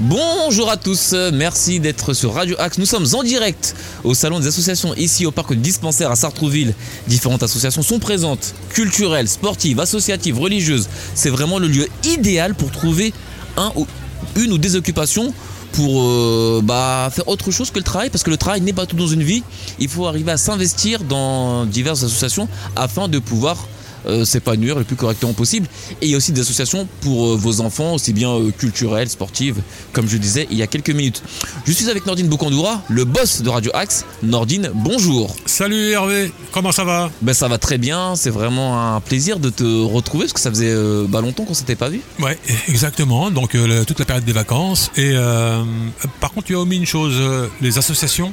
Bonjour 0.00 0.70
à 0.70 0.76
tous, 0.76 1.14
merci 1.32 1.78
d'être 1.78 2.14
sur 2.14 2.34
Radio 2.34 2.56
Axe. 2.58 2.78
Nous 2.78 2.84
sommes 2.84 3.06
en 3.12 3.22
direct 3.22 3.76
au 4.02 4.12
salon 4.12 4.40
des 4.40 4.48
associations 4.48 4.92
ici 4.96 5.24
au 5.24 5.30
parc 5.30 5.52
du 5.52 5.60
dispensaire 5.60 6.10
à 6.10 6.16
Sartrouville. 6.16 6.74
Différentes 7.06 7.44
associations 7.44 7.82
sont 7.82 8.00
présentes, 8.00 8.54
culturelles, 8.70 9.28
sportives, 9.28 9.78
associatives, 9.78 10.36
religieuses. 10.36 10.88
C'est 11.14 11.30
vraiment 11.30 11.60
le 11.60 11.68
lieu 11.68 11.86
idéal 12.02 12.56
pour 12.56 12.72
trouver 12.72 13.14
un 13.56 13.70
ou 13.76 13.86
une 14.34 14.50
ou 14.50 14.58
des 14.58 14.74
occupations 14.74 15.32
pour 15.70 16.02
euh, 16.02 16.60
bah, 16.64 17.08
faire 17.12 17.28
autre 17.28 17.52
chose 17.52 17.70
que 17.70 17.78
le 17.78 17.84
travail, 17.84 18.10
parce 18.10 18.24
que 18.24 18.30
le 18.30 18.36
travail 18.36 18.62
n'est 18.62 18.72
pas 18.72 18.86
tout 18.86 18.96
dans 18.96 19.06
une 19.06 19.22
vie. 19.22 19.44
Il 19.78 19.88
faut 19.88 20.06
arriver 20.06 20.32
à 20.32 20.36
s'investir 20.36 21.04
dans 21.04 21.66
diverses 21.66 22.02
associations 22.02 22.48
afin 22.74 23.06
de 23.06 23.20
pouvoir 23.20 23.68
euh, 24.06 24.24
s'épanouir 24.24 24.78
le 24.78 24.84
plus 24.84 24.96
correctement 24.96 25.32
possible. 25.32 25.66
Et 26.00 26.06
il 26.06 26.10
y 26.10 26.14
a 26.14 26.16
aussi 26.16 26.32
des 26.32 26.40
associations 26.40 26.86
pour 27.00 27.28
euh, 27.28 27.36
vos 27.36 27.60
enfants, 27.60 27.94
aussi 27.94 28.12
bien 28.12 28.30
euh, 28.30 28.50
culturelles, 28.50 29.08
sportives, 29.08 29.60
comme 29.92 30.08
je 30.08 30.16
disais 30.16 30.46
il 30.50 30.56
y 30.58 30.62
a 30.62 30.66
quelques 30.66 30.90
minutes. 30.90 31.22
Je 31.66 31.72
suis 31.72 31.88
avec 31.88 32.06
Nordine 32.06 32.28
Bokandoura, 32.28 32.82
le 32.88 33.04
boss 33.04 33.42
de 33.42 33.48
Radio 33.48 33.70
Axe. 33.74 34.04
Nordine, 34.22 34.70
bonjour. 34.74 35.34
Salut 35.46 35.90
Hervé, 35.90 36.32
comment 36.52 36.72
ça 36.72 36.84
va? 36.84 37.10
Ben 37.22 37.32
ça 37.32 37.48
va 37.48 37.58
très 37.58 37.78
bien, 37.78 38.14
c'est 38.16 38.30
vraiment 38.30 38.94
un 38.94 39.00
plaisir 39.00 39.38
de 39.38 39.50
te 39.50 39.64
retrouver 39.84 40.24
parce 40.24 40.34
que 40.34 40.40
ça 40.40 40.50
faisait 40.50 40.74
bah, 41.08 41.20
longtemps 41.20 41.44
qu'on 41.44 41.54
s'était 41.54 41.76
pas 41.76 41.88
vu. 41.88 42.00
Ouais, 42.20 42.38
exactement. 42.68 43.30
Donc 43.30 43.54
le- 43.54 43.84
toute 43.84 43.98
la 43.98 44.04
période 44.04 44.24
des 44.24 44.32
vacances. 44.32 44.90
Et 44.96 45.14
par 46.20 46.32
contre, 46.32 46.46
tu 46.46 46.54
as 46.56 46.58
omis 46.60 46.76
une 46.76 46.86
chose. 46.86 47.14
les 47.60 47.78
associations 47.78 48.32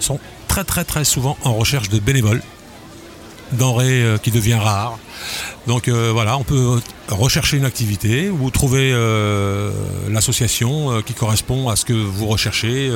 sont 0.00 0.18
très 0.46 0.64
très 0.64 0.84
très 0.84 1.04
souvent 1.04 1.36
en 1.44 1.54
recherche 1.54 1.88
de 1.88 1.98
bénévoles. 1.98 2.42
Denrée 3.52 4.04
qui 4.22 4.30
devient 4.30 4.54
rare. 4.54 4.98
Donc 5.66 5.88
euh, 5.88 6.10
voilà, 6.12 6.36
on 6.38 6.44
peut 6.44 6.80
rechercher 7.08 7.56
une 7.56 7.64
activité 7.64 8.30
ou 8.30 8.50
trouver 8.50 8.90
euh, 8.92 9.70
l'association 10.10 10.90
euh, 10.92 11.00
qui 11.02 11.14
correspond 11.14 11.68
à 11.68 11.76
ce 11.76 11.84
que 11.84 11.92
vous 11.92 12.26
recherchez. 12.26 12.90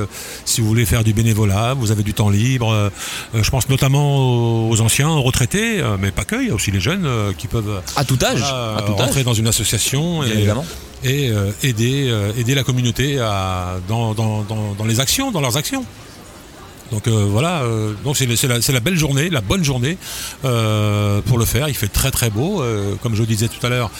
Si 0.45 0.61
vous 0.61 0.67
voulez 0.69 0.87
faire 0.87 1.05
du 1.05 1.12
bénévolat, 1.12 1.75
vous 1.75 1.91
avez 1.91 2.03
du 2.03 2.14
temps 2.14 2.31
libre. 2.31 2.91
je 3.34 3.51
pense 3.51 3.69
notamment 3.69 4.69
aux 4.69 4.81
anciens, 4.81 5.09
aux 5.11 5.23
retraités, 5.23 5.83
mais 6.01 6.11
pas 6.11 6.25
que. 6.25 6.37
Il 6.42 6.48
y 6.48 6.51
a 6.51 6.55
aussi 6.55 6.70
les 6.70 6.81
jeunes 6.81 7.09
qui 7.39 7.47
peuvent 7.48 7.81
À 7.97 8.05
tout 8.05 8.19
âge, 8.23 8.39
voilà, 8.41 8.77
à 8.79 8.83
tout 8.83 8.95
rentrer 8.95 9.20
âge, 9.20 9.25
dans 9.27 9.34
une 9.34 9.47
association 9.48 10.23
et, 10.25 10.29
évidemment. 10.31 10.64
et, 11.05 11.31
euh, 11.31 11.51
aider, 11.62 12.09
euh, 12.09 12.33
aider 12.39 12.55
la 12.55 12.64
communauté 12.64 13.19
à, 13.20 13.77
dans, 13.89 14.14
dans- 14.14 14.42
dans- 14.42 14.75
dans 14.77 14.84
les 14.84 15.01
actions, 15.01 15.31
dans 15.31 15.41
leurs 15.41 15.57
actions. 15.57 15.84
Donc 16.93 17.09
euh, 17.09 17.25
voilà, 17.27 17.62
euh, 17.62 17.95
donc 18.05 18.19
c'est 18.19 18.27
la, 18.27 18.81
belle 18.81 18.98
journée, 18.98 19.31
la 19.31 19.41
bonne 19.41 19.65
journée 19.65 19.97
euh, 20.45 21.23
pour 21.23 21.39
le 21.39 21.47
faire. 21.47 21.69
Il 21.69 21.75
fait 21.75 21.89
très 21.89 22.11
très 22.11 22.29
beau, 22.29 22.62
comme 23.03 23.15
je 23.17 23.23
disais 23.25 23.48
tout 23.48 23.65
à 23.67 23.71
l'heure, 23.71 23.91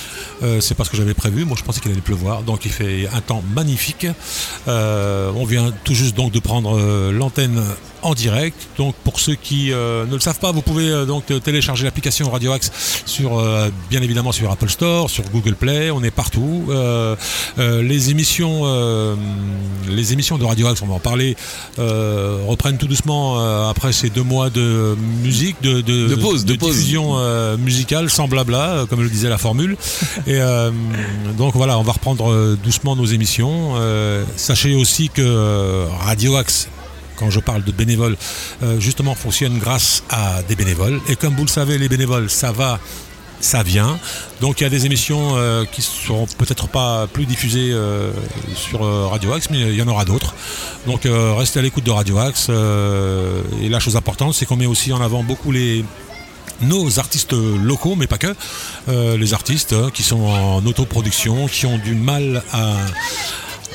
c'est 0.61 0.75
pas 0.75 0.85
ce 0.85 0.91
que 0.91 0.97
j'avais 0.97 1.15
prévu. 1.15 1.45
Moi 1.45 1.57
je 1.59 1.65
pensais 1.65 1.81
qu'il 1.81 1.91
allait 1.91 2.03
pleuvoir, 2.03 2.43
donc 2.43 2.67
il 2.67 2.71
fait 2.71 3.09
un 3.13 3.21
temps 3.23 3.43
magnifique. 3.55 4.07
On 4.67 5.45
vient 5.47 5.73
tout 5.85 5.95
juste 5.95 6.15
donc 6.17 6.33
de 6.33 6.39
prendre 6.39 6.79
l'antenne 7.11 7.63
en 8.03 8.15
direct. 8.15 8.69
Donc 8.77 8.95
pour 9.05 9.21
ceux 9.21 9.37
qui 9.37 9.71
ne 9.71 10.13
le 10.13 10.21
savent 10.21 10.39
pas, 10.39 10.53
vous 10.53 10.63
pouvez 10.63 11.07
donc 11.07 11.33
télécharger 11.43 11.85
l'application 11.85 12.31
Radio 12.31 12.53
Axe 12.53 12.71
sur 13.07 13.43
bien 13.89 14.03
évidemment 14.03 14.33
sur 14.33 14.51
Apple 14.51 14.69
Store, 14.69 15.09
sur 15.09 15.25
Google 15.31 15.55
Play, 15.55 15.91
on 15.91 16.03
est 16.03 16.11
partout. 16.11 16.71
Les 17.59 18.11
émissions 18.11 19.17
les 19.89 20.13
émissions 20.13 20.37
de 20.37 20.45
Radio 20.45 20.67
Axe, 20.67 20.83
on 20.83 20.87
va 20.87 20.95
en 20.95 21.01
parler, 21.01 21.37
reprennent 21.79 22.79
tout 22.83 22.89
doucement 22.89 23.39
euh, 23.39 23.71
après 23.71 23.93
ces 23.93 24.11
deux 24.11 24.25
mois 24.25 24.51
de 24.51 24.97
musique, 25.23 25.63
de, 25.63 25.83
De 25.83 26.15
pause, 26.17 26.45
de 26.45 26.57
pause. 26.57 26.75
diffusion 26.75 27.13
euh, 27.17 27.57
musicale 27.57 28.11
sans 28.11 28.27
blabla, 28.27 28.71
euh, 28.71 28.87
comme 28.87 29.03
le 29.03 29.09
disait 29.09 29.29
la 29.29 29.39
formule. 29.39 29.77
Et 30.27 30.41
donc 31.39 31.55
voilà, 31.55 31.79
on 31.79 31.83
va 31.83 31.93
reprendre 31.93 32.57
doucement 32.57 32.97
nos 32.97 33.05
émissions. 33.05 33.75
Sachez 34.37 34.75
aussi 34.75 35.11
que 35.11 35.87
Radio 36.05 36.37
Axe 36.37 36.69
quand 37.23 37.31
je 37.31 37.39
parle 37.39 37.63
de 37.63 37.71
bénévoles, 37.71 38.17
euh, 38.65 38.81
justement 38.81 39.15
fonctionne 39.15 39.59
grâce 39.59 40.03
à 40.11 40.43
des 40.43 40.57
bénévoles. 40.57 41.01
Et 41.09 41.15
comme 41.15 41.37
vous 41.37 41.45
le 41.45 41.49
savez, 41.49 41.79
les 41.79 41.89
bénévoles, 41.89 42.29
ça 42.29 42.51
va, 42.51 42.81
ça 43.43 43.63
vient. 43.63 43.99
Donc 44.41 44.61
il 44.61 44.65
y 44.65 44.67
a 44.67 44.71
des 44.71 44.87
émissions 44.87 45.37
euh, 45.37 45.65
qui 45.65 45.83
seront 45.83 46.27
peut-être 46.39 46.69
pas 46.69 47.07
plus 47.07 47.27
diffusées 47.27 47.71
euh, 47.73 48.13
sur 48.55 48.85
euh, 48.85 49.07
Radio 49.09 49.33
Axe, 49.33 49.49
mais 49.51 49.61
il 49.61 49.75
y 49.75 49.83
en 49.83 49.89
aura 49.89 50.05
d'autres. 50.05 50.35
Donc 50.87 51.05
euh, 51.05 51.35
restez 51.35 51.59
à 51.59 51.63
l'écoute 51.63 51.85
de 51.85 51.91
Radio 51.91 52.19
Axe. 52.19 52.49
et 52.49 53.69
la 53.69 53.81
chose 53.81 53.97
importante, 53.97 54.35
c'est 54.35 54.47
qu'on 54.47 54.57
met 54.57 54.67
aussi 54.67 54.93
en 54.93 55.01
avant 55.03 55.23
beaucoup 55.23 55.53
les 55.53 55.85
nos 56.61 57.01
artistes 57.01 57.33
locaux, 57.33 57.97
mais 57.97 58.07
pas 58.07 58.19
que, 58.19 58.37
les 58.87 59.35
artistes 59.35 59.73
hein, 59.73 59.91
qui 59.93 60.05
sont 60.05 60.21
en 60.21 60.65
autoproduction, 60.65 61.49
qui 61.49 61.67
ont 61.67 61.79
du 61.79 61.97
mal 61.97 62.45
à, 62.53 62.77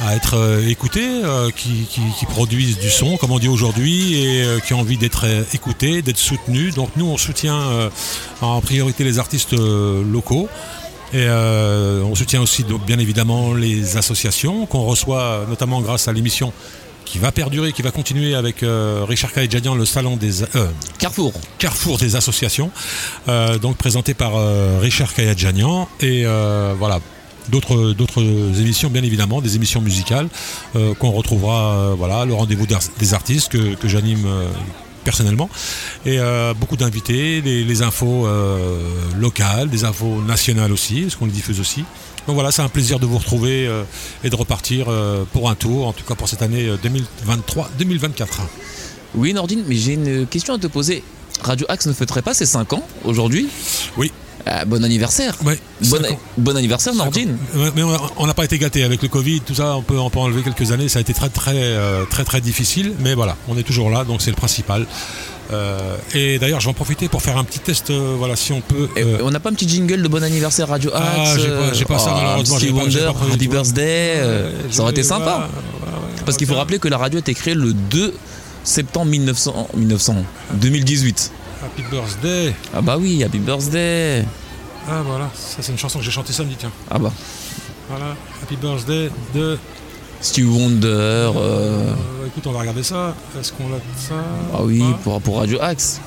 à 0.02 0.16
être 0.16 0.36
euh, 0.36 0.68
écoutés, 0.68 1.08
euh, 1.24 1.50
qui, 1.52 1.86
qui- 1.90 2.02
qui 2.20 2.26
produisent 2.26 2.78
du 2.80 2.90
son, 2.90 3.18
comme 3.18 3.32
on 3.32 3.40
dit 3.40 3.48
aujourd'hui, 3.48 4.16
et 4.24 4.44
euh, 4.44 4.60
qui 4.60 4.74
ont 4.74 4.80
envie 4.80 4.98
d'être 4.98 5.26
écoutés, 5.54 6.02
d'être 6.02 6.18
soutenus. 6.20 6.76
Donc 6.76 6.90
nous, 6.96 7.06
on 7.06 7.18
soutient 7.18 7.90
en 8.42 8.62
priorité 8.62 9.04
les 9.04 9.20
artistes 9.20 9.54
locaux. 9.54 10.48
Et 11.14 11.18
euh, 11.26 12.02
on 12.04 12.16
soutient 12.16 12.42
aussi 12.42 12.64
donc, 12.66 12.86
bien 12.86 13.00
évidemment 13.00 13.54
les 13.54 13.96
associations 13.96 14.66
qu'on 14.66 14.82
reçoit 14.84 15.46
notamment 15.48 15.80
grâce 15.82 16.08
à 16.10 16.14
l'émission 16.14 16.52
qui 17.06 17.18
va 17.18 17.32
perdurer, 17.32 17.72
qui 17.72 17.82
va 17.82 17.92
continuer 17.92 18.36
avec 18.36 18.62
euh, 18.62 19.06
Richard 19.08 19.32
Kaedjadian, 19.32 19.76
le 19.76 19.86
salon 19.86 20.18
des 20.18 20.44
euh, 20.44 20.68
Carrefour. 21.00 21.32
Carrefour 21.60 21.98
des 21.98 22.18
associations, 22.18 22.72
donc 23.62 23.78
présenté 23.78 24.14
par 24.14 24.34
Richard 24.82 25.14
Kayadjanian. 25.14 25.88
Et 26.02 26.26
voilà, 26.78 27.00
d'autres 27.50 27.94
d'autres 27.94 28.22
émissions, 28.60 28.90
bien 28.90 29.04
évidemment, 29.04 29.42
des 29.42 29.56
émissions 29.56 29.82
musicales 29.82 30.28
euh, 30.76 30.94
qu'on 30.96 31.12
retrouvera, 31.12 31.74
euh, 31.74 31.96
voilà, 31.98 32.26
le 32.26 32.34
rendez-vous 32.34 32.66
des 33.00 33.14
artistes 33.14 33.50
que, 33.50 33.76
que 33.76 33.88
j'anime. 33.88 34.26
euh, 34.26 34.48
personnellement 35.04 35.50
et 36.06 36.20
euh, 36.20 36.54
beaucoup 36.54 36.76
d'invités 36.76 37.40
les, 37.40 37.64
les 37.64 37.82
infos 37.82 38.28
euh, 38.28 38.78
locales 39.18 39.70
des 39.70 39.86
infos 39.86 40.22
nationales 40.22 40.74
aussi 40.74 41.04
parce 41.04 41.16
qu'on 41.16 41.28
les 41.28 41.32
diffuse 41.32 41.62
aussi 41.62 41.86
donc 42.28 42.36
voilà 42.36 42.52
c'est 42.52 42.62
un 42.62 42.68
plaisir 42.68 43.00
de 43.00 43.06
vous 43.06 43.18
retrouver 43.18 43.68
euh, 43.68 43.84
et 44.26 44.30
de 44.30 44.36
repartir 44.36 44.88
pour 45.32 45.50
un 45.50 45.56
tour 45.56 45.88
en 45.88 45.94
tout 45.94 46.04
cas 46.04 46.16
pour 46.16 46.28
cette 46.28 46.42
année 46.42 46.70
2023 46.84 47.70
2024 47.80 48.42
Oui 49.16 49.34
Nordine, 49.34 49.64
mais 49.66 49.76
j'ai 49.78 49.94
une 49.94 50.28
question 50.28 50.56
à 50.56 50.58
te 50.58 50.68
poser. 50.68 51.04
Radio 51.42 51.66
Axe 51.70 51.86
ne 51.88 51.94
fêterait 51.94 52.22
pas 52.22 52.34
ses 52.34 52.46
5 52.46 52.74
ans 52.74 52.84
aujourd'hui? 53.06 53.48
Oui 53.96 54.12
Ah, 54.50 54.66
Bon 54.66 54.84
anniversaire. 54.84 55.36
ouais 55.46 55.60
Bon, 56.38 56.56
anniversaire 56.56 56.94
Nordine. 56.96 57.38
Ouais, 57.56 57.70
Mais 57.76 57.84
on 58.18 58.26
n'a 58.28 58.34
pas 58.34 58.46
été 58.46 58.58
gâté 58.58 58.84
avec 58.84 59.02
le 59.02 59.08
Covid, 59.10 59.42
tout 59.42 59.56
ça, 59.56 59.76
on 59.76 59.82
peut, 59.82 59.98
on 60.00 60.10
peut 60.10 60.20
enlever 60.20 60.42
quelques 60.44 60.72
années, 60.72 60.88
ça 60.90 61.00
a 61.00 61.02
été 61.02 61.14
très 61.14 61.30
très 61.30 61.52
euh, 61.56 62.06
très 62.06 62.24
très 62.24 62.42
difficile, 62.42 62.94
mais 63.00 63.14
voilà, 63.14 63.36
on 63.48 63.58
est 63.58 63.64
toujours 63.64 63.90
là, 63.90 64.04
donc 64.04 64.22
c'est 64.22 64.30
le 64.32 64.36
principal. 64.36 64.86
Euh, 65.54 65.96
et 66.14 66.40
d'ailleurs, 66.40 66.60
je 66.60 66.66
vais 66.66 66.72
en 66.72 66.74
profiter 66.74 67.08
pour 67.08 67.22
faire 67.22 67.38
un 67.38 67.44
petit 67.46 67.60
test, 67.60 67.90
euh, 67.90 68.16
voilà, 68.18 68.36
si 68.36 68.52
on 68.52 68.60
peut. 68.62 68.90
Euh, 68.98 69.20
on 69.24 69.32
n'a 69.32 69.40
pas 69.40 69.50
un 69.50 69.54
petit 69.54 69.68
jingle 69.68 70.02
de 70.02 70.08
bon 70.08 70.22
anniversaire 70.24 70.68
Radio 70.68 70.92
Axe 70.94 71.06
Ah, 71.08 71.26
j'ai 71.74 71.86
pas- 71.86 71.98
ça, 72.00 72.10
euh, 72.10 72.14
malheureusement, 72.16 72.60
j'ai 72.60 72.72
pas- 72.72 73.14
Happy. 73.34 73.48
Birthday, 73.48 74.14
euh, 74.18 74.22
euh, 74.24 74.52
ça 74.72 74.82
aurait 74.82 74.92
été 74.92 75.04
sympa. 75.04 75.48
ouais, 75.82 76.24
Parce 76.26 76.38
qu'il 76.38 76.48
faut 76.48 76.56
rappeler 76.56 76.80
que 76.80 76.88
la 76.90 76.98
radio 76.98 77.18
a 77.18 77.22
été 77.22 77.34
créée 77.34 77.54
le 77.56 77.74
2 77.74 78.14
septembre 78.66 79.06
1900, 79.12 79.70
1900 79.76 80.16
2018. 80.56 81.32
Happy 81.64 81.84
birthday. 81.90 82.54
Ah 82.74 82.82
bah 82.82 82.98
oui, 82.98 83.24
Happy 83.24 83.40
Birthday. 83.40 84.24
Ah 84.90 85.02
voilà, 85.06 85.30
ça 85.34 85.58
c'est 85.62 85.72
une 85.72 85.78
chanson 85.78 86.00
que 86.00 86.06
j'ai 86.06 86.12
chantée 86.12 86.32
samedi, 86.34 86.56
tiens. 86.58 86.72
Ah 86.90 87.00
bah, 87.00 87.12
Voilà, 87.90 88.16
Happy 88.44 88.56
birthday 88.56 89.10
de. 89.34 89.58
Stevie 90.22 90.48
Wonder. 90.50 90.88
euh, 90.88 91.32
Euh, 91.36 92.28
écoute, 92.28 92.48
on 92.48 92.52
va 92.52 92.60
regarder 92.60 92.82
ça. 92.84 93.14
Est-ce 93.40 93.52
qu'on 93.54 93.66
a 93.74 93.78
ça 93.98 94.16
ah 94.54 94.60
oui, 94.64 94.82
Ah. 94.84 94.98
pour, 95.04 95.22
pour 95.22 95.38
Radio 95.40 95.60
Axe. 95.62 96.00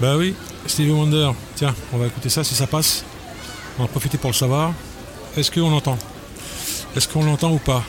Bah 0.00 0.16
oui, 0.16 0.34
Stevie 0.66 0.92
Wonder. 0.92 1.30
Tiens, 1.56 1.74
on 1.92 1.98
va 1.98 2.06
écouter 2.06 2.28
ça 2.28 2.44
si 2.44 2.54
ça 2.54 2.66
passe. 2.66 3.04
On 3.76 3.82
va 3.82 3.84
en 3.84 3.88
profiter 3.88 4.18
pour 4.18 4.30
le 4.30 4.34
savoir. 4.36 4.72
Est-ce 5.36 5.50
qu'on 5.50 5.70
l'entend? 5.70 5.98
Est-ce 6.96 7.08
qu'on 7.08 7.24
l'entend 7.24 7.50
ou 7.52 7.58
pas? 7.58 7.82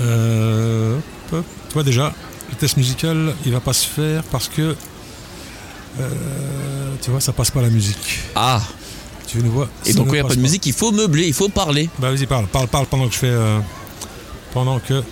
Euh, 0.00 0.98
vois 1.74 1.82
déjà, 1.82 2.12
le 2.50 2.56
test 2.56 2.76
musical, 2.76 3.34
il 3.46 3.52
va 3.52 3.60
pas 3.60 3.72
se 3.72 3.86
faire 3.86 4.22
parce 4.24 4.48
que. 4.48 4.76
Euh, 6.00 6.94
tu 7.02 7.10
vois, 7.10 7.20
ça 7.20 7.32
passe 7.32 7.50
pas 7.50 7.62
la 7.62 7.70
musique. 7.70 8.20
Ah, 8.34 8.60
Tu 9.26 9.38
nous 9.38 9.50
vois 9.50 9.68
et 9.86 9.92
donc 9.94 10.06
quand 10.08 10.12
il 10.12 10.20
n'y 10.20 10.20
a 10.20 10.28
pas 10.28 10.34
de 10.34 10.40
musique, 10.40 10.66
il 10.66 10.72
faut 10.72 10.92
meubler, 10.92 11.26
il 11.26 11.34
faut 11.34 11.48
parler. 11.48 11.88
Bah 11.98 12.10
vas-y, 12.10 12.26
parle, 12.26 12.46
parle, 12.46 12.68
parle 12.68 12.86
pendant 12.86 13.06
que 13.08 13.14
je 13.14 13.18
fais. 13.18 13.26
euh, 13.30 13.58
pendant 14.52 14.78
que 14.78 15.02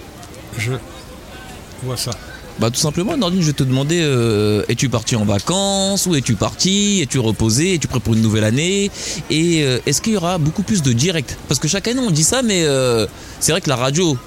je 0.58 0.72
vois 1.82 1.96
ça. 1.96 2.10
Bah 2.58 2.70
tout 2.70 2.80
simplement, 2.80 3.16
Nordine, 3.16 3.40
je 3.40 3.46
vais 3.46 3.52
te 3.54 3.62
demander, 3.62 4.00
euh, 4.02 4.62
es-tu 4.68 4.90
parti 4.90 5.16
en 5.16 5.24
vacances 5.24 6.04
Où 6.04 6.14
es-tu 6.14 6.34
parti 6.34 7.00
Es-tu 7.00 7.18
reposé 7.18 7.74
Es-tu 7.74 7.88
prêt 7.88 8.00
pour 8.00 8.12
une 8.12 8.20
nouvelle 8.20 8.44
année? 8.44 8.90
Et 9.30 9.62
euh, 9.64 9.78
est-ce 9.86 10.02
qu'il 10.02 10.12
y 10.12 10.16
aura 10.18 10.36
beaucoup 10.36 10.62
plus 10.62 10.82
de 10.82 10.92
direct? 10.92 11.38
Parce 11.48 11.58
que 11.58 11.68
chaque 11.68 11.88
année 11.88 12.00
on 12.06 12.10
dit 12.10 12.24
ça, 12.24 12.42
mais 12.42 12.64
euh, 12.64 13.06
c'est 13.38 13.52
vrai 13.52 13.62
que 13.62 13.70
la 13.70 13.76
radio, 13.76 14.18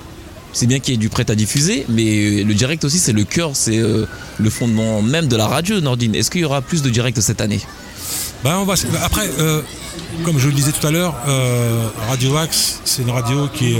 c'est 0.53 0.67
bien 0.67 0.79
qu'il 0.79 0.93
y 0.93 0.95
ait 0.95 0.99
du 0.99 1.09
prêt 1.09 1.29
à 1.29 1.35
diffuser, 1.35 1.85
mais 1.89 2.43
le 2.43 2.53
direct 2.53 2.83
aussi 2.83 2.99
c'est 2.99 3.11
le 3.11 3.23
cœur, 3.23 3.51
c'est 3.53 3.79
euh, 3.79 4.07
le 4.37 4.49
fondement 4.49 5.01
même 5.01 5.27
de 5.27 5.35
la 5.35 5.47
radio, 5.47 5.81
Nordine. 5.81 6.15
Est-ce 6.15 6.31
qu'il 6.31 6.41
y 6.41 6.45
aura 6.45 6.61
plus 6.61 6.81
de 6.83 6.89
direct 6.89 7.19
cette 7.19 7.41
année? 7.41 7.59
Bah, 8.43 8.57
on 8.59 8.65
va, 8.65 8.75
après, 9.03 9.29
euh, 9.39 9.61
comme 10.23 10.37
je 10.37 10.47
le 10.47 10.53
disais 10.53 10.71
tout 10.71 10.85
à 10.85 10.91
l'heure, 10.91 11.15
euh, 11.27 11.87
Radio 12.09 12.37
Axe, 12.37 12.81
c'est 12.85 13.01
une 13.01 13.09
radio 13.09 13.47
qui, 13.47 13.77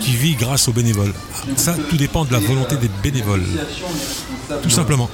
vit 0.00 0.34
grâce 0.34 0.66
aux 0.68 0.72
bénévoles. 0.72 1.12
Ça, 1.56 1.76
tout 1.90 1.96
dépend 1.96 2.24
de 2.24 2.32
la 2.32 2.38
volonté 2.38 2.76
des 2.76 2.90
bénévoles. 3.02 3.44
Tout 4.62 4.70
simplement. 4.70 5.10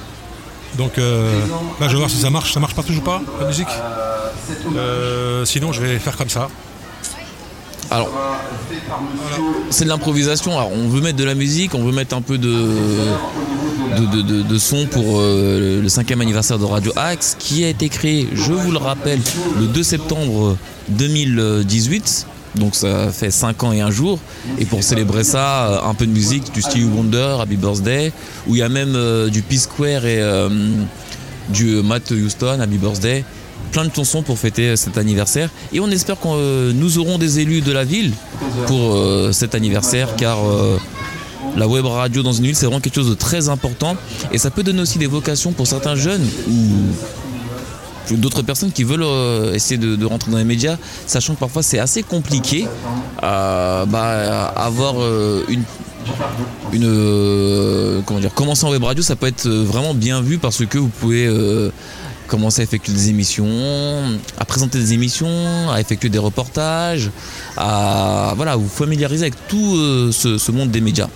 Donc 0.77 0.95
là, 0.95 1.03
je 1.81 1.87
vais 1.87 1.97
voir 1.97 2.09
si 2.09 2.17
ça 2.17 2.29
marche. 2.29 2.53
Ça 2.53 2.61
marche 2.61 2.73
pas 2.73 2.83
toujours 2.83 3.03
pas, 3.03 3.21
la 3.41 3.47
musique? 3.47 3.67
Sinon, 5.43 5.73
je 5.73 5.81
vais 5.81 5.99
faire 5.99 6.15
comme 6.15 6.29
ça. 6.29 6.47
Alors, 7.91 8.09
c'est 9.69 9.85
de 9.85 9.89
l'improvisation. 9.89 10.51
On 10.57 10.87
veut 10.89 11.01
mettre 11.01 11.17
de 11.17 11.23
la 11.23 11.35
musique, 11.35 11.73
on 11.73 11.83
veut 11.83 11.91
mettre 11.91 12.15
un 12.15 12.21
peu 12.21 12.37
de, 12.37 12.67
son 14.57 14.85
pour 14.85 15.19
euh, 15.19 15.81
le 15.81 15.89
cinquième 15.89 16.21
anniversaire 16.21 16.59
de 16.59 16.65
Radio 16.65 16.91
Axe, 16.95 17.35
qui 17.39 17.63
a 17.63 17.69
été 17.69 17.89
créé, 17.89 18.27
je 18.33 18.51
vous 18.53 18.71
le 18.71 18.77
rappelle, 18.77 19.19
le 19.59 19.65
2 19.67 19.83
septembre 19.83 20.57
2018. 20.89 22.27
Donc 22.55 22.73
ça 22.73 23.11
fait 23.11 23.29
5 23.31 23.63
ans 23.63 23.71
et 23.71 23.81
un 23.81 23.91
jour. 23.91 24.19
Et 24.59 24.65
pour 24.65 24.83
célébrer 24.83 25.23
ça, 25.23 25.67
euh, 25.67 25.89
un 25.89 25.93
peu 25.93 26.05
de 26.05 26.11
musique, 26.11 26.51
du 26.53 26.61
Stevie 26.61 26.85
Wonder, 26.85 27.37
Happy 27.41 27.57
Birthday, 27.57 28.11
où 28.47 28.55
il 28.55 28.59
y 28.59 28.63
a 28.63 28.69
même 28.69 28.95
euh, 28.95 29.29
du 29.29 29.41
P-Square 29.41 30.05
et 30.05 30.21
du 31.49 31.81
Matt 31.81 32.11
Houston, 32.11 32.59
Happy 32.59 32.77
Birthday. 32.77 33.23
Plein 33.71 33.85
de 33.85 33.93
chansons 33.93 34.23
pour 34.23 34.37
fêter 34.37 34.75
cet 34.75 34.97
anniversaire. 34.97 35.49
Et 35.73 35.79
on 35.79 35.89
espère 35.89 36.19
que 36.19 36.27
euh, 36.27 36.73
nous 36.73 36.97
aurons 36.97 37.17
des 37.17 37.39
élus 37.39 37.61
de 37.61 37.71
la 37.71 37.83
ville 37.83 38.13
pour 38.67 38.95
euh, 38.95 39.31
cet 39.31 39.55
anniversaire, 39.55 40.15
car 40.15 40.37
euh, 40.39 40.77
la 41.55 41.67
web 41.67 41.85
radio 41.85 42.23
dans 42.23 42.33
une 42.33 42.45
ville, 42.45 42.55
c'est 42.55 42.65
vraiment 42.65 42.81
quelque 42.81 42.95
chose 42.95 43.09
de 43.09 43.15
très 43.15 43.49
important. 43.49 43.95
Et 44.31 44.37
ça 44.37 44.49
peut 44.51 44.63
donner 44.63 44.81
aussi 44.81 44.97
des 44.97 45.07
vocations 45.07 45.51
pour 45.51 45.67
certains 45.67 45.95
jeunes 45.95 46.27
ou 46.49 48.17
d'autres 48.17 48.41
personnes 48.41 48.71
qui 48.71 48.83
veulent 48.83 49.03
euh, 49.03 49.53
essayer 49.53 49.77
de, 49.77 50.05
rentrer 50.05 50.31
dans 50.31 50.37
les 50.37 50.43
médias, 50.43 50.77
sachant 51.05 51.35
que 51.35 51.39
parfois 51.39 51.63
c'est 51.63 51.79
assez 51.79 52.03
compliqué 52.03 52.67
à 53.21 53.85
bah, 53.87 54.45
avoir 54.55 54.95
euh, 54.99 55.45
une 55.49 55.63
euh, 56.83 58.01
comment 58.05 58.19
dire 58.19 58.33
commencer 58.33 58.65
en 58.65 58.71
web 58.71 58.83
radio 58.83 59.03
ça 59.03 59.15
peut 59.15 59.27
être 59.27 59.47
euh, 59.47 59.63
vraiment 59.63 59.93
bien 59.93 60.21
vu 60.21 60.37
parce 60.37 60.65
que 60.65 60.77
vous 60.77 60.87
pouvez 60.87 61.25
euh, 61.25 61.71
commencer 62.29 62.61
à 62.61 62.63
effectuer 62.63 62.93
des 62.93 63.09
émissions 63.09 64.17
à 64.37 64.45
présenter 64.45 64.77
des 64.79 64.93
émissions 64.93 65.69
à 65.71 65.81
effectuer 65.81 66.09
des 66.09 66.19
reportages 66.19 67.09
à 67.57 68.33
voilà 68.37 68.55
vous 68.55 68.69
familiariser 68.69 69.23
avec 69.23 69.47
tout 69.47 69.75
euh, 69.75 70.11
ce, 70.11 70.37
ce 70.37 70.51
monde 70.51 70.71
des 70.71 70.81
médias 70.81 71.09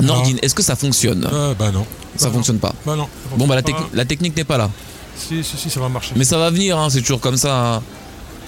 Nordine 0.00 0.38
est-ce 0.42 0.54
que 0.54 0.62
ça 0.62 0.74
fonctionne? 0.76 1.28
Euh, 1.32 1.54
bah 1.58 1.70
non. 1.70 1.86
ça 2.16 2.24
Bah 2.24 2.30
non. 2.30 2.32
fonctionne 2.34 2.58
pas 2.58 2.74
Bah 2.84 2.96
non. 2.96 3.06
bon 3.36 3.46
bah 3.46 3.54
la, 3.54 3.62
Pas- 3.62 3.70
techni- 3.70 3.86
la 3.92 4.04
technique 4.04 4.36
n'est 4.36 4.44
pas 4.44 4.58
là 4.58 4.70
Si, 5.16 5.44
si, 5.44 5.56
si, 5.56 5.70
ça 5.70 5.78
va 5.80 5.88
marcher. 5.88 6.14
mais 6.16 6.24
ça 6.24 6.38
va 6.38 6.50
venir, 6.50 6.76
hein, 6.78 6.88
c'est 6.90 7.00
toujours 7.00 7.20
comme 7.20 7.36
ça. 7.36 7.76
hein. 7.76 7.82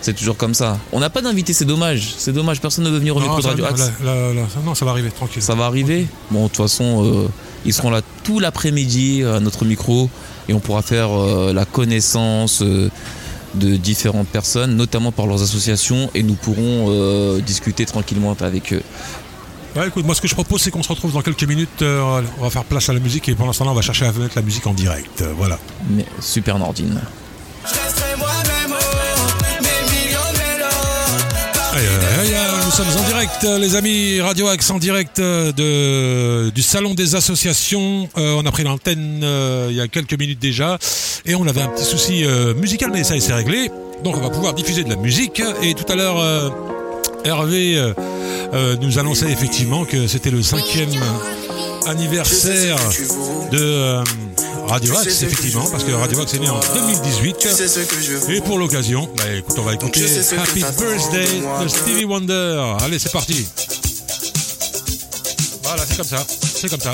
C'est 0.02 0.12
toujours 0.14 0.36
comme 0.36 0.52
ça. 0.54 0.78
On 0.92 1.00
n'a 1.00 1.08
pas 1.10 1.22
d'invité, 1.22 1.52
c'est 1.52 1.64
dommage. 1.64 2.14
C'est 2.18 2.32
dommage, 2.32 2.60
personne 2.60 2.84
ne 2.84 2.90
veut 2.90 2.98
venir 2.98 3.16
au 3.16 3.20
micro 3.20 3.34
non, 3.34 3.38
de 3.38 3.42
ça, 3.44 3.48
Radio 3.50 3.64
Axe. 3.64 3.80
là, 4.04 4.32
là, 4.34 4.42
ça- 4.52 4.60
non, 4.64 4.74
ça 4.74 4.84
va 4.84 4.90
arriver, 4.90 5.10
tranquille. 5.10 5.40
Ça 5.42 5.54
va 5.54 5.64
arriver? 5.66 6.06
Bon, 6.30 6.42
de 6.44 6.48
toute 6.48 6.56
façon, 6.58 7.04
euh, 7.04 7.28
ils 7.64 7.72
seront 7.72 7.90
là 7.90 8.02
tout 8.22 8.38
l'après-midi 8.38 9.22
à 9.24 9.40
notre 9.40 9.64
micro 9.64 10.10
et 10.48 10.54
on 10.54 10.60
pourra 10.60 10.82
faire 10.82 11.08
euh, 11.10 11.52
la 11.52 11.64
connaissance 11.64 12.62
euh, 12.62 12.90
de 13.54 13.76
différentes 13.76 14.28
personnes, 14.28 14.76
notamment 14.76 15.12
par 15.12 15.26
leurs 15.26 15.42
associations, 15.42 16.10
et 16.14 16.22
nous 16.22 16.34
pourrons 16.34 16.86
euh, 16.88 17.40
discuter 17.40 17.86
tranquillement 17.86 18.36
avec 18.40 18.72
eux. 18.72 18.82
Ouais, 19.76 19.88
écoute, 19.88 20.06
moi 20.06 20.14
ce 20.14 20.22
que 20.22 20.28
je 20.28 20.34
propose, 20.34 20.62
c'est 20.62 20.70
qu'on 20.70 20.82
se 20.82 20.88
retrouve 20.88 21.12
dans 21.12 21.20
quelques 21.22 21.44
minutes. 21.44 21.82
euh, 21.82 22.22
on 22.38 22.42
va 22.42 22.50
faire 22.50 22.64
place 22.64 22.88
à 22.88 22.94
la 22.94 23.00
musique 23.00 23.28
et 23.28 23.34
pendant 23.34 23.52
ce 23.52 23.58
temps-là, 23.58 23.72
on 23.72 23.74
va 23.74 23.82
chercher 23.82 24.06
à 24.06 24.12
mettre 24.12 24.36
la 24.36 24.42
musique 24.42 24.66
en 24.66 24.72
direct. 24.72 25.20
euh, 25.20 25.32
voilà. 25.36 25.58
Mais 25.90 26.06
super 26.20 26.58
Nordine. 26.58 26.98
Je 27.64 28.55
nous 32.18 32.70
sommes 32.70 32.86
en 32.98 33.06
direct, 33.08 33.44
euh, 33.44 33.58
les 33.58 33.74
amis, 33.76 34.20
Radio 34.20 34.48
Axe 34.48 34.70
en 34.70 34.78
direct 34.78 35.18
euh, 35.18 35.52
de, 35.52 36.50
du 36.50 36.62
Salon 36.62 36.94
des 36.94 37.14
Associations. 37.14 38.08
Euh, 38.16 38.36
on 38.38 38.46
a 38.46 38.50
pris 38.50 38.64
l'antenne 38.64 39.20
euh, 39.22 39.68
il 39.70 39.76
y 39.76 39.80
a 39.80 39.88
quelques 39.88 40.18
minutes 40.18 40.38
déjà 40.38 40.78
et 41.26 41.34
on 41.34 41.46
avait 41.46 41.60
un 41.60 41.68
petit 41.68 41.84
souci 41.84 42.24
euh, 42.24 42.54
musical, 42.54 42.90
mais 42.92 43.04
ça 43.04 43.18
s'est 43.18 43.34
réglé. 43.34 43.70
Donc 44.02 44.16
on 44.16 44.20
va 44.20 44.30
pouvoir 44.30 44.54
diffuser 44.54 44.84
de 44.84 44.88
la 44.88 44.96
musique. 44.96 45.42
Et 45.62 45.74
tout 45.74 45.90
à 45.90 45.96
l'heure, 45.96 46.52
Hervé 47.24 47.92
nous 48.80 48.98
annonçait 48.98 49.30
effectivement 49.30 49.84
que 49.84 50.06
c'était 50.06 50.30
le 50.30 50.42
cinquième 50.42 50.90
anniversaire 51.86 52.76
de 53.50 54.02
Radio 54.68 54.96
Axe, 54.96 55.22
effectivement, 55.22 55.66
parce 55.70 55.84
que 55.84 55.92
Radio 55.92 56.20
Axe 56.20 56.34
est 56.34 56.38
né 56.38 56.48
en 56.48 56.60
2018. 56.74 57.36
Tu 57.38 57.48
sais 57.48 57.68
ce 57.68 57.80
que 57.80 58.00
je 58.00 58.12
veux. 58.12 58.34
Et 58.34 58.40
pour 58.40 58.58
l'occasion, 58.58 59.08
bah 59.16 59.24
écoute, 59.32 59.56
on 59.58 59.62
va 59.62 59.74
écouter 59.74 60.06
sais 60.06 60.36
Happy 60.36 60.60
Birthday 60.60 61.42
de 61.62 61.68
Stevie 61.68 62.04
Wonder. 62.04 62.74
Allez, 62.80 62.98
c'est 62.98 63.12
parti. 63.12 63.46
Voilà, 65.62 65.84
c'est 65.88 65.96
comme 65.96 66.06
ça. 66.06 66.24
C'est 66.28 66.68
comme 66.68 66.80
ça. 66.80 66.92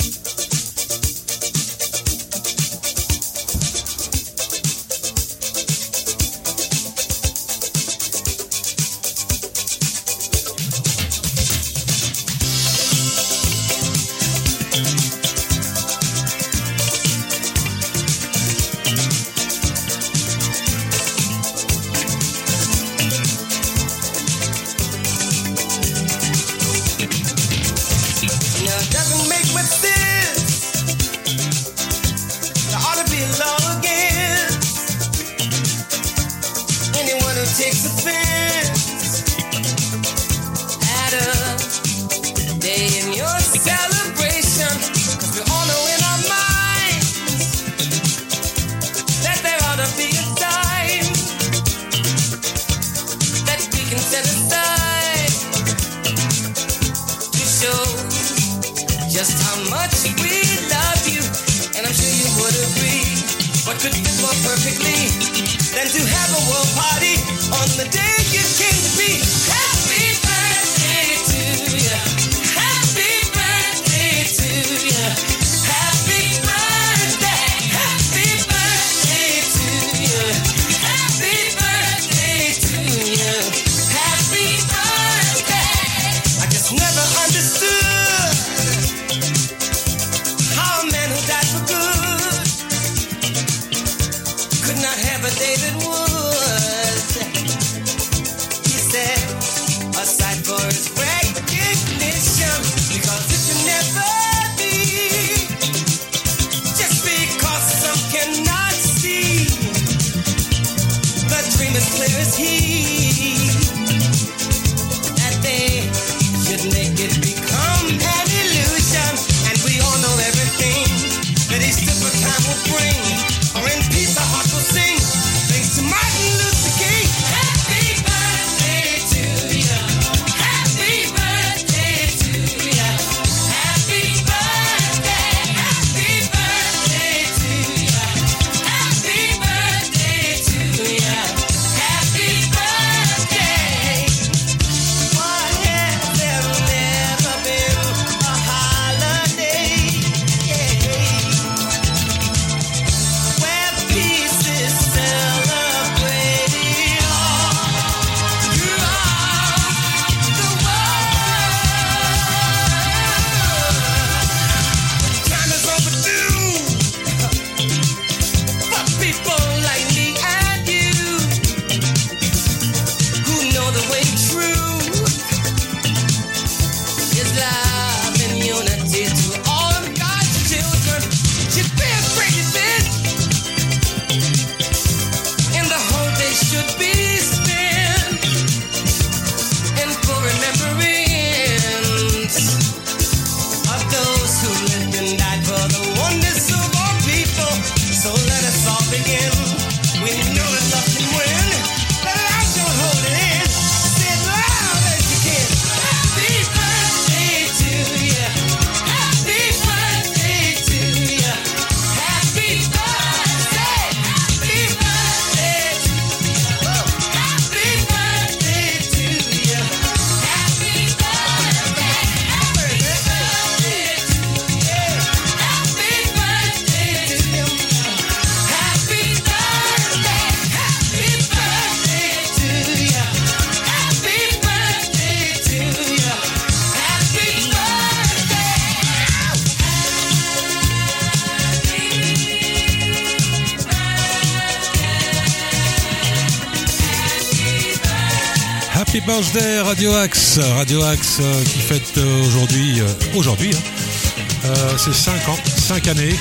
Radio 250.72 250.88
Axe 250.88 251.18
euh, 251.20 251.44
qui 251.44 251.58
fête 251.58 251.98
euh, 251.98 252.26
aujourd'hui, 252.26 252.80
euh, 252.80 252.86
aujourd'hui, 253.14 253.50
hein. 253.54 254.50
C'est 254.78 254.94
5 254.94 255.28
ans, 255.28 255.36
5 255.44 255.86
années, 255.88 256.14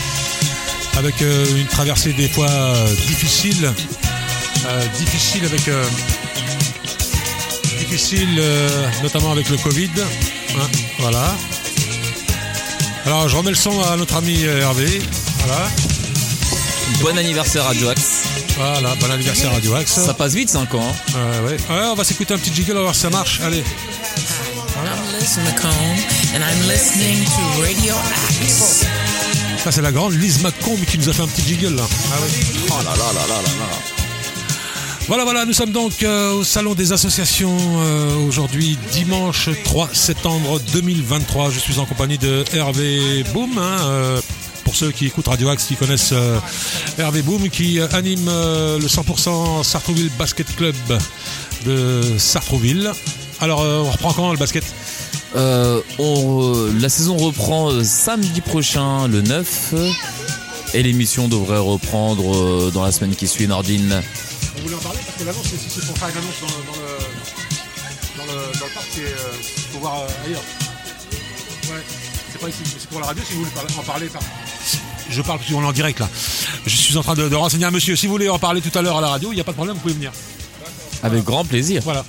avec 0.98 1.15
une 1.22 1.67
traversée 1.67 2.12
des 2.12 2.27
fois 2.27 2.50
difficile, 3.08 3.72
difficile 4.98 5.46
avec, 5.46 5.62
difficile 7.79 8.27
euh, 8.39 8.70
notamment 9.01 9.31
avec 9.31 9.48
le 9.50 9.55
Covid, 9.55 9.89
hein, 9.98 10.67
voilà. 11.00 11.34
Alors 13.05 13.29
je 13.29 13.38
remets 13.38 13.51
le 13.51 13.55
son 13.55 13.81
à 13.84 13.96
notre 13.96 14.17
ami 14.17 14.43
Hervé, 14.43 15.01
voilà, 15.46 15.70
Bon 17.00 17.17
anniversaire 17.17 17.63
Radio 17.63 17.88
Axe. 17.88 18.24
voilà, 18.58 18.96
bon 18.96 19.10
anniversaire 19.12 19.53
Radio 19.53 19.75
Axe. 19.75 19.93
Ça 19.93 20.13
passe 20.13 20.34
vite 20.34 20.50
5 20.50 20.74
ans. 20.75 20.93
hein. 21.15 21.20
Ouais, 21.46 21.51
ouais. 21.51 21.58
Ouais, 21.70 21.86
on 21.86 21.96
va 21.96 22.03
s'écouter 22.03 22.34
un 22.34 22.38
petit 22.38 22.53
jiggle, 22.53 22.74
on 22.74 22.75
va 22.75 22.81
voir 22.81 22.96
si 22.96 23.01
ça 23.01 23.10
marche. 23.10 23.39
Allez. 23.39 23.63
I'm 25.22 25.28
listening 25.28 25.54
to 25.54 25.62
Comb, 25.62 25.98
and 26.34 26.44
I'm 26.44 26.68
listening 26.68 27.24
to 27.25 27.62
Radio 27.62 27.94
Axe. 27.94 28.84
Ça, 29.63 29.72
c'est 29.72 29.84
la 29.84 29.92
grande 29.92 30.13
Lise 30.13 30.42
McComb 30.42 30.78
qui 30.88 30.98
nous 30.98 31.10
a 31.10 31.13
fait 31.13 31.22
un 31.22 31.28
petit 31.28 31.44
jiggle 31.44 31.75
là. 31.75 31.84
Ah. 32.12 32.16
Oh 32.72 32.74
là 32.84 32.90
là 32.90 32.96
là 32.96 33.28
là 33.28 33.36
là 33.36 33.51
là. 33.60 33.78
Voilà, 35.08 35.24
voilà, 35.24 35.46
nous 35.46 35.54
sommes 35.54 35.70
donc 35.72 36.01
euh, 36.01 36.32
au 36.34 36.44
Salon 36.44 36.74
des 36.74 36.92
associations 36.92 37.56
euh, 37.84 38.16
aujourd'hui, 38.28 38.80
dimanche 38.94 39.50
3 39.63 39.90
septembre 39.94 40.60
2023. 40.74 41.51
Je 41.51 41.60
suis 41.60 41.78
en 41.78 41.86
compagnie 41.86 42.18
de 42.18 42.44
Hervé 42.56 43.24
Boom. 43.32 43.60
hein, 43.60 43.78
euh, 43.84 44.22
pour 44.63 44.75
ceux 44.75 44.92
qui 44.92 45.06
écoutent 45.06 45.28
Radio 45.28 45.50
Axe, 45.50 45.66
qui 45.66 45.75
connaissent 45.75 46.13
euh, 46.13 46.40
Hervé 46.98 47.22
Boom, 47.22 47.48
qui 47.51 47.80
euh, 47.80 47.88
anime 47.94 48.28
euh, 48.28 48.80
le 48.80 48.88
100% 48.88 49.63
Sartrouville 49.63 50.10
Basket 50.18 50.56
Club 50.56 50.75
de 51.68 52.01
Sartrouville. 52.18 52.92
Alors, 53.40 53.62
euh, 53.62 53.84
on 53.86 53.92
reprend 53.92 54.13
quand 54.13 54.32
le 54.32 54.38
basket? 54.38 54.63
Euh, 55.36 55.82
on, 55.98 56.54
euh, 56.56 56.74
la 56.80 56.90
saison 56.90 57.16
reprend 57.18 57.72
euh, 57.72 57.84
samedi 57.84 58.42
prochain, 58.42 59.08
le 59.08 59.22
9. 59.22 59.70
euh, 59.74 59.92
Et 60.74 60.84
l'émission 60.84 61.28
devrait 61.28 61.58
reprendre 61.58 62.36
euh, 62.36 62.72
dans 62.74 62.84
la 62.84 62.92
semaine 62.92 63.16
qui 63.16 63.28
suit, 63.28 63.48
Nordine. 63.48 64.02
Vous 64.58 64.64
voulez 64.64 64.76
en 64.76 64.80
parler? 64.80 65.00
Parce 65.06 65.18
que 65.18 65.24
l'annonce, 65.24 65.46
c'est 65.70 65.86
pour 65.86 65.98
faire 65.98 66.10
une 66.10 66.18
annonce 66.18 66.42
dans, 68.18 68.26
le, 68.26 68.74
parc, 68.74 68.88
c'est 68.94 69.72
pour 69.72 69.82
voir 69.82 69.94
ailleurs. 70.26 70.42
Ouais, 71.72 71.82
c'est 72.32 72.40
pas 72.42 72.50
ici, 72.50 72.60
c'est 72.66 72.90
pour 72.90 73.00
la 73.00 73.08
radio 73.08 73.24
si 73.26 73.34
vous 73.34 73.44
voulez 73.46 73.52
en 73.80 73.84
parler. 73.84 74.10
Je 75.10 75.22
parle 75.22 75.40
parce 75.40 75.50
qu'on 75.52 75.62
est 75.64 75.66
en 75.66 75.72
direct 75.72 76.00
là. 76.00 76.10
Je 76.66 76.76
suis 76.76 76.98
en 76.98 77.04
train 77.04 77.16
de, 77.16 77.28
de 77.30 77.36
renseigner 77.36 77.66
un 77.66 77.72
monsieur. 77.72 77.96
Si 77.96 78.06
vous 78.08 78.12
voulez 78.14 78.30
en 78.30 78.40
parler 78.40 78.62
tout 78.62 78.78
à 78.78 78.82
l'heure 78.82 78.98
à 78.98 79.02
la 79.02 79.10
radio, 79.10 79.32
il 79.32 79.36
n'y 79.36 79.42
a 79.42 79.44
pas 79.44 79.52
de 79.52 79.56
problème, 79.58 79.76
vous 79.76 79.82
pouvez 79.82 79.94
venir. 79.94 80.12
Avec 81.04 81.24
grand 81.24 81.46
plaisir. 81.46 81.82
Voilà. 81.84 82.06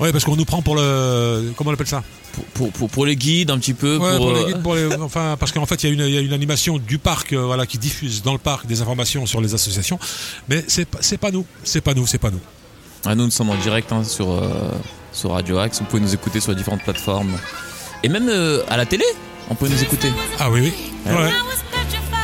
Ouais, 0.00 0.12
parce 0.12 0.24
qu'on 0.24 0.36
nous 0.36 0.44
prend 0.44 0.62
pour 0.62 0.76
le. 0.76 1.52
Comment 1.56 1.70
on 1.70 1.74
appelle 1.74 1.86
ça? 1.86 2.02
Pour, 2.32 2.44
pour, 2.46 2.70
pour, 2.72 2.90
pour 2.90 3.06
les 3.06 3.16
guides, 3.16 3.50
un 3.50 3.58
petit 3.58 3.74
peu. 3.74 3.98
Ouais, 3.98 4.16
pour, 4.16 4.32
les 4.32 4.40
euh, 4.40 4.46
guides, 4.46 4.62
pour 4.62 4.74
les- 4.74 4.94
enfin, 4.96 5.36
parce 5.38 5.52
qu'en 5.52 5.66
fait, 5.66 5.82
il 5.84 5.88
y, 5.88 5.90
a 5.90 5.94
une- 5.94 6.08
il 6.10 6.14
y 6.14 6.18
a 6.18 6.20
une 6.20 6.32
animation 6.32 6.78
du 6.78 6.98
parc, 6.98 7.32
euh, 7.32 7.42
voilà, 7.44 7.66
qui 7.66 7.78
diffuse 7.78 8.22
dans 8.22 8.32
le 8.32 8.38
parc 8.38 8.66
des 8.66 8.80
informations 8.80 9.26
sur 9.26 9.40
les 9.40 9.52
associations. 9.54 9.98
Mais 10.48 10.64
c'est 10.68 10.86
pas, 10.86 10.98
c'est 11.02 11.18
pas 11.18 11.30
nous, 11.30 11.44
c'est 11.64 11.80
pas 11.82 11.94
nous, 11.94 12.06
c'est 12.06 12.18
pas 12.18 12.30
nous. 12.30 12.40
ah, 13.04 13.14
nous, 13.14 13.24
nous 13.24 13.30
sommes 13.30 13.50
en 13.50 13.56
direct 13.56 13.92
hein, 13.92 14.02
sur, 14.04 14.30
euh, 14.30 14.70
sur 15.12 15.32
Radio 15.32 15.58
Axe. 15.58 15.80
Vous 15.80 15.84
pouvez 15.84 16.02
nous 16.02 16.14
écouter 16.14 16.40
sur 16.40 16.52
les 16.52 16.56
différentes 16.56 16.82
plateformes. 16.82 17.32
Et 18.02 18.08
même 18.08 18.28
euh, 18.28 18.62
à 18.68 18.76
la 18.76 18.86
télé, 18.86 19.04
on 19.50 19.54
peut 19.54 19.68
nous 19.68 19.82
écouter. 19.82 20.08
Ah 20.38 20.50
oui, 20.50 20.60
oui. 20.62 20.72
Ouais. 21.06 21.12
Ouais. 21.12 21.30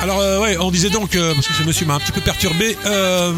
Alors, 0.01 0.21
euh, 0.21 0.41
ouais, 0.41 0.57
on 0.59 0.71
disait 0.71 0.91
donc, 0.91 1.17
euh, 1.17 1.35
parce 1.35 1.49
que 1.49 1.55
ce 1.55 1.63
monsieur 1.65 1.85
m'a 1.85 1.95
un 1.95 1.99
petit 1.99 2.13
peu 2.13 2.21
perturbé. 2.21 2.77
euh, 2.87 3.33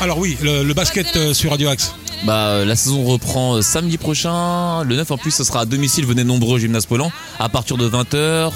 alors 0.00 0.18
oui, 0.18 0.36
le, 0.40 0.72
basket 0.74 1.16
euh, 1.16 1.34
sur 1.34 1.50
Radio 1.50 1.68
Axe. 1.68 1.94
Bah, 2.24 2.34
euh, 2.34 2.64
la 2.64 2.76
saison 2.76 3.02
reprend 3.04 3.60
samedi 3.62 3.98
prochain. 3.98 4.84
Le 4.84 4.94
9 4.94 5.10
en 5.10 5.18
plus, 5.18 5.32
ce 5.32 5.42
sera 5.44 5.60
à 5.60 5.64
domicile. 5.64 6.06
Venez 6.06 6.22
nombreux 6.22 6.54
au 6.54 6.58
gymnase 6.58 6.86
Polan 6.86 7.10
à 7.40 7.48
partir 7.48 7.76
de 7.76 7.88
20h. 7.88 8.52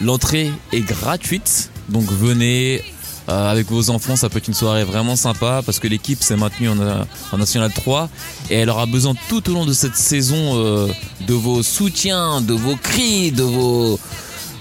L'entrée 0.00 0.50
est 0.72 0.80
gratuite. 0.80 1.70
Donc 1.90 2.04
venez 2.10 2.82
avec 3.28 3.70
vos 3.70 3.90
enfants. 3.90 4.16
Ça 4.16 4.28
peut 4.28 4.38
être 4.38 4.48
une 4.48 4.54
soirée 4.54 4.82
vraiment 4.82 5.14
sympa 5.14 5.62
parce 5.64 5.78
que 5.78 5.86
l'équipe 5.86 6.22
s'est 6.24 6.36
maintenue 6.36 6.68
en, 6.68 6.76
en 7.32 7.38
National 7.38 7.72
3 7.72 8.08
et 8.50 8.56
elle 8.56 8.70
aura 8.70 8.86
besoin 8.86 9.14
tout 9.28 9.48
au 9.48 9.52
long 9.54 9.64
de 9.64 9.72
cette 9.72 9.96
saison 9.96 10.56
de 10.56 11.34
vos 11.34 11.62
soutiens, 11.62 12.40
de 12.40 12.54
vos 12.54 12.76
cris, 12.76 13.30
de 13.32 13.42
vos, 13.44 13.98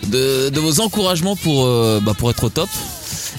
de, 0.07 0.49
de 0.49 0.59
vos 0.59 0.79
encouragements 0.81 1.35
pour, 1.35 1.65
euh, 1.65 1.99
bah, 2.03 2.13
pour 2.17 2.29
être 2.29 2.43
au 2.45 2.49
top. 2.49 2.69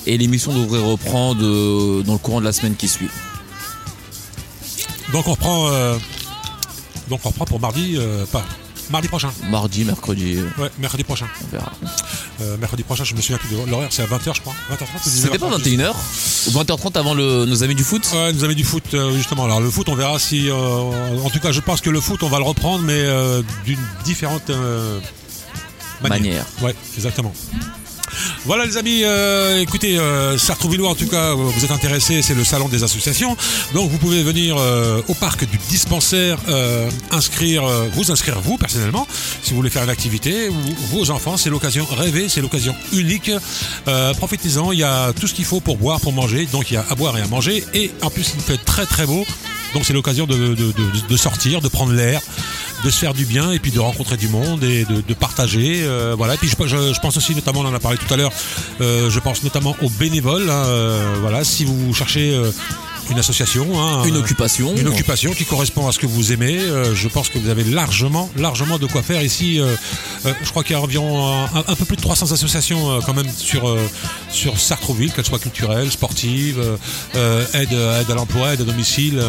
Et 0.07 0.19
l'émission 0.19 0.53
devrait 0.53 0.81
reprendre 0.83 1.41
euh, 1.43 2.03
dans 2.05 2.13
le 2.13 2.19
courant 2.19 2.41
de 2.41 2.45
la 2.45 2.53
semaine 2.53 2.77
qui 2.77 2.89
suit. 2.89 3.09
Donc 5.13 5.27
on 5.29 5.33
reprend, 5.33 5.69
euh, 5.69 5.97
donc 7.09 7.21
on 7.25 7.29
reprend 7.29 7.45
pour 7.45 7.61
mardi, 7.61 7.97
pas 8.33 8.45
mardi 8.91 9.09
prochain. 9.09 9.31
Mardi, 9.51 9.85
mercredi, 9.85 10.39
Ouais, 10.59 10.71
mercredi 10.79 11.05
prochain. 11.05 11.27
on 11.43 11.51
verra. 11.57 11.73
Mercredi 12.59 12.83
prochain, 12.83 13.05
je 13.05 13.15
me 13.15 13.21
souviens 13.23 13.39
plus 13.39 13.49
de 13.57 13.71
l'horaire, 13.71 13.89
c'est 13.91 14.03
à 14.03 14.07
20h 14.07 14.35
je 14.35 14.41
crois. 14.43 14.53
20h30 14.71 14.85
ou 15.07 15.09
C'était 15.09 15.39
pas 15.39 15.49
19h30, 15.49 15.63
21h 15.79 15.95
ou 16.49 16.51
20h30 16.51 16.99
avant 16.99 17.15
le, 17.15 17.47
nos 17.47 17.63
amis 17.63 17.75
du 17.75 17.85
foot 17.85 18.07
Ouais, 18.13 18.33
nous 18.35 18.45
avait 18.45 18.55
du 18.57 18.65
foot 18.65 18.85
justement. 19.15 19.45
Alors 19.45 19.61
le 19.61 19.71
foot, 19.71 19.89
on 19.89 19.95
verra 19.95 20.19
si. 20.19 20.51
en 20.51 21.31
tout 21.31 21.41
cas, 21.41 21.53
je 21.53 21.61
pense 21.61 21.81
que 21.81 21.89
le 21.91 22.01
foot, 22.01 22.23
on 22.25 22.29
va 22.29 22.39
le 22.39 22.45
reprendre, 22.45 22.85
mais 22.85 23.07
d'une 23.65 23.79
différente 24.05 24.51
manière. 26.03 26.47
Ouais, 26.63 26.75
exactement. 26.97 27.33
Voilà 28.45 28.67
les 28.67 28.77
amis, 28.77 29.01
euh, 29.03 29.61
écoutez, 29.61 29.99
euh, 29.99 30.39
Sartrouvillois 30.39 30.91
en 30.91 30.95
tout 30.95 31.09
cas, 31.09 31.31
euh, 31.31 31.35
vous 31.35 31.65
êtes 31.65 31.71
intéressés, 31.71 32.23
c'est 32.23 32.35
le 32.35 32.45
salon 32.45 32.69
des 32.69 32.83
associations. 32.85 33.37
Donc 33.73 33.91
vous 33.91 33.99
pouvez 33.99 34.23
venir 34.23 34.57
euh, 34.59 35.01
au 35.09 35.15
parc 35.15 35.49
du 35.49 35.59
dispensaire, 35.69 36.39
inscrire, 37.11 37.65
vous 37.95 38.11
inscrire 38.11 38.41
vous 38.41 38.57
personnellement, 38.57 39.07
si 39.43 39.51
vous 39.51 39.57
voulez 39.57 39.71
faire 39.71 39.83
une 39.83 39.91
activité, 39.91 40.49
ou 40.49 40.55
vos 40.91 41.11
enfants, 41.11 41.37
c'est 41.37 41.51
l'occasion 41.51 41.87
rêvée, 41.87 42.29
c'est 42.29 42.41
l'occasion 42.41 42.75
unique. 42.93 43.31
Profitez-en, 44.19 44.73
il 44.73 44.79
y 44.79 44.85
a 44.85 45.13
tout 45.13 45.27
ce 45.27 45.35
qu'il 45.35 45.45
faut 45.45 45.61
pour 45.61 45.77
boire, 45.77 46.01
pour 46.01 46.13
manger, 46.13 46.47
donc 46.47 46.71
il 46.71 46.75
y 46.75 46.77
a 46.77 46.85
à 46.89 46.95
boire 46.95 47.17
et 47.19 47.23
à 47.23 47.27
manger, 47.27 47.65
et 47.75 47.91
en 48.03 48.11
plus 48.11 48.35
il 48.37 48.43
fait 48.43 48.59
très 48.59 48.87
très 48.87 49.07
beau, 49.07 49.25
donc 49.75 49.85
c'est 49.85 49.93
l'occasion 49.93 50.27
de, 50.27 51.17
sortir, 51.17 51.61
de 51.61 51.69
prendre 51.69 51.93
l'air, 51.93 52.21
de 52.85 52.91
se 52.91 52.99
faire 52.99 53.13
du 53.13 53.27
bien 53.27 53.51
et 53.53 53.59
puis 53.59 53.73
de 53.73 53.81
rencontrer 53.81 54.17
du 54.17 54.29
monde 54.29 54.63
et 54.65 54.85
de, 54.85 55.15
partager. 55.15 55.83
euh, 55.83 56.15
voilà. 56.17 56.35
Et 56.35 56.37
puis 56.39 56.49
je, 56.49 57.01
pense 57.01 57.17
aussi 57.17 57.35
notamment, 57.35 57.61
on 57.61 57.67
en 57.67 57.75
a 57.75 57.81
parlé 57.81 57.99
tout 57.99 58.13
à 58.13 58.17
l'heure, 58.17 58.33
euh, 58.81 59.11
je 59.11 59.21
pense 59.21 59.43
notamment 59.43 59.77
aux 59.83 59.91
bénévoles. 59.91 60.49
hein, 60.49 60.65
euh, 60.67 61.17
voilà, 61.21 61.45
si 61.45 61.65
vous 61.65 61.93
cherchez 61.93 62.35
une 63.11 63.19
association, 63.19 63.67
hein, 63.81 64.05
Une 64.05 64.17
euh, 64.17 64.21
occupation. 64.21 64.75
une 64.77 64.89
occupation 64.89 65.33
qui 65.33 65.45
correspond 65.45 65.87
à 65.89 65.93
ce 65.93 65.99
que 65.99 66.07
vous 66.07 66.33
aimez. 66.33 66.59
euh, 66.59 66.95
je 66.95 67.09
pense 67.09 67.29
que 67.29 67.39
vous 67.39 67.49
avez 67.49 67.65
largement, 67.65 68.31
largement 68.37 68.79
de 68.79 68.87
quoi 68.87 69.03
faire 69.03 69.23
ici. 69.23 69.61
euh, 69.61 69.75
euh, 70.27 70.33
je 70.43 70.51
crois 70.51 70.63
qu'il 70.65 70.75
y 70.75 70.79
a 70.79 70.81
environ 70.83 71.27
un, 71.55 71.65
un 71.67 71.75
peu 71.75 71.85
plus 71.85 71.97
de 71.97 72.03
300 72.03 72.33
associations 72.33 73.01
quand 73.07 73.15
même 73.15 73.29
sur 73.37 73.77
sur 74.31 74.59
Sartrouville, 74.59 75.13
qu'elles 75.13 75.25
soient 75.27 75.39
culturelles, 75.39 75.91
sportives, 75.91 76.61
aide, 77.15 77.73
aide 77.73 78.11
à 78.11 78.15
l'emploi, 78.15 78.55
aide 78.55 78.61
à 78.63 78.65
domicile. 78.65 79.23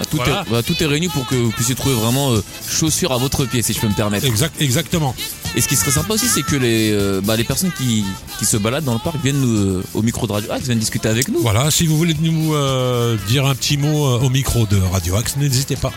Ah, 0.00 0.04
Tout, 0.08 0.18
Voilà. 0.18 0.44
est, 0.46 0.50
bah, 0.50 0.62
tout 0.62 0.80
est 0.80 0.86
réuni 0.86 1.08
pour 1.08 1.26
que 1.26 1.34
vous 1.34 1.50
puissiez 1.50 1.74
trouver 1.74 1.94
vraiment 1.96 2.32
chaussures 2.68 3.12
à 3.12 3.18
votre 3.18 3.44
pied, 3.46 3.62
si 3.62 3.72
je 3.72 3.80
peux 3.80 3.88
me 3.88 3.94
permettre. 3.94 4.26
Exact, 4.26 4.54
exactement. 4.60 5.12
Et 5.54 5.60
ce 5.60 5.68
qui 5.68 5.76
serait 5.76 5.90
sympa 5.90 6.14
aussi, 6.14 6.28
c'est 6.28 6.42
que 6.42 6.56
les, 6.56 6.92
euh, 6.92 7.20
bah, 7.22 7.36
les 7.36 7.44
personnes 7.44 7.72
qui, 7.76 8.04
qui 8.38 8.44
se 8.44 8.56
baladent 8.56 8.84
dans 8.84 8.94
le 8.94 8.98
parc 8.98 9.16
viennent 9.22 9.40
nous, 9.40 9.56
euh, 9.56 9.84
au 9.94 10.02
micro 10.02 10.26
de 10.26 10.32
Radio 10.32 10.52
Axe, 10.52 10.66
viennent 10.66 10.78
discuter 10.78 11.08
avec 11.08 11.28
nous. 11.28 11.40
Voilà, 11.40 11.70
si 11.70 11.86
vous 11.86 11.96
voulez 11.96 12.16
nous 12.20 12.54
euh, 12.54 13.16
dire 13.28 13.46
un 13.46 13.54
petit 13.54 13.76
mot 13.76 14.18
au 14.18 14.28
micro 14.30 14.66
de 14.66 14.78
Radio 14.92 15.16
Axe, 15.16 15.36
n'hésitez 15.36 15.76
pas 15.76 15.92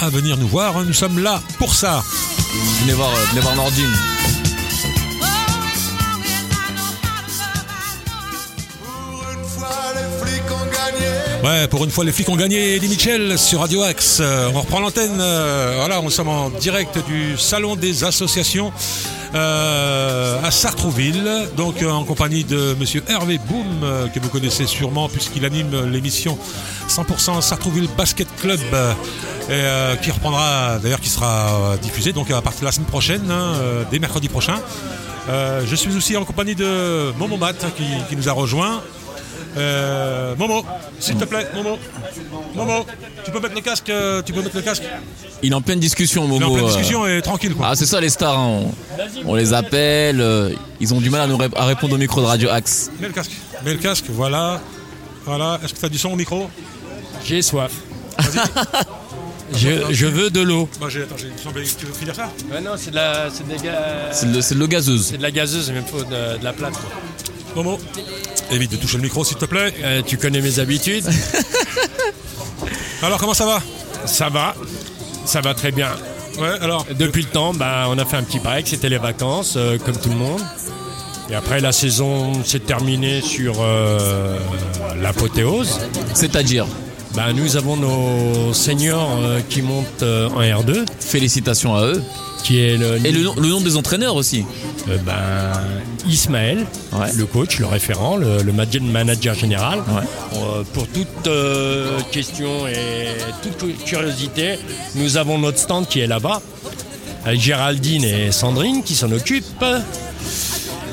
à 0.00 0.08
venir 0.08 0.36
nous 0.36 0.48
voir. 0.48 0.82
Nous 0.84 0.92
sommes 0.92 1.18
là 1.18 1.42
pour 1.58 1.74
ça. 1.74 2.02
Venez 2.80 2.94
voir, 2.94 3.10
venez 3.30 3.40
voir 3.40 3.56
Nordine. 3.56 4.41
Ouais, 11.42 11.66
pour 11.66 11.82
une 11.82 11.90
fois, 11.90 12.04
les 12.04 12.12
flics 12.12 12.28
ont 12.28 12.36
gagné. 12.36 12.76
Eddie 12.76 12.86
Mitchell 12.86 13.36
sur 13.36 13.58
Radio 13.58 13.82
Axe. 13.82 14.18
Euh, 14.20 14.48
on 14.54 14.60
reprend 14.60 14.78
l'antenne. 14.78 15.18
euh, 15.20 15.74
voilà, 15.76 16.00
on 16.00 16.08
sommes 16.08 16.28
en 16.28 16.50
direct 16.50 16.98
du 17.08 17.36
Salon 17.36 17.74
des 17.74 18.04
associations 18.04 18.72
euh, 19.34 20.40
à 20.40 20.52
Sartrouville. 20.52 21.28
Donc, 21.56 21.82
en 21.82 22.04
compagnie 22.04 22.44
de 22.44 22.76
monsieur 22.78 23.02
Hervé 23.08 23.40
Boom, 23.48 24.08
que 24.14 24.20
vous 24.20 24.28
connaissez 24.28 24.66
sûrement, 24.66 25.08
puisqu'il 25.08 25.44
anime 25.44 25.90
l'émission 25.90 26.38
100% 26.88 27.42
Sartrouville 27.42 27.88
Basket 27.98 28.28
Club. 28.40 28.60
qui 30.00 30.10
reprendra, 30.12 30.78
d'ailleurs, 30.80 31.00
qui 31.00 31.08
sera 31.08 31.76
diffusée 31.82 32.12
donc 32.12 32.30
à 32.30 32.40
partir 32.40 32.60
de 32.60 32.66
la 32.66 32.72
semaine 32.72 32.86
prochaine, 32.86 33.28
hein, 33.32 33.54
dès 33.90 33.98
mercredi 33.98 34.28
prochain. 34.28 34.60
Je 35.28 35.74
suis 35.74 35.96
aussi 35.96 36.16
en 36.16 36.24
compagnie 36.24 36.54
de 36.54 37.12
Momo 37.18 37.36
Mat 37.36 37.66
qui, 37.76 37.84
qui 38.08 38.14
nous 38.14 38.28
a 38.28 38.32
rejoint. 38.32 38.80
Euh, 39.56 40.34
Momo, 40.36 40.64
s'il 40.98 41.16
te 41.16 41.24
plaît, 41.24 41.46
Momo. 41.54 41.78
Momo, 42.54 42.86
tu 43.24 43.30
peux 43.30 43.40
mettre 43.40 43.54
le 43.54 43.60
casque, 43.60 43.90
euh, 43.90 44.22
tu 44.22 44.32
peux 44.32 44.40
mettre 44.42 44.56
le 44.56 44.62
casque. 44.62 44.82
Il 45.42 45.52
est 45.52 45.54
en 45.54 45.60
pleine 45.60 45.78
discussion, 45.80 46.24
Il 46.24 46.26
est 46.36 46.38
Momo. 46.38 46.46
en 46.46 46.52
pleine 46.54 46.64
euh. 46.64 46.68
discussion 46.68 47.06
et 47.06 47.20
tranquille 47.20 47.54
quoi. 47.54 47.68
Ah, 47.70 47.76
c'est 47.76 47.84
ça 47.86 48.00
les 48.00 48.08
stars, 48.08 48.38
hein. 48.38 48.60
on, 49.26 49.30
on 49.32 49.34
les 49.34 49.52
appelle, 49.52 50.20
euh, 50.20 50.54
ils 50.80 50.94
ont 50.94 51.00
du 51.00 51.10
mal 51.10 51.20
à 51.22 51.26
nous 51.26 51.38
à 51.56 51.64
répondre 51.66 51.94
au 51.94 51.98
micro 51.98 52.20
de 52.22 52.26
Radio 52.26 52.48
Axe. 52.48 52.90
Mets 53.00 53.08
le 53.08 53.12
casque. 53.12 53.32
Mets 53.64 53.72
le 53.74 53.78
casque, 53.78 54.04
voilà. 54.08 54.60
Voilà. 55.26 55.60
Est-ce 55.62 55.74
que 55.74 55.78
tu 55.80 55.84
as 55.86 55.90
du 55.90 55.98
son 55.98 56.10
au 56.12 56.16
micro? 56.16 56.48
J'ai 57.24 57.42
soif. 57.42 57.72
je, 59.54 59.68
je 59.90 60.06
veux 60.06 60.30
de 60.30 60.40
l'eau. 60.40 60.68
J'ai 60.88 61.02
attends, 61.02 61.14
Tu 61.16 61.86
veux 61.86 61.92
finir 61.92 62.14
ça? 62.14 62.30
Ouais, 62.50 62.60
non, 62.60 62.72
c'est 62.76 62.90
de 62.90 62.96
la, 62.96 63.28
c'est 63.30 63.46
ga- 63.62 64.08
C'est 64.12 64.32
de, 64.32 64.40
c'est 64.40 64.54
de 64.54 64.60
l'eau 64.60 64.66
gazeuse. 64.68 65.06
c'est 65.06 65.18
de 65.18 65.22
la 65.22 65.30
gazeuse, 65.30 65.68
il 65.68 65.74
me 65.74 65.82
faut 65.82 66.02
de, 66.04 66.38
de 66.38 66.44
la 66.44 66.52
plate. 66.52 66.74
Momo, 67.54 67.78
évite 68.50 68.72
de 68.72 68.76
toucher 68.76 68.96
le 68.96 69.02
micro 69.02 69.24
s'il 69.24 69.36
te 69.36 69.44
plaît. 69.44 69.74
Euh, 69.82 70.02
tu 70.06 70.16
connais 70.16 70.40
mes 70.40 70.58
habitudes. 70.58 71.08
Alors 73.02 73.18
comment 73.18 73.34
ça 73.34 73.46
va? 73.46 73.60
Ça 74.06 74.28
va. 74.28 74.54
Ça 75.24 75.40
va 75.40 75.54
très 75.54 75.70
bien. 75.72 75.90
Ouais, 76.38 76.58
alors? 76.60 76.86
Depuis 76.98 77.22
le 77.22 77.28
temps, 77.28 77.52
bah, 77.52 77.86
on 77.88 77.98
a 77.98 78.04
fait 78.04 78.16
un 78.16 78.22
petit 78.22 78.38
break, 78.38 78.66
c'était 78.66 78.88
les 78.88 78.98
vacances, 78.98 79.54
euh, 79.56 79.78
comme 79.78 79.96
tout 79.96 80.08
le 80.08 80.16
monde. 80.16 80.40
Et 81.30 81.34
après, 81.34 81.60
la 81.60 81.72
saison 81.72 82.42
s'est 82.42 82.60
terminée 82.60 83.20
sur 83.20 83.56
euh, 83.60 84.38
l'apothéose. 85.00 85.78
C'est-à-dire, 86.14 86.66
Bah, 87.14 87.32
nous 87.34 87.56
avons 87.56 87.76
nos 87.76 88.52
seniors 88.54 89.18
euh, 89.20 89.40
qui 89.48 89.60
montent 89.62 90.02
euh, 90.02 90.28
en 90.30 90.40
R2, 90.40 90.86
félicitations 90.98 91.74
à 91.76 91.84
eux. 91.84 92.02
qui 92.42 92.58
est 92.58 92.76
le, 92.76 92.96
Et 93.06 93.12
le, 93.12 93.22
nom- 93.22 93.34
le 93.36 93.48
nom 93.48 93.60
des 93.60 93.76
entraîneurs 93.76 94.16
aussi. 94.16 94.44
Euh, 94.88 94.96
ben, 95.04 95.52
Ismaël, 96.08 96.66
Ouais. 96.92 97.12
le 97.14 97.26
coach, 97.26 97.58
le 97.60 97.66
référent, 97.66 98.16
le, 98.16 98.42
le 98.42 98.52
manager- 98.52 99.34
général. 99.34 99.80
Ouais. 99.80 100.42
Pour 100.72 100.88
toute 100.88 101.26
euh, 101.26 102.00
question 102.10 102.66
et 102.66 103.06
toute 103.42 103.58
cu- 103.58 103.84
curiosité, 103.84 104.58
nous 104.96 105.16
avons 105.18 105.38
notre 105.38 105.58
stand 105.58 105.86
qui 105.86 106.00
est 106.00 106.06
là-bas, 106.08 106.40
avec 107.24 107.40
Géraldine 107.40 108.04
et 108.04 108.32
Sandrine 108.32 108.82
qui 108.82 108.94
s'en 108.96 109.12
occupent, 109.12 109.64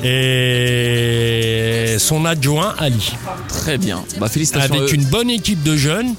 et 0.02 1.96
son 1.98 2.24
adjoint 2.24 2.74
Ali, 2.78 3.12
Très 3.48 3.78
bien. 3.78 4.02
Bah, 4.18 4.28
félicitations 4.28 4.74
avec 4.74 4.92
une 4.92 5.04
bonne 5.04 5.30
équipe 5.30 5.62
de 5.62 5.76
jeunes. 5.76 6.14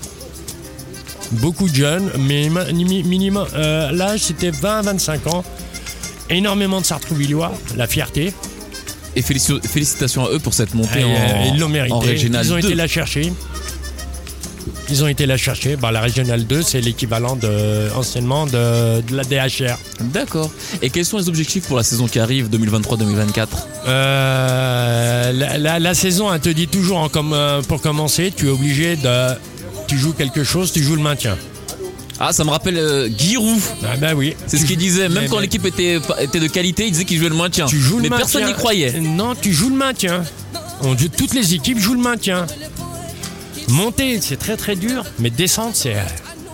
Beaucoup 1.34 1.70
de 1.70 1.76
jeunes, 1.76 2.12
mais 2.20 2.50
ma- 2.50 2.66
mi- 2.72 3.04
minimum, 3.04 3.48
euh, 3.56 3.92
l'âge 3.92 4.20
c'était 4.22 4.52
20-25 4.52 5.28
ans. 5.30 5.44
Énormément 6.30 6.82
de 6.82 6.86
Sartrouvillois, 6.86 7.54
la 7.78 7.88
fierté. 7.88 8.34
Et 9.16 9.22
félici- 9.22 9.62
félicitations 9.66 10.26
à 10.26 10.32
eux 10.32 10.40
pour 10.40 10.54
cette 10.54 10.74
montée 10.74 11.00
Et, 11.02 11.04
en, 11.04 11.10
euh, 11.10 11.50
ils 11.54 11.60
l'ont 11.60 11.68
mérité. 11.70 11.94
en 11.94 12.02
Ils 12.04 12.52
ont 12.54 12.56
2. 12.56 12.66
été 12.66 12.76
la 12.76 12.88
chercher. 12.88 13.32
Ils 14.90 15.04
ont 15.04 15.08
été 15.08 15.26
la 15.26 15.38
chercher. 15.38 15.76
Bah, 15.78 15.92
la 15.92 16.02
Régionale 16.02 16.46
2, 16.46 16.62
c'est 16.62 16.82
l'équivalent 16.82 17.36
de, 17.38 17.90
anciennement 17.96 18.46
de, 18.46 19.02
de 19.02 19.16
la 19.16 19.24
DHR. 19.24 19.78
D'accord. 20.02 20.52
Et 20.82 20.90
quels 20.90 21.06
sont 21.06 21.18
les 21.18 21.30
objectifs 21.30 21.66
pour 21.66 21.78
la 21.78 21.84
saison 21.84 22.08
qui 22.08 22.20
arrive, 22.20 22.50
2023-2024 22.50 23.48
Euh, 23.88 25.32
la, 25.32 25.58
la- 25.58 25.80
la 25.80 25.94
saison, 25.94 26.32
elle 26.34 26.40
te 26.40 26.50
dit 26.50 26.68
toujours, 26.68 27.10
comme, 27.12 27.34
euh, 27.34 27.62
pour 27.62 27.82
commencer, 27.82 28.32
tu 28.36 28.48
es 28.48 28.50
obligé 28.50 28.96
de. 28.96 29.34
Tu 29.88 29.98
joues 29.98 30.14
quelque 30.14 30.44
chose, 30.44 30.72
tu 30.72 30.82
joues 30.84 30.96
le 30.96 31.02
maintien. 31.02 31.38
Ah, 32.20 32.32
ça 32.32 32.44
me 32.44 32.52
rappelle 32.52 32.78
euh, 32.78 33.10
Giroud. 33.18 33.60
Ah 33.84 33.98
ben 33.98 34.14
oui. 34.14 34.36
C'est 34.48 34.58
ce 34.58 34.66
qu'il 34.66 34.78
disait. 34.78 35.10
Même 35.10 35.28
quand 35.28 35.40
l'équipe 35.40 35.66
était, 35.66 36.00
était 36.20 36.40
de 36.40 36.48
qualité, 36.48 36.86
il 36.86 36.92
disait 36.92 37.06
qu'il 37.06 37.18
jouait 37.18 37.30
le 37.30 37.36
maintien. 37.36 37.66
Tu 37.66 37.80
joues 37.80 37.98
le 37.98 38.04
Mais 38.04 38.10
maintien. 38.10 38.26
personne 38.26 38.46
n'y 38.46 38.54
croyait. 38.54 39.00
Non, 39.00 39.34
tu 39.36 39.52
joues 39.52 39.70
le 39.70 39.76
maintien. 39.76 40.24
On 40.84 40.96
joue- 40.98 41.10
toutes 41.10 41.34
les 41.34 41.54
équipes 41.56 41.80
jouent 41.80 41.96
le 41.96 42.02
maintien. 42.02 42.46
Monter, 43.70 44.20
c'est 44.22 44.38
très 44.38 44.56
très 44.58 44.76
dur, 44.76 45.04
mais 45.20 45.30
descendre, 45.30 45.72
c'est 45.74 45.96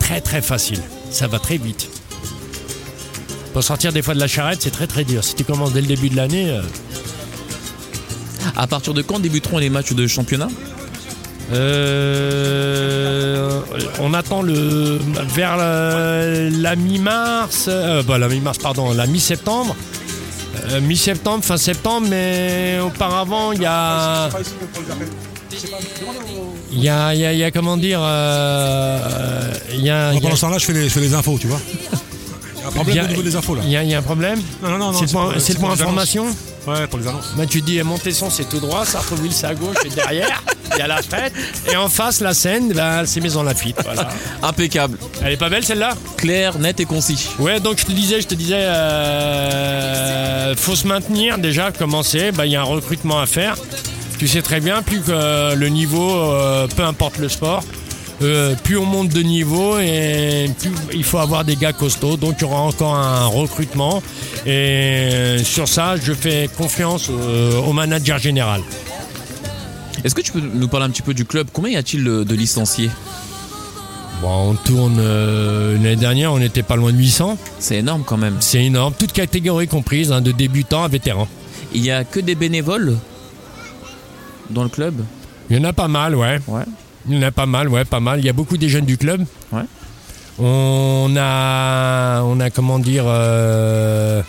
très 0.00 0.20
très 0.20 0.40
facile. 0.40 0.80
Ça 1.10 1.26
va 1.26 1.38
très 1.38 1.58
vite. 1.58 1.88
Pour 3.52 3.62
sortir 3.62 3.92
des 3.92 4.02
fois 4.02 4.14
de 4.14 4.20
la 4.20 4.28
charrette, 4.28 4.60
c'est 4.62 4.70
très 4.70 4.86
très 4.86 5.04
dur. 5.04 5.22
Si 5.24 5.34
tu 5.34 5.44
commences 5.44 5.72
dès 5.72 5.80
le 5.80 5.86
début 5.86 6.08
de 6.10 6.16
l'année, 6.16 6.58
À 8.56 8.66
partir 8.66 8.94
de 8.94 9.02
quand 9.02 9.18
débuteront 9.20 9.58
les 9.58 9.70
matchs 9.70 9.92
de 9.92 10.06
championnat 10.06 10.48
euh, 11.88 13.60
on 14.00 14.12
attend 14.14 14.42
le 14.42 14.98
vers 15.34 15.56
la, 15.56 16.50
la 16.50 16.76
mi-mars, 16.76 17.66
euh, 17.68 18.02
bah, 18.02 18.18
la 18.18 18.28
mi-mars, 18.28 18.58
pardon, 18.58 18.92
la 18.92 19.06
mi-septembre. 19.06 19.74
Euh, 20.70 20.80
mi-septembre, 20.80 21.42
fin 21.44 21.56
septembre, 21.56 22.06
mais 22.10 22.78
auparavant, 22.84 23.52
il 23.52 23.62
y 23.62 23.66
a. 23.66 24.28
Il 26.70 26.80
y 26.82 26.88
a, 26.88 27.14
il 27.14 27.20
y 27.20 27.24
a- 27.24 27.32
y 27.32 27.42
a, 27.44 27.50
comment 27.50 27.76
dire, 27.78 28.00
euh, 28.02 28.04
euh, 28.06 29.52
il 29.74 29.80
y 29.84 29.90
a, 29.90 30.12
Pendant 30.20 30.36
ce 30.36 30.42
temps-là, 30.42 30.58
je 30.58 30.66
fais 30.66 31.00
les, 31.00 31.14
infos, 31.14 31.38
tu 31.40 31.46
vois. 31.46 31.60
Il 32.86 32.94
y 32.94 32.98
a 32.98 33.04
un 33.04 33.06
problème 33.06 33.06
au 33.06 33.08
niveau 33.08 33.22
des 33.22 33.34
infos 33.36 33.54
là. 33.54 33.62
il 33.64 33.70
y 33.70 33.76
a- 33.76 33.82
il 33.82 33.88
y 33.88 33.94
a 33.94 33.98
un 33.98 34.02
problème 34.02 34.38
Non, 34.62 34.68
non, 34.72 34.78
non, 34.78 34.92
non, 34.92 34.98
C'est 34.98 35.54
le 35.54 35.58
point, 35.58 35.72
information 35.72 36.26
Ouais, 36.68 36.86
pour 36.86 36.98
les 36.98 37.06
annonces. 37.06 37.32
bah, 37.36 37.44
Tu 37.48 37.60
dis 37.62 37.80
Montesson 37.82 38.28
c'est 38.30 38.48
tout 38.48 38.60
droit, 38.60 38.84
Sartreville 38.84 39.32
c'est 39.32 39.46
à 39.46 39.54
gauche 39.54 39.76
et 39.84 39.88
derrière, 39.88 40.42
il 40.72 40.78
y 40.78 40.82
a 40.82 40.86
la 40.86 41.00
fête. 41.02 41.32
Et 41.70 41.76
en 41.76 41.88
face, 41.88 42.20
la 42.20 42.34
Seine, 42.34 42.72
bah, 42.72 43.02
c'est 43.06 43.20
Maison 43.20 43.42
Lafitte. 43.42 43.78
Voilà. 43.84 44.08
Impeccable. 44.42 44.98
Elle 45.24 45.32
est 45.32 45.36
pas 45.36 45.48
belle 45.48 45.64
celle-là? 45.64 45.94
Clair, 46.16 46.58
net 46.58 46.78
et 46.80 46.84
concis. 46.84 47.28
Ouais, 47.38 47.60
donc 47.60 47.78
je 47.78 47.86
te 47.86 47.92
disais, 47.92 48.20
je 48.20 48.26
te 48.26 48.34
disais, 48.34 48.56
euh, 48.58 50.54
faut 50.56 50.76
se 50.76 50.86
maintenir 50.86 51.38
déjà, 51.38 51.70
commencer. 51.72 52.32
Bah, 52.32 52.46
Il 52.46 52.52
y 52.52 52.56
a 52.56 52.60
un 52.60 52.64
recrutement 52.64 53.20
à 53.20 53.26
faire. 53.26 53.56
Tu 54.18 54.26
sais 54.26 54.42
très 54.42 54.60
bien, 54.60 54.82
plus 54.82 55.00
que 55.00 55.54
le 55.54 55.68
niveau, 55.68 56.10
euh, 56.32 56.66
peu 56.66 56.82
importe 56.82 57.18
le 57.18 57.28
sport, 57.28 57.62
euh, 58.22 58.54
plus 58.64 58.76
on 58.76 58.84
monte 58.84 59.10
de 59.10 59.22
niveau 59.22 59.78
et 59.78 60.50
plus 60.58 60.70
il 60.92 61.04
faut 61.04 61.18
avoir 61.18 61.44
des 61.44 61.56
gars 61.56 61.72
costauds. 61.72 62.16
Donc 62.16 62.36
il 62.38 62.42
y 62.42 62.44
aura 62.44 62.60
encore 62.60 62.94
un 62.94 63.26
recrutement. 63.26 64.02
Et 64.46 65.36
sur 65.44 65.68
ça, 65.68 65.96
je 65.96 66.12
fais 66.12 66.48
confiance 66.56 67.08
au, 67.08 67.64
au 67.68 67.72
manager 67.72 68.18
général. 68.18 68.62
Est-ce 70.04 70.14
que 70.14 70.20
tu 70.20 70.32
peux 70.32 70.40
nous 70.40 70.68
parler 70.68 70.86
un 70.86 70.90
petit 70.90 71.02
peu 71.02 71.14
du 71.14 71.24
club? 71.24 71.48
Combien 71.52 71.72
y 71.72 71.76
a-t-il 71.76 72.04
de 72.04 72.34
licenciés? 72.34 72.90
Bon, 74.20 74.50
on 74.50 74.54
tourne 74.54 74.98
euh, 74.98 75.74
l'année 75.74 75.94
dernière, 75.94 76.32
on 76.32 76.40
n'était 76.40 76.64
pas 76.64 76.74
loin 76.74 76.92
de 76.92 76.98
800. 76.98 77.38
C'est 77.60 77.76
énorme 77.76 78.02
quand 78.04 78.16
même. 78.16 78.36
C'est 78.40 78.64
énorme, 78.64 78.92
toutes 78.98 79.12
catégories 79.12 79.68
comprises, 79.68 80.10
hein, 80.10 80.20
de 80.20 80.32
débutants 80.32 80.82
à 80.82 80.88
vétérans. 80.88 81.28
Il 81.72 81.84
y 81.84 81.92
a 81.92 82.02
que 82.02 82.18
des 82.18 82.34
bénévoles 82.34 82.96
dans 84.50 84.64
le 84.64 84.68
club? 84.68 85.04
Il 85.50 85.56
y 85.56 85.60
en 85.60 85.64
a 85.64 85.72
pas 85.72 85.86
mal, 85.86 86.16
ouais. 86.16 86.40
Ouais. 86.48 86.64
Il 87.08 87.16
y 87.16 87.18
en 87.18 87.22
a 87.22 87.30
pas 87.30 87.46
mal, 87.46 87.68
ouais, 87.68 87.84
pas 87.84 88.00
mal. 88.00 88.18
Il 88.20 88.26
y 88.26 88.28
a 88.28 88.32
beaucoup 88.32 88.56
des 88.58 88.68
jeunes 88.68 88.84
du 88.84 88.98
club. 88.98 89.24
Ouais. 89.52 89.62
On 90.38 91.14
a, 91.18 92.22
on 92.22 92.38
a 92.38 92.50
comment 92.50 92.78
dire, 92.78 93.04
euh, 93.06 94.22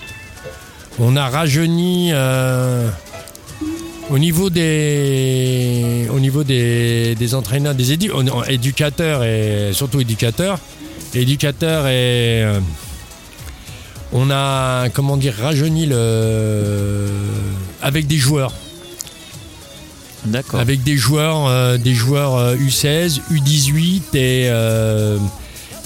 on 0.98 1.16
a 1.16 1.28
rajeuni 1.30 2.10
euh, 2.14 2.88
au 4.10 4.18
niveau 4.18 4.50
des, 4.50 6.08
au 6.12 6.20
niveau 6.20 6.44
des, 6.44 7.14
des 7.16 7.36
entraîneurs, 7.36 7.76
des 7.76 7.96
édu- 7.96 8.12
éducateurs 8.50 9.24
et 9.24 9.70
surtout 9.74 10.02
éducateurs, 10.02 10.58
éducateurs 11.14 11.86
et 11.88 12.44
euh, 12.44 12.60
on 14.12 14.32
a 14.32 14.90
comment 14.90 15.16
dire 15.16 15.36
rajeuni 15.40 15.86
le 15.86 17.06
avec 17.84 18.08
des 18.08 18.18
joueurs. 18.18 18.54
D'accord. 20.26 20.60
avec 20.60 20.84
des 20.84 20.98
joueurs, 20.98 21.48
euh, 21.48 21.78
des 21.78 21.94
joueurs 21.94 22.36
euh, 22.36 22.56
U16, 22.56 23.22
U18 23.32 24.02
et, 24.16 24.48
euh, 24.50 25.18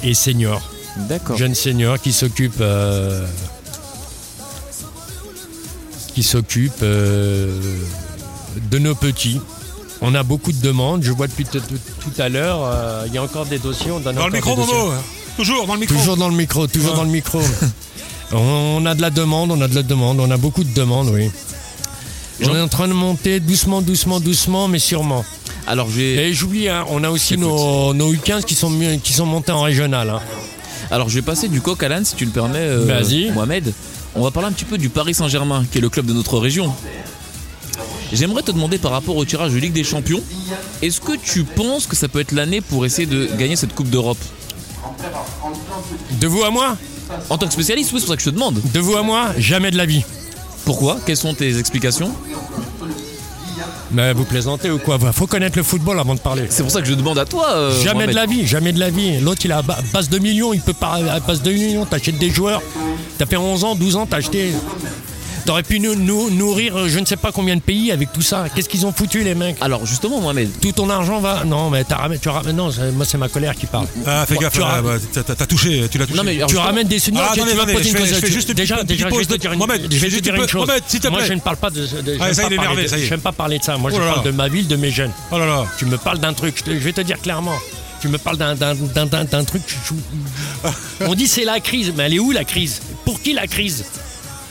et 0.04 0.14
seniors. 0.14 0.62
D'accord. 1.10 1.38
Jeunes 1.38 1.56
seniors 1.56 2.00
qui 2.00 2.12
s'occupent 2.14 2.62
euh, 2.62 3.26
qui 6.14 6.24
s'occupent 6.24 6.74
euh, 6.84 7.60
de 8.72 8.78
nos 8.80 8.96
petits. 8.96 9.40
On 10.02 10.14
a 10.16 10.24
beaucoup 10.24 10.52
de 10.52 10.62
demandes. 10.62 11.04
Je 11.04 11.12
vois 11.12 11.28
depuis 11.28 11.46
tout 11.46 11.62
à 12.22 12.30
l'heure, 12.30 12.60
euh, 12.64 13.04
il 13.08 13.14
y 13.14 13.18
a 13.18 13.24
encore 13.24 13.46
des 13.46 13.58
dossiers. 13.60 13.92
On 13.92 14.00
donne 14.00 14.16
Dans 14.16 14.28
le 14.28 14.34
micro. 14.34 14.56
Momo. 14.56 14.94
Toujours 15.38 15.66
dans 15.66 15.74
le 15.74 15.80
micro. 15.80 15.96
Toujours 15.96 16.18
dans 16.18 16.30
le 16.30 16.36
micro, 16.36 16.68
toujours 16.68 16.92
Ah. 16.94 16.98
dans 16.98 17.04
le 17.04 17.10
micro. 17.10 17.42
on 18.32 18.86
a 18.86 18.94
de 18.94 19.02
la 19.02 19.10
demande, 19.10 19.52
on 19.52 19.62
a 19.62 19.68
de 19.68 19.76
la 19.76 19.82
demande, 19.84 20.20
on 20.20 20.30
a 20.30 20.38
beaucoup 20.38 20.64
de 20.64 20.74
demandes, 20.74 21.10
oui. 21.10 21.32
On 22.50 22.56
est 22.56 22.62
en 22.62 22.68
train 22.68 22.88
de 22.88 22.94
monter 22.94 23.40
doucement, 23.40 23.82
doucement, 23.82 24.20
doucement, 24.20 24.68
mais 24.68 24.80
sûrement. 24.80 25.24
Alors 25.68 25.90
je 25.90 25.96
vais, 25.98 26.30
Et 26.30 26.34
j'oublie, 26.34 26.68
hein, 26.68 26.86
on 26.90 27.04
a 27.04 27.10
aussi 27.10 27.38
nos, 27.38 27.94
nos 27.94 28.14
U15 28.14 28.44
qui 28.44 28.56
sont, 28.56 28.70
mieux- 28.70 28.98
qui 28.98 29.14
sont 29.14 29.26
montés 29.26 29.52
en 29.54 29.62
régional. 29.62 30.10
hein. 30.10 30.20
alors 30.92 31.08
je 31.10 31.16
vais 31.16 31.22
passer 31.22 31.48
du 31.48 31.62
coq 31.62 31.82
à 31.84 31.88
l'âne 31.90 32.04
si 32.06 32.16
tu 32.16 32.26
le 32.26 32.32
permets, 32.32 32.60
euh, 32.60 32.86
Vas-y. 32.86 33.32
Mohamed. 33.32 33.74
On 34.16 34.22
va 34.24 34.32
parler 34.32 34.50
un 34.50 34.52
petit 34.52 34.66
peu 34.66 34.78
du 34.78 34.90
Paris 34.90 35.14
Saint-Germain, 35.14 35.66
qui 35.72 35.78
est 35.78 35.82
le 35.82 35.90
club 35.90 36.06
de 36.06 36.14
notre 36.14 36.38
région. 36.38 36.74
J'aimerais 38.12 38.44
te 38.44 38.52
demander 38.52 38.78
par 38.78 38.92
rapport 38.92 39.16
au 39.16 39.26
tirage 39.26 39.54
de 39.54 39.58
Ligue 39.58 39.74
des 39.74 39.84
Champions, 39.84 40.22
est-ce 40.84 41.02
que 41.02 41.14
tu 41.18 41.44
penses 41.46 41.88
que 41.88 41.96
ça 41.96 42.08
peut 42.08 42.20
être 42.20 42.32
l'année 42.32 42.62
pour 42.62 42.86
essayer 42.86 43.08
de 43.08 43.28
gagner 43.40 43.56
cette 43.56 43.74
Coupe 43.74 43.90
d'Europe? 43.90 44.20
De 46.20 46.28
vous 46.28 46.44
à 46.44 46.52
moi? 46.52 46.78
En 47.30 47.38
tant 47.38 47.48
que 47.48 47.54
spécialiste, 47.54 47.92
oui, 47.94 48.00
c'est 48.00 48.06
pour 48.06 48.14
ça 48.14 48.18
que 48.18 48.22
je 48.24 48.30
te 48.30 48.34
demande. 48.36 48.62
De 48.74 48.80
vous 48.80 48.96
à 48.96 49.02
moi 49.04 49.32
Jamais 49.38 49.72
de 49.72 49.78
la 49.78 49.86
vie. 49.86 50.04
Pourquoi? 50.66 50.98
Quelles 51.06 51.18
sont 51.18 51.34
tes 51.34 51.58
explications? 51.58 52.12
Mais 53.92 54.12
vous 54.14 54.26
plaisantez 54.26 54.72
ou 54.72 54.80
quoi? 54.80 54.98
Faut 55.14 55.28
connaître 55.28 55.58
le 55.58 55.64
football 55.64 56.00
avant 56.00 56.16
de 56.16 56.20
parler. 56.20 56.46
C'est 56.50 56.64
pour 56.64 56.72
ça 56.72 56.82
que 56.82 56.88
je 56.88 56.94
demande 56.96 57.20
à 57.20 57.26
toi. 57.26 57.52
euh, 57.52 57.82
Jamais 57.84 58.08
de 58.08 58.14
la 58.16 58.26
vie, 58.26 58.48
jamais 58.48 58.74
de 58.74 58.80
la 58.80 58.90
vie. 58.90 59.20
L'autre, 59.20 59.42
il 59.46 59.52
a 59.52 59.62
base 59.62 60.10
de 60.10 60.18
millions, 60.20 60.54
il 60.54 60.62
peut 60.62 60.74
pas 60.74 60.94
à 60.96 61.20
base 61.20 61.42
de 61.42 61.52
millions. 61.52 61.86
T'achètes 61.86 62.18
des 62.18 62.30
joueurs. 62.32 62.62
T'as 63.18 63.26
fait 63.28 63.38
11 63.38 63.64
ans, 63.64 63.76
12 63.76 63.96
ans, 63.98 64.06
t'as 64.08 64.18
acheté. 64.18 64.52
T'aurais 65.46 65.64
pu 65.64 65.80
nous, 65.80 65.96
nous- 65.96 66.30
nourrir 66.30 66.78
euh, 66.78 66.88
je 66.88 67.00
ne 67.00 67.06
sais 67.06 67.18
pas 67.18 67.32
combien 67.34 67.56
de 67.58 67.62
pays 67.62 67.92
avec 67.92 68.14
tout 68.14 68.22
ça. 68.22 68.46
Qu'est-ce 68.54 68.70
qu'ils 68.70 68.86
ont 68.86 68.94
foutu, 68.94 69.24
les 69.24 69.36
mecs 69.36 69.58
Alors 69.62 69.86
justement, 69.86 70.22
Mohamed, 70.22 70.50
Tout 70.62 70.72
ton 70.72 70.90
argent 70.90 71.20
va. 71.20 71.44
Non, 71.46 71.70
mais 71.70 71.84
t'as 71.84 71.98
tu 72.22 72.30
ramènes. 72.30 72.56
Non, 72.56 72.70
moi, 72.96 73.06
c'est 73.06 73.18
ma 73.18 73.28
colère 73.28 73.54
qui 73.56 73.66
parle. 73.66 73.88
Ah, 74.06 74.26
fais 74.28 74.38
gaffe, 74.38 74.58
ah, 74.64 74.82
bah, 74.82 74.96
t'as- 75.14 75.46
touché, 75.46 75.88
tu 75.92 75.98
l'as 75.98 76.06
touché. 76.06 76.18
Non, 76.18 76.24
mais 76.24 76.36
alors, 76.38 76.48
Tu 76.48 76.54
justement- 76.56 76.68
ramènes 76.68 76.88
des 76.88 77.00
souvenirs. 77.00 77.24
Ah, 77.30 77.34
tu- 77.34 77.40
vas 77.42 77.66
poser 77.66 77.84
je 77.84 77.98
une 77.98 78.06
je 78.06 78.14
fais 78.16 78.28
tu- 78.28 78.34
juste 78.34 78.50
une 78.50 78.54
déjà, 78.56 78.76
petite 78.76 78.88
déjà, 78.90 79.10
je 79.10 79.16
vais 79.16 79.26
te 79.26 79.34
dire 79.36 79.52
une, 79.52 79.60
Mohamed, 79.60 79.82
je 79.92 79.96
je 79.98 80.02
vais 80.02 80.08
te 80.08 80.12
juste 80.12 80.24
dire 80.24 80.36
une 80.36 80.48
chose. 80.48 80.66
Mohamed, 80.66 80.84
s'il 80.88 81.00
te 81.02 81.08
Moi, 81.10 81.24
je 81.26 81.34
ne 81.34 81.40
parle 81.40 81.58
pas 81.58 81.70
de. 81.70 81.86
je 81.86 81.96
n'aime 81.98 82.06
ça 82.34 82.44
il 82.48 82.54
est 82.54 82.56
parler 82.56 82.56
énervé, 82.56 82.84
de- 82.84 82.88
ça 82.88 82.98
y 82.98 83.04
est. 83.04 83.08
J'aime 83.08 83.20
pas 83.22 83.32
parler 83.34 83.60
de 83.60 83.64
ça. 83.64 83.78
Moi, 83.78 83.92
je 83.92 83.96
Oh 83.98 84.00
parle 84.00 84.24
de 84.26 84.32
ma 84.32 84.48
ville, 84.48 84.68
de 84.68 84.76
mes 84.78 84.92
jeunes. 84.92 85.12
Oh 85.32 85.38
là 85.38 85.46
là. 85.46 85.66
Tu 85.78 85.86
me 85.86 85.98
parles 85.98 86.20
d'un 86.20 86.34
truc, 86.34 86.56
je, 86.66 86.72
je 86.72 86.78
vais 86.78 86.94
te 86.94 87.02
dire 87.02 87.20
clairement. 87.22 87.56
Tu 88.02 88.08
me 88.10 88.18
parles 88.18 88.38
d'un- 88.38 88.56
d'un 88.56 88.76
d'un- 88.76 89.06
d'un- 89.06 89.24
d'un 89.26 89.44
truc. 89.44 89.62
je- 89.68 91.06
On 91.06 91.16
dit 91.16 91.28
c'est 91.28 91.46
la 91.46 91.60
crise, 91.60 91.94
mais 91.96 92.04
elle 92.04 92.14
est 92.16 92.20
où 92.20 92.32
la 92.32 92.44
crise 92.44 92.82
Pour 93.06 93.22
qui 93.22 93.34
la 93.34 93.48
crise 93.48 93.86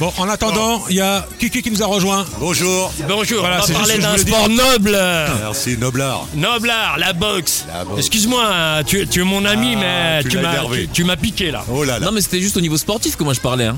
Bon, 0.02 0.12
en 0.18 0.28
attendant, 0.28 0.82
il 0.90 0.96
y 0.96 1.00
a 1.00 1.24
Kiki 1.38 1.62
qui 1.62 1.70
nous 1.70 1.80
a 1.80 1.86
rejoint. 1.86 2.26
Bonjour. 2.40 2.92
Bonjour, 3.06 3.38
Voilà, 3.38 3.60
on 3.62 3.66
va 3.68 3.72
parler 3.72 3.92
ce 3.92 3.94
que 3.94 4.02
je 4.02 4.02
d'un 4.02 4.16
voulais 4.16 4.32
sport 4.32 4.48
noble. 4.48 4.98
Merci 5.44 5.78
Noblard. 5.78 6.26
Noblard, 6.34 6.98
la 6.98 7.12
boxe. 7.12 7.64
La 7.72 7.84
boxe. 7.84 7.98
Excuse-moi, 8.00 8.82
tu, 8.84 9.06
tu 9.06 9.20
es 9.20 9.24
mon 9.24 9.44
ami, 9.44 9.74
Ah, 9.76 9.78
mais 9.80 10.22
tu 10.24 10.30
tu 10.30 10.36
l'as 10.38 10.42
m'as 10.42 10.50
énervé. 10.54 10.80
tu- 10.86 10.88
tu 10.88 11.04
m'as 11.04 11.14
piqué 11.14 11.52
là. 11.52 11.64
Oh 11.72 11.84
là 11.84 12.00
là. 12.00 12.06
non 12.06 12.10
mais 12.10 12.20
c'était 12.20 12.40
juste 12.40 12.56
au 12.56 12.60
niveau 12.60 12.76
sportif 12.76 13.14
que 13.14 13.22
moi 13.22 13.32
je 13.32 13.38
parlais. 13.38 13.66
hein. 13.66 13.76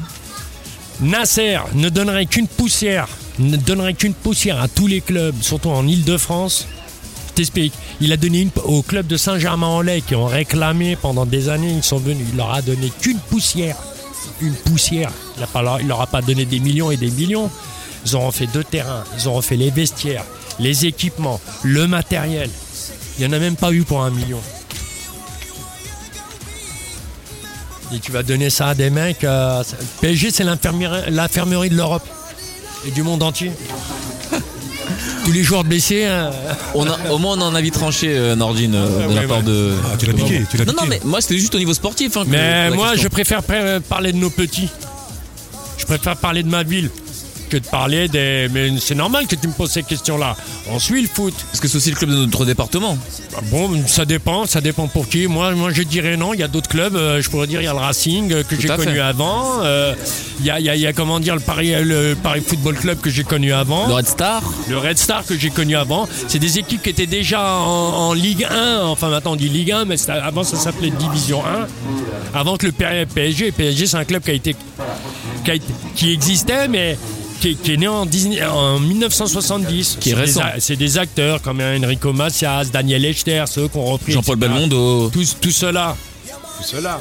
Nasser 1.02 1.58
ne 1.74 1.90
donnerait 1.90 2.24
qu'une 2.24 2.48
poussière, 2.48 3.06
ne 3.38 3.58
donnerait 3.58 3.92
qu'une 3.92 4.14
poussière 4.14 4.62
à 4.62 4.68
tous 4.68 4.86
les 4.86 5.02
clubs, 5.02 5.34
surtout 5.42 5.68
en 5.68 5.86
Ile-de-France. 5.86 6.66
Je 7.28 7.32
t'explique. 7.34 7.74
Il 8.00 8.12
a 8.12 8.16
donné 8.16 8.40
une 8.40 8.50
au 8.64 8.80
club 8.80 9.06
de 9.06 9.18
Saint-Germain-en-Laye 9.18 10.00
qui 10.00 10.14
ont 10.14 10.24
réclamé 10.24 10.96
pendant 10.96 11.26
des 11.26 11.50
années. 11.50 11.74
Ils 11.76 11.82
sont 11.84 11.98
venus. 11.98 12.26
Il 12.32 12.38
leur 12.38 12.50
a 12.54 12.62
donné 12.62 12.90
qu'une 13.02 13.18
poussière. 13.18 13.76
Une 14.40 14.54
poussière. 14.54 15.10
Il 15.36 15.42
a 15.42 15.46
pas 15.46 15.62
leur- 15.62 15.80
il 15.80 15.86
leur 15.88 16.00
a 16.00 16.06
pas 16.06 16.22
donné 16.22 16.44
des 16.44 16.60
millions 16.60 16.90
et 16.90 16.96
des 16.96 17.10
millions. 17.10 17.50
Ils 18.06 18.16
ont 18.16 18.26
refait 18.26 18.46
deux 18.46 18.64
terrains. 18.64 19.04
Ils 19.18 19.28
ont 19.28 19.34
refait 19.34 19.56
les 19.56 19.70
vestiaires, 19.70 20.24
les 20.60 20.86
équipements, 20.86 21.40
le 21.62 21.86
matériel. 21.86 22.50
Il 23.18 23.26
n'y 23.26 23.32
en 23.32 23.36
a 23.36 23.40
même 23.40 23.56
pas 23.56 23.72
eu 23.72 23.82
pour 23.82 24.02
un 24.02 24.10
million. 24.10 24.40
Et 27.94 27.98
tu 28.00 28.10
vas 28.12 28.22
donner 28.22 28.50
ça 28.50 28.68
à 28.68 28.74
des 28.74 28.90
mecs. 28.90 29.24
euh, 29.24 29.62
PSG, 30.00 30.30
c'est 30.30 30.44
l'infirmerie 30.44 31.10
l'infirmerie 31.10 31.70
de 31.70 31.76
l'Europe 31.76 32.06
et 32.86 32.90
du 32.90 33.02
monde 33.02 33.22
entier. 33.22 33.52
Tous 35.24 35.32
les 35.32 35.42
joueurs 35.42 35.64
blessés. 35.64 36.04
euh, 36.04 36.30
On 36.74 36.86
a, 36.88 36.98
au 37.10 37.18
moins 37.18 37.38
on 37.38 37.40
en 37.42 37.54
a 37.54 37.60
vite 37.60 37.74
tranché 37.74 38.08
euh, 38.16 38.34
Nordine 38.36 38.74
euh, 38.74 39.02
de 39.04 39.06
Ouais, 39.08 39.14
la 39.14 39.20
ouais. 39.22 39.26
part 39.26 39.42
de. 39.42 39.74
Ah, 39.84 39.96
tu 39.98 40.06
l'as 40.06 40.12
piqué, 40.12 40.34
Maman. 40.34 40.46
tu 40.50 40.56
l'as 40.56 40.64
Non 40.66 40.72
non 40.74 40.86
mais 40.88 41.00
moi 41.04 41.20
c'était 41.20 41.38
juste 41.38 41.54
au 41.54 41.58
niveau 41.58 41.72
sportif. 41.74 42.16
hein, 42.16 42.24
que- 42.24 42.30
Mais 42.30 42.70
moi, 42.70 42.88
question. 42.90 43.02
je 43.04 43.08
préfère 43.08 43.40
pr- 43.42 43.80
parler 43.80 44.12
de 44.12 44.18
nos 44.18 44.30
petits. 44.30 44.68
Je 45.84 45.94
préfère 45.94 46.16
parler 46.16 46.42
de 46.42 46.48
ma 46.48 46.62
ville 46.62 46.90
que 47.50 47.58
de 47.58 47.66
parler 47.66 48.08
des. 48.08 48.48
Mais 48.50 48.70
c'est 48.80 48.94
normal 48.94 49.26
que 49.26 49.34
tu 49.36 49.46
me 49.46 49.52
poses 49.52 49.70
ces 49.70 49.82
questions-là. 49.82 50.34
On 50.70 50.78
suit 50.78 51.02
le 51.02 51.08
foot. 51.08 51.34
Parce 51.50 51.60
que 51.60 51.68
c'est 51.68 51.76
aussi 51.76 51.90
le 51.90 51.96
club 51.96 52.08
de 52.10 52.16
notre 52.16 52.46
département? 52.46 52.96
Bah 53.32 53.40
Bon, 53.50 53.70
ça 53.86 54.06
dépend, 54.06 54.46
ça 54.46 54.62
dépend 54.62 54.88
pour 54.88 55.06
qui. 55.10 55.26
Moi, 55.26 55.52
moi 55.52 55.70
je 55.70 55.82
dirais 55.82 56.16
non. 56.16 56.32
Il 56.32 56.40
y 56.40 56.42
a 56.42 56.48
d'autres 56.48 56.70
clubs. 56.70 56.96
euh, 56.96 57.20
je 57.20 57.28
pourrais 57.28 57.46
dire 57.46 57.60
il 57.60 57.64
y 57.64 57.68
a 57.68 57.74
le 57.74 57.78
Racing 57.78 58.32
euh, 58.32 58.42
que 58.44 58.58
j'ai 58.58 58.66
connu 58.68 58.94
fait. 58.94 58.98
avant. 58.98 59.62
euh, 59.62 59.94
Il 60.40 60.46
y, 60.46 60.50
a, 60.50 60.58
y 60.58 60.70
a- 60.70 60.74
il 60.74 60.80
y 60.80 60.86
a, 60.86 60.94
comment 60.94 61.20
dire 61.20 61.34
le 61.34 61.40
Paris, 61.42 61.74
le 61.82 62.14
Paris 62.20 62.40
Football 62.44 62.76
Club 62.76 62.98
que 63.02 63.10
j'ai 63.10 63.24
connu 63.24 63.52
avant. 63.52 63.86
Le 63.88 63.92
Red 63.94 64.06
Star? 64.06 64.42
Le 64.70 64.78
Red 64.78 64.96
Star 64.98 65.24
que 65.26 65.36
j'ai 65.38 65.50
connu 65.50 65.76
avant, 65.76 66.08
c'est 66.28 66.38
des 66.40 66.58
équipes 66.58 66.82
qui 66.82 66.90
étaient 66.90 67.06
déjà 67.06 67.42
en, 67.60 68.08
en 68.08 68.12
Ligue 68.14 68.44
1, 68.50 68.80
enfin 68.86 69.10
maintenant 69.10 69.32
on 69.32 69.36
dit 69.36 69.48
Ligue 69.50 69.70
1, 69.72 69.84
mais 69.84 69.96
avant 70.10 70.42
ça 70.44 70.56
s'appelait 70.56 70.90
Division 70.90 71.42
1, 71.44 71.68
avant 72.38 72.56
que 72.56 72.66
le 72.66 72.72
PSG, 72.72 73.52
PSG 73.52 73.86
c'est 73.86 73.96
un 73.96 74.04
club 74.04 74.22
qui 74.24 74.30
a 74.30 74.34
été, 74.34 74.56
qui, 75.44 75.50
a 75.50 75.54
été- 75.54 75.72
qui 75.94 76.12
existait, 76.12 76.68
mais 76.68 76.96
qui, 77.40 77.50
est- 77.50 77.54
qui 77.54 77.74
est 77.74 77.76
né 77.76 77.88
en, 77.88 78.06
19 78.06 78.50
en 78.52 78.78
1970. 78.80 79.98
Qui 80.00 80.10
est 80.10 80.12
C'est 80.12 80.16
des 80.16 80.20
récent. 80.22 80.40
C'est 80.58 80.76
des 80.76 80.98
acteurs 80.98 81.42
comme 81.42 81.60
Enrico 81.60 82.12
Macias, 82.12 82.66
Daniel 82.72 83.04
Echter, 83.04 83.44
ceux 83.46 83.68
qui 83.68 83.76
ont 83.76 83.84
repris. 83.84 84.12
Jean-Paul. 84.12 84.36
Belmondo. 84.36 85.10
Tout, 85.10 85.24
tout 85.40 85.50
cela. 85.50 85.96
Tout 86.28 86.64
cela. 86.64 87.00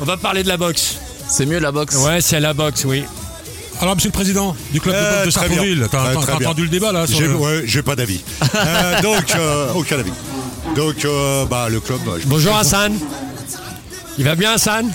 On 0.00 0.04
va 0.04 0.16
parler 0.16 0.42
de 0.42 0.48
la 0.48 0.56
boxe. 0.56 0.96
C'est 1.28 1.46
mieux 1.46 1.58
la 1.58 1.72
boxe. 1.72 1.96
Ouais, 1.96 2.20
c'est 2.20 2.40
la 2.40 2.52
boxe, 2.52 2.84
oui. 2.84 3.04
Alors, 3.80 3.94
monsieur 3.96 4.08
le 4.08 4.12
président 4.14 4.54
du 4.72 4.80
club 4.80 4.94
de 4.94 5.00
Euh, 5.00 5.12
boxe 5.24 5.26
de. 5.26 5.30
Sartrouville, 5.30 5.88
t'as 5.90 6.10
bien. 6.12 6.20
entendu 6.48 6.62
le 6.62 6.68
débat 6.68 6.92
là 6.92 7.06
sur 7.06 7.18
J'ai 7.18 7.26
le- 7.26 7.34
ouais, 7.36 7.62
j'ai 7.64 7.82
pas 7.82 7.96
d'avis. 7.96 8.20
Euh, 8.54 9.02
donc, 9.02 9.34
euh, 9.34 9.72
aucun 9.74 9.98
avis. 9.98 10.12
Donc, 10.76 11.04
euh, 11.04 11.44
bah, 11.46 11.68
le 11.68 11.80
club. 11.80 11.98
je- 12.20 12.26
Bonjour 12.26 12.54
Hassan. 12.56 12.92
Il 14.16 14.24
va 14.24 14.34
bien 14.36 14.52
Hassan? 14.52 14.90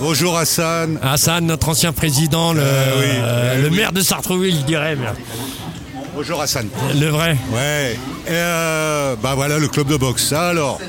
Bonjour 0.00 0.36
Hassan. 0.38 0.98
Hassan, 1.02 1.44
notre 1.46 1.68
ancien 1.68 1.92
président, 1.92 2.52
le, 2.52 2.60
Euh, 2.62 2.64
oui, 2.98 3.04
euh, 3.06 3.22
euh, 3.22 3.62
le 3.62 3.68
oui. 3.68 3.76
maire 3.76 3.92
de 3.92 4.00
Sartrouville, 4.00 4.56
je 4.56 4.64
dirais, 4.64 4.96
mais 4.96 5.06
Bonjour 6.14 6.40
Hassan. 6.40 6.68
le 6.94 7.06
vrai. 7.08 7.36
Ouais. 7.52 7.98
Et, 8.26 8.30
euh, 8.30 9.14
bah 9.22 9.34
voilà 9.34 9.58
le 9.58 9.68
club 9.68 9.88
de 9.88 9.96
boxe. 9.96 10.32
Alors, 10.32 10.80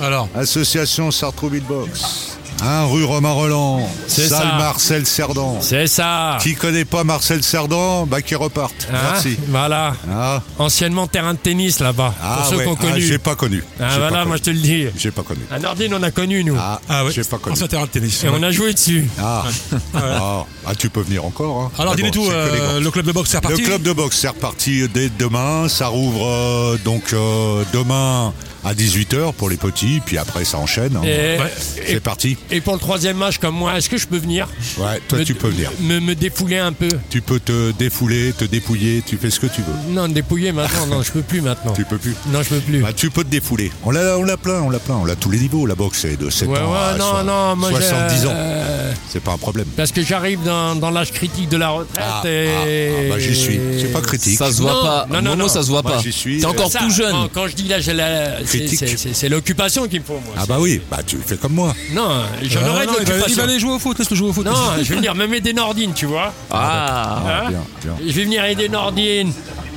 Alors, 0.00 0.28
association 0.34 1.10
Sartrouville 1.10 1.64
Boxe. 1.64 2.29
Un 2.62 2.84
rue 2.84 3.04
Romain 3.04 3.30
Roland. 3.32 3.88
C'est 4.06 4.28
Salle 4.28 4.38
ça. 4.50 4.58
Marcel 4.58 5.06
Cerdan. 5.06 5.58
C'est 5.62 5.86
ça. 5.86 6.36
Qui 6.42 6.54
connaît 6.54 6.84
pas 6.84 7.04
Marcel 7.04 7.42
Cerdan, 7.42 8.04
bah 8.06 8.20
qui 8.20 8.34
reparte. 8.34 8.86
Hein 8.92 8.98
Merci. 9.12 9.38
Voilà. 9.48 9.94
Ah, 10.12 10.42
Anciennement 10.58 11.06
terrain 11.06 11.32
de 11.32 11.38
tennis 11.38 11.80
là-bas. 11.80 12.14
ah 12.22 12.36
pour 12.40 12.46
ceux 12.50 12.56
ouais. 12.58 12.64
qui 12.64 12.70
ont 12.70 12.76
Ah, 12.78 12.84
connu. 12.86 13.00
j'ai 13.00 13.18
pas 13.18 13.34
connu. 13.34 13.64
Ah, 13.80 13.84
voilà, 13.98 14.10
pas 14.18 14.24
moi 14.26 14.36
je 14.36 14.42
te 14.42 14.50
le 14.50 14.58
dis. 14.58 14.86
J'ai 14.98 15.10
pas 15.10 15.22
connu. 15.22 15.40
À 15.50 15.58
Nordine, 15.58 15.94
on 15.94 16.02
a 16.02 16.10
connu, 16.10 16.44
nous. 16.44 16.56
Ah, 16.58 16.80
ah 16.88 17.04
ouais, 17.06 17.12
j'ai 17.12 17.24
pas 17.24 17.38
connu. 17.38 17.54
ancien 17.54 17.66
terrain 17.66 17.84
de 17.84 17.88
tennis. 17.90 18.24
Et 18.24 18.28
on 18.28 18.42
a 18.42 18.50
joué 18.50 18.74
dessus. 18.74 19.08
Ah. 19.20 19.44
Ah. 19.94 20.44
Ah, 20.66 20.74
tu 20.74 20.88
peux 20.90 21.00
venir 21.00 21.24
encore. 21.24 21.62
hein. 21.62 21.70
Alors, 21.78 21.94
dis-nous 21.96 22.10
bon, 22.10 22.24
tout, 22.26 22.30
euh, 22.30 22.80
le 22.80 22.90
club 22.90 23.06
de 23.06 23.12
boxe 23.12 23.30
c'est 23.30 23.38
Le 23.42 23.46
reparti 23.48 23.62
club 23.64 23.82
de 23.82 23.92
boxe, 23.92 24.18
c'est 24.20 24.28
reparti 24.28 24.86
dès 24.92 25.08
demain. 25.18 25.68
Ça 25.68 25.88
rouvre 25.88 26.26
euh, 26.26 26.78
donc 26.84 27.12
euh, 27.12 27.64
demain 27.72 28.32
à 28.64 28.74
18h 28.74 29.32
pour 29.34 29.48
les 29.50 29.56
petits, 29.56 30.00
puis 30.04 30.18
après 30.18 30.44
ça 30.44 30.58
enchaîne. 30.58 30.96
hein. 30.96 31.02
Et, 31.04 31.06
Ouais. 31.38 31.52
et- 31.86 31.92
C'est 31.94 32.00
parti. 32.00 32.36
et 32.50 32.60
pour 32.60 32.74
le 32.74 32.78
troisième 32.80 33.16
match 33.16 33.38
comme 33.38 33.54
moi, 33.54 33.76
est-ce 33.76 33.88
que 33.88 33.96
je 33.96 34.06
peux 34.06 34.18
venir? 34.18 34.48
Ouais, 34.78 35.00
toi 35.08 35.18
me, 35.18 35.24
tu 35.24 35.34
peux 35.34 35.48
venir. 35.48 35.70
Me, 35.80 35.98
me 36.00 36.14
défouler 36.14 36.58
un 36.58 36.72
peu 36.72 36.88
Tu 37.08 37.20
peux 37.22 37.40
te 37.40 37.70
défouler, 37.72 38.32
te 38.32 38.44
dépouiller, 38.44 39.02
tu 39.06 39.16
fais 39.16 39.30
ce 39.30 39.40
que 39.40 39.46
tu 39.46 39.62
veux. 39.62 39.92
Non, 39.92 40.08
dépouiller 40.08 40.52
maintenant, 40.52 40.86
non, 40.86 41.02
je 41.02 41.10
peux 41.12 41.22
plus 41.22 41.40
maintenant. 41.40 41.72
Tu 41.72 41.84
peux 41.84 41.98
plus. 41.98 42.14
Non, 42.32 42.42
je 42.42 42.48
peux 42.50 42.60
plus. 42.60 42.80
Bah, 42.80 42.92
tu 42.94 43.10
peux 43.10 43.24
te 43.24 43.30
défouler. 43.30 43.70
On 43.84 43.90
l'a, 43.90 44.18
on 44.18 44.22
l'a 44.24 44.36
plein, 44.36 44.60
on 44.62 44.70
l'a 44.70 44.78
plein, 44.78 44.96
on 44.96 45.04
l'a 45.04 45.16
tous 45.16 45.30
les 45.30 45.38
niveaux. 45.38 45.66
La 45.66 45.74
boxe, 45.74 46.00
c'est 46.02 46.16
de 46.18 46.28
7 46.30 46.48
Ouais, 46.48 46.58
ans 46.58 46.72
à 46.74 46.92
ouais, 46.92 46.98
non, 46.98 47.12
so- 47.18 47.22
non, 47.24 47.56
moi 47.56 47.70
j'ai, 47.80 47.86
70 47.88 48.26
ans. 48.26 48.32
euh, 48.34 48.92
C'est 49.08 49.22
pas 49.22 49.32
un 49.32 49.38
problème. 49.38 49.66
Parce 49.76 49.92
que 49.92 50.02
j'arrive 50.02 50.42
dans, 50.44 50.74
dans 50.76 50.90
l'âge 50.90 51.12
critique 51.12 51.48
de 51.48 51.56
la 51.56 51.70
retraite 51.70 52.04
Ah, 52.06 52.22
et... 52.26 52.48
ah, 52.48 52.60
ah, 52.60 53.08
bah, 53.10 53.18
j'y 53.18 53.34
suis. 53.34 53.58
C'est 53.80 53.92
pas 53.92 54.00
critique. 54.00 54.38
Ça 54.38 54.52
se 54.52 54.60
voit 54.62 54.72
Non, 54.72 54.82
pas. 54.82 55.06
non, 55.08 55.16
non, 55.22 55.30
Momo, 55.30 55.42
non. 55.44 55.48
ça 55.48 55.62
se 55.62 55.68
voit 55.68 55.82
Moi, 55.82 55.92
pas. 55.92 56.02
j'y 56.02 56.12
suis. 56.12 56.40
T'es 56.40 56.46
encore 56.46 56.70
Ça, 56.70 56.80
tout 56.80 56.90
jeune. 56.90 57.10
Quand, 57.12 57.28
quand 57.32 57.46
je 57.48 57.56
dis 57.56 57.68
là, 57.68 57.80
j'ai 57.80 57.92
la- 57.92 58.44
Critique. 58.58 58.98
c'est- 59.14 59.28
l'occupation 59.28 59.86
qu'il 59.88 60.00
me 60.00 60.04
faut, 60.04 60.14
moi. 60.14 60.34
Ah 60.36 60.44
bah 60.46 60.56
oui, 60.60 60.80
bah 60.90 60.98
tu 61.06 61.16
fais 61.24 61.36
comme 61.36 61.52
moi. 61.54 61.74
Non, 61.92 62.22
j'en 62.42 62.60
Ah, 62.64 62.70
aurais 62.70 62.86
de 62.86 62.90
il, 62.90 62.96
va, 62.96 63.02
il 63.02 63.06
l'occupation. 63.08 63.36
va 63.36 63.42
aller 63.44 63.58
jouer 63.60 63.72
au 63.72 63.78
foot, 63.78 63.98
laisse-le 63.98 64.16
jouer 64.16 64.28
au 64.28 64.32
foot. 64.32 64.44
Non, 64.46 64.52
je 64.82 64.92
veux 64.94 65.00
dire, 65.00 65.14
me 65.14 65.26
mettre 65.26 65.44
des 65.44 65.52
Nordines, 65.52 65.92
tu 65.94 66.06
vois. 66.06 66.32
Ah. 66.50 67.22
Ah, 67.26 67.42
Hein 67.46 67.48
bien, 67.50 67.62
bien. 67.82 67.94
Je 68.06 68.12
vais 68.12 68.24
venir 68.24 68.44
aider 68.44 68.68
Nordine. 68.68 69.32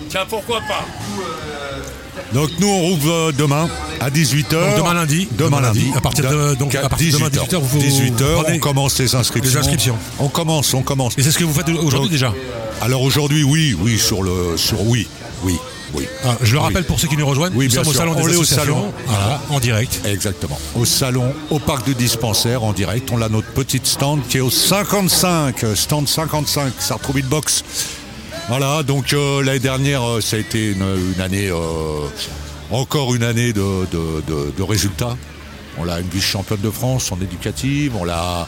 Tiens, 0.10 0.26
pourquoi 0.30 0.60
pas 0.62 0.86
Donc 2.34 2.50
nous 2.60 2.68
on 2.68 2.80
rouvre 2.82 3.12
euh, 3.12 3.32
demain 3.32 3.68
à 4.00 4.10
18h. 4.10 4.50
Donc, 4.52 4.78
demain 4.78 4.94
lundi. 4.96 5.28
Demain 5.38 5.62
lundi. 5.62 5.92
À 5.96 6.02
partir 6.02 6.30
de- 6.30 6.56
donc, 6.56 6.74
à 6.76 6.90
partir 6.90 7.08
de 7.14 7.18
demain, 7.18 7.30
18h, 7.30 7.60
vous 7.60 7.80
18h, 7.80 8.42
prenez 8.44 8.58
on 8.58 8.60
commence 8.60 8.98
les 9.00 9.14
inscriptions. 9.16 9.52
les 9.52 9.58
inscriptions. 9.58 9.98
On 10.20 10.28
commence, 10.30 10.74
on 10.74 10.82
commence. 10.82 11.18
Et 11.18 11.24
c'est 11.24 11.32
ce 11.32 11.38
que 11.38 11.44
vous 11.44 11.54
faites 11.54 11.70
aujourd'hui 11.70 12.10
déjà 12.10 12.34
Alors 12.82 13.02
aujourd'hui, 13.04 13.44
oui, 13.44 13.76
oui, 13.80 13.98
sur 14.00 14.24
le, 14.24 14.58
sur 14.58 14.82
oui, 14.82 15.08
oui, 15.44 15.56
oui. 15.94 16.06
Ah, 16.26 16.36
Je 16.42 16.54
le 16.54 16.60
Oui. 16.60 16.66
rappelle 16.66 16.84
pour 16.86 17.00
ceux 17.00 17.08
qui 17.08 17.18
nous 17.18 17.26
rejoignent, 17.26 17.54
Oui, 17.56 17.66
nous 17.66 17.72
bien 17.72 17.84
sommes 17.84 17.90
au 17.90 17.94
sûr. 17.94 18.00
salon 18.02 18.14
On 18.18 18.28
des 18.28 18.34
est 18.34 18.38
au 18.38 18.44
salon. 18.44 18.94
voilà, 19.06 19.42
en 19.50 19.60
direct. 19.60 20.02
Exactement. 20.06 20.60
Au 20.76 20.86
salon, 20.86 21.34
au 21.50 21.60
parc 21.60 21.86
du 21.86 21.96
dispensaire, 21.96 22.64
en 22.64 22.74
direct. 22.74 23.10
On 23.12 23.22
a 23.22 23.30
notre 23.30 23.50
petite 23.52 23.86
stand 23.88 24.22
qui 24.28 24.38
est 24.38 24.42
au 24.42 24.50
55, 24.50 25.64
euh, 25.64 25.76
stand 25.76 26.08
55, 26.08 26.74
Sartrouville 26.80 27.26
Box. 27.28 27.64
Voilà, 28.50 28.84
donc 28.84 29.14
euh, 29.14 29.42
l'année 29.44 29.60
dernière, 29.60 30.04
euh, 30.04 30.22
ça 30.22 30.36
a 30.36 30.40
été 30.40 30.72
une, 30.72 30.86
une 31.16 31.22
année, 31.22 31.48
euh, 31.50 31.58
encore 32.72 33.16
une 33.16 33.24
année 33.24 33.54
de, 33.54 33.62
de- 33.92 34.22
de- 34.28 34.54
de 34.58 34.64
résultats. 34.64 35.16
On 35.78 35.88
a 35.88 36.00
une 36.00 36.10
vice-championne 36.10 36.60
de 36.62 36.70
France 36.70 37.12
en 37.12 37.20
éducative, 37.22 37.94
on 38.00 38.04
l'a 38.04 38.48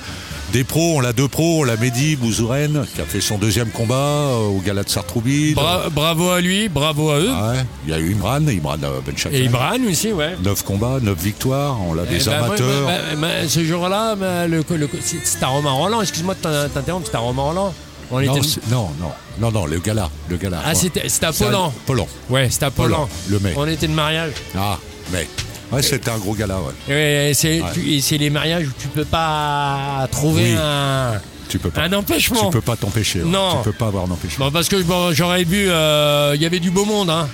des 0.54 0.64
pros, 0.64 0.98
on 0.98 1.00
l'a 1.02 1.12
deux 1.12 1.28
pros, 1.28 1.62
on 1.62 1.64
l'a 1.64 1.76
Mehdi 1.76 2.16
Bouzouren 2.16 2.86
qui 2.96 3.02
a 3.02 3.06
fait 3.06 3.20
son 3.20 3.38
deuxième 3.38 3.70
combat 3.70 3.96
euh, 3.96 4.48
au 4.48 4.60
Gala 4.62 4.84
de 4.84 4.90
Sartrouville. 4.90 5.54
Bra- 5.56 5.90
Bravo 5.90 6.30
à 6.30 6.40
lui, 6.40 6.70
bravo 6.70 7.10
à 7.10 7.20
eux. 7.20 7.30
Ouais, 7.30 7.64
il 7.86 7.92
y 7.92 7.94
a 7.94 8.00
eu 8.00 8.14
Imran, 8.14 8.48
Imran 8.48 8.78
euh, 8.84 9.02
Benchaker. 9.06 9.36
Et 9.36 9.44
Ibran 9.46 9.78
aussi, 9.90 10.14
ouais. 10.14 10.36
9 10.42 10.64
combats, 10.64 11.00
9 11.02 11.18
victoires, 11.22 11.78
on 11.82 11.98
a 11.98 12.04
Eh 12.10 12.18
des 12.20 12.24
ben, 12.26 12.32
amateurs. 12.34 12.86
bah, 12.88 12.94
bah, 13.20 13.28
ce 13.50 13.66
jour-là, 13.66 14.16
bah, 14.16 14.48
le, 14.48 14.64
le- 14.78 14.90
c'est 15.02 15.44
à 15.44 15.48
Romain 15.48 15.72
Roland. 15.72 16.02
Excuse-moi 16.02 16.36
de 16.36 16.40
t'in- 16.40 16.70
t'interrompre, 16.70 17.08
c'est 17.12 17.18
à 17.18 17.20
Romain 17.20 17.42
Roland. 17.44 17.74
On 18.12 18.22
non, 18.22 18.36
était- 18.38 18.60
non, 18.70 18.90
non, 19.02 19.12
non, 19.40 19.52
non, 19.52 19.66
le 19.66 19.80
gala, 19.80 20.10
le 20.30 20.38
gala. 20.38 20.62
Ah, 20.64 20.70
Ouais. 20.70 20.76
c'était 20.76 21.10
c'était 21.10 21.26
à 21.26 21.34
Poland. 21.34 21.74
Poland. 21.86 22.08
Ouais, 22.30 22.50
c'était 22.52 22.66
à 22.68 22.72
Poland. 22.72 23.10
le 23.30 23.40
mai. 23.40 23.54
On 23.58 23.68
était 23.68 23.88
de 23.88 23.94
mariage. 23.94 24.32
Ah, 24.56 24.78
mais. 25.12 25.28
Ouais, 25.72 25.82
c'était 25.82 26.12
un 26.12 26.18
gros 26.18 26.34
gala, 26.34 26.58
ouais. 26.88 27.30
Et 27.30 27.34
c'est 27.34 27.62
Ouais. 27.62 28.18
les 28.18 28.30
mariages 28.30 28.68
où 28.68 28.72
tu 28.80 28.88
peux 28.88 29.06
pas 29.06 30.08
trouver 30.12 30.54
Oui. 30.54 30.58
un, 30.62 31.14
Tu 31.50 31.60
peux 31.60 31.70
pas. 31.72 31.82
un 31.82 31.94
empêchement. 31.94 32.46
Tu 32.46 32.52
peux 32.52 32.62
pas 32.62 32.76
t'empêcher. 32.76 33.22
ouais. 33.24 33.30
Non. 33.30 33.58
Tu 33.58 33.64
peux 33.72 33.78
pas 33.78 33.88
avoir 33.88 34.06
un 34.06 34.12
empêchement. 34.12 34.46
Bon, 34.46 34.52
parce 34.52 34.70
que 34.70 34.82
bon, 34.84 35.12
j'aurais 35.14 35.44
vu, 35.44 35.66
euh, 35.70 36.34
il 36.36 36.42
y 36.42 36.46
avait 36.46 36.60
du 36.60 36.72
beau 36.72 36.86
monde. 36.86 37.10
Hein. 37.10 37.28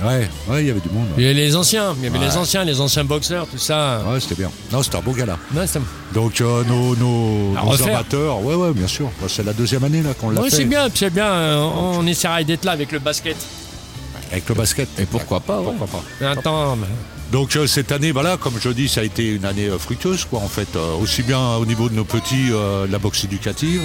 Ouais, 0.00 0.28
ouais, 0.48 0.62
il 0.62 0.66
y 0.68 0.70
avait 0.70 0.78
du 0.78 0.90
monde. 0.90 1.08
Il 1.16 1.24
y 1.24 1.26
avait 1.26 1.34
les 1.34 1.56
anciens, 1.56 1.92
il 1.98 2.04
y 2.04 2.06
avait 2.06 2.18
Ouais. 2.20 2.26
les 2.26 2.36
anciens, 2.36 2.62
les 2.62 2.80
anciens 2.80 3.02
boxeurs, 3.02 3.48
tout 3.48 3.58
ça. 3.58 4.00
Ouais, 4.06 4.20
c'était 4.20 4.36
bien. 4.36 4.50
Non, 4.70 4.80
c'était 4.82 4.96
un 4.96 5.00
beau 5.00 5.10
gala. 5.12 5.36
Donc, 6.14 6.40
euh, 6.40 6.62
nos, 6.64 6.94
nos, 6.94 7.56
amateurs, 7.84 8.40
ouais, 8.44 8.54
ouais, 8.54 8.72
bien 8.72 8.86
sûr. 8.86 9.10
C'est 9.26 9.44
la 9.44 9.52
deuxième 9.52 9.82
année 9.82 10.02
là 10.02 10.14
qu'on 10.14 10.30
l'a 10.30 10.40
Ouais, 10.40 10.50
fait. 10.50 10.56
c'est 10.56 10.64
bien, 10.66 10.86
c'est 10.94 11.10
bien. 11.12 11.26
euh, 11.26 11.58
On, 11.62 11.98
on 11.98 12.06
essaiera 12.06 12.44
d'être 12.44 12.64
là 12.64 12.72
avec 12.72 12.92
le 12.92 13.00
basket. 13.00 13.36
Avec 14.30 14.48
le 14.48 14.54
basket. 14.54 14.88
Et 15.00 15.04
pourquoi 15.06 15.40
pas, 15.40 15.58
ouais. 15.58 15.72
Pourquoi 15.76 16.00
pas 16.20 16.30
Attends, 16.30 16.76
mais- 16.76 16.86
Donc 17.32 17.56
euh, 17.56 17.66
cette 17.66 17.92
année, 17.92 18.10
voilà, 18.10 18.38
comme 18.38 18.54
je 18.58 18.70
dis, 18.70 18.88
ça 18.88 19.02
a 19.02 19.04
été 19.04 19.34
une 19.34 19.44
année 19.44 19.66
euh, 19.66 19.78
fructueuse, 19.78 20.24
quoi, 20.24 20.40
en 20.40 20.48
fait, 20.48 20.76
euh, 20.76 20.94
aussi 20.94 21.22
bien 21.22 21.56
au 21.56 21.66
niveau 21.66 21.90
de 21.90 21.94
nos 21.94 22.04
petits, 22.04 22.50
la 22.90 22.98
boxe 22.98 23.24
éducative, 23.24 23.82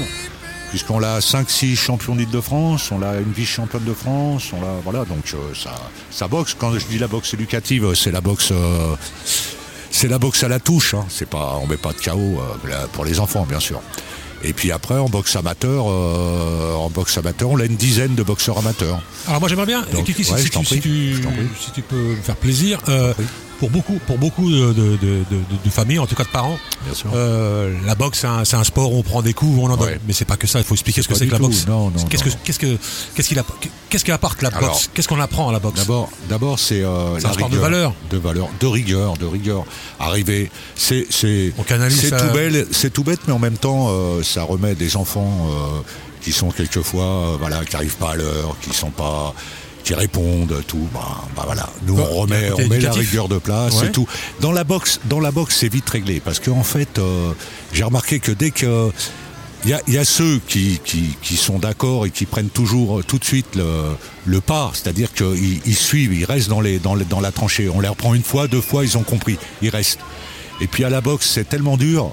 puisqu'on 0.69 1.03
a 1.03 1.19
5-6 1.19 1.75
champions 1.75 2.15
d'Île-de-France, 2.15 2.91
on 2.91 3.01
a 3.01 3.17
une 3.17 3.33
vice-championne 3.33 3.83
de 3.83 3.93
France, 3.93 4.51
on 4.53 4.63
a, 4.63 4.79
voilà, 4.83 5.03
donc 5.05 5.35
ça, 5.55 5.71
ça 6.09 6.27
boxe. 6.27 6.55
Quand 6.57 6.77
je 6.77 6.85
dis 6.85 6.97
la 6.97 7.07
boxe 7.07 7.33
éducative, 7.33 7.93
c'est 7.95 8.11
la 8.11 8.21
boxe, 8.21 8.53
c'est 9.91 10.07
la 10.07 10.19
boxe 10.19 10.43
à 10.43 10.47
la 10.47 10.59
touche, 10.59 10.93
hein. 10.93 11.05
c'est 11.09 11.29
pas, 11.29 11.59
on 11.61 11.67
met 11.67 11.77
pas 11.77 11.91
de 11.91 12.69
là, 12.69 12.87
pour 12.93 13.03
les 13.03 13.19
enfants, 13.19 13.45
bien 13.47 13.59
sûr. 13.59 13.81
Et 14.43 14.53
puis 14.53 14.71
après, 14.71 14.95
en 14.95 15.07
boxe 15.07 15.35
amateur, 15.35 15.85
euh, 15.87 16.73
en 16.75 16.89
boxe 16.89 17.17
amateur, 17.17 17.49
on 17.49 17.59
a 17.59 17.65
une 17.65 17.75
dizaine 17.75 18.15
de 18.15 18.23
boxeurs 18.23 18.57
amateurs. 18.57 19.01
Alors 19.27 19.39
moi 19.39 19.47
j'aimerais 19.47 19.65
bien, 19.65 19.85
Donc, 19.93 20.05
Kiki, 20.05 20.23
si, 20.23 20.33
ouais, 20.33 20.43
tu, 20.43 20.51
si 20.51 21.71
si 21.75 21.81
peux 21.81 21.95
me 21.95 22.15
faire 22.17 22.35
plaisir, 22.35 22.79
euh. 22.89 23.13
Pour 23.59 23.69
beaucoup, 23.69 23.99
pour 24.07 24.17
beaucoup 24.17 24.49
de, 24.51 24.73
de, 24.73 24.97
de- 24.97 25.69
familles, 25.69 25.99
en 25.99 26.05
tout 26.07 26.15
cas 26.15 26.23
de 26.23 26.29
parents, 26.29 26.57
Bien 26.85 26.93
sûr. 26.93 27.09
euh, 27.15 27.75
la 27.85 27.95
boxe 27.95 28.25
c'est 28.43 28.55
un, 28.55 28.63
sport 28.63 28.93
où 28.93 28.97
on 28.99 29.03
prend 29.03 29.21
des 29.21 29.33
coups, 29.33 29.57
où 29.57 29.63
on 29.63 29.69
en 29.71 29.77
donne. 29.77 29.87
Ouais. 29.89 29.99
Mais 30.05 30.13
c'est 30.13 30.25
pas 30.25 30.37
que 30.37 30.45
ça. 30.45 30.59
Il 30.59 30.65
faut 30.65 30.75
expliquer 30.75 31.01
ce 31.01 31.07
que 31.07 31.15
c'est 31.15 31.25
que 31.25 31.31
la 31.31 31.37
tout. 31.37 31.45
boxe. 31.47 31.65
Non, 31.67 31.89
non, 31.89 32.03
Qu'est-ce 32.09 32.23
que 32.23 32.29
qu'est-ce 32.43 32.59
que 32.59 32.77
qu'est-ce 33.15 33.27
qu'il 33.29 33.39
apporte 33.39 33.67
Qu'est-ce 33.89 34.05
qu'apporte 34.05 34.41
la 34.41 34.49
Alors, 34.49 34.71
boxe? 34.71 34.89
Qu'est-ce 34.93 35.07
qu'on 35.07 35.19
apprend 35.19 35.49
à 35.49 35.51
la 35.51 35.59
boxe? 35.59 35.79
D'abord, 35.79 36.09
d'abord, 36.29 36.59
c'est 36.59 36.81
euh, 36.83 37.11
un 37.15 37.19
la 37.19 37.19
sport 37.19 37.35
de 37.37 37.43
rigueur. 37.55 37.61
valeur. 37.61 37.93
de 38.11 38.17
valeur, 38.17 38.49
de 38.59 38.67
rigueur, 38.67 39.17
de 39.17 39.25
rigueur. 39.25 39.65
Arriver, 39.99 40.51
c'est 40.75 41.07
c'est 41.09 41.53
c'est 41.89 42.09
ça. 42.09 42.19
tout 42.19 42.33
belle, 42.33 42.67
c'est 42.71 42.91
tout 42.93 43.03
bête, 43.03 43.21
mais 43.27 43.33
en 43.33 43.39
même 43.39 43.57
temps, 43.57 43.87
euh, 43.89 44.21
ça 44.23 44.43
remet 44.43 44.75
des 44.75 44.95
enfants 44.97 45.47
euh, 45.49 45.81
qui 46.21 46.31
sont 46.31 46.51
quelquefois, 46.51 47.37
voilà, 47.39 47.65
qui 47.65 47.75
arrivent 47.75 47.97
pas 47.97 48.11
à 48.11 48.15
l'heure, 48.15 48.55
qui 48.61 48.73
sont 48.75 48.91
pas 48.91 49.33
qui 49.83 49.93
répondent, 49.93 50.63
tout, 50.67 50.87
bah, 50.93 51.25
bah 51.35 51.43
voilà. 51.45 51.69
Nous 51.85 51.95
on 51.97 52.01
un 52.03 52.07
remet, 52.07 52.51
on 52.53 52.67
met 52.67 52.79
la 52.79 52.91
rigueur 52.93 53.27
de 53.27 53.37
place 53.37 53.81
Ouais. 53.81 53.87
et 53.87 53.91
tout. 53.91 54.07
Dans 54.39 54.51
la 54.51 54.63
boxe, 54.63 54.99
dans 55.05 55.19
la 55.19 55.31
boxe, 55.31 55.57
c'est 55.59 55.67
vite 55.71 55.89
réglé 55.89 56.21
parce 56.23 56.39
qu'en 56.39 56.63
fait, 56.63 56.99
euh, 56.99 57.31
j'ai 57.73 57.83
remarqué 57.83 58.19
que 58.19 58.31
dès 58.31 58.51
que 58.51 58.91
il 59.65 59.69
y 59.69 59.73
a, 59.73 59.81
il 59.87 59.93
y 59.93 59.97
a 59.97 60.03
ceux 60.03 60.41
qui, 60.45 60.79
qui, 60.83 61.15
qui 61.21 61.37
sont 61.37 61.57
d'accord 61.57 62.05
et 62.05 62.11
qui 62.11 62.25
prennent 62.25 62.49
toujours 62.49 62.99
euh, 62.99 63.03
tout 63.03 63.17
de 63.17 63.23
suite 63.23 63.55
le, 63.55 63.65
le 64.25 64.41
pas, 64.41 64.71
c'est-à-dire 64.73 65.13
qu'ils 65.13 65.61
ils 65.65 65.75
suivent, 65.75 66.13
ils 66.13 66.25
restent 66.25 66.49
dans, 66.49 66.59
les, 66.59 66.79
dans, 66.79 66.95
les- 66.95 67.05
dans 67.05 67.21
la 67.21 67.31
tranchée. 67.31 67.69
On 67.69 67.79
les 67.79 67.87
reprend 67.87 68.13
une 68.13 68.23
fois, 68.23 68.47
deux 68.49 68.59
fois, 68.61 68.83
ils 68.83 68.97
ont 68.97 69.03
compris, 69.03 69.37
ils 69.61 69.69
restent. 69.69 69.99
Et 70.59 70.67
puis 70.67 70.83
à 70.83 70.89
la 70.89 70.99
boxe, 71.01 71.29
c'est 71.33 71.47
tellement 71.47 71.77
dur 71.77 72.11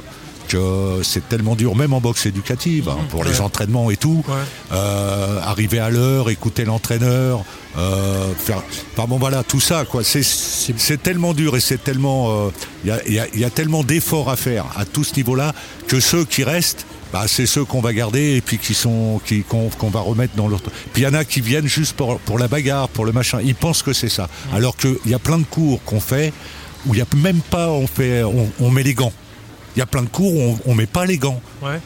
que 0.50 1.00
c'est 1.04 1.28
tellement 1.28 1.54
dur, 1.54 1.76
même 1.76 1.92
en 1.92 2.00
boxe 2.00 2.26
éducative, 2.26 2.88
hein, 2.88 2.98
pour 3.10 3.22
les 3.24 3.40
entraînements 3.40 3.90
et 3.90 3.96
tout. 3.96 4.24
Ouais. 4.28 4.34
Euh, 4.72 5.40
arriver 5.42 5.78
à 5.78 5.90
l'heure, 5.90 6.28
écouter 6.28 6.64
l'entraîneur, 6.64 7.44
euh, 7.78 8.32
faire. 8.36 8.62
Enfin 8.96 9.06
bon 9.08 9.18
voilà, 9.18 9.42
tout 9.44 9.60
ça 9.60 9.84
quoi. 9.84 10.02
C'est 10.04 11.02
tellement 11.02 11.34
dur 11.34 11.56
et 11.56 11.60
c'est 11.60 11.82
tellement. 11.82 12.30
euh, 12.30 12.50
Il 12.84 12.90
y, 13.14 13.18
a, 13.20 13.28
y 13.36 13.42
y 13.44 13.50
tellement 13.50 13.84
d'efforts 13.84 14.28
à 14.28 14.36
faire 14.36 14.64
à 14.76 14.84
tout 14.84 15.04
ce 15.04 15.14
niveau-là 15.16 15.54
que 15.86 16.00
ceux 16.00 16.24
qui 16.24 16.42
restent. 16.44 16.84
Bah, 17.12 17.24
c'est 17.26 17.46
ceux 17.46 17.64
qu'on 17.64 17.80
va 17.80 17.92
garder 17.92 18.36
et 18.36 18.40
puis 18.40 18.58
qui 18.58 18.72
sont 18.74 19.20
qui 19.26 19.42
qu'on 19.42 19.90
va 19.90 20.00
remettre 20.00 20.36
dans 20.36 20.46
l'autre. 20.46 20.70
Puis 20.92 21.02
il 21.02 21.04
y 21.04 21.08
en 21.08 21.14
a 21.14 21.24
qui 21.24 21.40
viennent 21.40 21.66
juste 21.66 21.94
pour, 21.96 22.20
pour 22.20 22.38
la 22.38 22.46
bagarre, 22.46 22.88
pour 22.88 23.04
le 23.04 23.10
machin. 23.12 23.40
Ils 23.42 23.56
pensent 23.56 23.82
que 23.82 23.92
c'est 23.92 24.08
ça. 24.08 24.28
Alors 24.52 24.76
qu'il 24.76 24.96
y 25.06 25.14
a 25.14 25.18
plein 25.18 25.38
de 25.38 25.44
cours 25.44 25.82
qu'on 25.84 25.98
fait 26.00 26.32
où 26.86 26.94
il 26.94 26.98
y 26.98 27.02
a 27.02 27.06
même 27.16 27.40
pas 27.40 27.68
on 27.68 27.86
fait 27.88 28.22
on, 28.22 28.48
on 28.60 28.70
met 28.70 28.82
les 28.84 28.94
gants. 28.94 29.12
Il 29.80 29.84
y 29.84 29.84
a 29.84 29.86
plein 29.86 30.02
de 30.02 30.10
cours 30.10 30.34
où 30.34 30.58
on, 30.66 30.72
on 30.72 30.74
met 30.74 30.84
pas 30.84 31.06
les 31.06 31.16
gants. 31.16 31.40
Ouais. 31.62 31.80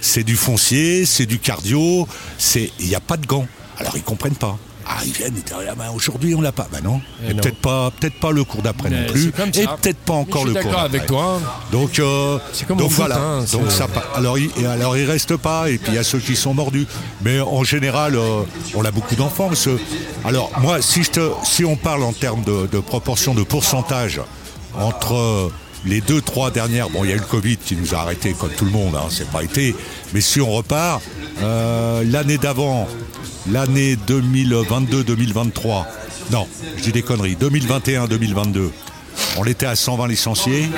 C'est 0.00 0.24
du 0.24 0.34
foncier, 0.34 1.06
c'est 1.06 1.24
du 1.24 1.38
cardio, 1.38 2.08
c'est 2.36 2.72
il 2.80 2.88
n'y 2.88 2.96
a 2.96 3.00
pas 3.00 3.16
de 3.16 3.26
gants. 3.28 3.46
Alors 3.78 3.92
ils 3.96 4.02
comprennent 4.02 4.34
pas. 4.34 4.58
Ah, 4.84 4.96
ils 5.06 5.12
viennent, 5.12 5.34
ils 5.36 5.42
disent, 5.44 5.54
ah, 5.70 5.74
ben, 5.76 5.90
aujourd'hui 5.94 6.34
on 6.34 6.40
l'a 6.40 6.50
pas. 6.50 6.66
Ben 6.72 6.80
non. 6.82 7.00
Eh 7.24 7.30
Et 7.30 7.34
non. 7.34 7.40
peut-être 7.40 7.58
pas, 7.60 7.92
peut-être 7.92 8.18
pas 8.18 8.32
le 8.32 8.42
cours 8.42 8.62
d'après 8.62 8.90
non 8.90 9.06
plus. 9.12 9.30
comme 9.30 9.54
ça. 9.54 9.60
Et 9.62 9.66
peut-être 9.68 9.98
pas 9.98 10.14
encore 10.14 10.42
Je 10.42 10.46
le 10.48 10.52
suis 10.54 10.62
cours 10.62 10.72
d'accord 10.72 10.82
d'après. 10.90 10.96
avec 10.98 11.06
toi. 11.08 11.40
Donc, 11.70 11.98
euh, 12.00 12.38
comme 12.66 12.78
donc 12.78 12.90
voilà. 12.90 13.18
hein, 13.18 13.44
donc 13.52 13.70
ça, 13.70 13.86
alors, 14.16 14.36
il, 14.36 14.50
alors 14.66 14.96
il 14.96 15.04
reste 15.08 15.36
pas. 15.36 15.70
Et 15.70 15.78
puis 15.78 15.92
il 15.92 15.94
y 15.94 15.98
a 15.98 16.02
ceux 16.02 16.18
qui 16.18 16.34
sont 16.34 16.54
mordus. 16.54 16.88
Mais 17.22 17.38
en 17.38 17.62
général, 17.62 18.16
euh, 18.16 18.42
on 18.74 18.84
a 18.84 18.90
beaucoup 18.90 19.14
d'enfants. 19.14 19.50
Alors 20.24 20.50
moi, 20.60 20.82
si 20.82 21.04
je 21.04 21.10
te, 21.12 21.30
si 21.44 21.64
on 21.64 21.76
parle 21.76 22.02
en 22.02 22.12
termes 22.12 22.42
de, 22.42 22.66
de 22.66 22.80
proportion 22.80 23.32
de 23.32 23.44
pourcentage 23.44 24.20
entre 24.74 25.14
euh, 25.14 25.52
les 25.84 26.00
deux, 26.00 26.20
trois 26.20 26.50
dernières, 26.50 26.90
bon, 26.90 27.04
il 27.04 27.10
y 27.10 27.12
a 27.12 27.16
eu 27.16 27.20
le 27.20 27.24
Covid 27.24 27.56
qui 27.56 27.76
nous 27.76 27.94
a 27.94 27.98
arrêtés 27.98 28.34
comme 28.38 28.50
tout 28.50 28.64
le 28.64 28.70
monde. 28.70 28.94
Hein, 28.96 29.06
c'est 29.10 29.28
pas 29.30 29.42
été. 29.42 29.74
Mais 30.12 30.20
si 30.20 30.40
on 30.40 30.50
repart, 30.50 31.02
euh, 31.42 32.02
l'année 32.04 32.38
d'avant, 32.38 32.88
l'année 33.50 33.96
2022-2023. 33.96 35.86
Non, 36.30 36.46
je 36.76 36.82
dis 36.82 36.92
des 36.92 37.02
conneries. 37.02 37.36
2021-2022. 37.36 38.70
On 39.36 39.44
était 39.44 39.66
à 39.66 39.76
120 39.76 40.08
licenciés. 40.08 40.68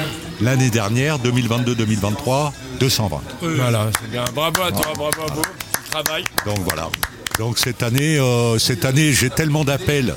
L'année 0.40 0.70
dernière, 0.70 1.18
2022-2023, 1.18 2.52
220. 2.78 3.20
Voilà, 3.42 3.90
c'est 4.00 4.10
bien. 4.10 4.24
Bravo 4.34 4.62
à 4.62 4.72
toi, 4.72 4.92
bravo 4.96 5.22
à 5.22 5.34
vous. 5.34 5.42
Tu 5.84 5.90
travailles. 5.90 6.24
Donc 6.46 6.58
voilà. 6.60 6.88
Donc 7.38 7.58
cette 7.58 7.82
année, 7.82 8.18
euh, 8.18 8.58
cette 8.58 8.84
année, 8.84 9.12
j'ai 9.12 9.30
tellement 9.30 9.64
d'appels 9.64 10.14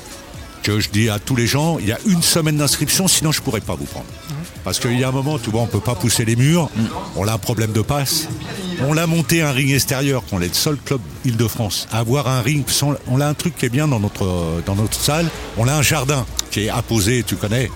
que 0.64 0.80
je 0.80 0.88
dis 0.88 1.10
à 1.10 1.18
tous 1.18 1.36
les 1.36 1.46
gens, 1.46 1.78
il 1.78 1.86
y 1.86 1.92
a 1.92 1.98
une 2.06 2.22
semaine 2.22 2.56
d'inscription, 2.56 3.06
sinon 3.06 3.30
je 3.32 3.42
pourrais 3.42 3.60
pas 3.60 3.74
vous 3.74 3.84
prendre. 3.84 4.06
Parce 4.64 4.80
qu'il 4.80 4.98
y 4.98 5.04
a 5.04 5.08
un 5.08 5.12
moment, 5.12 5.38
tu 5.38 5.50
vois, 5.50 5.60
on 5.60 5.66
peut 5.66 5.78
pas 5.78 5.94
pousser 5.94 6.24
les 6.24 6.36
murs. 6.36 6.70
On 7.16 7.28
a 7.28 7.34
un 7.34 7.38
problème 7.38 7.72
de 7.72 7.82
passe. 7.82 8.28
On 8.80 8.96
a 8.96 9.06
monté 9.06 9.42
un 9.42 9.52
ring 9.52 9.70
extérieur, 9.72 10.24
qu'on 10.24 10.40
est 10.40 10.48
le 10.48 10.54
seul 10.54 10.76
club 10.82 11.00
Île-de-France 11.26 11.86
à 11.92 11.98
avoir 11.98 12.28
un 12.28 12.40
ring. 12.40 12.64
On 13.08 13.20
a 13.20 13.26
un 13.26 13.34
truc 13.34 13.56
qui 13.58 13.66
est 13.66 13.68
bien 13.68 13.86
dans 13.86 14.00
notre 14.00 14.62
dans 14.64 14.74
notre 14.74 14.98
salle. 14.98 15.28
On 15.58 15.68
a 15.68 15.74
un 15.74 15.82
jardin 15.82 16.24
qui 16.50 16.64
est 16.64 16.70
apposé, 16.70 17.22
tu 17.24 17.36
connais. 17.36 17.70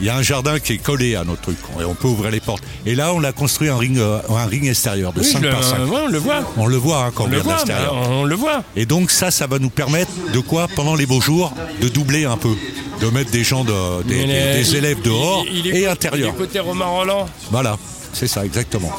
Il 0.00 0.06
y 0.06 0.08
a 0.10 0.16
un 0.16 0.22
jardin 0.22 0.58
qui 0.58 0.72
est 0.74 0.78
collé 0.78 1.14
à 1.14 1.24
notre 1.24 1.42
truc 1.42 1.56
et 1.80 1.84
on 1.84 1.94
peut 1.94 2.08
ouvrir 2.08 2.30
les 2.30 2.40
portes. 2.40 2.62
Et 2.84 2.94
là, 2.94 3.12
on 3.14 3.22
a 3.22 3.32
construit 3.32 3.68
un 3.68 3.76
ring, 3.76 3.96
euh, 3.98 4.18
un 4.28 4.46
ring 4.46 4.66
extérieur 4.68 5.12
de 5.12 5.20
Oui, 5.20 5.26
5 5.26 5.38
je 5.38 5.44
le- 5.44 5.50
par 5.50 5.62
5. 5.64 5.78
ouais, 5.78 5.98
on 6.04 6.08
le 6.08 6.18
voit. 6.18 6.40
On 6.56 6.66
le 6.66 6.76
voit 6.76 7.04
hein, 7.04 7.12
quand 7.14 7.24
On 7.24 7.32
on 7.32 7.40
voit, 7.40 7.52
l'extérieur. 7.54 7.94
on 8.10 8.24
le 8.24 8.34
voit. 8.34 8.62
Et 8.76 8.86
donc 8.86 9.10
ça, 9.10 9.30
ça 9.30 9.46
va 9.46 9.58
nous 9.58 9.70
permettre 9.70 10.10
de 10.32 10.40
quoi 10.40 10.66
Pendant 10.74 10.94
les 10.96 11.06
beaux 11.06 11.20
jours, 11.20 11.52
de 11.80 11.88
doubler 11.88 12.24
un 12.24 12.36
peu, 12.36 12.54
de 13.00 13.06
mettre 13.10 13.30
des 13.30 13.44
gens, 13.44 13.64
de, 13.64 14.02
des, 14.02 14.76
élèves 14.76 15.00
dehors 15.02 15.44
il- 15.50 15.58
il 15.58 15.66
est- 15.68 15.80
et 15.82 15.86
intérieur. 15.86 16.30
Il 16.32 16.34
est 16.34 16.38
côté 16.46 16.58
Romain 16.58 16.86
Roland. 16.86 17.26
Voilà, 17.50 17.76
c'est 18.14 18.26
ça 18.28 18.44
exactement. 18.44 18.90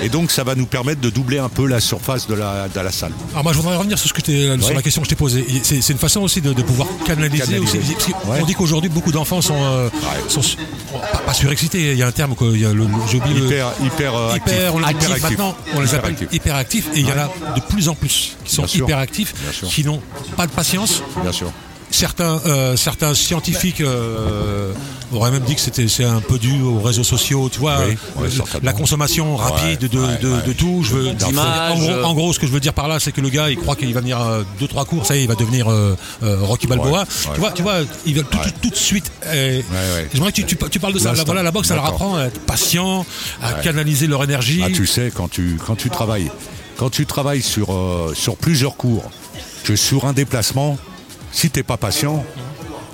Et 0.00 0.08
donc, 0.08 0.30
ça 0.30 0.42
va 0.42 0.54
nous 0.54 0.66
permettre 0.66 1.00
de 1.00 1.10
doubler 1.10 1.38
un 1.38 1.48
peu 1.48 1.66
la 1.66 1.80
surface 1.80 2.26
de 2.26 2.34
la, 2.34 2.68
de 2.68 2.80
la 2.80 2.90
salle. 2.90 3.12
Alors 3.32 3.44
moi 3.44 3.52
je 3.52 3.58
voudrais 3.58 3.76
revenir 3.76 3.98
sur, 3.98 4.08
ce 4.08 4.14
que 4.14 4.22
sur 4.24 4.68
Ouais. 4.68 4.74
la 4.74 4.82
question 4.82 5.02
que 5.02 5.06
je 5.06 5.10
t'ai 5.10 5.16
posée. 5.16 5.46
C'est 5.62 5.86
une 5.90 5.98
façon 5.98 6.20
aussi 6.22 6.40
de, 6.40 6.52
de 6.52 6.62
pouvoir 6.62 6.88
canaliser. 7.06 7.44
Canaliser. 7.44 7.78
aussi. 7.78 8.12
Parce 8.12 8.26
Ouais. 8.40 8.42
dit 8.46 8.54
qu'aujourd'hui 8.54 8.88
beaucoup 8.90 9.12
d'enfants 9.12 9.40
sont, 9.42 9.62
euh, 9.62 9.88
sont 10.28 10.40
pas, 11.12 11.18
pas 11.18 11.34
surexcités. 11.34 11.92
Il 11.92 11.98
y 11.98 12.02
a 12.02 12.06
un 12.06 12.12
terme 12.12 12.34
que 12.34 12.54
j'ai 12.54 12.66
oublié 12.66 13.34
le- 13.38 13.46
Hyper, 13.46 13.72
hyper, 13.84 14.14
euh, 14.16 14.36
hyper, 14.36 14.74
on 14.74 14.78
Hyper 14.80 15.10
actif. 15.12 15.22
maintenant, 15.22 15.56
on 15.74 15.80
les 15.80 15.94
appelle 15.94 16.12
Hyperactif. 16.12 16.32
hyperactifs 16.32 16.86
et 16.94 17.00
il 17.00 17.06
y 17.08 17.12
en 17.12 17.18
a 17.18 17.30
de 17.56 17.60
plus 17.60 17.88
en 17.88 17.94
plus 17.94 18.36
qui 18.44 18.54
sont 18.54 18.66
hyperactifs, 18.66 19.34
qui 19.68 19.84
n'ont 19.84 20.00
pas 20.36 20.46
de 20.46 20.52
patience. 20.52 21.02
Bien 21.22 21.32
sûr. 21.32 21.52
Certains, 21.92 22.40
euh, 22.46 22.74
certains 22.76 23.14
scientifiques 23.14 23.80
euh, 23.82 24.72
auraient 25.12 25.30
même 25.30 25.42
dit 25.42 25.54
que 25.54 25.60
c'était 25.60 25.88
c'est 25.88 26.04
un 26.04 26.20
peu 26.20 26.38
dû 26.38 26.60
aux 26.62 26.80
réseaux 26.80 27.04
sociaux, 27.04 27.50
tu 27.52 27.58
vois, 27.60 27.80
Oui, 27.86 27.96
euh, 28.18 28.22
ouais, 28.22 28.28
la 28.62 28.72
consommation 28.72 29.36
rapide 29.36 29.82
Ouais, 29.82 29.88
de, 29.88 29.98
ouais, 30.00 30.16
de, 30.22 30.28
ouais. 30.30 30.42
de 30.46 30.52
tout. 30.54 30.82
Je 30.82 30.94
veux, 30.94 31.08
en, 31.10 31.76
gros, 31.78 32.04
en 32.04 32.14
gros, 32.14 32.32
ce 32.32 32.38
que 32.38 32.46
je 32.46 32.52
veux 32.52 32.60
dire 32.60 32.72
par 32.72 32.88
là, 32.88 32.98
c'est 32.98 33.12
que 33.12 33.20
le 33.20 33.28
gars, 33.28 33.50
il 33.50 33.56
croit 33.58 33.76
qu'il 33.76 33.92
va 33.92 34.00
venir 34.00 34.18
euh, 34.20 34.42
deux 34.58 34.66
trois 34.68 34.86
cours, 34.86 35.04
ça 35.04 35.14
y 35.16 35.20
est, 35.20 35.22
il 35.24 35.28
va 35.28 35.34
devenir 35.34 35.66
Rocky 36.22 36.66
Balboa. 36.66 36.90
Ouais, 36.90 36.98
ouais. 37.00 37.04
Tu 37.34 37.40
vois, 37.40 37.52
tu 37.52 37.62
vois, 37.62 37.74
il 38.06 38.14
va 38.16 38.22
tout, 38.22 38.38
Ouais. 38.38 38.44
tout, 38.44 38.50
tout 38.62 38.70
de 38.70 38.76
suite. 38.76 39.12
euh, 39.26 39.58
ouais. 39.58 40.08
J'aimerais 40.14 40.32
que 40.32 40.36
tu, 40.36 40.44
tu, 40.46 40.56
tu 40.70 40.80
parles 40.80 40.94
de 40.94 40.98
ça. 40.98 41.10
L'instant. 41.10 41.24
voilà, 41.26 41.42
la 41.42 41.50
boxe, 41.50 41.68
ça 41.68 41.74
leur 41.74 41.84
apprend 41.84 42.16
à 42.16 42.24
être 42.24 42.40
patient, 42.40 43.04
à 43.42 43.52
canaliser 43.52 44.06
leur 44.06 44.24
énergie. 44.24 44.62
Ah, 44.64 44.68
tu 44.74 44.86
sais, 44.86 45.12
quand 45.14 45.30
tu, 45.30 45.58
quand 45.64 45.76
tu 45.76 45.90
travailles, 45.90 46.30
quand 46.78 46.88
tu 46.90 47.04
travailles 47.04 47.42
sur, 47.42 47.72
euh, 47.74 48.12
sur 48.16 48.36
plusieurs 48.36 48.76
cours, 48.76 49.10
que 49.64 49.76
sur 49.76 50.06
un 50.06 50.12
déplacement, 50.14 50.78
si 51.32 51.50
t'es 51.50 51.62
pas 51.62 51.76
patient, 51.76 52.24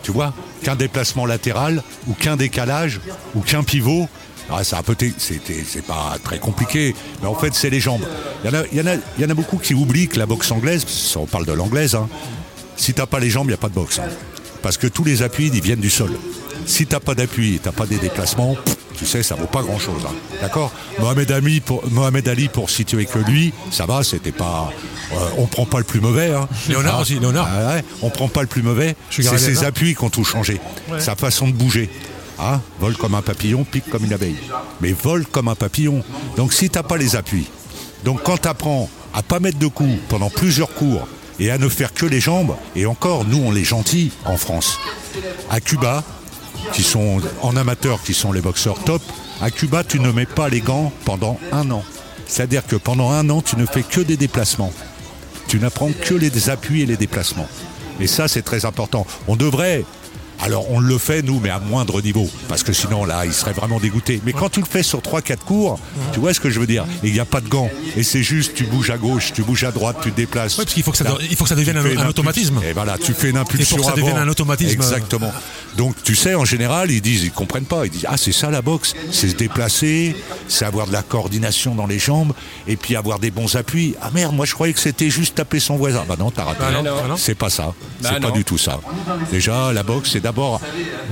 tu 0.03 0.12
vois, 0.12 0.33
qu'un 0.62 0.77
déplacement 0.77 1.27
latéral 1.27 1.83
ou 2.07 2.14
qu'un 2.14 2.37
décalage 2.37 3.01
ou 3.35 3.40
qu'un 3.40 3.62
pivot, 3.62 4.09
ah, 4.51 4.64
c'est 4.64 4.77
un 4.77 4.83
c'est 5.18 5.87
pas 5.87 6.16
très 6.24 6.38
compliqué, 6.38 6.94
mais 7.20 7.29
en 7.29 7.35
fait 7.35 7.55
c'est 7.55 7.68
les 7.68 7.81
jambes. 7.81 8.07
Il 8.44 8.51
y, 8.79 9.24
en 9.24 9.31
a, 9.31 9.35
beaucoup 9.35 9.59
qui 9.59 9.74
oublient 9.74 10.09
que 10.09 10.18
la 10.18 10.24
boxe 10.24 10.51
anglaise, 10.51 10.87
on 11.16 11.27
parle 11.27 11.44
de 11.44 11.53
l'anglaise, 11.53 11.94
hein, 11.94 12.09
si 12.77 12.94
t'as 12.94 13.07
pas 13.07 13.18
les 13.18 13.29
jambes, 13.29 13.46
il 13.46 13.51
n'y 13.51 13.55
a 13.55 13.59
pas 13.59 13.68
de 13.68 13.74
boxe. 13.74 13.98
hein. 13.98 14.09
Parce 14.62 14.79
que 14.79 14.87
tous 14.87 15.05
les 15.05 15.22
appuis, 15.22 15.51
ils 15.53 15.61
viennent 15.61 15.81
du 15.81 15.90
sol. 15.90 16.12
Si 16.68 16.87
t'as 16.87 17.00
pas 17.00 17.14
d'appui 17.14 17.54
et 17.54 17.59
t'as 17.59 17.72
pas 17.72 17.87
des 17.87 17.96
déplacements, 17.96 18.54
tu 18.96 19.07
sais, 19.07 19.22
ça 19.22 19.35
vaut 19.37 19.46
pas 19.46 19.62
grand 19.62 19.78
chose. 19.78 20.02
D'accord? 20.42 20.70
Mohamed 21.00 21.31
Ali, 21.33 21.61
pour, 21.61 21.83
Mohamed 21.90 22.28
Ali, 22.28 22.48
pour 22.48 22.68
situer 22.68 23.07
que 23.07 23.18
lui, 23.18 23.52
ça 23.70 23.87
va, 23.87 24.02
c'était 24.04 24.33
pas. 24.33 24.70
euh, 25.12 25.16
on 25.38 25.46
prend 25.46 25.64
pas 25.64 25.78
le 25.78 25.85
plus 25.85 26.00
mauvais. 26.00 26.33
Hein. 26.33 26.46
Léonard 26.68 26.96
Ah, 26.98 27.02
aussi, 27.02 27.18
Léonard. 27.18 27.48
ah 27.50 27.74
ouais, 27.76 27.85
on 28.02 28.11
prend 28.11 28.28
pas 28.28 28.42
le 28.42 28.46
plus 28.48 28.62
mauvais. 28.62 28.96
C'est 29.11 29.22
ses 29.38 29.64
appuis 29.64 29.94
qui 29.94 30.04
ont 30.04 30.11
tout 30.11 30.24
changé. 30.24 30.61
Sa 30.98 31.16
façon 31.16 31.46
de 31.48 31.52
bouger. 31.52 31.88
Ah, 32.38 32.61
vole 32.78 32.96
comme 32.96 33.14
un 33.14 33.22
papillon, 33.22 33.64
pique 33.64 33.88
comme 33.90 34.04
une 34.04 34.12
abeille. 34.12 34.37
Mais 34.81 34.92
vole 34.92 35.24
comme 35.26 35.48
un 35.48 35.54
papillon. 35.57 36.04
Donc 36.37 36.52
si 36.52 36.68
t'as 36.70 36.85
pas 36.85 36.96
les 36.98 37.16
appuis, 37.16 37.46
donc 38.04 38.22
quand 38.22 38.38
tu 38.42 38.46
apprends 38.48 38.88
à 39.14 39.22
pas 39.22 39.40
mettre 39.40 39.59
de 39.59 39.66
coups 39.66 39.98
pendant 40.09 40.31
plusieurs 40.31 40.72
cours 40.74 41.09
et 41.40 41.50
à 41.50 41.59
ne 41.59 41.68
faire 41.68 41.92
que 41.94 42.07
les 42.07 42.20
jambes, 42.20 42.54
et 42.76 42.85
encore, 42.87 43.24
nous 43.24 43.40
on 43.44 43.54
est 43.57 43.64
gentils 43.64 44.12
en 44.24 44.37
France. 44.37 44.78
À 45.50 45.61
Cuba, 45.61 46.04
qui 46.73 46.83
sont 46.83 47.21
en 47.42 47.57
amateur, 47.57 48.03
qui 48.03 48.14
sont 48.14 48.33
les 48.33 48.40
boxeurs 48.40 48.79
top, 48.85 49.03
à 49.40 49.51
Cuba 49.51 49.85
tu 49.85 50.01
ne 50.01 50.11
mets 50.11 50.27
pas 50.27 50.49
les 50.49 50.61
gants 50.61 50.92
pendant 51.05 51.38
un 51.53 51.71
an. 51.71 51.83
C'est-à-dire 52.27 52.66
que 52.66 52.77
pendant 52.77 53.11
un 53.11 53.29
an 53.31 53.40
tu 53.40 53.57
ne 53.57 53.66
fais 53.66 53.83
que 53.83 54.01
des 54.01 54.16
déplacements. 54.16 54.73
Tu 55.49 55.59
n'apprends 55.59 55.90
que 55.92 56.14
les 56.14 56.51
appuis 56.51 56.83
et 56.83 56.87
les 56.87 56.97
déplacements. 56.97 57.49
Et 58.01 58.07
ça, 58.07 58.29
c'est 58.29 58.42
très 58.42 58.64
important. 58.64 59.07
On 59.27 59.37
devrait. 59.37 59.85
Alors, 60.40 60.70
on 60.70 60.81
le 60.81 60.98
fait, 60.98 61.22
nous, 61.22 61.40
mais 61.40 61.51
à 61.51 61.59
moindre 61.59 62.01
niveau. 62.01 62.29
Parce 62.48 62.62
que 62.62 62.72
sinon, 62.72 63.05
là, 63.05 63.27
il 63.27 63.33
serait 63.33 63.53
vraiment 63.53 63.81
dégoûté. 63.81 64.20
Mais 64.24 64.33
quand 64.33 64.48
tu 64.48 64.61
le 64.61 64.66
fais 64.66 64.83
sur 64.83 65.01
3-4 65.01 65.38
cours, 65.38 65.81
tu 66.12 66.20
vois 66.20 66.33
ce 66.33 66.40
que 66.40 66.51
je 66.51 66.61
veux 66.61 66.66
dire? 66.66 66.85
Et 67.03 67.09
il 67.09 67.12
n'y 67.12 67.20
a 67.20 67.24
pas 67.24 67.40
de 67.40 67.48
gants. 67.48 67.70
Et 67.96 68.03
c'est 68.03 68.22
juste, 68.22 68.55
tu 68.55 68.64
bouges 68.64 68.90
à 68.90 68.98
gauche, 68.98 69.33
tu 69.33 69.42
bouges 69.42 69.64
à 69.64 69.72
droite, 69.72 69.96
tu 70.03 70.12
te 70.12 70.16
déplaces. 70.16 70.57
Ouais, 70.57 70.64
parce 70.64 70.74
qu'il 70.74 70.83
faut 70.83 70.92
que 70.92 70.98
ça, 70.98 71.05
Là, 71.05 71.16
il 71.20 71.37
faut 71.37 71.44
que 71.44 71.51
ça 71.51 71.57
devienne 71.57 71.77
un, 71.77 72.09
automatisme. 72.09 72.61
Et 72.64 72.72
voilà, 72.72 72.98
tu 72.98 73.14
fais 73.14 73.31
une 73.31 73.37
impulsion 73.37 73.77
Et 73.77 73.79
pour 73.79 73.87
que 73.87 73.92
ça 73.92 73.92
avant. 73.92 74.07
devienne 74.07 74.22
un 74.22 74.29
automatisme, 74.29 74.72
Exactement. 74.72 75.33
Donc, 75.77 75.94
tu 76.03 76.14
sais, 76.14 76.35
en 76.35 76.44
général, 76.44 76.90
ils 76.90 77.01
disent, 77.01 77.24
ils 77.24 77.31
comprennent 77.31 77.64
pas. 77.64 77.85
Ils 77.87 77.90
disent, 77.90 78.07
ah, 78.09 78.16
c'est 78.16 78.33
ça 78.33 78.51
la 78.51 78.62
boxe. 78.62 78.94
C'est 79.12 79.29
se 79.29 79.37
déplacer, 79.37 80.16
c'est 80.48 80.64
avoir 80.64 80.87
de 80.87 80.92
la 80.92 81.03
coordination 81.03 81.74
dans 81.74 81.87
les 81.87 81.98
jambes, 81.98 82.33
et 82.66 82.77
puis 82.77 82.96
avoir 82.96 83.18
des 83.18 83.31
bons 83.31 83.57
appuis. 83.57 83.94
Ah 84.01 84.11
merde, 84.12 84.35
moi 84.35 84.46
je 84.46 84.55
croyais 84.55 84.72
que 84.72 84.81
c'était 84.81 85.11
juste 85.11 85.37
taper 85.37 85.61
son 85.61 85.77
voisin. 85.77 86.05
Bah 86.09 86.16
non, 86.18 86.31
t'as 86.31 86.44
raté. 86.44 86.61
Bah 86.61 86.70
non, 86.72 86.83
bah 86.83 87.05
non. 87.09 87.16
C'est 87.16 87.35
pas 87.35 87.51
ça. 87.51 87.74
Bah 88.03 88.11
c'est 88.12 88.20
pas 88.20 88.31
du 88.31 88.44
tout 88.44 88.59
ça. 88.59 88.81
Déjà, 89.31 89.72
la 89.72 89.83
boxe, 89.83 90.11
c'est 90.12 90.20
d'abord 90.29 90.61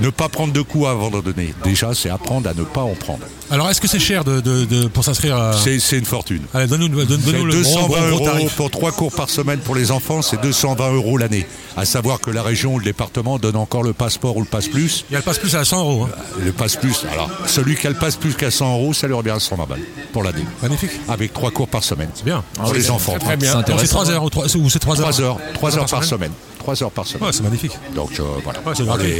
ne 0.01 0.09
pas 0.09 0.29
prendre 0.29 0.53
de 0.53 0.61
coups 0.61 0.85
avant 0.87 1.09
de 1.09 1.21
donner. 1.21 1.53
Déjà, 1.63 1.93
c'est 1.95 2.09
apprendre 2.09 2.49
à 2.49 2.53
ne 2.53 2.63
pas 2.63 2.81
en 2.81 2.93
prendre. 2.93 3.19
Alors, 3.49 3.69
est-ce 3.69 3.79
que 3.81 3.87
c'est 3.87 3.99
cher 3.99 4.23
de, 4.23 4.41
de- 4.41 4.65
de- 4.65 4.87
pour 4.87 5.03
s'inscrire 5.03 5.35
à... 5.37 5.53
C'est 5.53 5.79
c'est 5.79 5.97
une 5.97 6.05
fortune. 6.05 6.41
Allez, 6.53 6.67
donne-nous 6.67 6.89
donne, 6.89 7.05
donne-nous 7.21 7.45
le 7.45 7.61
gros, 7.61 7.63
220 7.63 7.87
gros, 7.87 7.87
gros 7.87 8.07
euros 8.09 8.25
tarif. 8.25 8.53
pour 8.55 8.69
trois 8.69 8.91
cours 8.91 9.11
par 9.13 9.29
semaine 9.29 9.59
pour 9.59 9.73
les 9.75 9.89
enfants, 9.91 10.21
c'est 10.21 10.39
220 10.41 10.91
euros 10.93 11.17
l'année. 11.17 11.47
À 11.77 11.85
savoir 11.85 12.19
que 12.19 12.29
la 12.31 12.43
région 12.43 12.73
ou 12.73 12.79
le 12.79 12.85
département 12.85 13.37
donne 13.39 13.55
encore 13.55 13.83
le 13.83 13.93
passeport 13.93 14.35
ou 14.35 14.41
le 14.41 14.47
passe 14.47 14.67
plus. 14.67 15.05
Il 15.09 15.13
y 15.13 15.15
a 15.15 15.19
le 15.19 15.23
passe 15.23 15.37
plus 15.39 15.55
à 15.55 15.63
100 15.63 15.79
euros. 15.79 16.03
hein. 16.11 16.15
Le 16.43 16.51
passe 16.51 16.75
plus, 16.75 17.05
alors 17.11 17.29
celui 17.45 17.75
qui 17.75 17.87
a 17.87 17.89
le 17.91 17.95
passe 17.95 18.15
plus 18.17 18.33
qu'à 18.35 18.51
100 18.51 18.73
euros, 18.73 18.93
ça 18.93 19.07
lui 19.07 19.13
revient 19.13 19.29
à 19.31 19.39
120 19.39 19.65
balles 19.65 19.79
pour 20.11 20.23
l'année. 20.23 20.45
Magnifique. 20.61 20.91
Avec 21.07 21.33
trois 21.33 21.51
cours 21.51 21.67
par 21.67 21.83
semaine. 21.83 22.09
C'est 22.15 22.25
bien. 22.25 22.43
Pour 22.55 22.73
les 22.73 22.89
enfants. 22.91 23.13
Très, 23.13 23.19
très 23.19 23.37
bien. 23.37 23.51
C'est 23.51 23.55
Donc, 23.57 23.65
C'est 23.67 23.71
intéressant. 23.73 23.93
3 23.93 24.11
heures 24.11 24.23
ou 24.23 24.29
3, 24.29 24.57
ou 24.57 24.69
c'est 24.69 24.79
3 24.79 24.99
heures? 25.01 25.09
3 25.09 25.21
heures, 25.21 25.37
3 25.53 25.77
heures 25.77 25.85
par 25.85 25.99
par 25.99 26.03
semaine. 26.03 26.31
3 26.75 26.83
heures 26.83 26.91
par 26.91 27.07
semaine. 27.07 27.23
Ouais, 27.23 27.31
c'est 27.31 27.43
magnifique. 27.43 27.71
Donc 27.95 28.19
euh, 28.19 28.23
voilà. 28.43 28.59
Ouais, 28.59 28.73
c'est 28.75 28.83
gratuit. 28.85 29.13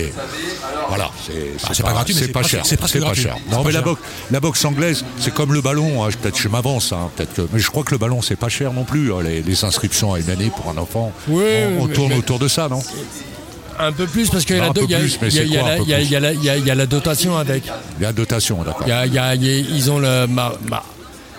Voilà, 0.89 1.09
c'est 1.25 1.33
Ah, 1.63 1.69
c'est 1.73 1.83
pas 1.83 1.93
gratuit, 1.93 2.13
mais 2.15 2.21
c'est 2.21 2.27
pas 2.27 2.43
cher. 2.43 2.65
c'est 2.65 2.77
pas 2.77 3.13
cher. 3.13 3.37
Non, 3.49 3.63
mais 3.63 3.71
la 3.71 3.81
boxe, 3.81 4.01
la 4.31 4.39
boxe 4.41 4.65
anglaise, 4.65 5.05
c'est 5.17 5.33
comme 5.33 5.53
le 5.53 5.61
ballon. 5.61 6.03
hein, 6.03 6.09
Peut-être 6.21 6.37
je 6.37 6.49
m'avance, 6.49 6.91
hein, 6.91 7.09
peut-être 7.15 7.33
que, 7.33 7.41
mais 7.53 7.59
je 7.59 7.69
crois 7.69 7.83
que 7.83 7.91
le 7.91 7.97
ballon 7.99 8.21
c'est 8.21 8.35
pas 8.35 8.49
cher 8.49 8.73
non 8.73 8.83
plus. 8.83 9.13
hein, 9.13 9.17
Les, 9.23 9.41
les 9.41 9.63
inscriptions 9.63 10.13
à 10.13 10.19
une 10.19 10.29
année 10.29 10.51
pour 10.55 10.69
un 10.69 10.77
enfant, 10.77 11.11
Oui, 11.29 11.43
on, 11.77 11.83
on 11.83 11.85
mais- 11.87 11.93
tourne 11.93 12.09
mais- 12.09 12.17
autour 12.17 12.39
de 12.39 12.47
ça, 12.49 12.67
non 12.67 12.81
Un 13.79 13.91
peu 13.93 14.07
plus 14.07 14.29
parce 14.29 14.43
qu'il 14.43 14.55
y, 14.57 14.59
a 14.59 14.63
la 14.63 14.69
do- 14.69 14.81
peu 14.81 14.85
il 14.85 14.91
y 14.91 14.95
a- 14.95 14.99
la- 16.75 16.85
dotation 16.85 17.37
avec. 17.37 17.63
La 18.01 18.11
dotation, 18.11 18.63
d'accord. 18.63 18.81
Il 18.85 18.89
y 18.89 18.91
a- 18.91 19.05
il 19.05 19.13
y 19.13 19.19
a- 19.19 19.35
il 19.35 19.43
y 19.45 19.49
a- 19.49 19.57
ils 19.77 19.91
ont 19.91 19.99
le. 19.99 20.25
ma- 20.27 20.53
ma- 20.67 20.83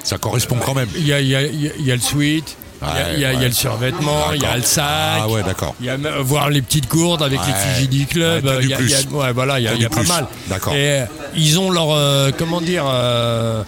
Ça 0.05 0.17
correspond 0.17 0.57
quand 0.65 0.75
même. 0.75 0.89
Il 0.97 1.07
y 1.07 1.13
a, 1.13 1.21
il 1.21 1.27
y 1.29 1.35
a- 1.37 1.43
il 1.43 1.61
y 1.61 1.69
a- 1.69 1.73
il 1.79 1.85
y 1.87 1.93
a 1.93 1.97
le 1.97 2.01
suite, 2.01 2.57
il 2.81 2.87
y 2.87 2.91
a- 2.91 2.95
Ouais, 2.95 3.13
il 3.15 3.21
y, 3.21 3.25
a- 3.25 3.29
a 3.31 3.33
le 3.45 3.53
survêtement, 3.53 4.33
il 4.35 4.43
y 4.43 4.47
a 4.47 4.57
le 4.57 4.63
sac. 4.63 4.85
Ah 5.23 5.29
ouais, 5.29 5.43
d'accord. 5.43 5.75
Il 5.81 5.87
y 5.87 5.91
a 5.91 5.97
même- 5.99 6.15
voir 6.21 6.49
les 6.51 6.63
petites 6.63 6.89
gourdes 6.89 7.23
avec 7.23 7.41
fusils 7.41 7.89
du 7.89 8.07
club. 8.07 8.45
Il 8.63 8.69
y 8.69 8.75
a- 8.75 8.81
il 8.81 8.89
y 8.91 8.95
a- 8.95 9.33
voilà, 9.33 9.59
il 9.59 9.65
y 9.65 9.69
a, 9.69 9.75
il 9.75 9.83
y 9.83 9.85
a 9.85 9.91
pas 9.91 10.03
mal. 10.05 10.27
D'accord. 10.49 10.75
Et 10.75 11.01
euh, 11.01 11.05
ils 11.35 11.59
ont 11.59 11.71
leur, 11.71 11.89
euh, 11.93 12.31
comment 12.37 12.61
dire, 12.61 12.85
euh, 12.87 13.63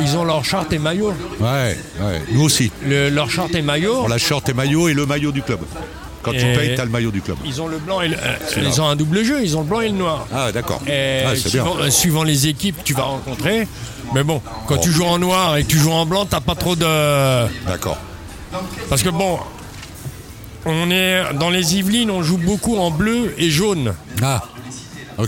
ils 0.00 0.16
ont 0.16 0.24
leur 0.24 0.44
charte 0.44 0.72
et 0.72 0.78
maillot. 0.78 1.12
Ouais, 1.40 1.76
ouais. 2.00 2.22
Nous 2.32 2.42
aussi. 2.42 2.70
Le- 2.86 3.10
leur 3.10 3.30
charte 3.30 3.54
et 3.54 3.62
maillot. 3.62 3.96
Pour 4.00 4.08
la 4.08 4.18
short 4.18 4.48
et 4.48 4.54
maillot 4.54 4.88
et 4.88 4.94
le 4.94 5.04
maillot 5.06 5.32
du 5.32 5.42
club. 5.42 5.60
Quand 6.22 6.32
tu 6.32 6.38
payes, 6.38 6.74
t'as 6.76 6.84
le 6.84 6.90
maillot 6.90 7.12
du 7.12 7.20
club. 7.22 7.36
Ils 7.44 7.62
ont 7.62 7.68
le 7.68 7.78
blanc 7.78 8.00
et 8.00 8.08
le, 8.08 8.16
euh, 8.16 8.34
ils 8.56 8.80
ont 8.80 8.88
un 8.88 8.96
double 8.96 9.22
jeu. 9.22 9.42
Ils 9.44 9.56
ont 9.56 9.60
le 9.60 9.66
blanc 9.66 9.80
et 9.80 9.88
le 9.90 9.94
noir. 9.94 10.26
Ah 10.34 10.50
d'accord. 10.50 10.80
Ah, 10.82 10.88
bien. 10.88 11.34
suivant, 11.36 11.76
euh, 11.78 11.90
suivant 11.90 12.24
les 12.24 12.48
équipes 12.48 12.78
que 12.78 12.82
tu 12.84 12.94
vas 12.94 13.04
rencontrer. 13.04 13.68
Mais 14.12 14.24
bon, 14.24 14.40
quand 14.66 14.74
Bon. 14.76 14.80
tu 14.80 14.90
joues 14.90 15.04
en 15.04 15.18
noir 15.20 15.56
et 15.56 15.62
que 15.62 15.68
tu 15.68 15.78
joues 15.78 15.92
en 15.92 16.04
blanc, 16.04 16.26
t'as 16.26 16.40
pas 16.40 16.54
trop 16.56 16.74
de. 16.74 16.84
D'accord. 17.68 17.98
Parce 18.88 19.02
que 19.02 19.08
bon, 19.10 19.38
on 20.64 20.90
est 20.90 21.22
dans 21.38 21.50
les 21.50 21.76
Yvelines, 21.76 22.10
on 22.10 22.22
joue 22.22 22.38
beaucoup 22.38 22.76
en 22.76 22.90
bleu 22.90 23.34
et 23.38 23.50
jaune. 23.50 23.94
Ah. 24.22 24.42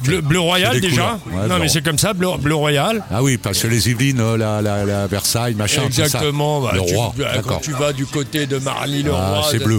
Bleu, 0.03 0.21
bleu 0.21 0.39
royal 0.41 0.79
déjà. 0.81 1.19
Ouais, 1.33 1.49
non 1.49 1.59
mais 1.59 1.69
c'est 1.69 1.83
comme 1.83 1.97
ça, 1.97 2.13
bleu, 2.13 2.29
bleu 2.39 2.55
royal. 2.55 3.03
Ah 3.11 3.23
oui, 3.23 3.39
parce 3.39 3.59
que 3.63 3.69
les 3.69 3.89
Yvelines, 3.89 4.21
euh, 4.21 4.37
la, 4.37 4.61
la, 4.61 4.85
la 4.85 5.07
Versailles, 5.07 5.55
machin, 5.55 5.83
tout 5.87 5.93
ça. 5.93 6.03
Exactement. 6.05 6.61
bah, 6.61 6.73
le 6.75 6.83
tu- 6.85 6.95
roi, 6.95 7.15
bah, 7.17 7.25
quand 7.47 7.61
tu 7.61 7.73
vas 7.73 7.95
du 7.95 8.05
côté 8.05 8.47
de 8.47 8.59
Marly 8.59 9.03
le 9.03 9.13
Ah, 9.15 9.41
c'est 9.51 9.65
bleu. 9.65 9.79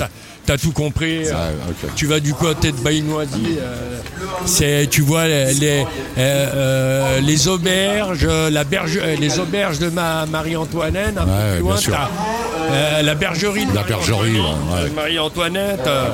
T'as 0.50 0.58
tout 0.58 0.72
compris. 0.72 1.28
Ah, 1.32 1.50
ok. 1.70 1.92
Tu 1.96 2.08
vas 2.08 2.20
du 2.20 2.34
côté 2.34 2.72
de 2.72 2.78
Baïnoisie, 2.78 3.60
euh, 3.60 4.00
c'est 4.48 4.88
tu 4.90 5.02
vois 5.02 5.28
les 5.28 5.54
les, 5.54 5.82
euh, 5.84 5.86
euh, 6.18 7.20
les 7.20 7.48
auberges, 7.48 8.26
la 8.26 8.64
berge, 8.64 8.98
euh, 9.00 9.16
les 9.16 9.38
auberges 9.38 9.78
de 9.78 9.90
ma 9.90 10.26
Marie-Antoinette. 10.26 11.20
Un 11.20 11.26
Ouais, 11.26 11.58
peu 11.60 11.64
plus 11.78 11.92
loin, 11.92 11.98
t'as, 12.00 12.10
euh, 12.74 13.02
la 13.04 13.14
bergerie 13.14 13.68
de 13.68 13.76
La 13.76 13.84
bergerie, 13.84 14.42
Marie-Antoinette. 14.96 15.82
ouais, 15.82 15.88
euh, 15.88 16.08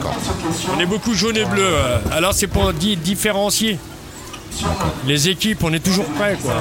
on 0.76 0.80
est 0.82 0.86
beaucoup 0.86 1.14
jaune 1.14 1.38
et 1.38 1.46
bleu. 1.46 1.64
euh. 1.64 1.98
Alors 2.12 2.34
c'est 2.34 2.48
pour 2.48 2.74
di- 2.74 2.98
différencier. 2.98 3.80
Les 5.08 5.30
équipes, 5.30 5.64
on 5.64 5.72
est 5.72 5.80
toujours 5.80 6.08
prêts 6.08 6.38
quoi. 6.44 6.56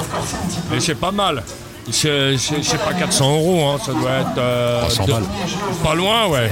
Et 0.73 0.79
c'est 0.79 0.95
pas 0.95 1.11
mal. 1.11 1.43
C'est 1.91 2.77
pas 2.83 2.93
400 2.93 3.31
euros, 3.35 3.65
hein, 3.69 3.77
ça 3.85 3.91
doit 3.93 4.11
être 4.11 4.37
euh, 4.37 4.81
300 4.81 5.05
de- 5.05 5.11
balles. 5.11 5.23
pas 5.83 5.95
loin, 5.95 6.27
ouais. 6.27 6.49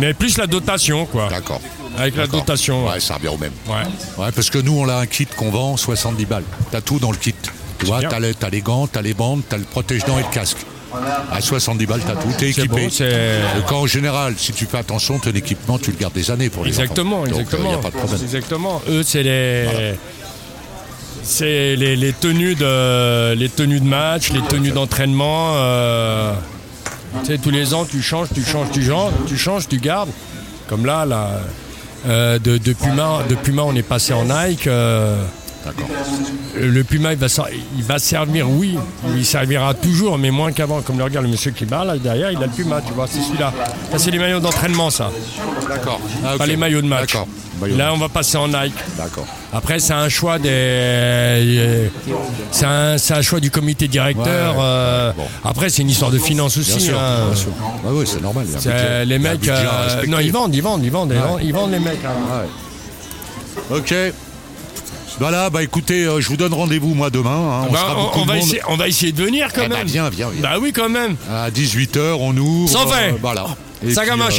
Mais 0.00 0.14
plus 0.14 0.36
la 0.36 0.46
dotation, 0.46 1.06
quoi. 1.06 1.28
D'accord. 1.28 1.60
Avec 1.96 2.16
la 2.16 2.26
dotation. 2.26 2.86
Ouais, 2.88 2.98
ça 2.98 3.14
revient 3.14 3.28
au 3.28 3.38
même. 3.38 3.52
Ouais. 3.68 4.24
Ouais, 4.24 4.32
parce 4.34 4.50
que 4.50 4.58
nous, 4.58 4.76
on 4.76 4.88
a 4.88 4.94
un 4.96 5.06
kit 5.06 5.26
qu'on 5.26 5.50
vend 5.50 5.76
70 5.76 6.26
balles. 6.26 6.42
T'as 6.72 6.80
tout 6.80 6.98
dans 6.98 7.12
le 7.12 7.16
kit. 7.16 7.34
Tu 7.78 7.86
vois, 7.86 8.00
t'as 8.02 8.18
les, 8.18 8.34
t'as 8.34 8.50
les 8.50 8.62
gants, 8.62 8.86
t'as 8.88 9.02
les 9.02 9.14
bandes, 9.14 9.42
t'as 9.48 9.58
le 9.58 9.62
protège-dents 9.64 10.18
et 10.18 10.22
le 10.22 10.28
casque. 10.32 10.58
À 11.32 11.40
70 11.40 11.86
balles, 11.86 12.00
t'as 12.06 12.14
tout, 12.14 12.28
t'es 12.38 12.50
équipé. 12.50 12.86
Et 13.00 13.62
Quand 13.68 13.80
en 13.80 13.86
général, 13.86 14.34
si 14.36 14.52
tu 14.52 14.64
fais 14.66 14.78
attention, 14.78 15.18
ton 15.18 15.30
équipement, 15.32 15.76
tu 15.78 15.90
le 15.90 15.96
gardes 15.96 16.12
des 16.14 16.30
années 16.30 16.50
pour 16.50 16.64
les 16.64 16.70
Exactement, 16.70 17.20
enfants. 17.22 17.30
Donc, 17.30 17.40
exactement. 17.40 17.64
il 17.64 17.68
n'y 17.72 17.74
a 17.74 17.78
pas 17.82 17.90
de 17.90 17.96
problème. 17.96 18.20
Exactement. 18.22 18.82
Eux, 18.88 19.02
c'est 19.04 19.22
les. 19.22 19.94
C'est 21.24 21.74
les, 21.76 22.12
tenues 22.12 22.54
de 22.54 23.32
les 23.34 23.48
tenues 23.48 23.80
de 23.80 23.86
match, 23.86 24.30
les 24.30 24.42
tenues 24.42 24.70
d'entraînement. 24.72 25.54
euh, 25.56 26.34
tu 27.20 27.26
sais, 27.26 27.38
tous 27.38 27.50
les 27.50 27.72
ans, 27.74 27.84
tu 27.84 28.02
changes, 28.02 28.28
tu 28.34 28.42
changes, 28.44 28.70
tu 28.72 28.82
changes, 28.84 29.12
tu 29.26 29.36
changes, 29.38 29.68
tu 29.68 29.78
gardes. 29.78 30.10
Comme 30.68 30.84
là, 30.84 31.06
là, 31.06 31.40
euh, 32.06 32.38
de, 32.38 32.58
de 32.58 32.72
Puma, 32.72 33.20
de 33.28 33.34
Puma, 33.34 33.62
on 33.62 33.74
est 33.74 33.82
passé 33.82 34.12
en 34.12 34.24
Nike. 34.24 34.66
euh, 34.66 35.16
le 36.56 36.84
Puma, 36.84 37.12
il 37.12 37.18
va, 37.18 37.28
ser- 37.28 37.42
il 37.76 37.82
va 37.82 37.98
servir, 37.98 38.48
oui, 38.48 38.76
il 39.16 39.24
servira 39.24 39.74
toujours, 39.74 40.18
mais 40.18 40.30
moins 40.30 40.52
qu'avant. 40.52 40.80
Comme 40.82 40.98
le 40.98 41.04
regarde 41.04 41.24
le 41.26 41.32
monsieur 41.32 41.50
qui 41.50 41.64
bat 41.64 41.84
là 41.84 41.96
derrière, 41.96 42.30
il 42.30 42.38
a 42.38 42.46
le 42.46 42.52
Puma, 42.52 42.80
tu 42.86 42.92
vois, 42.92 43.06
c'est 43.10 43.20
celui-là. 43.20 43.52
Ça, 43.92 43.98
c'est 43.98 44.10
les 44.10 44.18
maillots 44.18 44.40
d'entraînement, 44.40 44.90
ça, 44.90 45.10
D'accord. 45.68 46.00
Ah, 46.24 46.34
pas 46.38 46.46
les 46.46 46.56
maillots 46.56 46.82
de 46.82 46.86
match. 46.86 47.12
D'accord. 47.12 47.28
Là, 47.76 47.92
on 47.94 47.98
va 47.98 48.08
passer 48.08 48.36
en 48.36 48.48
Nike. 48.48 48.74
D'accord. 48.98 49.26
Après, 49.52 49.78
c'est 49.78 49.92
un 49.94 50.08
choix 50.08 50.38
des, 50.38 51.88
c'est 52.50 52.66
un, 52.66 52.96
un 53.10 53.22
choix 53.22 53.40
du 53.40 53.50
comité 53.50 53.88
directeur. 53.88 54.56
Ouais. 54.56 54.62
euh, 54.62 55.12
Bon. 55.16 55.22
Après, 55.44 55.68
c'est 55.70 55.82
une 55.82 55.90
histoire 55.90 56.10
de 56.10 56.18
finances 56.18 56.58
Bien 56.58 56.74
aussi. 56.76 56.86
sûr, 56.86 56.98
hein. 56.98 57.26
bien 57.28 57.36
sûr. 57.36 57.52
Ah 57.62 57.88
oui, 57.92 58.04
c'est 58.06 58.20
normal. 58.20 58.44
il 58.48 58.52
y 58.52 58.68
a 58.68 58.74
euh, 58.74 59.04
les 59.04 59.18
mecs, 59.18 59.46
euh, 59.48 60.04
non, 60.08 60.18
ils 60.18 60.32
vendent, 60.32 60.54
ils 60.54 60.60
vendent, 60.60 60.82
ils 60.84 60.90
vendent, 60.90 61.12
ils 61.12 61.18
vendent, 61.18 61.20
ils 61.20 61.20
vendent, 61.20 61.40
ils 61.44 61.52
vendent 61.52 61.70
les 61.72 61.78
mecs. 61.78 62.04
hein. 62.04 62.40
Ouais. 63.70 63.78
Ok. 63.78 63.94
Voilà, 65.20 65.48
bah 65.50 65.62
écoutez, 65.62 66.04
euh, 66.04 66.20
je 66.20 66.28
vous 66.28 66.36
donne 66.36 66.52
rendez-vous 66.52 66.94
moi 66.94 67.08
demain. 67.10 67.30
hein. 67.30 67.66
On 67.68 67.72
Bah, 67.72 67.78
sera 67.80 67.98
on, 67.98 68.04
beaucoup 68.04 68.18
on 68.20 68.22
de 68.22 68.28
va 68.28 68.34
monde. 68.34 68.42
essayer, 68.44 68.60
on 68.68 68.76
va 68.76 68.88
essayer 68.88 69.12
de 69.12 69.22
venir 69.24 69.52
quand 69.54 69.62
Eh 69.64 69.68
bah, 69.68 69.76
même. 69.78 69.86
viens, 69.86 70.10
viens, 70.10 70.28
viens. 70.30 70.42
Bah 70.42 70.56
oui, 70.60 70.72
quand 70.72 70.88
même. 70.88 71.16
À 71.30 71.50
18h, 71.50 72.16
on 72.18 72.36
ouvre. 72.36 72.68
Sans 72.70 72.88
fait. 72.88 73.10
euh, 73.12 73.16
voilà. 73.20 73.46
Et 73.86 73.92
Sac 73.94 74.08
à 74.08 74.12
puis, 74.12 74.12
euh, 74.12 74.14
à 74.14 74.18
moi 74.18 74.30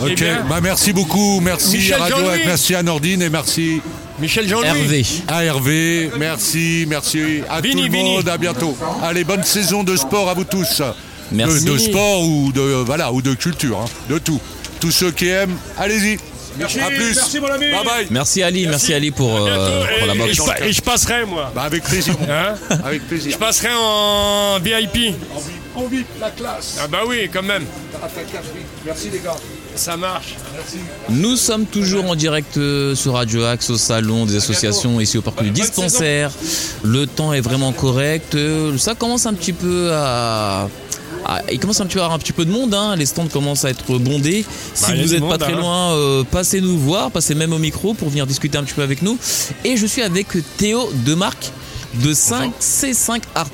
Eh 0.00 0.04
Ok, 0.12 0.14
bien. 0.16 0.44
bah 0.48 0.60
merci 0.62 0.92
beaucoup. 0.92 1.40
Merci 1.40 1.76
Michel 1.76 2.00
Radio 2.00 2.16
Jean-Louis. 2.16 2.30
Hack, 2.34 2.46
merci 2.46 2.74
à 2.74 2.82
Nordine 2.82 3.22
et 3.22 3.30
merci 3.30 3.80
Michel 4.18 4.48
Jean-Louis. 4.48 4.66
Hervé. 4.66 5.06
à 5.28 5.44
Hervé. 5.44 6.10
Merci, 6.18 6.84
merci 6.88 7.40
à 7.48 7.60
Vini, 7.60 7.86
tout 7.86 7.92
le 7.92 7.96
Vini. 7.96 8.14
monde. 8.16 8.28
À 8.28 8.36
bientôt. 8.38 8.76
Allez, 9.02 9.24
bonne 9.24 9.44
saison 9.44 9.82
de 9.84 9.96
sport 9.96 10.28
à 10.28 10.34
vous 10.34 10.44
tous. 10.44 10.82
Merci. 11.32 11.64
De, 11.64 11.70
de 11.72 11.78
sport 11.78 12.22
ou 12.22 12.52
de 12.52 12.60
voilà 12.84 13.12
ou 13.12 13.22
de 13.22 13.34
culture, 13.34 13.78
hein. 13.80 13.88
de 14.10 14.18
tout. 14.18 14.40
Tous 14.80 14.90
ceux 14.90 15.10
qui 15.12 15.28
aiment, 15.28 15.56
allez-y. 15.78 16.18
À 16.62 16.88
plus. 16.90 17.40
Bye 17.40 17.84
bye. 17.84 18.06
Merci 18.10 18.42
Ali, 18.42 18.66
merci, 18.66 18.94
Ali 18.94 19.10
pour, 19.10 19.34
euh, 19.36 19.84
pour 19.98 20.06
la 20.06 20.14
Et- 20.14 20.30
et, 20.30 20.34
je, 20.34 20.42
et 20.64 20.72
je 20.72 20.82
passerai, 20.82 21.24
moi. 21.24 21.50
Bah, 21.54 21.62
avec 21.62 21.82
plaisir. 21.84 22.14
Hein 22.28 22.54
avec 22.84 23.02
je 23.02 23.06
plaisir. 23.08 23.38
passerai 23.38 23.68
en 23.78 24.58
VIP. 24.60 25.14
On 25.76 25.86
vit 25.88 26.04
la 26.20 26.30
classe. 26.30 26.78
Ah 26.80 26.86
bah 26.86 27.00
oui, 27.06 27.28
quand 27.32 27.42
même. 27.42 27.64
Merci 28.86 29.10
les 29.10 29.18
gars. 29.18 29.34
Ça 29.74 29.96
marche. 29.96 30.36
Nous 31.08 31.34
sommes 31.34 31.66
toujours 31.66 32.08
en 32.08 32.14
direct 32.14 32.56
euh, 32.58 32.94
sur 32.94 33.14
Radio 33.14 33.44
Axe 33.44 33.70
au 33.70 33.76
salon 33.76 34.24
des 34.24 34.36
associations 34.36 35.00
ici 35.00 35.18
au 35.18 35.22
parc 35.22 35.42
du 35.42 35.50
dispensaire. 35.50 36.30
Le 36.84 37.06
temps 37.08 37.32
est 37.32 37.40
vraiment 37.40 37.72
correct. 37.72 38.36
Euh, 38.36 38.78
Ça 38.78 38.94
commence 38.94 39.26
un 39.26 39.34
petit 39.34 39.52
peu 39.52 39.90
à. 39.92 40.68
À- 41.24 41.42
il 41.52 41.58
commence 41.58 41.80
un 41.80 41.86
petit 41.86 41.94
peu 41.94 42.00
à 42.00 42.04
avoir 42.04 42.16
un 42.16 42.18
petit 42.20 42.32
peu 42.32 42.44
de 42.44 42.50
monde, 42.50 42.74
hein. 42.74 42.96
les 42.96 43.06
stands 43.06 43.26
commencent 43.28 43.64
à 43.64 43.70
être 43.70 43.98
bondés. 43.98 44.44
Si 44.74 44.82
Bah, 44.82 44.88
a 44.92 45.02
vous 45.02 45.12
n'êtes 45.12 45.28
pas 45.28 45.38
très 45.38 45.52
hein. 45.54 45.58
loin, 45.58 45.92
euh, 45.92 46.24
passez 46.24 46.60
nous 46.60 46.78
voir, 46.78 47.10
passez 47.10 47.34
même 47.34 47.52
au 47.52 47.58
micro 47.58 47.94
pour 47.94 48.08
venir 48.10 48.26
discuter 48.26 48.58
un 48.58 48.64
petit 48.64 48.74
peu 48.74 48.82
avec 48.82 49.02
nous. 49.02 49.18
Et 49.64 49.76
je 49.76 49.86
suis 49.86 50.02
avec 50.02 50.28
Théo 50.56 50.90
Demarque 51.06 51.50
de 51.94 52.12
5 52.12 52.52
C5 52.60 53.22
Arts. 53.34 53.48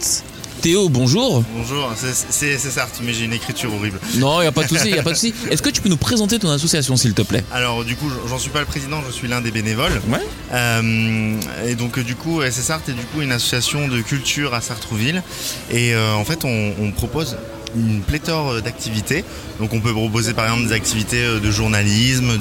Théo, 0.63 0.91
bonjour. 0.91 1.43
Bonjour, 1.57 1.91
c'est- 1.97 2.59
certes, 2.59 3.01
mais 3.03 3.15
j'ai 3.15 3.25
une 3.25 3.33
écriture 3.33 3.73
horrible. 3.75 3.99
Non, 4.17 4.41
il 4.41 4.43
n'y 4.43 4.49
a 4.49 4.53
pas 4.53 4.63
de 4.65 4.69
souci, 4.69 4.91
il 4.91 4.99
a 4.99 5.03
pas 5.03 5.13
de 5.13 5.15
souci. 5.17 5.33
Est-ce 5.51 5.63
que 5.63 5.71
tu 5.71 5.81
peux 5.81 5.89
nous 5.89 5.97
présenter 5.97 6.39
ton 6.39 6.51
association, 6.51 6.97
s'il 6.97 7.15
te 7.15 7.23
plaît? 7.23 7.43
Alors 7.51 7.83
du 7.83 7.97
coup, 7.97 8.11
j'en 8.29 8.39
suis 8.39 8.51
pas 8.51 8.61
le 8.61 8.67
président, 8.67 9.01
je 9.07 9.11
suis 9.11 9.27
l'un 9.27 9.41
des 9.41 9.51
bénévoles. 9.53 10.03
Ouais. 10.11 10.19
Euh, 10.53 11.41
et 11.67 11.77
donc 11.77 11.99
du 12.01 12.15
coup, 12.15 12.43
SSART 12.43 12.83
est 12.89 12.93
du 12.93 13.05
coup 13.07 13.23
une 13.23 13.33
association 13.33 13.89
de 13.89 14.03
culture 14.03 14.53
à 14.53 14.61
Sartrouville. 14.61 15.23
Et 15.71 15.95
euh, 15.95 16.13
en 16.13 16.27
fait, 16.27 16.45
on, 16.45 16.75
on 16.79 16.91
propose 16.93 17.37
une 17.77 18.01
pléthore 18.01 18.51
euh, 18.53 18.61
d'activités. 18.61 19.25
Donc 19.59 19.73
on 19.73 19.81
peut 19.81 19.93
proposer 19.93 20.33
par 20.33 20.47
exemple 20.47 20.67
des 20.69 20.73
activités 20.75 21.23
euh, 21.25 21.41
de 21.41 21.51
journalisme, 21.51 22.39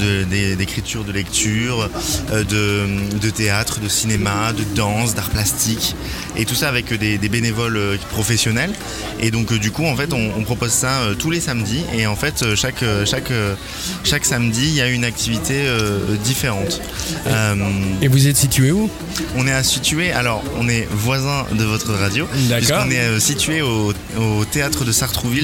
d'écriture, 0.58 1.04
de 1.04 1.12
lecture, 1.12 1.90
euh, 2.32 2.44
de, 2.44 3.18
de 3.20 3.30
théâtre, 3.30 3.80
de 3.80 3.88
cinéma, 3.90 4.54
de 4.54 4.64
danse, 4.76 5.16
d'art 5.16 5.30
plastique. 5.30 5.96
Et 6.36 6.46
tout 6.46 6.56
ça 6.56 6.70
avec 6.70 6.94
des, 6.94 7.18
des 7.18 7.30
bénévoles 7.30 7.98
professionnels. 8.12 8.72
Et 9.20 9.32
donc 9.32 9.54
du 9.54 9.72
coup, 9.72 9.86
en 9.86 9.96
fait, 9.96 10.14
on, 10.14 10.32
on 10.38 10.44
propose 10.44 10.72
ça 10.72 11.02
tous 11.18 11.30
les 11.32 11.40
samedis. 11.42 11.84
Et 11.98 12.08
en 12.08 12.16
fait, 12.16 12.56
chaque, 12.56 12.84
chaque, 13.06 13.32
chaque 14.04 14.26
samedi, 14.26 14.68
il 14.68 14.76
y 14.76 14.82
a 14.82 14.88
une 14.88 15.04
activité 15.04 15.66
différente. 16.24 16.82
Euh, 17.28 17.56
Et 18.02 18.08
vous 18.08 18.28
êtes 18.28 18.38
situé 18.38 18.72
où? 18.72 18.90
on 19.36 19.48
est 19.48 19.52
à 19.52 19.64
situé, 19.64 20.12
alors 20.12 20.44
on 20.58 20.68
est 20.70 20.88
voisin 20.92 21.46
de 21.52 21.64
votre 21.64 21.94
radio, 21.94 22.26
D'accord. 22.48 22.86
puisqu'on 22.86 22.92
est 22.92 23.20
situé 23.20 23.62
au, 23.62 23.94
au 24.18 24.46
théâtre 24.46 24.86
de 24.86 24.92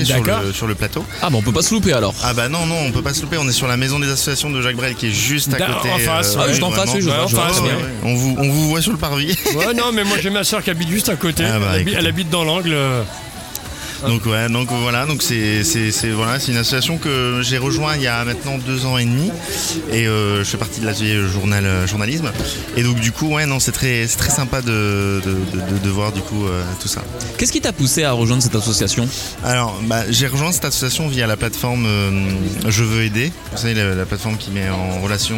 Sur 0.05 0.21
D'accord. 0.21 0.41
le, 0.43 0.53
sur 0.53 0.67
le 0.67 0.75
plateau. 0.75 1.03
Ah 1.21 1.29
bah 1.29 1.37
on 1.37 1.41
peut 1.41 1.51
pas 1.51 1.61
se 1.61 1.73
louper 1.73 1.93
alors. 1.93 2.13
Ah 2.23 2.33
bah 2.33 2.49
non, 2.49 2.65
non, 2.65 2.75
on 2.87 2.91
peut 2.91 3.01
pas 3.01 3.13
se 3.13 3.21
louper, 3.21 3.37
on 3.37 3.47
est 3.47 3.51
sur 3.53 3.67
la 3.67 3.77
maison 3.77 3.99
des 3.99 4.07
associations 4.09 4.49
de 4.49 4.61
Jacques 4.61 4.75
Brel 4.75 4.95
qui 4.95 5.07
est 5.07 5.11
juste 5.11 5.53
à 5.53 5.57
côté. 5.57 5.89
en 5.91 5.97
face, 5.99 6.37
Ah, 6.39 6.47
juste 6.49 6.63
en 6.63 6.71
face, 6.71 6.89
oui, 6.93 7.01
je 7.01 7.07
vraiment. 7.09 7.25
vois, 7.25 7.29
je 7.29 7.35
vois 7.35 7.43
en 7.43 7.47
face, 7.47 7.57
très 7.57 7.63
Ouais, 7.67 7.75
bien. 7.75 7.85
ouais, 7.85 7.91
On, 8.03 8.15
vous, 8.15 8.35
on 8.39 8.49
vous 8.49 8.69
voit 8.69 8.81
sur 8.81 8.91
le 8.91 8.97
parvis. 8.97 9.37
Ouais, 9.55 9.73
non, 9.73 9.91
mais 9.93 10.03
moi 10.03 10.17
j'ai 10.21 10.29
ma 10.29 10.43
soeur 10.43 10.63
qui 10.63 10.69
habite 10.69 10.89
juste 10.89 11.09
à 11.09 11.15
côté. 11.15 11.43
Ah 11.45 11.59
bah, 11.59 11.65
elle, 11.69 11.75
habite, 11.75 11.81
écoutez. 11.87 11.97
elle 11.99 12.07
habite 12.07 12.29
dans 12.29 12.43
l'angle. 12.43 12.75
Donc 14.07 14.25
ouais, 14.25 14.49
donc 14.49 14.67
voilà, 14.71 15.05
donc 15.05 15.21
c'est 15.21 15.61
voilà, 16.11 16.39
c'est 16.39 16.51
une 16.51 16.57
association 16.57 16.97
que 16.97 17.39
j'ai 17.41 17.57
rejoint 17.57 17.95
il 17.95 18.01
y 18.03 18.07
a 18.07 18.23
maintenant 18.25 18.57
deux 18.57 18.85
ans 18.85 18.97
et 18.97 19.05
demi 19.05 19.31
et 19.91 20.07
euh, 20.07 20.39
je 20.39 20.49
fais 20.49 20.57
partie 20.57 20.79
de 20.79 20.85
l'atelier 20.85 21.19
journal 21.27 21.65
euh, 21.65 21.87
journalisme 21.87 22.31
et 22.77 22.83
donc 22.83 22.99
du 22.99 23.11
coup 23.11 23.33
ouais 23.35 23.45
non 23.45 23.59
c'est 23.59 23.71
très 23.71 24.05
très 24.07 24.29
sympa 24.29 24.61
de 24.61 25.21
de, 25.25 25.79
de- 25.83 25.89
voir 25.89 26.11
du 26.11 26.19
coup 26.21 26.45
euh, 26.45 26.61
tout 26.81 26.87
ça. 26.89 27.01
Qu'est-ce 27.37 27.51
qui 27.53 27.61
t'a 27.61 27.71
poussé 27.71 28.03
à 28.03 28.11
rejoindre 28.11 28.43
cette 28.43 28.55
association? 28.55 29.07
Alors 29.43 29.79
bah, 29.87 30.03
j'ai 30.09 30.27
rejoint 30.27 30.51
cette 30.51 30.65
association 30.65 31.07
via 31.07 31.25
la 31.27 31.37
plateforme 31.37 31.85
euh, 31.87 32.09
Je 32.67 32.83
veux 32.83 33.03
aider, 33.03 33.31
vous 33.53 33.57
savez 33.57 33.73
la, 33.73 33.95
la 33.95 34.05
plateforme 34.05 34.35
qui 34.37 34.51
met 34.51 34.69
en 34.69 34.99
relation, 35.01 35.37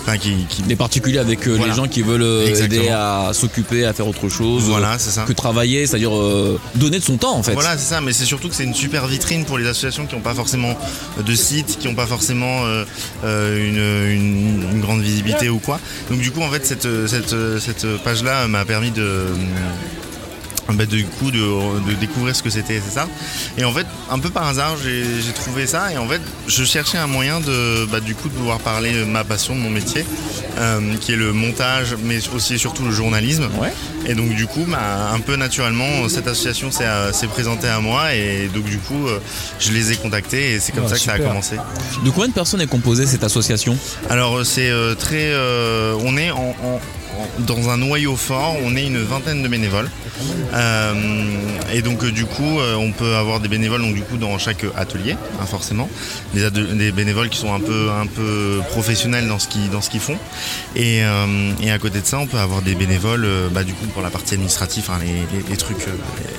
enfin 0.00 0.16
qui, 0.16 0.46
qui 0.48 0.62
Des 0.62 0.76
particuliers 0.76 1.18
avec 1.18 1.46
Voilà. 1.46 1.66
les 1.66 1.74
gens 1.76 1.88
qui 1.88 2.00
veulent 2.02 2.46
Exactement. 2.48 2.82
aider 2.82 2.88
à 2.90 3.30
s'occuper, 3.34 3.84
à 3.84 3.92
faire 3.92 4.06
autre 4.08 4.28
chose 4.30 4.64
Voilà, 4.64 4.98
c'est 4.98 5.10
ça. 5.10 5.22
que 5.24 5.32
travailler, 5.32 5.86
c'est-à-dire 5.86 6.12
donner 6.74 6.98
de 6.98 7.04
son 7.04 7.16
temps 7.18 7.36
en 7.36 7.42
fait. 7.42 7.52
Voilà, 7.52 7.76
c'est 7.76 7.91
mais 8.00 8.12
c'est 8.12 8.24
surtout 8.24 8.48
que 8.48 8.54
c'est 8.54 8.64
une 8.64 8.74
super 8.74 9.06
vitrine 9.06 9.44
pour 9.44 9.58
les 9.58 9.66
associations 9.66 10.06
qui 10.06 10.14
n'ont 10.14 10.22
pas 10.22 10.34
forcément 10.34 10.76
de 11.18 11.34
site, 11.34 11.78
qui 11.78 11.88
n'ont 11.88 11.94
pas 11.94 12.06
forcément 12.06 12.64
euh, 12.64 12.84
euh, 13.24 14.14
une, 14.14 14.80
grande 14.80 15.02
visibilité 15.02 15.48
ou 15.48 15.58
quoi. 15.58 15.78
Donc 16.10 16.20
du 16.20 16.30
coup, 16.30 16.42
en 16.42 16.50
fait, 16.50 16.64
cette, 16.66 16.88
cette, 17.06 17.58
cette 17.60 17.86
page-là 18.02 18.48
m'a 18.48 18.64
permis 18.64 18.90
de... 18.90 19.26
bah, 20.68 20.86
du 20.86 21.04
coup 21.04 21.30
de, 21.30 21.38
de 21.38 21.94
découvrir 22.00 22.34
ce 22.36 22.42
que 22.42 22.50
c'était 22.50 22.80
c'est 22.84 22.94
ça. 22.94 23.08
Et 23.58 23.64
en 23.64 23.72
fait 23.72 23.86
un 24.10 24.18
peu 24.18 24.30
par 24.30 24.46
hasard 24.46 24.76
j'ai 24.82 25.32
trouvé 25.34 25.66
ça. 25.66 25.92
Et 25.92 25.96
en 25.98 26.06
fait 26.08 26.20
je 26.48 26.64
cherchais 26.64 26.98
un 26.98 27.06
moyen 27.06 27.40
de 27.40 27.86
bah, 27.90 28.00
du 28.00 28.14
coup 28.14 28.28
de 28.28 28.34
pouvoir 28.34 28.58
parler 28.60 28.92
de 28.92 29.04
ma 29.04 29.24
passion 29.24 29.54
de 29.54 29.60
mon 29.60 29.70
métier 29.70 30.04
euh, 30.58 30.80
qui 31.00 31.12
est 31.12 31.16
le 31.16 31.32
montage 31.32 31.96
mais 32.04 32.18
aussi 32.34 32.54
et 32.54 32.58
surtout 32.58 32.84
le 32.84 32.90
journalisme. 32.92 33.48
Ouais. 33.60 33.72
et 34.06 34.14
donc 34.14 34.34
du 34.34 34.46
coup, 34.46 34.64
bah, 34.68 35.10
un 35.12 35.20
peu 35.20 35.36
naturellement, 35.36 36.08
cette 36.08 36.26
association 36.28 36.70
s'est 36.70 36.84
euh, 36.86 37.12
s'est 37.12 37.26
présentée 37.28 37.68
à 37.68 37.80
moi. 37.80 38.14
Et 38.14 38.48
donc 38.52 38.64
du 38.64 38.78
coup, 38.78 39.06
euh, 39.08 39.18
je 39.58 39.72
les 39.72 39.92
ai 39.92 39.96
contactés 39.96 40.52
et 40.52 40.60
c'est 40.60 40.72
comme 40.72 40.84
Ah, 40.86 40.90
ça 40.90 40.94
que 40.94 41.00
ça 41.00 41.12
a 41.14 41.18
commencé. 41.18 41.56
De 42.04 42.10
combien 42.10 42.28
de 42.28 42.32
personnes 42.34 42.60
est 42.60 42.66
composée 42.66 43.06
cette 43.06 43.24
association? 43.24 43.76
Alors 44.10 44.44
c'est 44.44 44.70
euh, 44.70 44.94
très, 44.94 45.30
euh, 45.32 45.94
on 46.04 46.16
est 46.16 46.30
en- 46.30 46.54
dans 47.40 47.68
un 47.70 47.76
noyau 47.76 48.16
fort, 48.16 48.56
on 48.64 48.74
est 48.76 48.86
une 48.86 49.02
vingtaine 49.02 49.42
de 49.42 49.48
bénévoles 49.48 49.90
Euh, 50.54 50.92
et 51.72 51.80
donc 51.82 52.04
euh, 52.04 52.10
du 52.12 52.26
coup, 52.26 52.60
euh, 52.60 52.74
on 52.76 52.92
peut 52.92 53.14
avoir 53.16 53.40
des 53.40 53.48
bénévoles 53.48 53.80
donc 53.80 53.94
du 53.94 54.02
coup 54.02 54.16
dans 54.18 54.36
chaque 54.38 54.64
atelier, 54.76 55.16
hein, 55.40 55.46
forcément, 55.46 55.88
des, 56.34 56.92
bénévoles 56.92 57.28
qui 57.30 57.38
sont 57.38 57.52
un 57.54 57.60
peu 57.60 57.88
un 57.90 58.06
peu 58.06 58.60
professionnels 58.70 59.26
dans 59.28 59.38
ce 59.38 59.48
qu'ils 59.48 59.70
dans 59.70 59.80
ce 59.80 59.88
qu'ils 59.90 60.00
font 60.00 60.16
et, 60.76 61.02
euh, 61.02 61.52
et 61.62 61.70
à 61.70 61.78
côté 61.78 62.00
de 62.00 62.06
ça, 62.06 62.18
on 62.18 62.26
peut 62.26 62.38
avoir 62.38 62.60
des 62.62 62.74
bénévoles 62.74 63.26
bah, 63.52 63.64
du 63.64 63.72
coup 63.72 63.86
pour 63.86 64.02
la 64.02 64.10
partie 64.10 64.34
administrative, 64.34 64.84
hein, 64.90 64.98
les, 65.02 65.38
les- 65.38 65.44
les 65.48 65.56
trucs 65.56 65.86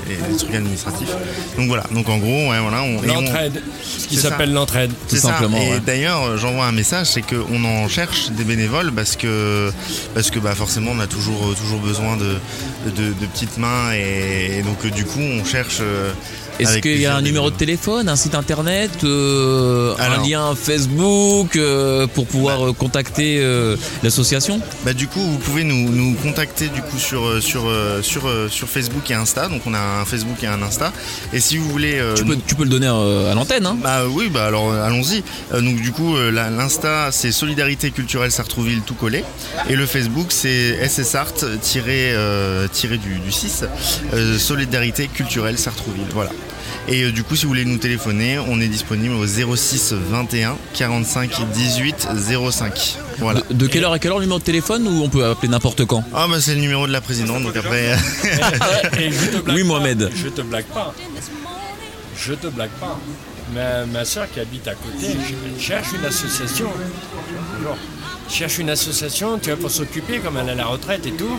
les, 0.08 0.16
les 0.32 0.38
trucs 0.38 0.54
administratifs. 0.56 1.10
Donc 1.58 1.68
voilà, 1.68 1.84
donc 1.92 2.08
en 2.10 2.18
gros, 2.20 2.50
ouais, 2.50 2.60
voilà, 2.60 2.84
on, 2.84 3.04
et 3.04 3.10
on- 3.10 3.22
L'entraide. 3.22 3.62
Ce 3.84 4.08
qui 4.08 4.16
ça. 4.16 4.30
s'appelle 4.30 4.54
l'entraide. 4.54 4.92
Tout 4.92 5.16
c'est 5.16 5.18
ça. 5.18 5.30
simplement, 5.30 5.58
Et 5.58 5.72
ouais. 5.72 5.80
d'ailleurs, 5.86 6.38
j'envoie 6.38 6.66
un 6.66 6.72
message, 6.72 7.08
c'est 7.08 7.22
qu'on 7.24 7.64
en 7.66 7.88
cherche 7.88 8.30
des 8.32 8.44
bénévoles 8.44 8.92
parce 8.92 9.16
que 9.16 9.72
parce 10.14 10.30
que 10.30 10.40
bah 10.40 10.54
forcément 10.64 10.92
on 10.96 11.00
a 11.02 11.08
toujours 11.08 11.50
euh, 11.50 11.56
toujours 11.56 11.82
besoin 11.82 12.16
de 12.16 13.26
petites 13.34 13.58
mains 13.58 13.92
et, 13.94 14.60
et 14.60 14.62
donc 14.62 14.86
euh, 14.86 14.90
du 14.92 15.04
coup 15.04 15.20
on 15.20 15.44
cherche 15.44 15.80
euh, 15.82 16.14
Est-ce 16.60 16.78
qu'il 16.80 17.00
y 17.00 17.06
a 17.06 17.16
un 17.16 17.22
numéro 17.22 17.50
de 17.50 17.56
téléphone, 17.56 18.10
un 18.10 18.16
site 18.16 18.36
internet, 18.36 18.92
euh, 19.04 19.96
un 20.00 20.28
lien 20.28 20.56
Facebook 20.56 21.56
euh, 21.56 22.08
pour 22.08 22.28
pouvoir 22.28 22.70
euh, 22.70 22.74
contacter 22.74 23.40
euh, 23.40 23.76
l'association? 24.04 24.60
Bah 24.86 24.94
du 24.94 25.08
coup 25.08 25.20
vous 25.20 25.38
pouvez 25.38 25.64
nous, 25.64 25.90
nous 25.90 26.16
contacter 26.16 26.68
du 26.68 26.82
coup 26.82 26.98
sur 26.98 27.42
sur 27.42 27.72
sur 28.02 28.30
sur 28.50 28.68
Facebook 28.68 29.10
et 29.10 29.14
Insta 29.14 29.48
donc 29.48 29.62
on 29.66 29.74
a 29.74 29.80
un 29.80 30.06
Facebook 30.06 30.44
et 30.44 30.48
un 30.48 30.62
Insta 30.62 30.92
et 31.32 31.40
si 31.40 31.58
vous 31.58 31.70
voulez 31.70 32.02
tu 32.16 32.26
peux, 32.26 32.38
tu 32.46 32.56
peux 32.56 32.64
le 32.64 32.70
donner 32.70 32.88
à 32.88 33.34
l'antenne. 33.34 33.66
Hein? 33.66 33.78
Bah 33.82 34.04
oui, 34.08 34.30
bah 34.30 34.46
alors 34.46 34.72
allons-y. 34.74 35.24
Donc 35.52 35.82
du 35.82 35.92
coup, 35.92 36.16
l'Insta 36.18 37.10
c'est 37.12 37.32
Solidarité 37.32 37.92
culturelle 37.92 38.32
Sartrouville 38.32 38.82
tout 38.82 38.94
collé, 38.94 39.24
et 39.70 39.76
le 39.76 39.86
Facebook 39.86 40.28
c'est 40.30 40.88
SSArt 40.88 41.46
tiré, 41.62 42.16
tiré 42.72 42.98
du, 42.98 43.20
du 43.20 43.32
6 43.32 43.64
euh, 44.14 44.38
Solidarité 44.38 45.08
culturelle 45.08 45.58
Sartrouville. 45.58 46.08
Voilà. 46.14 46.32
Et 46.90 47.04
euh, 47.04 47.12
du 47.12 47.24
coup, 47.24 47.36
si 47.36 47.44
vous 47.44 47.50
voulez 47.50 47.64
nous 47.66 47.78
téléphoner, 47.78 48.40
on 48.40 48.60
est 48.60 48.68
disponible 48.68 49.14
au 49.16 49.26
06 49.26 49.94
21 49.94 50.58
45 50.74 51.32
18 51.54 52.08
05. 52.52 52.98
Voilà. 53.20 53.42
de, 53.50 53.54
de 53.54 53.68
quelle 53.68 53.86
heure 53.86 53.94
à 53.94 54.00
quelle 54.00 54.12
heure 54.12 54.18
le 54.18 54.24
numéro 54.26 54.40
de 54.40 54.44
téléphone 54.44 54.86
ou 54.88 55.02
on 55.04 55.08
peut 55.10 55.24
appeler 55.26 55.48
n'importe 55.48 55.86
quand 55.86 56.04
Ah 56.14 56.28
bah 56.30 56.42
c'est 56.42 56.56
le 56.56 56.62
numéro 56.62 56.86
de 56.88 56.92
la 56.92 57.00
présidente, 57.02 57.44
donc 57.44 57.56
après. 57.56 57.94
Et 59.00 59.12
je 59.12 59.26
te 59.28 59.38
blague 59.42 59.56
Oui, 59.56 59.62
pas. 59.62 59.68
Mohamed. 59.68 60.10
Je 60.16 60.28
te 60.28 60.42
blague 60.42 60.66
pas. 60.66 60.94
Je 62.18 62.34
te 62.34 62.48
blague 62.48 62.70
pas. 62.82 63.00
Ma, 63.54 63.86
ma 63.86 64.04
soeur 64.04 64.26
qui 64.34 64.40
habite 64.40 64.68
à 64.68 64.74
côté 64.76 65.08
je- 65.58 65.62
cherche 65.64 65.88
une 65.98 66.06
association. 66.06 66.68
Genre, 67.64 67.78
cherche 68.30 68.58
une 68.58 68.70
association, 68.70 69.38
tu 69.40 69.50
vois, 69.52 69.60
pour 69.60 69.72
s'occuper, 69.72 70.20
comme 70.20 70.38
elle 70.38 70.50
est 70.50 70.52
à 70.52 70.56
la 70.56 70.66
retraite 70.66 71.06
et 71.06 71.12
tout. 71.12 71.38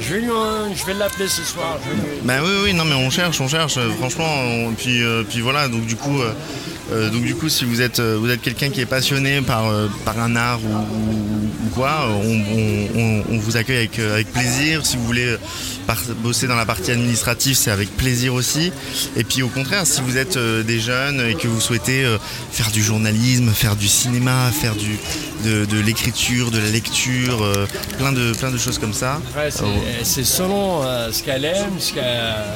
Je 0.00 0.14
vais 0.14 0.20
lui, 0.20 0.28
je 0.74 0.84
vais 0.84 0.94
l'appeler 0.94 1.28
ce 1.28 1.42
soir. 1.42 1.78
je 1.84 1.90
vais 1.90 2.18
Bah 2.24 2.34
oui, 2.42 2.50
oui, 2.64 2.74
non, 2.74 2.84
mais 2.84 2.94
on 2.94 3.10
cherche, 3.10 3.40
on 3.40 3.48
cherche. 3.48 3.76
euh, 3.78 3.90
Franchement, 3.98 4.70
puis, 4.76 5.02
euh, 5.02 5.22
puis 5.28 5.40
voilà. 5.40 5.68
Donc 5.68 5.86
du 5.86 5.96
coup, 5.96 6.20
euh, 6.92 7.10
donc 7.10 7.22
du 7.22 7.34
coup, 7.34 7.48
si 7.48 7.64
vous 7.64 7.80
êtes, 7.80 8.00
vous 8.00 8.30
êtes 8.30 8.42
quelqu'un 8.42 8.68
qui 8.70 8.80
est 8.80 8.86
passionné 8.86 9.40
par, 9.40 9.64
par 10.04 10.18
un 10.20 10.36
art 10.36 10.60
ou, 10.62 11.68
quoi, 11.74 12.08
on, 12.10 13.24
on- 13.30 13.38
vous 13.38 13.56
accueille 13.56 13.78
avec, 13.78 13.98
avec 13.98 14.32
plaisir. 14.32 14.84
Si 14.84 14.96
vous 14.96 15.04
voulez 15.04 15.36
par- 15.86 15.96
bosser 16.22 16.46
dans 16.46 16.56
la 16.56 16.66
partie 16.66 16.90
administrative, 16.90 17.54
c'est 17.56 17.70
avec 17.70 17.96
plaisir 17.96 18.34
aussi. 18.34 18.72
Et 19.16 19.24
puis 19.24 19.42
au 19.42 19.48
contraire, 19.48 19.86
si 19.86 20.00
vous 20.02 20.16
êtes 20.16 20.36
des 20.38 20.78
jeunes 20.80 21.20
et 21.28 21.34
que 21.34 21.48
vous 21.48 21.60
souhaitez 21.60 22.04
faire 22.52 22.70
du 22.70 22.82
journalisme, 22.82 23.50
faire 23.52 23.76
du 23.76 23.88
cinéma, 23.88 24.50
faire 24.52 24.74
du, 24.74 24.98
de, 25.44 25.64
de 25.64 25.78
l'écriture, 25.80 26.50
de 26.50 26.58
la 26.58 26.70
lecture, 26.70 27.42
euh, 27.42 27.66
plein 27.98 28.12
de, 28.12 28.32
plein 28.32 28.50
de 28.50 28.58
choses 28.58 28.78
comme 28.78 28.92
ça. 28.94 29.20
C'est, 29.50 29.62
Oh. 29.62 29.68
c'est 30.02 30.24
selon 30.24 30.82
euh, 30.82 31.10
ce 31.12 31.22
qu'elle 31.22 31.44
aime, 31.44 31.72
ce 31.78 31.92
qu'elle, 31.92 32.04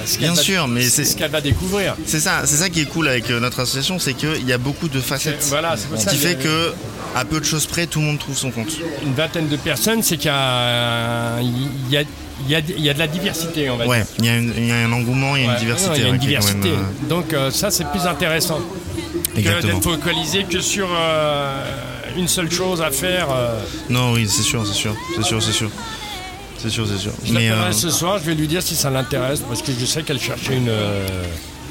ce 0.06 0.18
Bien 0.18 0.34
va- 0.34 0.40
sûr, 0.42 0.68
mais 0.68 0.82
c'est- 0.84 1.04
ce 1.04 1.16
qu'elle 1.16 1.30
va 1.30 1.40
découvrir. 1.40 1.94
C'est 2.06 2.20
ça, 2.20 2.42
c'est 2.44 2.56
ça 2.56 2.68
qui 2.68 2.80
est 2.80 2.86
cool 2.86 3.08
avec 3.08 3.30
euh, 3.30 3.40
notre 3.40 3.60
association, 3.60 3.98
c'est 3.98 4.14
qu'il 4.14 4.46
y 4.48 4.52
a 4.52 4.58
beaucoup 4.58 4.88
de 4.88 5.00
facettes. 5.00 5.44
Voilà, 5.48 5.76
Ce 5.76 6.06
qui 6.06 6.16
fait 6.16 6.36
que, 6.36 6.72
à 7.14 7.24
peu 7.24 7.40
de 7.40 7.44
choses 7.44 7.66
près, 7.66 7.86
tout 7.86 8.00
le 8.00 8.06
monde 8.06 8.18
trouve 8.18 8.36
son 8.36 8.50
compte. 8.50 8.70
Une 9.04 9.14
vingtaine 9.14 9.48
de 9.48 9.56
personnes, 9.56 10.02
c'est 10.02 10.16
qu'il 10.16 10.26
y 10.26 10.34
a, 10.34 11.40
il 11.40 11.90
y 11.92 11.96
a, 11.96 12.02
il 12.46 12.50
y 12.50 12.54
a, 12.54 12.60
il 12.60 12.82
y 12.84 12.88
a 12.88 12.94
de 12.94 12.98
la 12.98 13.06
diversité, 13.06 13.68
on 13.68 13.76
va 13.76 13.84
dire. 13.84 13.90
Ouais, 13.90 14.04
il 14.18 14.24
y, 14.24 14.28
a 14.28 14.36
une- 14.38 14.54
il 14.56 14.66
y 14.66 14.72
a 14.72 14.76
un 14.76 14.92
engouement, 14.92 15.36
il 15.36 15.44
y 15.44 15.46
a 15.46 15.52
une 15.52 15.58
diversité. 15.58 15.90
non, 15.90 15.94
il 15.96 16.00
y 16.00 16.04
a 16.04 16.08
ouais, 16.08 16.14
une 16.14 16.20
qui 16.20 16.26
est 16.32 16.34
quand 16.36 16.40
diversité. 16.46 16.70
même, 16.70 16.86
euh, 17.04 17.08
Donc 17.08 17.32
euh, 17.34 17.50
ça, 17.50 17.70
c'est 17.70 17.86
plus 17.90 18.06
intéressant 18.06 18.60
que 19.34 19.40
d'être 19.40 19.82
focalisé 19.82 20.44
que 20.44 20.60
sur 20.60 20.88
euh, 20.90 21.64
une 22.16 22.28
seule 22.28 22.50
chose 22.50 22.80
à 22.82 22.90
faire. 22.90 23.28
euh. 23.30 23.58
Non, 23.88 24.12
oui, 24.12 24.26
c'est 24.28 24.42
sûr, 24.42 24.66
c'est 24.66 24.72
sûr, 24.74 24.94
c'est 25.16 25.22
sûr, 25.24 25.42
c'est 25.42 25.52
sûr. 25.52 25.70
C'est 26.58 26.68
sûr, 26.70 26.86
c'est 26.86 26.98
sûr. 26.98 27.12
Je 27.24 27.32
Mais 27.32 27.50
euh, 27.50 27.72
ce 27.72 27.88
soir, 27.90 28.18
je 28.18 28.24
vais 28.24 28.34
lui 28.34 28.46
dire 28.46 28.62
si 28.62 28.76
ça 28.76 28.90
l'intéresse, 28.90 29.40
parce 29.40 29.62
que 29.62 29.72
je 29.78 29.86
sais 29.86 30.02
qu'elle 30.02 30.20
cherchait 30.20 30.56
une... 30.56 30.68
euh, 30.68 31.06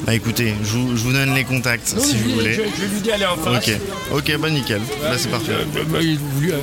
bah 0.06 0.16
écoutez, 0.16 0.56
je 0.64 0.70
vous, 0.78 0.98
je 0.98 1.04
vous 1.04 1.14
donne 1.14 1.36
les 1.36 1.44
contacts 1.44 1.94
Non, 1.96 2.02
si 2.02 2.16
vous 2.18 2.32
voulez. 2.36 2.54
je- 2.54 2.62
je 2.64 2.82
vais 2.86 2.94
lui 2.96 3.02
dire 3.02 3.14
aller 3.16 3.26
en 3.28 3.36
face. 3.38 3.68
Ok, 3.68 3.78
ok, 4.14 4.38
bah 4.40 4.50
nickel. 4.50 4.82
Bah 5.04 5.10
c'est 5.18 5.30
parfait. 5.30 5.52
Euh, 5.52 5.84
bah, 5.90 6.00
lui- 6.00 6.18
euh, 6.52 6.58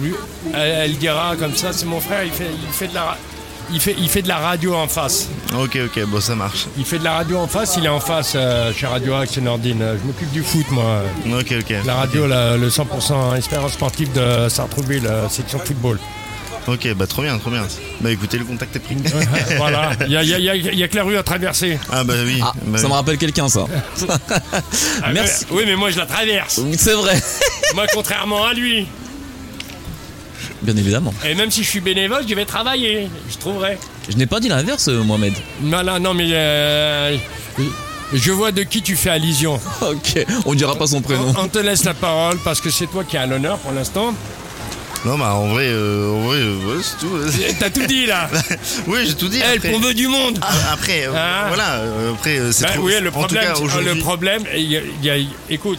lui- 0.00 0.14
elle, 0.54 0.60
elle 0.92 0.96
dira 0.96 1.36
comme 1.36 1.54
ça, 1.56 1.72
c'est 1.74 1.84
mon 1.86 2.00
frère, 2.00 2.24
il 2.24 2.30
fait, 2.30 2.46
il 2.50 2.72
fait 2.72 2.88
de 2.88 2.94
la... 2.94 3.18
Il 3.72 3.80
fait, 3.80 3.94
il 3.98 4.08
fait 4.08 4.22
de 4.22 4.28
la 4.28 4.38
radio 4.38 4.74
en 4.74 4.88
face. 4.88 5.28
Ok, 5.56 5.78
ok, 5.86 6.04
bon 6.06 6.20
ça 6.20 6.34
marche. 6.34 6.66
Il 6.76 6.84
fait 6.84 6.98
de 6.98 7.04
la 7.04 7.12
radio 7.12 7.38
en 7.38 7.46
face, 7.46 7.76
il 7.76 7.84
est 7.84 7.88
en 7.88 8.00
face 8.00 8.32
euh, 8.34 8.72
chez 8.74 8.86
Radio 8.86 9.14
Axe 9.14 9.36
et 9.36 9.40
Nordine. 9.40 9.78
Je 10.00 10.06
m'occupe 10.06 10.30
du 10.32 10.42
foot, 10.42 10.66
moi. 10.70 11.02
Ok, 11.38 11.54
ok. 11.60 11.74
La 11.84 11.94
radio, 11.94 12.26
la- 12.26 12.56
le 12.56 12.68
100% 12.68 13.36
expérience 13.36 13.72
sportive 13.72 14.12
de 14.12 14.48
Sartrouville, 14.48 15.06
euh, 15.06 15.28
section 15.28 15.58
football. 15.60 15.98
Ok, 16.66 16.92
bah 16.94 17.06
trop 17.06 17.22
bien, 17.22 17.38
trop 17.38 17.50
bien. 17.50 17.62
Bah 18.00 18.10
écoutez, 18.10 18.38
le 18.38 18.44
contact 18.44 18.74
est 18.76 18.80
pris. 18.80 18.96
voilà, 19.56 19.92
il 20.06 20.12
y 20.12 20.16
a, 20.16 20.22
il 20.22 20.28
y 20.28 20.34
a- 20.34 20.38
il 20.38 20.44
y 20.44 20.50
a- 20.50 20.54
il 20.72 20.78
y 20.78 20.82
a 20.82 20.88
que 20.88 20.96
la 20.96 21.04
rue 21.04 21.16
à 21.16 21.22
traverser. 21.22 21.78
ah 21.92 22.04
bah 22.04 22.14
oui. 22.24 22.40
Ah, 22.42 22.52
bah 22.66 22.78
ça 22.78 22.88
me 22.88 22.92
rappelle 22.92 23.18
quelqu'un 23.18 23.48
ça. 23.48 23.64
Ah, 25.02 25.12
Merci. 25.12 25.46
oui, 25.50 25.62
mais 25.66 25.76
moi 25.76 25.90
je 25.90 25.98
la 25.98 26.06
traverse. 26.06 26.60
C'est 26.76 26.92
vrai. 26.94 27.18
moi, 27.74 27.86
contrairement 27.94 28.44
à 28.44 28.52
lui. 28.52 28.86
Bien 30.62 30.76
évidemment. 30.76 31.14
Et 31.24 31.34
même 31.34 31.50
si 31.50 31.62
je 31.64 31.68
suis 31.68 31.80
bénévole, 31.80 32.24
je 32.28 32.34
vais 32.34 32.44
travailler. 32.44 33.08
Je 33.30 33.38
trouverai. 33.38 33.78
Je 34.10 34.16
n'ai 34.16 34.26
pas 34.26 34.40
dit 34.40 34.48
l'inverse, 34.48 34.88
euh, 34.88 35.02
Mohamed. 35.02 35.32
Non, 35.62 35.82
non, 35.82 35.98
non, 35.98 36.14
mais 36.14 36.28
euh, 36.32 37.16
je 38.12 38.30
vois 38.32 38.52
de 38.52 38.62
qui 38.62 38.82
tu 38.82 38.96
fais 38.96 39.10
allusion. 39.10 39.58
Ok, 39.82 40.24
on 40.44 40.54
dira 40.54 40.74
pas 40.76 40.86
son 40.86 41.00
prénom. 41.00 41.32
On 41.38 41.48
te 41.48 41.58
laisse 41.58 41.84
la 41.84 41.94
parole 41.94 42.38
parce 42.44 42.60
que 42.60 42.70
c'est 42.70 42.86
toi 42.86 43.04
qui 43.04 43.16
as 43.16 43.26
l'honneur 43.26 43.58
pour 43.58 43.72
l'instant. 43.72 44.14
Non, 45.06 45.16
bah 45.16 45.32
en 45.34 45.48
vrai, 45.48 45.64
euh, 45.68 46.12
en 46.12 46.20
vrai, 46.26 46.36
euh, 46.40 46.56
ouais, 46.76 46.82
c'est 46.82 46.98
tout. 46.98 47.18
T'as 47.58 47.70
tout 47.70 47.86
dit 47.86 48.04
là. 48.04 48.28
oui, 48.86 48.98
j'ai 49.06 49.14
tout 49.14 49.28
dit. 49.28 49.40
Elle, 49.42 49.58
veut 49.80 49.94
du 49.94 50.08
monde. 50.08 50.38
Après, 50.70 51.06
euh, 51.06 51.12
Ah. 51.16 51.44
voilà, 51.48 51.80
après, 52.12 52.38
c'est 52.52 52.66
trop. 52.66 52.82
oui, 52.82 52.92
le 53.00 53.10
problème, 53.10 53.54
tout 53.54 53.66
cas, 53.66 53.80
le 53.80 53.94
problème, 53.98 54.42
y 54.54 54.76
a- 54.76 54.80
y 55.02 55.08
a- 55.10 55.26
écoute, 55.48 55.78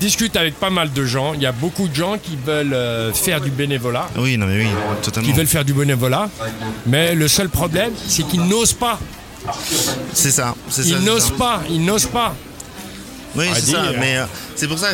discute 0.00 0.36
avec 0.36 0.54
pas 0.58 0.70
mal 0.70 0.92
de 0.92 1.04
gens. 1.04 1.34
Il 1.34 1.42
y 1.42 1.46
a 1.46 1.52
beaucoup 1.52 1.88
de 1.88 1.94
gens 1.94 2.16
qui 2.18 2.36
veulent 2.36 2.72
euh, 2.74 3.12
faire 3.12 3.40
du 3.40 3.50
bénévolat, 3.50 4.08
Oui, 4.16 4.36
non, 4.36 4.46
mais 4.46 4.58
oui, 4.64 4.68
totalement. 5.02 5.28
qui 5.28 5.34
veulent 5.36 5.46
faire 5.46 5.64
du 5.64 5.72
bénévolat, 5.74 6.28
mais 6.86 7.14
le 7.14 7.28
seul 7.28 7.48
problème, 7.48 7.92
c'est 8.06 8.22
qu'ils 8.26 8.42
n'osent 8.44 8.72
pas. 8.72 8.98
C'est 10.12 10.30
ça, 10.30 10.54
c'est 10.68 10.82
ça. 10.82 10.88
Ils 10.88 11.04
n'osent 11.04 11.30
pas. 11.30 11.62
Ils 11.70 11.84
n'osent 11.84 12.06
pas. 12.06 12.34
Oui, 13.38 13.48
à 13.48 13.54
c'est 13.54 13.70
ça. 13.70 13.92
Mais 13.98 14.16
euh, 14.16 14.24
c'est 14.56 14.66
pour 14.66 14.78
ça 14.78 14.88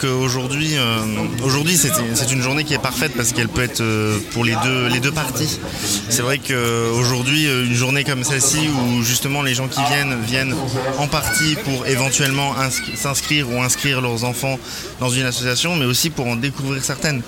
qu'aujourd'hui, 0.00 0.76
euh, 0.76 0.98
aujourd'hui, 1.44 1.78
c'est 1.78 2.32
une 2.32 2.42
journée 2.42 2.64
qui 2.64 2.74
est 2.74 2.78
parfaite 2.78 3.12
parce 3.16 3.32
qu'elle 3.32 3.48
peut 3.48 3.62
être 3.62 3.80
euh, 3.80 4.18
pour 4.32 4.44
les 4.44 4.56
deux, 4.64 4.88
les 4.88 4.98
deux 5.00 5.12
parties. 5.12 5.60
C'est 6.08 6.22
vrai 6.22 6.38
qu'aujourd'hui, 6.38 7.44
une 7.44 7.74
journée 7.74 8.02
comme 8.02 8.24
celle-ci 8.24 8.68
où 8.68 9.02
justement 9.02 9.42
les 9.42 9.54
gens 9.54 9.68
qui 9.68 9.80
viennent 9.88 10.16
viennent 10.26 10.54
en 10.98 11.06
partie 11.06 11.56
pour 11.64 11.86
éventuellement 11.86 12.54
inscri- 12.56 12.96
s'inscrire 12.96 13.48
ou 13.50 13.62
inscrire 13.62 14.00
leurs 14.00 14.24
enfants 14.24 14.58
dans 14.98 15.10
une 15.10 15.24
association, 15.24 15.76
mais 15.76 15.84
aussi 15.84 16.10
pour 16.10 16.26
en 16.26 16.36
découvrir 16.36 16.84
certaines. 16.84 17.22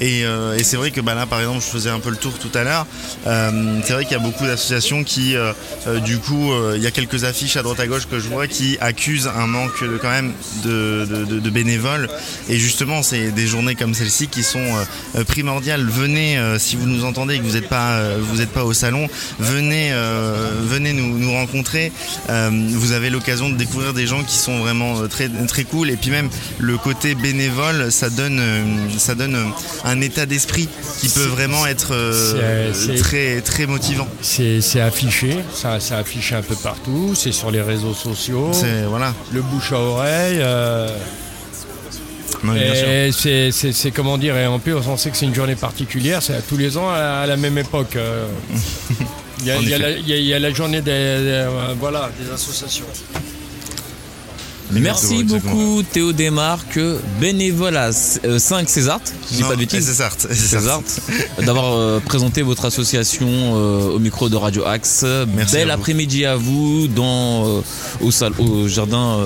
Et, 0.00 0.22
et 0.22 0.64
c'est 0.64 0.76
vrai 0.76 0.90
que 0.90 1.00
bah, 1.00 1.14
là, 1.14 1.26
par 1.26 1.40
exemple, 1.40 1.60
je 1.60 1.70
faisais 1.70 1.90
un 1.90 2.00
peu 2.00 2.10
le 2.10 2.16
tour 2.16 2.32
tout 2.38 2.56
à 2.58 2.64
l'heure. 2.64 2.86
C'est 3.24 3.92
vrai 3.92 4.04
qu'il 4.04 4.12
y 4.12 4.20
a 4.20 4.22
beaucoup 4.22 4.44
d'associations 4.46 5.04
qui, 5.04 5.36
du 6.04 6.18
coup, 6.18 6.50
il 6.74 6.82
y 6.82 6.86
a 6.86 6.90
quelques 6.90 7.22
affiches 7.24 7.56
à 7.56 7.62
droite 7.62 7.80
à 7.80 7.86
gauche 7.86 8.08
que 8.10 8.18
je 8.18 8.28
vois 8.28 8.46
qui 8.48 8.76
accusent 8.80 9.28
un 9.28 9.46
manque 9.46 9.82
de, 9.82 9.98
quand 10.08 10.14
même 10.22 10.32
de, 10.64 11.04
de- 11.04 11.24
de- 11.26 11.40
de 11.40 11.50
bénévoles. 11.50 12.08
Et 12.48 12.56
justement, 12.58 13.02
c'est 13.02 13.30
des 13.30 13.46
journées 13.46 13.74
comme 13.74 13.92
celle-ci 13.94 14.28
qui 14.28 14.42
sont 14.42 14.58
euh, 15.16 15.24
primordiales. 15.24 15.84
Venez, 15.84 16.38
euh, 16.38 16.58
si 16.58 16.76
vous 16.76 16.86
nous 16.86 17.04
entendez 17.04 17.34
et 17.34 17.38
que 17.38 17.44
vous 17.44 17.52
n'êtes 17.54 17.68
pas, 17.68 17.92
euh, 17.98 18.16
vous 18.20 18.40
êtes 18.40 18.48
pas 18.50 18.64
au 18.64 18.72
salon, 18.72 19.06
venez, 19.38 19.90
euh, 19.92 20.50
venez 20.64 20.92
nous, 20.94 21.18
nous 21.18 21.32
rencontrer. 21.32 21.92
Euh, 22.30 22.48
vous 22.70 22.92
avez 22.92 23.10
l'occasion 23.10 23.50
de 23.50 23.56
découvrir 23.56 23.92
des 23.92 24.06
gens 24.06 24.22
qui 24.22 24.36
sont 24.38 24.58
vraiment 24.60 24.98
euh, 25.00 25.08
très, 25.08 25.28
très 25.46 25.64
cool. 25.64 25.90
Et 25.90 25.96
puis 25.96 26.10
même 26.10 26.30
le 26.58 26.78
côté 26.78 27.14
bénévole, 27.14 27.92
ça 27.92 28.08
donne, 28.08 28.38
euh, 28.40 28.64
ça 28.98 29.14
donne 29.14 29.34
euh, 29.34 29.44
un 29.84 30.00
état 30.00 30.24
d'esprit 30.24 30.68
qui 31.00 31.08
peut 31.10 31.26
vraiment 31.26 31.66
être 31.66 31.88
euh, 31.92 32.72
très, 32.98 33.40
très 33.42 33.66
motivant. 33.66 34.08
C'est 34.22 34.80
affiché, 34.80 35.36
ça, 35.54 35.80
c'est 35.80 35.94
affiché 35.94 36.34
un 36.34 36.42
peu 36.42 36.54
partout, 36.56 37.14
c'est 37.14 37.32
sur 37.32 37.50
les 37.50 37.60
réseaux 37.60 37.94
sociaux, 37.94 38.50
C'est 38.52 38.84
voilà. 38.84 39.12
le 39.32 39.42
bouche 39.42 39.72
à 39.72 39.78
oreille. 39.88 40.38
euh, 40.40 40.88
et 42.56 43.10
c'est- 43.12 43.50
c'est 43.52 43.72
c'est 43.72 43.90
comment 43.90 44.16
dire, 44.18 44.36
et 44.36 44.46
en 44.46 44.58
plus 44.58 44.74
on 44.74 44.96
sait 44.96 45.10
que 45.10 45.16
c'est 45.16 45.26
une 45.26 45.34
journée 45.34 45.56
particulière, 45.56 46.22
c'est 46.22 46.34
à 46.34 46.42
tous 46.42 46.56
les 46.56 46.76
ans 46.76 46.88
à, 46.88 47.22
à 47.22 47.26
la 47.26 47.36
même 47.36 47.58
époque. 47.58 47.96
euh. 47.96 48.26
Il 49.40 49.46
y, 49.46 49.50
a, 49.52 49.56
y 49.60 49.66
la- 49.78 49.90
il 49.90 50.08
y 50.08 50.12
a- 50.12 50.16
il 50.16 50.24
y 50.26 50.34
a 50.34 50.38
la 50.40 50.52
journée 50.52 50.80
des, 50.80 50.90
des, 50.90 50.90
euh, 50.92 51.48
voilà, 51.78 52.10
des 52.20 52.28
associations. 52.32 52.86
Merci 54.72 55.20
Exactement, 55.20 55.54
beaucoup 55.54 55.82
Théo 55.84 56.12
Desmarques, 56.12 56.78
bénévole 57.20 57.76
à 57.76 57.90
euh, 58.24 58.38
5 58.38 58.68
César, 58.68 59.00
je 59.30 59.36
dis 59.36 59.42
Non, 59.42 59.48
pas 59.48 59.54
de 59.54 59.60
bêtises. 59.60 59.86
SSArt, 59.90 60.20
César, 60.34 60.82
d'avoir 61.40 61.72
euh, 61.74 62.00
présenté 62.00 62.42
votre 62.42 62.64
association 62.66 63.28
euh, 63.30 63.92
au 63.94 63.98
micro 64.00 64.28
de 64.28 64.36
Radio 64.36 64.66
Axe. 64.66 65.06
Merci 65.34 65.54
Bel 65.54 65.70
après-midi 65.70 66.26
à 66.26 66.34
vous 66.36 66.86
dans 66.88 67.46
euh, 67.46 67.60
au, 68.02 68.10
sal- 68.10 68.32
au 68.38 68.68
jardin. 68.68 69.20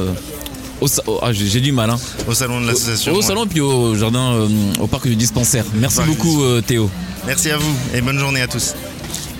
Au 0.82 1.10
au- 1.10 1.18
ah, 1.22 1.32
j'ai 1.32 1.60
du 1.60 1.72
mal. 1.72 1.90
Hein. 1.90 1.98
Au 2.28 2.34
salon 2.34 2.60
de 2.60 2.66
l'association. 2.66 3.14
Au 3.14 3.22
salon 3.22 3.46
puis 3.46 3.60
au 3.60 3.94
jardin, 3.94 4.32
euh, 4.34 4.48
au 4.80 4.86
parc 4.86 5.06
du 5.08 5.16
dispensaire. 5.16 5.64
Merci 5.74 6.00
beaucoup 6.06 6.42
euh, 6.42 6.60
Théo. 6.60 6.90
Merci 7.26 7.50
à 7.50 7.56
vous 7.56 7.74
et 7.94 8.00
bonne 8.00 8.18
journée 8.18 8.42
à 8.42 8.48
tous. 8.48 8.74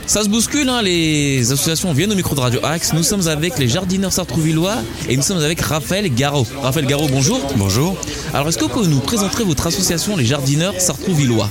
Ça 0.07 0.22
se 0.22 0.28
bouscule, 0.28 0.68
hein, 0.68 0.82
les 0.82 1.53
associations 1.53 1.92
viennent 1.92 2.12
au 2.12 2.16
micro 2.16 2.34
de 2.34 2.40
Radio 2.40 2.61
Axe. 2.64 2.92
Nous 2.92 3.03
sommes 3.03 3.28
avec 3.28 3.59
les 3.59 3.68
jardineurs 3.68 4.12
sartrouvillois 4.12 4.76
et 5.09 5.16
nous 5.16 5.22
sommes 5.22 5.38
avec 5.38 5.61
Raphaël 5.61 6.12
Garot. 6.12 6.46
Raphaël 6.61 6.86
Garot, 6.86 7.09
bonjour. 7.11 7.40
Bonjour. 7.57 7.96
Alors, 8.34 8.48
est-ce 8.48 8.59
que 8.59 8.64
vous 8.64 8.70
pouvez 8.70 8.88
nous 8.88 9.00
présenter 9.00 9.44
votre 9.44 9.66
association, 9.66 10.16
les 10.16 10.26
jardineurs 10.26 10.80
sartrouvillois 10.80 11.48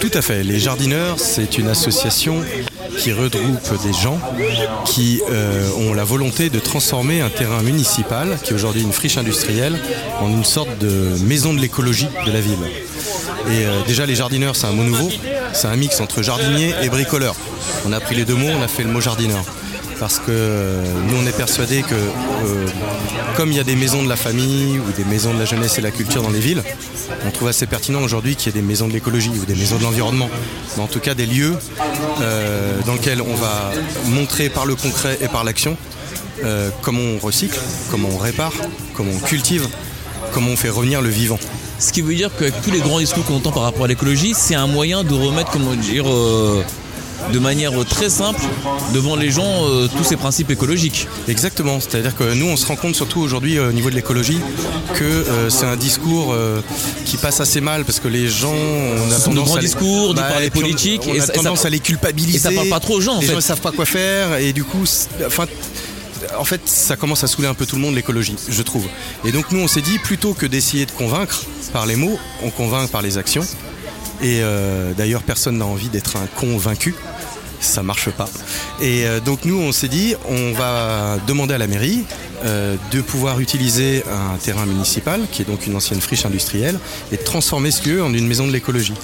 Tout 0.00 0.10
à 0.14 0.22
fait. 0.22 0.44
Les 0.44 0.60
jardineurs, 0.60 1.18
c'est 1.18 1.58
une 1.58 1.68
association 1.68 2.36
qui 2.98 3.12
regroupe 3.12 3.82
des 3.84 3.92
gens 3.92 4.18
qui 4.84 5.20
euh, 5.30 5.68
ont 5.78 5.94
la 5.94 6.04
volonté 6.04 6.50
de 6.50 6.58
transformer 6.58 7.20
un 7.20 7.30
terrain 7.30 7.62
municipal, 7.62 8.38
qui 8.42 8.52
est 8.52 8.54
aujourd'hui 8.54 8.82
une 8.82 8.92
friche 8.92 9.18
industrielle, 9.18 9.78
en 10.20 10.28
une 10.28 10.44
sorte 10.44 10.78
de 10.78 11.14
maison 11.24 11.54
de 11.54 11.60
l'écologie 11.60 12.08
de 12.26 12.32
la 12.32 12.40
ville. 12.40 12.58
Et 13.50 13.64
euh, 13.64 13.82
déjà, 13.86 14.04
les 14.04 14.14
jardineurs, 14.14 14.56
c'est 14.56 14.66
un 14.66 14.72
mot 14.72 14.84
nouveau. 14.84 15.08
C'est 15.52 15.68
un 15.68 15.76
mix 15.76 16.00
entre 16.00 16.22
jardinier 16.22 16.74
et 16.82 16.88
bricoleur. 16.88 17.34
On 17.86 17.92
a 17.92 18.00
pris 18.00 18.14
les 18.14 18.24
deux 18.24 18.34
mots, 18.34 18.48
on 18.48 18.62
a 18.62 18.68
fait 18.68 18.82
le 18.82 18.90
mot 18.90 19.00
jardineur. 19.00 19.42
Parce 19.98 20.18
que 20.18 20.26
euh, 20.28 20.82
nous, 21.08 21.16
on 21.16 21.26
est 21.26 21.36
persuadés 21.36 21.82
que, 21.82 21.94
euh, 21.94 22.66
comme 23.36 23.50
il 23.50 23.56
y 23.56 23.60
a 23.60 23.64
des 23.64 23.74
maisons 23.74 24.02
de 24.02 24.08
la 24.08 24.16
famille 24.16 24.78
ou 24.78 24.92
des 24.92 25.04
maisons 25.04 25.32
de 25.32 25.38
la 25.38 25.44
jeunesse 25.44 25.78
et 25.78 25.80
la 25.80 25.90
culture 25.90 26.22
dans 26.22 26.30
les 26.30 26.40
villes, 26.40 26.62
on 27.26 27.30
trouve 27.30 27.48
assez 27.48 27.66
pertinent 27.66 28.02
aujourd'hui 28.02 28.36
qu'il 28.36 28.54
y 28.54 28.56
ait 28.56 28.60
des 28.60 28.66
maisons 28.66 28.86
de 28.86 28.92
l'écologie 28.92 29.30
ou 29.30 29.44
des 29.44 29.54
maisons 29.54 29.78
de 29.78 29.82
l'environnement. 29.82 30.28
Mais 30.76 30.82
en 30.82 30.86
tout 30.86 31.00
cas, 31.00 31.14
des 31.14 31.26
lieux 31.26 31.56
dans 32.86 32.92
lesquels 32.92 33.22
on 33.22 33.34
va 33.34 33.72
montrer 34.06 34.50
par 34.50 34.66
le 34.66 34.76
concret 34.76 35.18
et 35.20 35.28
par 35.28 35.42
l'action 35.42 35.76
comment 36.82 37.00
on 37.00 37.18
recycle, 37.18 37.58
comment 37.90 38.08
on 38.12 38.18
répare, 38.18 38.52
comment 38.94 39.10
on 39.12 39.18
cultive, 39.18 39.66
comment 40.32 40.50
on 40.50 40.56
fait 40.56 40.70
revenir 40.70 41.02
le 41.02 41.08
vivant. 41.08 41.38
Ce 41.78 41.92
qui 41.92 42.02
veut 42.02 42.14
dire 42.14 42.30
qu'avec 42.36 42.60
tous 42.62 42.70
les 42.70 42.80
grands 42.80 42.98
discours 42.98 43.24
qu'on 43.24 43.36
entend 43.36 43.52
par 43.52 43.62
rapport 43.62 43.84
à 43.84 43.88
l'écologie, 43.88 44.34
c'est 44.36 44.54
un 44.56 44.66
moyen 44.66 45.04
de 45.04 45.14
remettre, 45.14 45.50
comment 45.52 45.74
dire, 45.74 46.08
euh, 46.08 46.62
de 47.32 47.38
manière 47.38 47.72
très 47.88 48.08
simple 48.08 48.40
devant 48.94 49.14
les 49.14 49.30
gens 49.30 49.64
euh, 49.68 49.86
tous 49.96 50.02
ces 50.04 50.16
principes 50.16 50.50
écologiques. 50.50 51.06
Exactement, 51.28 51.78
c'est-à-dire 51.80 52.16
que 52.16 52.34
nous 52.34 52.46
on 52.46 52.56
se 52.56 52.66
rend 52.66 52.74
compte 52.76 52.94
surtout 52.96 53.20
aujourd'hui 53.20 53.58
euh, 53.58 53.68
au 53.70 53.72
niveau 53.72 53.90
de 53.90 53.94
l'écologie 53.94 54.38
que 54.94 55.04
euh, 55.04 55.50
c'est 55.50 55.66
un 55.66 55.76
discours 55.76 56.34
qui 57.04 57.16
passe 57.16 57.40
assez 57.40 57.60
mal 57.60 57.84
parce 57.84 58.00
que 58.00 58.08
les 58.08 58.28
gens 58.28 58.52
on 58.54 59.12
a 59.12 59.18
tendance 59.20 59.44
grands 59.46 59.54
à 59.56 59.60
les- 59.60 59.66
discours 59.66 60.14
dit 60.14 60.20
par 60.20 60.40
les 60.40 60.46
on- 60.48 60.50
politiques, 60.60 61.02
on, 61.08 61.14
et 61.14 61.20
a 61.20 61.26
ça- 61.26 61.32
tendance 61.32 61.60
ça- 61.60 61.68
à 61.68 61.70
les 61.70 61.80
culpabiliser. 61.80 62.36
et 62.38 62.40
ça 62.40 62.50
parle 62.50 62.68
pas 62.68 62.80
trop 62.80 62.94
aux 62.96 63.00
gens, 63.00 63.14
en 63.16 63.20
les 63.20 63.26
fait. 63.26 63.32
gens 63.32 63.36
ne 63.38 63.42
savent 63.42 63.60
pas 63.60 63.72
quoi 63.72 63.84
faire 63.84 64.36
et 64.36 64.52
du 64.52 64.64
coup, 64.64 64.84
enfin, 65.26 65.44
en 66.36 66.44
fait, 66.44 66.68
ça 66.68 66.96
commence 66.96 67.24
à 67.24 67.26
saouler 67.26 67.48
un 67.48 67.54
peu 67.54 67.66
tout 67.66 67.76
le 67.76 67.82
monde 67.82 67.94
l'écologie, 67.94 68.36
je 68.48 68.62
trouve. 68.62 68.86
Et 69.24 69.32
donc 69.32 69.52
nous 69.52 69.60
on 69.60 69.68
s'est 69.68 69.82
dit 69.82 69.98
plutôt 69.98 70.34
que 70.34 70.46
d'essayer 70.46 70.86
de 70.86 70.90
convaincre 70.90 71.44
par 71.72 71.86
les 71.86 71.96
mots, 71.96 72.18
on 72.42 72.50
convainc 72.50 72.90
par 72.90 73.02
les 73.02 73.18
actions. 73.18 73.46
Et 74.20 74.40
euh, 74.42 74.94
d'ailleurs, 74.94 75.22
personne 75.22 75.58
n'a 75.58 75.66
envie 75.66 75.88
d'être 75.88 76.16
un 76.16 76.26
convaincu. 76.26 76.94
Ça 77.60 77.82
marche 77.82 78.10
pas. 78.10 78.28
Et 78.80 79.04
euh, 79.04 79.20
donc 79.20 79.44
nous, 79.44 79.58
on 79.58 79.72
s'est 79.72 79.88
dit, 79.88 80.14
on 80.28 80.52
va 80.52 81.18
demander 81.26 81.54
à 81.54 81.58
la 81.58 81.66
mairie 81.66 82.04
euh, 82.44 82.76
de 82.92 83.00
pouvoir 83.00 83.40
utiliser 83.40 84.04
un 84.08 84.36
terrain 84.38 84.64
municipal, 84.64 85.20
qui 85.32 85.42
est 85.42 85.44
donc 85.44 85.66
une 85.66 85.74
ancienne 85.74 86.00
friche 86.00 86.24
industrielle, 86.24 86.78
et 87.10 87.16
de 87.16 87.22
transformer 87.22 87.70
ce 87.70 87.88
lieu 87.88 88.02
en 88.02 88.12
une 88.12 88.26
maison 88.26 88.46
de 88.46 88.52
l'écologie. 88.52 88.94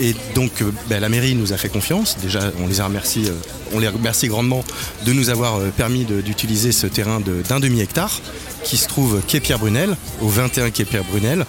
Et 0.00 0.14
donc, 0.34 0.62
euh, 0.62 0.70
ben, 0.88 1.00
la 1.00 1.08
mairie 1.08 1.34
nous 1.34 1.52
a 1.52 1.56
fait 1.56 1.68
confiance. 1.68 2.16
Déjà, 2.20 2.52
on 2.62 2.66
les 2.66 2.80
a 2.80 2.84
remercié, 2.84 3.28
euh, 3.28 3.32
on 3.72 3.78
les 3.78 3.88
remercie 3.88 4.28
grandement 4.28 4.64
de 5.04 5.12
nous 5.12 5.30
avoir 5.30 5.56
euh, 5.56 5.70
permis 5.76 6.04
d'utiliser 6.04 6.72
ce 6.72 6.86
terrain 6.86 7.20
d'un 7.20 7.60
demi-hectare 7.60 8.20
qui 8.64 8.76
se 8.76 8.88
trouve 8.88 9.20
quai 9.26 9.40
Pierre 9.40 9.58
Brunel, 9.58 9.96
au 10.20 10.28
21 10.28 10.70
quai 10.70 10.84
Pierre 10.84 11.04
Brunel. 11.04 11.44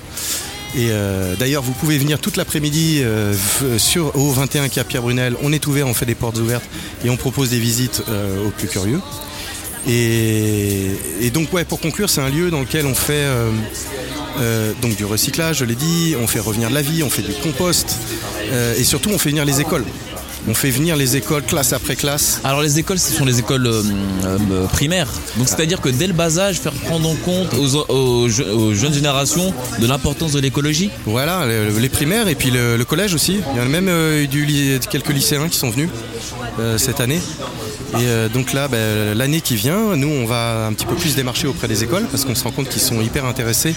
Et 0.76 0.90
d'ailleurs, 1.38 1.62
vous 1.62 1.74
pouvez 1.74 2.00
venir 2.00 2.18
toute 2.18 2.36
l'après-midi 2.36 3.04
sur 3.78 4.16
au 4.16 4.32
21 4.32 4.70
quai 4.70 4.84
Pierre 4.84 5.04
Brunel. 5.04 5.36
On 5.44 5.54
est 5.54 5.68
ouvert, 5.68 5.88
on 5.88 5.94
fait 5.94 6.08
des 6.08 6.16
portes 6.16 6.40
ouvertes 6.40 6.64
et 7.06 7.12
on 7.12 7.16
propose 7.16 7.52
des 7.52 7.60
visites 7.60 8.02
aux 8.44 8.50
plus 8.50 8.68
curieux. 8.68 9.00
Et, 9.88 10.88
et 11.22 11.30
donc, 11.30 11.54
ouais, 11.54 11.64
pour 11.64 11.80
conclure, 11.80 12.10
c'est 12.10 12.22
un 12.22 12.30
lieu 12.30 12.50
dans 12.50 12.62
lequel 12.62 12.88
on 12.88 12.96
fait 12.96 13.28
euh, 14.40 14.74
donc 14.82 14.96
du 14.96 15.06
recyclage, 15.06 15.58
je 15.58 15.66
l'ai 15.66 15.76
dit, 15.76 16.16
on 16.20 16.28
fait 16.28 16.40
revenir 16.40 16.70
de 16.70 16.74
la 16.74 16.82
vie, 16.82 17.04
on 17.04 17.10
fait 17.10 17.22
du 17.22 17.34
compost 17.34 17.98
euh, 18.52 18.76
et 18.76 18.84
surtout 18.84 19.10
on 19.10 19.18
fait 19.18 19.30
venir 19.30 19.46
les 19.46 19.62
écoles. 19.62 19.86
On 20.48 20.54
fait 20.54 20.72
venir 20.72 20.98
les 20.98 21.16
écoles 21.16 21.44
classe 21.44 21.72
après 21.72 21.96
classe. 21.96 22.42
Alors 22.44 22.62
les 22.62 22.78
écoles, 22.78 23.00
ce 23.00 23.14
sont 23.14 23.24
les 23.24 23.40
écoles 23.40 23.66
euh, 23.66 23.82
euh, 24.26 24.66
primaires. 24.68 25.08
Donc 25.38 25.48
c'est-à-dire 25.48 25.80
que 25.80 25.88
dès 25.88 26.06
le 26.08 26.12
bas 26.14 26.38
âge, 26.38 26.60
faire 26.60 26.74
prendre 26.74 27.10
en 27.10 27.16
compte 27.16 27.54
aux, 27.54 27.76
aux 27.90 28.28
je- 28.28 28.44
aux 28.44 28.74
jeunes 28.74 28.94
générations 28.94 29.54
de 29.80 29.88
l'importance 29.88 30.34
de 30.34 30.40
l'écologie. 30.42 30.90
Voilà, 31.06 31.46
le- 31.46 31.70
les 31.80 31.88
primaires 31.90 32.28
et 32.28 32.36
puis 32.36 32.52
le, 32.52 32.76
le 32.76 32.86
collège 32.86 33.14
aussi. 33.14 33.40
Il 33.54 33.58
y 33.58 33.62
en 33.62 33.66
a 33.66 33.70
même 33.70 33.88
euh, 33.88 34.28
du, 34.28 34.80
quelques 34.90 35.10
lycéens 35.10 35.48
qui 35.48 35.58
sont 35.58 35.70
venus 35.70 35.90
euh, 36.60 36.78
cette 36.78 37.00
année. 37.00 37.22
Et 37.94 38.06
euh, 38.08 38.28
donc 38.28 38.52
là, 38.52 38.68
ben, 38.68 39.18
l'année 39.18 39.40
qui 39.40 39.56
vient, 39.56 39.96
nous, 39.96 40.10
on 40.10 40.26
va 40.26 40.66
un 40.68 40.74
petit 40.74 40.86
peu 40.88 40.96
plus 40.96 41.16
démarcher 41.16 41.48
auprès 41.48 41.68
des 41.70 41.84
écoles 41.86 42.06
parce 42.12 42.26
qu'on 42.26 42.36
se 42.36 42.44
rend 42.44 42.52
compte 42.52 42.68
qu'ils 42.68 42.82
sont 42.82 43.00
hyper 43.02 43.26
intéressés 43.26 43.76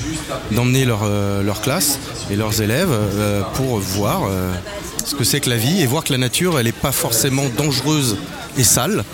d'emmener 0.50 0.84
leur, 0.84 1.02
euh, 1.04 1.42
leur 1.44 1.60
classe 1.60 2.00
et 2.30 2.34
leurs 2.34 2.60
élèves 2.60 2.88
euh, 2.90 3.42
pour 3.54 3.78
voir 3.78 4.22
euh, 4.28 4.52
ce 5.06 5.14
que 5.14 5.24
c'est 5.24 5.40
que 5.40 5.48
la 5.48 5.56
vie 5.56 5.80
et 5.80 5.86
voir 5.86 6.04
que 6.04 6.12
la 6.12 6.18
nature, 6.18 6.58
elle 6.58 6.66
n'est 6.66 6.72
pas 6.72 6.92
forcément 6.92 7.44
dangereuse 7.56 8.16
et 8.58 8.64
sale, 8.64 9.04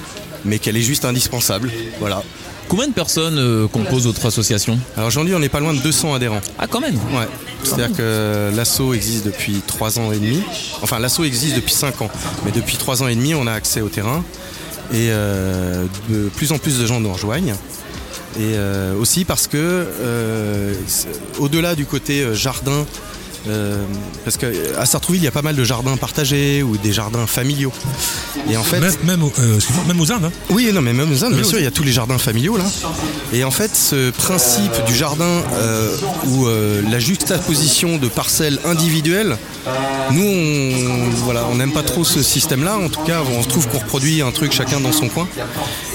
mais 0.45 0.59
qu'elle 0.59 0.76
est 0.76 0.82
juste 0.82 1.05
indispensable. 1.05 1.70
Voilà. 2.01 2.22
Combien 2.68 2.88
de 2.88 2.95
personnes 2.95 3.38
euh, 3.38 3.68
composent 3.68 4.07
votre 4.07 4.24
association? 4.24 4.78
Alors 4.97 5.09
aujourd'hui, 5.09 5.34
on 5.34 5.38
n'est 5.38 5.51
pas 5.51 5.61
loin 5.61 5.74
de 5.74 5.80
200 5.80 6.14
adhérents. 6.14 6.40
Ah 6.59 6.66
quand 6.66 6.80
même 6.80 6.95
Ouais. 6.95 7.28
C'est-à-dire 7.62 7.95
que 7.95 8.51
l'assaut 8.57 8.95
existe 8.95 9.26
depuis 9.26 9.61
3 9.66 9.99
ans 9.99 10.11
et 10.12 10.16
demi. 10.16 10.43
Enfin, 10.80 10.99
l'assaut 10.99 11.24
existe 11.24 11.55
depuis 11.55 11.74
5 11.74 12.01
ans. 12.01 12.11
Mais 12.47 12.51
depuis 12.51 12.78
3 12.78 13.03
ans 13.03 13.09
et 13.09 13.14
demi, 13.14 13.34
on 13.34 13.47
a 13.47 13.53
accès 13.53 13.82
au 13.82 13.88
terrain. 13.88 14.24
Et 14.93 15.09
euh, 15.11 15.84
de 16.09 16.28
plus 16.30 16.53
en 16.53 16.59
plus 16.59 16.78
de 16.78 16.86
gens 16.86 16.99
nous 17.01 17.12
rejoignent. 17.12 17.55
Et 18.38 18.57
euh, 18.57 18.97
aussi 18.99 19.26
parce 19.26 19.47
que, 19.47 19.86
au-delà 21.38 21.74
du 21.74 21.84
côté 21.84 22.34
jardin, 22.34 22.86
euh, 23.49 23.82
parce 24.24 24.36
qu'à 24.36 24.86
Sartrouville, 24.86 25.22
il 25.22 25.24
y 25.24 25.28
a 25.28 25.32
pas 25.32 25.43
mal 25.43 25.57
de 25.57 25.64
jardins 25.64 25.97
partagés 25.97 26.62
ou 26.62 26.76
des 26.76 26.93
jardins 26.93 27.26
familiaux. 27.26 27.72
Et 28.51 28.57
en 28.57 28.62
fait, 28.62 28.80
Même, 28.80 29.22
euh, 29.38 29.59
même 29.86 30.01
aux 30.01 30.12
Indes. 30.12 30.26
hein. 30.26 30.32
oui, 30.51 30.70
non, 30.72 30.80
mais 30.80 30.93
même 30.93 31.11
aux 31.11 31.24
Indes, 31.24 31.32
bien 31.34 31.43
Oui, 31.43 31.49
sûr, 31.49 31.59
il 31.59 31.64
y 31.64 31.66
a 31.66 31.70
tous 31.70 31.82
les 31.84 31.93
jardins 31.93 32.18
familiaux 32.18 32.57
là. 32.57 32.64
Et 33.32 33.45
en 33.45 33.51
fait, 33.51 33.74
ce 33.74 34.11
principe 34.11 34.72
du 34.86 34.95
jardin 34.95 35.43
euh, 35.55 35.97
où 36.26 36.47
euh, 36.47 36.82
la 36.90 36.99
juxtaposition 36.99 37.99
de 37.99 38.09
parcelles 38.09 38.59
individuelles, 38.64 39.36
nous, 40.11 40.22
on 40.24 41.11
voilà, 41.24 41.47
on 41.51 41.55
n'aime 41.57 41.72
pas 41.72 41.82
trop 41.82 42.05
ce 42.05 42.22
système-là. 42.22 42.76
En 42.78 42.88
tout 42.88 43.03
cas, 43.03 43.22
on 43.36 43.43
se 43.43 43.49
trouve 43.49 43.68
qu'on 43.68 43.78
reproduit 43.78 44.22
un 44.22 44.32
truc 44.32 44.53
chacun 44.53 44.80
dans 44.80 44.93
son 44.93 45.09
coin. 45.09 45.28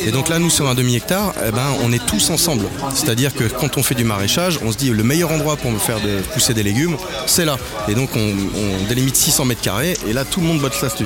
Et 0.05 0.11
donc 0.11 0.29
là, 0.29 0.39
nous, 0.39 0.49
sur 0.49 0.67
un 0.67 0.75
demi-hectare, 0.75 1.33
eh 1.47 1.51
ben, 1.51 1.67
on 1.83 1.91
est 1.91 2.05
tous 2.05 2.29
ensemble. 2.29 2.65
C'est-à-dire 2.95 3.33
que 3.33 3.43
quand 3.45 3.77
on 3.77 3.83
fait 3.83 3.95
du 3.95 4.03
maraîchage, 4.03 4.59
on 4.63 4.71
se 4.71 4.77
dit 4.77 4.89
le 4.89 5.03
meilleur 5.03 5.31
endroit 5.31 5.57
pour 5.57 5.71
me 5.71 5.79
faire 5.79 5.99
de, 5.99 6.19
pousser 6.33 6.53
des 6.53 6.63
légumes, 6.63 6.97
c'est 7.37 7.45
là. 7.45 7.57
Et 7.87 7.93
donc, 7.93 8.09
on, 8.15 8.19
on 8.19 8.87
délimite 8.89 9.15
600 9.15 9.45
mètres 9.45 9.61
carrés, 9.61 9.95
et 10.07 10.13
là, 10.13 10.25
tout 10.25 10.41
le 10.41 10.47
monde 10.47 10.59
botte 10.59 10.81
là-dessus. 10.81 11.05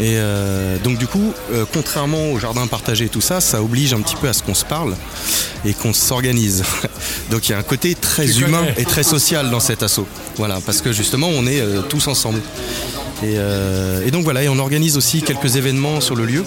Et 0.00 0.16
euh, 0.18 0.76
donc 0.78 0.98
du 0.98 1.06
coup, 1.06 1.32
euh, 1.52 1.64
contrairement 1.72 2.32
au 2.32 2.38
jardin 2.40 2.66
partagé 2.66 3.04
et 3.04 3.08
tout 3.08 3.20
ça, 3.20 3.40
ça 3.40 3.62
oblige 3.62 3.94
un 3.94 4.00
petit 4.00 4.16
peu 4.16 4.26
à 4.28 4.32
ce 4.32 4.42
qu'on 4.42 4.54
se 4.54 4.64
parle 4.64 4.96
et 5.64 5.72
qu'on 5.72 5.92
s'organise. 5.92 6.64
donc 7.30 7.48
il 7.48 7.52
y 7.52 7.54
a 7.54 7.58
un 7.58 7.62
côté 7.62 7.94
très 7.94 8.26
Tu 8.26 8.42
humain 8.42 8.58
connais. 8.58 8.74
et 8.78 8.84
très 8.84 9.04
social 9.04 9.50
dans 9.50 9.60
cet 9.60 9.84
assaut. 9.84 10.08
Voilà, 10.36 10.58
parce 10.66 10.80
que 10.80 10.92
justement, 10.92 11.28
on 11.28 11.46
est 11.46 11.60
euh, 11.60 11.82
tous 11.82 12.08
ensemble. 12.08 12.40
Et, 13.22 13.36
euh, 13.38 14.04
et 14.04 14.10
donc 14.10 14.24
voilà, 14.24 14.42
et 14.42 14.48
on 14.48 14.58
organise 14.58 14.96
aussi 14.96 15.22
quelques 15.22 15.54
événements 15.54 16.00
sur 16.00 16.16
le 16.16 16.26
lieu. 16.26 16.44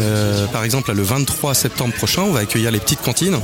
Euh, 0.00 0.46
par 0.46 0.62
exemple, 0.62 0.92
le 0.92 1.02
23 1.02 1.54
septembre 1.54 1.94
prochain, 1.94 2.22
on 2.22 2.30
va 2.32 2.40
accueillir 2.40 2.70
les 2.70 2.78
petites 2.78 3.02
cantines. 3.02 3.36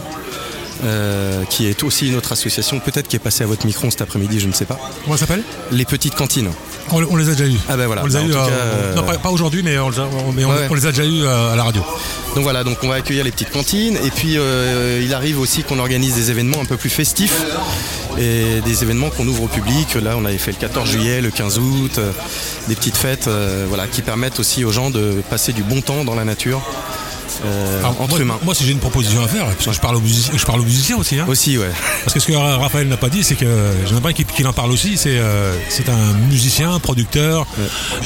Euh, 0.85 1.45
qui 1.45 1.67
est 1.67 1.83
aussi 1.83 2.09
une 2.09 2.17
autre 2.17 2.33
association, 2.33 2.81
peut-être 2.81 3.09
qui 3.09 3.17
est 3.17 3.21
passée 3.21 3.45
à 3.45 3.47
votre 3.47 3.67
micro 3.67 3.91
cet 3.91 4.03
après-midi, 4.03 4.41
je 4.41 4.47
ne 4.47 4.53
sais 4.53 4.65
pas. 4.65 4.79
Comment 5.05 5.17
ça 5.17 5.27
s'appelle? 5.27 5.43
Les 5.73 5.85
petites 5.85 6.15
cantines. 6.15 6.51
on, 6.91 7.03
on 7.05 7.17
les 7.17 7.29
a 7.29 7.33
déjà 7.33 7.47
eu. 7.47 7.57
Ah 7.69 7.77
ben 7.77 7.87
voilà. 7.87 8.03
On 8.03 8.07
les 8.07 8.17
a 8.17 8.21
Bah, 8.21 8.27
eu. 8.27 8.31
euh, 8.31 8.35
cas, 8.35 8.51
euh, 8.51 8.95
Non, 8.95 9.03
pas, 9.03 9.19
pas 9.19 9.31
aujourd'hui, 9.31 9.63
mais, 9.63 9.79
on, 9.79 9.91
les 9.91 9.99
a- 9.99 10.09
mais 10.35 10.45
on- 10.45 10.51
Ouais. 10.51 10.67
on 10.71 10.75
les 10.75 10.87
a 10.87 10.91
déjà 10.91 11.05
eu 11.05 11.23
euh, 11.23 11.53
à 11.53 11.57
la 11.57 11.65
radio. 11.65 11.83
Donc 12.35 12.45
voilà, 12.45 12.63
donc 12.65 12.79
on 12.83 12.89
va 12.89 12.95
accueillir 12.97 13.25
les 13.25 13.33
petites 13.33 13.51
cantines 13.51 13.97
et 13.97 14.11
puis 14.11 14.37
il 14.37 15.15
arrive 15.15 15.39
aussi 15.41 15.63
qu'on 15.65 15.79
organise 15.81 16.15
des 16.15 16.31
événements 16.31 16.61
un 16.61 16.65
peu 16.65 16.77
plus 16.77 16.91
festifs 16.91 17.43
et 18.19 18.61
des 18.65 18.83
événements 18.83 19.11
qu'on 19.11 19.27
ouvre 19.27 19.45
au 19.45 19.49
public. 19.49 19.95
Là, 19.97 20.15
on 20.17 20.25
avait 20.25 20.39
fait 20.39 20.53
le 20.53 20.57
14 20.59 20.89
juillet, 20.89 21.21
le 21.21 21.31
15 21.31 21.59
août, 21.59 21.99
des 22.69 22.75
petites 22.77 22.97
fêtes, 22.97 23.29
voilà, 23.69 23.87
qui 23.89 24.03
permettent 24.03 24.39
aussi 24.39 24.65
aux 24.65 24.71
gens 24.71 24.91
de 24.91 25.23
passer 25.29 25.53
du 25.53 25.63
bon 25.65 25.81
temps 25.81 26.05
dans 26.05 26.15
la 26.15 26.25
nature 26.25 26.63
euh, 27.45 27.79
Alors, 27.81 28.01
entre 28.01 28.09
moi, 28.11 28.19
humains. 28.21 28.39
Moi, 28.43 28.55
si 28.55 28.65
j'ai 28.65 28.73
une 28.73 28.79
proposition 28.79 29.23
à 29.25 29.29
faire, 29.29 29.45
parce 29.47 29.67
que 29.67 29.73
je 29.73 29.81
parle 29.81 29.97
aux 29.97 30.01
musiciens, 30.01 30.33
je 30.37 30.45
parle 30.45 30.61
aux 30.61 30.65
musiciens 30.65 30.97
aussi. 30.97 31.19
hein. 31.19 31.27
Aussi, 31.29 31.59
ouais. 31.59 31.71
Parce 32.05 32.15
que 32.15 32.21
ce 32.21 32.27
que 32.27 32.33
Ra- 32.33 32.57
Raphaël 32.59 32.89
n'a 32.89 32.97
pas 32.97 33.09
dit, 33.11 33.23
c'est 33.23 33.35
que 33.35 33.47
j'aimerais 33.87 34.13
bien 34.13 34.25
qu'il 34.25 34.47
en 34.47 34.53
parle 34.53 34.71
aussi. 34.73 34.97
C'est 34.97 35.19
euh, 35.19 35.55
c'est 35.69 35.89
un 35.89 36.13
musicien, 36.29 36.79
producteur. 36.81 37.47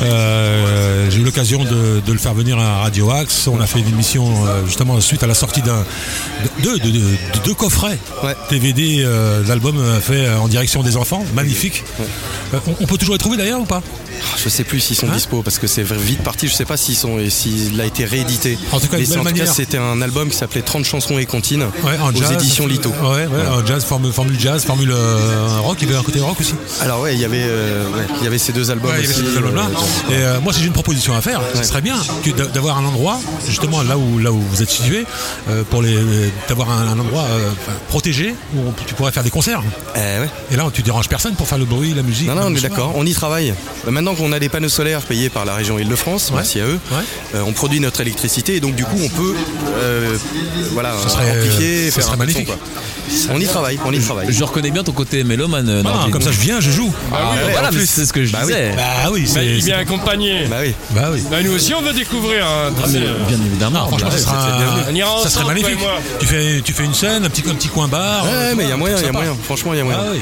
Euh, 0.02 1.10
J'ai 1.10 1.18
eu 1.20 1.24
l'occasion 1.24 1.64
de, 1.64 2.00
de 2.04 2.12
le 2.12 2.18
faire 2.18 2.34
venir 2.34 2.58
à 2.58 2.78
Radio 2.82 3.10
Axe. 3.10 3.46
On 3.48 3.60
a 3.60 3.66
fait 3.66 3.80
une 3.80 3.88
émission 3.88 4.26
justement 4.66 5.00
suite 5.00 5.22
à 5.22 5.26
la 5.26 5.34
sortie 5.34 5.62
d'un 5.62 5.84
de, 6.62 6.70
de, 6.78 6.78
de- 6.78 6.90
de 6.90 7.38
deux 7.44 7.54
coffrets 7.54 7.98
Ouais. 8.22 8.34
D'albums 9.46 9.78
euh, 9.78 10.00
fait 10.00 10.28
en 10.30 10.48
direction 10.48 10.82
des 10.82 10.96
enfants, 10.96 11.24
magnifique. 11.34 11.84
On, 12.52 12.74
on 12.80 12.86
peut 12.86 12.96
toujours 12.98 13.14
les 13.14 13.18
trouver 13.18 13.36
d'ailleurs 13.36 13.60
ou 13.60 13.64
pas? 13.64 13.82
Je 14.42 14.48
sais 14.48 14.64
plus 14.64 14.80
s'ils 14.80 14.96
sont 14.96 15.08
Hein? 15.08 15.14
dispo 15.14 15.42
parce 15.42 15.58
que 15.58 15.66
c'est 15.66 15.82
vite 15.82 16.22
parti. 16.22 16.48
Je 16.48 16.54
sais 16.54 16.64
pas 16.64 16.76
s'ils 16.76 16.96
sont 16.96 17.18
et 17.18 17.28
s'il 17.30 17.80
a 17.80 17.84
été 17.84 18.04
réédité. 18.04 18.58
En 18.72 18.80
tout 18.80 18.86
cas, 18.88 18.98
belle 19.14 19.26
en 19.26 19.30
tout 19.30 19.36
cas, 19.36 19.40
manière. 19.40 19.54
c'était 19.54 19.78
un 19.78 20.00
album 20.02 20.28
qui 20.28 20.36
s'appelait 20.36 20.62
30 20.62 20.84
chansons 20.84 21.18
et 21.18 21.26
comptines 21.26 21.64
Ouais, 21.84 21.98
en 22.00 22.10
aux 22.12 22.16
jazz, 22.16 22.32
éditions 22.32 22.66
Lito. 22.66 22.90
Ouais, 22.90 23.26
jazz, 23.66 23.84
formule, 23.84 24.12
formule 24.12 24.38
jazz, 24.38 24.64
formule 24.64 24.90
euh, 24.92 25.58
rock. 25.62 25.78
Il 25.80 25.88
y 25.88 25.90
avait 25.90 25.98
un 26.00 26.02
côté 26.02 26.20
rock 26.20 26.38
aussi. 26.40 26.54
Alors 26.80 27.00
ouais, 27.00 27.14
il 27.14 27.20
y 27.20 27.24
avait, 27.24 27.42
euh, 27.42 27.84
ouais, 27.90 28.06
il 28.20 28.24
y 28.24 28.26
avait 28.26 28.38
ces 28.38 28.52
deux 28.52 28.70
albums 28.70 28.92
aussi. 28.98 29.06
ces 29.12 29.36
albums-là. 29.36 29.68
euh, 30.10 30.12
Et 30.12 30.16
euh, 30.22 30.40
moi, 30.40 30.52
j'ai 30.56 30.64
une 30.66 30.72
proposition 30.72 31.14
à 31.14 31.20
faire, 31.20 31.40
ce 31.54 31.62
serait 31.62 31.80
bien 31.82 31.96
d'avoir 32.52 32.78
un 32.78 32.84
endroit, 32.84 33.18
justement 33.48 33.82
là 33.82 33.96
où, 33.98 34.18
là 34.18 34.32
où 34.32 34.40
vous 34.40 34.62
êtes 34.62 34.70
situé, 34.70 35.04
pour 35.70 35.82
les, 35.82 35.96
d'avoir 36.48 36.70
un, 36.70 36.88
un 36.88 36.98
endroit 36.98 37.26
protégé 37.88 38.34
où 38.54 38.60
on- 38.68 38.72
tu 38.86 38.94
pourrais 38.94 39.12
faire 39.12 39.22
des 39.24 39.30
concerts. 39.30 39.62
eh. 39.96 40.52
Et 40.52 40.56
là, 40.56 40.64
tu 40.72 40.82
déranges 40.82 41.08
personne 41.08 41.34
pour 41.34 41.48
faire 41.48 41.58
le 41.58 41.64
bruit, 41.64 41.94
la 41.94 42.02
musique. 42.02 42.28
Non, 42.28 42.34
non, 42.34 42.42
on 42.46 42.54
est 42.54 42.60
d'accord, 42.60 42.92
on 42.96 43.06
y 43.06 43.12
travaille. 43.12 43.54
Euh, 43.86 43.90
Maintenant 43.90 44.14
qu'on 44.14 44.32
a 44.32 44.38
des 44.40 44.48
panneaux 44.48 44.68
solaires 44.68 45.02
payés 45.02 45.28
par 45.30 45.44
la 45.44 45.54
région 45.54 45.78
Île-de-France, 45.78 46.32
merci 46.34 46.60
à 46.60 46.64
eux, 46.66 46.78
on 47.46 47.52
produit 47.52 47.80
notre 47.80 48.00
électricité 48.00 48.56
et 48.56 48.60
donc 48.60 48.74
du 48.74 48.84
coup 48.84 48.98
on 49.04 49.08
peut 49.08 49.34
euh, 49.76 50.16
voilà, 50.72 50.92
Ça 51.02 51.08
serait- 51.08 51.30
amplifier, 51.30 51.90
ça 51.90 51.96
faire 51.96 52.04
serait 52.04 52.14
un 52.14 52.18
peu 52.18 52.26
de 52.26 52.32
son, 52.32 52.38
magnifique. 52.38 52.58
On 53.30 53.38
y 53.40 53.44
travaille, 53.44 53.78
on 53.84 53.92
y 53.92 54.00
travaille. 54.00 54.26
Je 54.32 54.44
reconnais 54.44 54.70
bien 54.70 54.82
ton 54.82 54.92
côté 54.92 55.24
mélomane. 55.24 55.68
euh, 55.68 55.82
Ah, 55.86 56.06
comme 56.10 56.22
ça, 56.22 56.32
je 56.32 56.40
viens, 56.40 56.58
je 56.60 56.70
joue. 56.70 56.92
Ah, 57.12 57.32
ouais, 57.34 57.52
voilà, 57.52 57.68
en 57.68 57.72
mais 57.72 57.78
plus. 57.78 57.86
c'est 57.86 58.06
ce 58.06 58.12
que 58.12 58.24
je 58.24 58.32
Bah 58.32 58.40
oui. 58.46 58.52
Bah 58.76 59.10
oui, 59.12 59.22
Bah, 59.24 59.30
c'est. 59.34 59.46
il 59.46 59.62
vient 59.62 59.78
accompagné. 59.78 60.46
Bah 60.48 60.56
oui. 60.62 60.74
Bah 60.90 61.10
oui. 61.12 61.22
Bah, 61.30 61.36
nous 61.42 61.52
aussi, 61.52 61.74
on 61.74 61.82
veut 61.82 61.92
découvrir. 61.92 62.44
hein. 62.46 62.72
Ah, 62.82 62.86
mais, 62.90 63.00
bien 63.00 63.38
évidemment. 63.46 63.80
Non, 63.80 63.88
franchement, 63.88 64.08
bien 64.08 64.18
ça, 64.18 64.24
sera, 64.24 65.20
ça 65.22 65.30
serait 65.30 65.44
magnifique. 65.44 65.78
Tu 66.18 66.26
fais, 66.26 66.60
tu 66.64 66.72
fais 66.72 66.84
une 66.84 66.94
scène, 66.94 67.24
un 67.24 67.30
petit, 67.30 67.44
un 67.48 67.54
petit 67.54 67.68
coin 67.68 67.88
bar. 67.88 68.24
Ouais, 68.24 68.30
euh, 68.32 68.54
mais 68.56 68.64
il 68.64 68.68
y 68.70 68.72
a 68.72 68.76
moyen, 68.76 68.96
il 68.98 69.04
y 69.04 69.08
a 69.08 69.12
moyen. 69.12 69.36
Franchement, 69.44 69.74
il 69.74 69.78
y 69.78 69.80
a 69.80 69.84
moyen. 69.84 70.00
Ah 70.02 70.10
oui. 70.12 70.20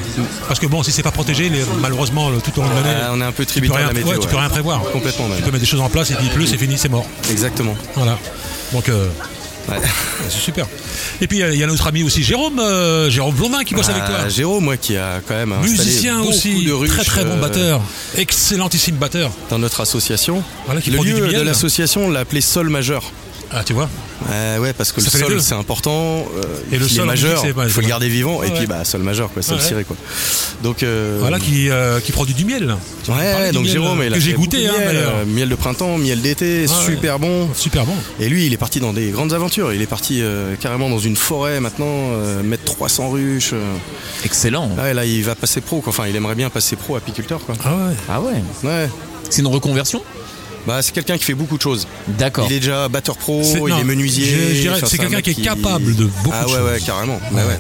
Parce 0.49 0.59
que 0.59 0.66
bon, 0.66 0.83
si 0.83 0.91
c'est 0.93 1.03
pas 1.05 1.12
protégé, 1.12 1.49
les- 1.49 1.64
malheureusement, 1.80 2.30
le- 2.30 2.41
tout 2.41 2.51
au 2.59 2.62
long 2.62 2.68
de 2.68 2.74
l'année, 2.74 2.89
Euh, 3.01 3.11
on 3.12 3.20
est 3.20 3.24
un 3.24 3.33
peu 3.33 3.47
tributaire 3.47 3.76
rien, 3.76 3.89
de 3.89 3.93
la 3.93 3.99
météo. 4.01 4.12
ouais, 4.12 4.18
tu 4.18 4.28
peux 4.28 4.37
rien 4.37 4.49
prévoir. 4.49 4.83
Complètement. 4.93 5.26
Tu 5.37 5.43
peux 5.43 5.51
mettre 5.53 5.61
des 5.64 5.66
choses 5.70 5.80
en 5.80 5.89
place 5.89 6.11
et 6.11 6.14
puis 6.14 6.26
il 6.26 6.33
pleut, 6.33 6.47
c'est 6.47 6.59
fini, 6.59 6.76
c'est 6.76 6.89
mort. 6.91 7.07
Exactement. 7.30 7.74
Voilà. 7.95 8.18
Donc, 8.73 8.89
euh, 8.89 9.09
Ouais. 9.68 9.77
c'est 10.29 10.41
super. 10.41 10.66
Et 11.20 11.27
puis, 11.27 11.39
il 11.39 11.55
y 11.55 11.62
a 11.62 11.66
notre 11.66 11.87
ami 11.87 12.03
aussi 12.03 12.23
Jérôme, 12.23 12.59
euh, 12.59 13.11
Jérôme 13.11 13.35
Blondin 13.35 13.64
qui 13.64 13.75
bosse 13.75 13.89
avec 13.89 14.05
toi. 14.05 14.16
Ah, 14.25 14.29
Jérôme, 14.29 14.64
moi, 14.64 14.77
qui 14.77 14.97
a 14.97 15.20
quand 15.27 15.35
même 15.35 15.53
installé 15.53 15.70
Musicien 15.73 16.20
aussi, 16.23 16.64
de 16.64 16.73
ruches, 16.73 16.91
très 16.91 17.05
très 17.05 17.25
bon 17.25 17.37
euh, 17.37 17.41
batteur, 17.41 17.81
excellentissime 18.16 18.97
batteur. 18.97 19.31
dans 19.51 19.59
notre 19.59 19.81
association. 19.81 20.43
Voilà, 20.66 20.81
qui 20.81 20.91
le 20.91 20.99
lieu 20.99 21.33
de 21.33 21.43
l'association, 21.43 22.07
on 22.07 22.11
l'a 22.11 22.20
appelé 22.20 22.41
Sol 22.41 22.68
Majeur. 22.68 23.12
Ah, 23.55 23.62
tu 23.64 23.72
vois 23.74 23.88
Ouais, 24.30 24.59
ouais, 24.59 24.72
parce 24.72 24.92
que 24.92 25.00
Ça 25.00 25.18
le 25.18 25.24
sol 25.24 25.42
c'est 25.42 25.55
important. 25.55 26.26
euh, 26.36 26.42
Et 26.70 26.78
le 26.78 26.86
il 26.86 26.92
est 26.92 26.96
sol 26.96 27.07
majeur, 27.07 27.32
musique, 27.32 27.46
c'est 27.48 27.53
pas- 27.55 27.64
il 27.64 27.70
faut 27.70 27.80
le 27.80 27.88
garder 27.88 28.09
vivant. 28.09 28.38
Ouais, 28.38 28.46
et 28.48 28.50
puis 28.50 28.61
ouais. 28.61 28.66
bah 28.66 28.84
sol 28.84 29.03
majeur, 29.03 29.30
quoi, 29.32 29.42
sol 29.42 29.57
Ouais. 29.57 29.62
ciré, 29.62 29.84
quoi. 29.84 29.96
Donc 30.62 30.82
euh, 30.82 31.16
Voilà, 31.20 31.38
qui, 31.40 31.68
euh, 31.68 31.98
qui 32.00 32.12
produit 32.12 32.34
du 32.34 32.44
miel. 32.44 32.76
Tu 33.05 33.11
Ouais, 33.11 33.50
donc 33.53 33.64
miel, 33.64 33.72
Jérôme, 33.72 34.00
euh, 34.00 34.07
il 34.07 34.12
a 34.12 34.16
que 34.16 34.22
j'ai 34.22 34.32
goûté, 34.34 34.68
hein, 34.68 34.72
de 34.72 35.28
miel, 35.32 35.46
euh, 35.46 35.50
de 35.50 35.55
printemps, 35.57 35.98
miel 35.98 36.20
d'été, 36.22 36.62
ouais. 36.62 36.66
super 36.86 37.18
bon. 37.18 37.48
Super 37.55 37.84
bon. 37.84 37.94
Et 38.20 38.28
lui, 38.28 38.46
il 38.46 38.53
est 38.53 38.57
parti 38.59 38.78
dans 38.80 38.92
des 38.92 39.11
grandes 39.11 39.32
aventures. 39.32 39.72
Il 39.72 39.82
est 39.82 39.86
parti 39.86 40.20
euh, 40.22 40.55
carrément 40.57 40.88
dans 40.88 41.00
une 41.00 41.16
forêt 41.16 41.59
maintenant, 41.61 41.86
euh, 41.88 42.42
mettre 42.42 42.64
300 42.64 43.11
ruches. 43.11 43.50
euh. 43.55 43.74
Excellent. 44.24 44.70
Ouais, 44.78 44.94
là, 44.94 45.05
il 45.05 45.24
va 45.24 45.34
passer 45.34 45.61
pro. 45.61 45.80
quoi. 45.80 45.90
Enfin, 45.90 46.07
il 46.09 46.14
aimerait 46.16 46.36
bien 46.36 46.48
passer 46.48 46.76
pro 46.76 46.96
apiculteur, 46.96 47.40
quoi. 47.44 47.55
Ah 47.64 47.74
ouais. 47.74 47.94
Ah 48.09 48.20
ouais. 48.20 48.42
Ouais. 48.62 48.88
C'est 49.30 49.40
une 49.42 49.48
reconversion? 49.48 50.03
Bah, 50.67 50.81
c'est 50.83 50.93
quelqu'un 50.93 51.19
qui 51.19 51.25
fait 51.25 51.35
beaucoup 51.35 51.57
de 51.57 51.63
choses. 51.63 51.89
D'accord. 52.07 52.47
Il 52.49 52.53
est 52.55 52.61
déjà 52.61 52.89
batteur 52.89 53.17
pro, 53.17 53.43
il 53.43 53.59
non, 53.65 53.79
est 53.79 53.85
menuisier. 53.85 54.27
je- 54.27 54.55
je 54.55 54.61
dirais 54.61 54.81
que 54.81 54.87
c'est 54.87 55.01
un 55.01 55.05
quelqu'un 55.09 55.21
qui 55.21 55.31
est 55.31 55.43
capable 55.45 55.95
de 55.97 56.05
beaucoup 56.23 56.37
Ah 56.41 56.45
de 56.45 56.51
ouais, 56.51 56.57
choses. 56.57 56.71
ouais, 56.71 56.81
carrément. 56.81 57.21
Ouais. 57.33 57.43
ouais. 57.43 57.59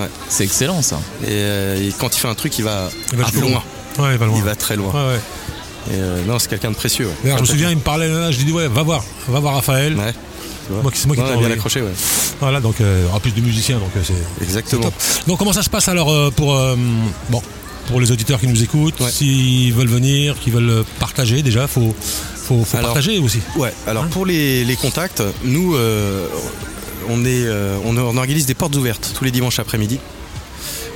ouais. 0.00 0.08
C'est 0.28 0.44
excellent 0.44 0.82
ça. 0.82 0.98
Et, 1.22 1.28
euh, 1.30 1.88
et 1.88 1.92
quand 1.98 2.14
il 2.14 2.18
fait 2.18 2.28
un 2.28 2.34
truc, 2.34 2.58
il 2.58 2.64
va, 2.64 2.90
Il 3.12 3.18
va 3.18 3.26
loin. 3.40 3.62
Ouais, 3.98 4.12
il 4.12 4.18
va 4.18 4.26
loin. 4.26 4.36
Il 4.38 4.42
va 4.42 4.54
très 4.56 4.74
loin. 4.76 4.90
Ouais, 4.92 5.14
ouais. 5.14 5.20
Et, 5.92 5.94
euh, 6.00 6.24
non, 6.26 6.38
c'est 6.38 6.48
quelqu'un 6.48 6.70
de 6.70 6.76
précieux. 6.76 7.08
Ouais. 7.24 7.32
Je 7.36 7.40
me 7.40 7.46
souviens, 7.46 7.70
il 7.70 7.76
me 7.76 7.80
parlait 7.82 8.08
là, 8.08 8.30
je 8.32 8.38
lui 8.38 8.44
dis 8.46 8.52
ouais, 8.52 8.66
va 8.68 8.82
voir, 8.82 9.04
va 9.28 9.40
voir 9.40 9.54
Raphaël. 9.54 9.96
Ouais. 9.96 10.12
Moi 10.70 10.90
c'est 10.94 11.06
moi 11.06 11.16
qui 11.16 11.22
t'ai 11.22 11.36
bien 11.36 11.50
accroché, 11.50 11.82
ouais. 11.82 11.90
Voilà, 12.40 12.60
donc 12.60 12.80
euh, 12.80 13.06
en 13.12 13.18
plus 13.20 13.32
de 13.34 13.40
musicien, 13.40 13.78
donc 13.78 13.90
euh, 13.96 14.00
c'est 14.04 14.44
Exactement. 14.44 14.82
top. 14.84 14.94
Donc 15.26 15.38
comment 15.38 15.52
ça 15.52 15.62
se 15.62 15.68
passe 15.68 15.88
alors 15.88 16.32
pour 16.32 16.56
bon 17.30 17.42
pour 17.86 18.00
les 18.00 18.10
auditeurs 18.12 18.40
qui 18.40 18.46
nous 18.46 18.62
écoutent, 18.62 19.00
Ouais. 19.00 19.10
s'ils 19.10 19.72
veulent 19.72 19.88
venir, 19.88 20.38
qui 20.40 20.50
veulent 20.50 20.84
partager 20.98 21.42
déjà, 21.42 21.66
faut 21.66 21.94
faut, 22.36 22.64
faut 22.64 22.76
Alors, 22.76 22.92
partager 22.94 23.18
aussi. 23.18 23.38
Ouais, 23.56 23.72
alors 23.86 24.04
pour 24.06 24.26
les, 24.26 24.64
les 24.64 24.76
contacts, 24.76 25.22
nous, 25.44 25.74
euh, 25.76 26.26
on, 27.08 27.24
est, 27.24 27.44
euh, 27.46 27.76
on, 27.84 27.96
on 27.96 28.16
organise 28.16 28.46
des 28.46 28.54
portes 28.54 28.74
ouvertes 28.76 29.12
tous 29.16 29.24
les 29.24 29.30
dimanches 29.30 29.58
après-midi. 29.60 29.98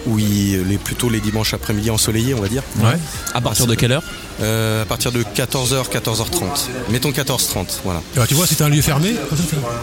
Ou 0.09 0.19
les, 0.19 0.79
plutôt 0.79 1.09
les 1.11 1.19
dimanches 1.19 1.53
après-midi 1.53 1.91
ensoleillés, 1.91 2.33
on 2.33 2.41
va 2.41 2.47
dire. 2.47 2.63
Ouais. 2.79 2.97
À 3.35 3.41
partir 3.41 3.67
de 3.67 3.75
quelle 3.75 3.91
heure? 3.91 4.05
Euh, 4.41 4.83
à 4.83 4.85
partir 4.85 5.11
de 5.11 5.25
14h, 5.25 5.91
14h30. 5.91 6.69
Mettons 6.91 7.11
14h30, 7.11 7.81
voilà. 7.83 8.01
Et 8.15 8.19
bah, 8.21 8.27
tu 8.29 8.35
vois, 8.35 8.47
c'est 8.47 8.61
un 8.63 8.69
lieu 8.69 8.83
fermé. 8.83 9.17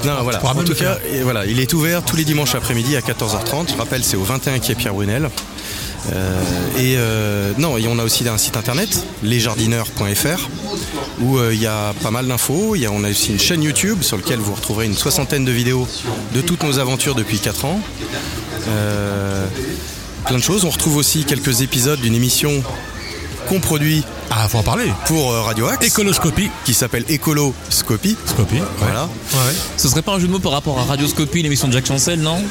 Non, 0.06 0.24
voilà. 0.24 0.42
En 0.46 0.56
tout 0.64 0.74
cas, 0.76 0.96
faire. 0.96 1.00
et 1.14 1.24
voilà, 1.24 1.46
il 1.46 1.60
est 1.60 1.74
ouvert 1.74 2.04
tous 2.06 2.16
les 2.16 2.24
dimanches 2.24 2.56
après-midi 2.56 2.96
à 2.96 3.02
14h30. 3.02 3.72
Je 3.74 3.78
rappelle, 3.78 4.02
c'est 4.06 4.16
au 4.16 4.24
21 4.24 4.60
quai 4.60 4.76
Pierre 4.76 4.94
Brunel. 4.94 5.30
Euh, 6.12 6.42
et 6.78 6.96
euh, 6.98 7.54
non, 7.58 7.78
et 7.78 7.88
on 7.88 7.98
a 8.00 8.04
aussi 8.04 8.28
un 8.28 8.38
site 8.38 8.58
internet, 8.58 9.06
lesjardineurs.fr, 9.24 10.50
où 11.22 11.38
euh, 11.38 11.54
il 11.54 11.62
y 11.62 11.68
a 11.68 11.94
pas 12.02 12.12
mal 12.12 12.28
d'infos. 12.28 12.76
On 12.92 13.04
a 13.04 13.10
aussi 13.10 13.32
une 13.32 13.40
chaîne 13.40 13.64
YouTube 13.64 14.02
sur 14.02 14.18
laquelle 14.18 14.40
vous 14.40 14.54
retrouverez 14.54 14.86
une 14.86 14.96
soixantaine 14.96 15.46
de 15.46 15.52
vidéos 15.52 15.88
de 16.34 16.42
toutes 16.42 16.64
nos 16.64 16.80
aventures 16.80 17.16
depuis 17.16 17.40
4 17.40 17.66
ans. 17.66 17.80
Plein 20.26 20.38
de 20.38 20.44
choses. 20.44 20.64
On 20.66 20.70
retrouve 20.70 20.98
aussi 20.98 21.26
quelques 21.26 21.62
épisodes 21.62 22.00
d'une 22.00 22.16
émission 22.16 22.64
qu'on 23.48 23.60
produit 23.60 24.04
Ah, 24.32 24.48
faut 24.48 24.58
en 24.60 24.64
parler. 24.64 24.92
pour 25.08 25.32
euh, 25.32 25.42
Radio 25.42 25.68
Axe, 25.68 25.86
Écoloscopie. 25.86 26.50
qui 26.66 26.74
s'appelle 26.74 27.06
Écoloscopie. 27.10 28.16
Scopie. 28.26 28.56
ouais. 28.56 28.62
Voilà. 28.80 29.04
Ouais. 29.04 29.54
Ce 29.78 29.88
serait 29.90 30.02
pas 30.02 30.14
un 30.14 30.20
jeu 30.20 30.28
de 30.28 30.32
mots 30.32 30.40
par 30.40 30.52
rapport 30.54 30.80
à 30.80 30.84
Radioscopie, 30.84 31.42
l'émission 31.44 31.68
de 31.68 31.74
Jacques 31.74 31.86
Chancel, 31.88 32.20
non? 32.20 32.42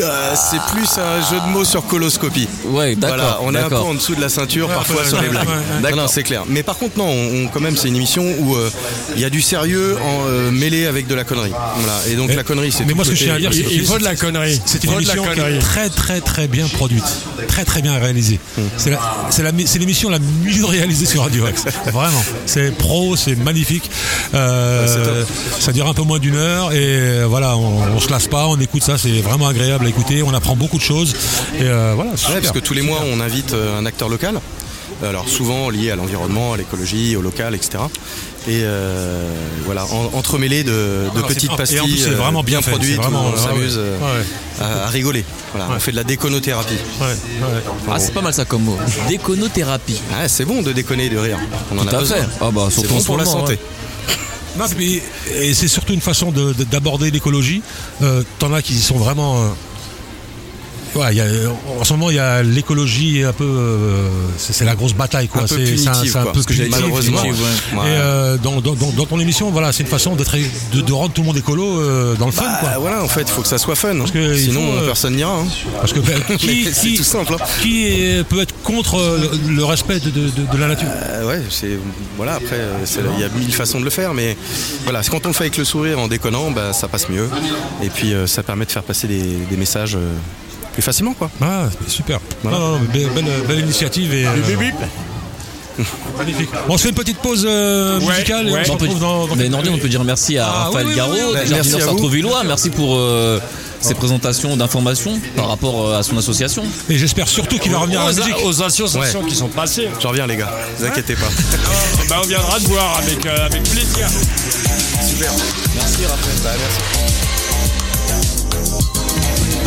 Euh, 0.00 0.34
c'est 0.34 0.60
plus 0.72 0.88
un 0.98 1.20
jeu 1.30 1.40
de 1.46 1.52
mots 1.52 1.64
sur 1.64 1.86
coloscopie. 1.86 2.48
Ouais, 2.66 2.96
d'accord. 2.96 3.16
Voilà, 3.16 3.38
on 3.42 3.54
est 3.54 3.58
un 3.58 3.68
peu 3.68 3.76
en 3.76 3.94
dessous 3.94 4.14
de 4.14 4.20
la 4.20 4.28
ceinture 4.28 4.68
parfois 4.68 5.04
sur 5.06 5.20
les 5.20 5.28
blagues. 5.28 5.46
D'accord. 5.82 6.08
c'est 6.10 6.22
clair. 6.22 6.44
Mais 6.48 6.62
par 6.62 6.76
contre, 6.78 6.96
non, 6.98 7.06
on, 7.06 7.44
on- 7.44 7.48
quand 7.48 7.60
même, 7.60 7.76
c'est 7.76 7.88
une 7.88 7.96
émission 7.96 8.24
où 8.38 8.54
euh, 8.56 8.70
il 9.14 9.20
y 9.20 9.24
a 9.24 9.30
du 9.30 9.42
sérieux 9.42 9.96
en, 10.02 10.26
euh, 10.26 10.50
mêlé 10.50 10.86
avec 10.86 11.06
de 11.06 11.14
la 11.14 11.24
connerie. 11.24 11.52
Voilà. 11.76 12.00
Et 12.08 12.14
donc 12.16 12.32
la 12.34 12.42
connerie, 12.44 12.72
c'est 12.72 12.84
mais 12.84 12.94
moi, 12.94 13.04
ce 13.04 13.10
que 13.10 13.16
je 13.16 13.24
tiens 13.24 13.34
à 13.34 13.38
dire, 13.38 13.52
c'est- 13.52 13.60
Il 13.70 13.84
faut 13.86 13.98
de 13.98 14.04
la 14.04 14.16
connerie. 14.16 14.60
C'est 14.64 14.82
une 14.84 14.92
émission 14.92 15.22
qui 15.24 15.28
est 15.28 15.34
connerie. 15.42 15.58
très 15.58 15.88
très 15.90 16.20
très 16.20 16.48
bien 16.48 16.66
produite, 16.68 17.04
très 17.48 17.64
très 17.64 17.82
bien 17.82 17.98
réalisée. 17.98 18.38
La- 18.86 18.98
c'est 19.66 19.78
l'émission 19.78 20.08
la 20.10 20.18
mieux 20.44 20.64
réalisée 20.64 21.06
sur 21.06 21.22
Radio 21.22 21.46
Axe. 21.46 21.64
Vraiment, 21.92 22.22
c'est 22.46 22.70
pro, 22.76 23.16
c'est 23.16 23.36
magnifique. 23.36 23.90
Euh, 24.34 25.24
ça 25.58 25.72
dure 25.72 25.86
un 25.88 25.94
peu 25.94 26.02
moins 26.02 26.18
d'une 26.18 26.36
heure 26.36 26.72
et 26.72 26.78
euh, 26.80 27.26
voilà, 27.28 27.56
on, 27.56 27.80
on 27.96 28.00
se 28.00 28.10
lasse 28.10 28.28
pas, 28.28 28.46
on 28.46 28.58
écoute 28.60 28.82
ça, 28.82 28.98
c'est 28.98 29.20
vraiment 29.20 29.48
agréable 29.48 29.86
à 29.86 29.88
écouter. 29.88 30.22
On 30.22 30.34
apprend 30.34 30.56
beaucoup 30.56 30.78
de 30.78 30.82
choses 30.82 31.14
et 31.58 31.62
euh, 31.62 31.92
voilà. 31.94 32.12
Ouais, 32.12 32.40
parce 32.40 32.52
que 32.52 32.58
tous 32.58 32.74
les 32.74 32.82
mois, 32.82 33.00
on 33.12 33.20
invite 33.20 33.54
un 33.54 33.86
acteur 33.86 34.08
local. 34.08 34.40
Alors 35.02 35.28
souvent 35.28 35.70
lié 35.70 35.90
à 35.90 35.96
l'environnement, 35.96 36.52
à 36.52 36.56
l'écologie, 36.56 37.16
au 37.16 37.22
local, 37.22 37.54
etc. 37.54 37.78
Et 38.48 38.60
euh, 38.64 39.30
voilà, 39.66 39.84
en- 39.86 40.16
entremêlés 40.16 40.64
de, 40.64 40.70
de 40.72 41.10
Alors, 41.16 41.28
c'est- 41.28 41.34
petites 41.34 41.56
pastilles 41.56 41.80
plus, 41.80 42.06
vraiment 42.14 42.42
bien 42.42 42.60
produites, 42.62 42.96
c'est 42.96 43.02
vraiment- 43.02 43.26
où 43.26 43.28
on 43.28 43.32
ouais, 43.32 43.38
s'amuse 43.38 43.76
ouais. 43.76 43.82
euh, 43.82 43.98
Ouais, 43.98 44.24
à, 44.60 44.84
à 44.84 44.86
rigoler. 44.88 45.24
Voilà, 45.54 45.68
on 45.74 45.78
fait 45.80 45.90
de 45.92 45.96
la 45.96 46.04
déconothérapie. 46.04 46.74
Ouais, 47.00 47.06
ouais. 47.06 47.62
Ah, 47.90 47.98
c'est 47.98 48.14
pas 48.14 48.22
mal 48.22 48.32
ça 48.34 48.44
comme 48.44 48.62
mot. 48.64 48.78
Déconothérapie. 49.08 50.00
Ah, 50.14 50.28
c'est 50.28 50.44
bon 50.44 50.62
de 50.62 50.72
déconner 50.72 51.06
et 51.06 51.10
de 51.10 51.18
rire. 51.18 51.38
On 51.72 51.78
en 51.78 51.82
Tout 51.82 51.88
a 51.88 51.96
à 51.96 52.00
besoin. 52.00 52.16
fait. 52.18 52.24
Ah 52.40 52.50
bah, 52.50 52.68
C'est 52.70 52.88
bon 52.88 53.02
pour 53.02 53.16
la 53.18 53.24
santé. 53.24 53.52
ouais. 53.54 53.58
Non, 54.58 54.64
puis- 54.68 55.00
et 55.40 55.54
c'est 55.54 55.68
surtout 55.68 55.92
une 55.92 56.00
façon 56.00 56.32
de- 56.32 56.52
de- 56.52 56.64
d'aborder 56.64 57.10
l'écologie. 57.12 57.62
Euh, 58.02 58.22
T'en 58.40 58.52
as 58.52 58.62
qui 58.62 58.74
sont 58.80 58.96
vraiment. 58.98 59.54
Y 61.12 61.20
a- 61.20 61.26
en 61.80 61.84
ce 61.84 61.92
moment, 61.92 62.10
il 62.10 62.16
y 62.16 62.18
a 62.18 62.42
l'écologie 62.42 63.22
un 63.24 63.32
peu. 63.32 63.44
euh, 63.44 64.08
c'est 64.38 64.64
la 64.64 64.74
grosse 64.74 64.94
bataille, 64.94 65.28
quoi. 65.28 65.42
C'est- 65.46 65.54
un 66.16 66.24
peu 66.24 66.32
parce 66.32 66.46
que 66.46 66.52
j'ai- 66.54 66.64
punitif, 66.64 66.80
malheureusement, 66.82 67.24
effectivement. 67.24 67.82
ouais. 67.82 67.88
Et 67.88 67.92
euh, 67.92 68.36
dans, 68.38 68.60
dans- 68.60 68.74
dans- 68.74 68.90
dans 68.92 69.06
ton 69.06 69.18
émission, 69.20 69.50
voilà, 69.50 69.72
c'est 69.72 69.82
une 69.82 69.88
façon 69.88 70.14
d'être, 70.16 70.36
de, 70.72 70.80
de 70.80 70.92
rendre 70.92 71.12
tout 71.12 71.20
le 71.22 71.26
monde 71.28 71.36
écolo 71.36 71.80
euh, 71.80 72.14
dans 72.16 72.26
le 72.26 72.32
fun, 72.32 72.42
Bah, 72.44 72.58
quoi. 72.60 72.70
voilà, 72.80 73.02
en 73.04 73.08
fait, 73.08 73.22
il 73.22 73.28
faut 73.30 73.42
que 73.42 73.48
ça 73.48 73.58
soit 73.58 73.74
fun. 73.76 73.98
hein. 74.00 74.04
que 74.12 74.34
il 74.34 74.38
Sinon, 74.40 74.60
faut, 74.80 74.86
personne 74.86 75.14
n'ira. 75.16 75.32
hein. 75.36 75.46
Parce 75.80 75.92
que 75.92 76.00
ben, 76.00 76.20
qui, 76.38 76.96
tout 76.96 77.02
simple. 77.04 77.34
hein. 77.34 77.44
qui 77.62 77.86
est- 77.86 78.24
peut 78.24 78.40
être 78.40 78.54
contre 78.62 79.18
le, 79.48 79.64
respect 79.64 80.00
de, 80.00 80.10
de- 80.10 80.28
de- 80.30 80.52
de 80.52 80.56
la 80.58 80.68
nature? 80.68 80.88
Ouais, 81.26 81.42
c'est 81.50 81.78
voilà. 82.16 82.34
Après, 82.34 82.58
il 83.16 83.20
y 83.20 83.24
a 83.24 83.28
mille 83.28 83.52
façons 83.52 83.78
de 83.80 83.84
le 83.84 83.90
faire, 83.90 84.14
mais 84.14 84.36
voilà, 84.84 85.02
quand 85.10 85.24
on 85.24 85.28
le 85.28 85.34
fait 85.34 85.44
avec 85.44 85.56
le 85.56 85.64
sourire, 85.64 85.98
en 85.98 86.08
déconnant, 86.08 86.50
bah, 86.50 86.72
ça 86.72 86.88
passe 86.88 87.08
mieux. 87.08 87.28
Et 87.82 87.88
puis, 87.88 88.12
ça 88.26 88.42
permet 88.42 88.64
de 88.66 88.70
faire 88.70 88.82
passer 88.82 89.06
des, 89.06 89.22
des 89.50 89.56
messages 89.56 89.96
plus 90.72 90.82
facilement, 90.82 91.14
quoi. 91.14 91.30
Ah, 91.42 91.64
super. 91.86 92.20
Voilà. 92.42 92.58
Non, 92.58 92.64
non, 92.72 92.78
non, 92.78 92.84
belle, 92.92 93.08
belle- 93.10 93.42
belle 93.48 93.60
initiative 93.60 94.12
et. 94.14 94.26
euh, 94.26 94.30
magnifique. 96.18 96.50
Bon, 96.68 96.74
on 96.74 96.76
se 96.76 96.82
fait 96.82 96.88
une 96.90 96.94
petite 96.94 97.18
pause 97.18 97.46
euh, 97.48 97.98
Ouais, 98.00 98.06
musicale 98.12 98.48
et 98.48 98.52
ouais. 98.52 98.60
on 98.70 98.76
peut- 98.76 98.84
retrouve 98.84 99.00
dans. 99.00 99.26
dans 99.26 99.34
mais 99.34 99.44
quelques- 99.44 99.50
Nordine, 99.52 99.72
on 99.74 99.78
peut 99.78 99.88
dire 99.88 100.04
merci 100.04 100.36
à 100.36 100.46
Ah, 100.46 100.64
Raphaël 100.64 100.86
oui, 100.86 100.92
oui, 100.92 100.96
Garot, 100.96 101.12
oui, 101.14 101.20
oui. 101.32 101.48
des 101.48 101.54
Merci 101.54 101.74
à 101.74 101.78
vous. 101.78 101.84
sartrouvillois. 101.86 102.44
Merci 102.44 102.68
pour 102.70 102.96
euh, 102.96 103.40
ces 103.80 103.94
présentations 103.94 104.56
d'informations 104.58 105.18
par 105.36 105.48
rapport 105.48 105.86
euh, 105.88 105.98
à 105.98 106.02
son 106.02 106.18
association. 106.18 106.64
Et 106.90 106.98
j'espère 106.98 107.28
surtout 107.28 107.58
qu'il 107.58 107.72
va 107.72 107.78
revenir 107.78 108.00
à 108.00 108.04
la 108.04 108.10
aux, 108.10 108.14
musique. 108.14 108.36
aux 108.44 108.62
associations 108.62 109.22
qui 109.22 109.34
sont 109.34 109.48
passées. 109.48 109.88
Je 110.00 110.06
reviens, 110.06 110.26
les 110.26 110.36
gars. 110.36 110.52
Ne 110.78 110.84
vous 110.84 110.90
inquiétez 110.90 111.14
pas. 111.14 111.28
Bah, 112.10 112.20
on 112.22 112.26
viendra 112.26 112.58
te 112.58 112.64
voir 112.68 112.98
avec, 112.98 113.24
euh, 113.24 113.46
avec 113.46 113.62
plaisir. 113.62 114.06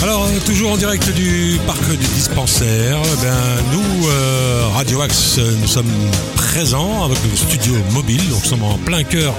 Alors, 0.04 0.26
euh, 0.26 0.40
toujours 0.46 0.74
en 0.74 0.76
direct 0.76 1.10
du 1.14 1.58
parc 1.66 1.90
du 1.90 1.96
dispensaire, 1.96 2.98
ben, 3.22 3.64
nous, 3.72 4.10
euh, 4.10 4.68
Radio 4.74 5.00
Axe, 5.00 5.38
euh, 5.38 5.56
nous 5.62 5.68
sommes 5.68 5.90
présents 6.36 7.06
avec 7.06 7.18
le 7.24 7.38
studio 7.38 7.74
mobile. 7.94 8.18
Donc, 8.30 8.44
nous 8.44 8.50
sommes 8.50 8.64
en 8.64 8.78
plein 8.80 9.04
cœur 9.04 9.34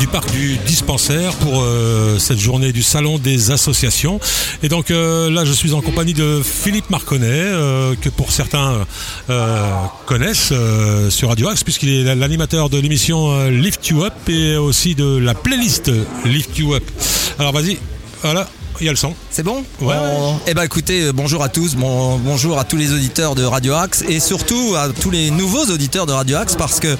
du 0.00 0.06
parc 0.06 0.30
du 0.30 0.56
dispensaire 0.66 1.34
pour 1.34 1.60
euh, 1.60 2.18
cette 2.18 2.38
journée 2.38 2.72
du 2.72 2.82
Salon 2.82 3.18
des 3.18 3.50
associations. 3.50 4.18
Et 4.62 4.70
donc, 4.70 4.90
euh, 4.90 5.30
là, 5.30 5.44
je 5.44 5.52
suis 5.52 5.74
en 5.74 5.82
compagnie 5.82 6.14
de 6.14 6.40
Philippe 6.42 6.88
Marconnet, 6.88 7.26
euh, 7.28 7.94
que 8.00 8.08
pour 8.08 8.32
certains 8.32 8.86
connaissent 10.06 10.54
sur 11.10 11.28
Radio 11.28 11.48
Axe, 11.48 11.64
puisqu'il 11.64 11.90
est 11.90 12.14
l'animateur 12.14 12.70
de 12.70 12.78
l'émission 12.78 13.46
Lift 13.50 13.86
You 13.88 14.04
Up 14.04 14.14
et 14.28 14.56
aussi 14.56 14.94
de 14.94 15.18
la 15.18 15.34
playlist 15.34 15.90
Lift 16.24 16.56
You 16.56 16.76
Up. 16.76 16.84
Alors, 17.38 17.52
vas-y, 17.52 17.76
voilà, 18.22 18.48
il 18.80 18.86
y 18.86 18.88
a 18.88 18.92
le 18.92 18.96
son. 18.96 19.14
C'est 19.30 19.42
bon 19.42 19.64
Ouais, 19.80 19.94
Eh 20.46 20.54
ben 20.54 20.62
écoutez, 20.62 21.02
euh, 21.04 21.12
bonjour 21.12 21.42
à 21.42 21.48
tous, 21.48 21.74
bon, 21.74 22.16
bonjour 22.18 22.58
à 22.58 22.64
tous 22.64 22.76
les 22.76 22.92
auditeurs 22.92 23.34
de 23.34 23.44
Radio 23.44 23.74
Axe 23.74 24.04
et 24.08 24.20
surtout 24.20 24.74
à 24.76 24.88
tous 24.90 25.10
les 25.10 25.30
nouveaux 25.30 25.64
auditeurs 25.66 26.06
de 26.06 26.12
Radio 26.12 26.36
Axe 26.36 26.54
parce 26.56 26.80
que 26.80 26.96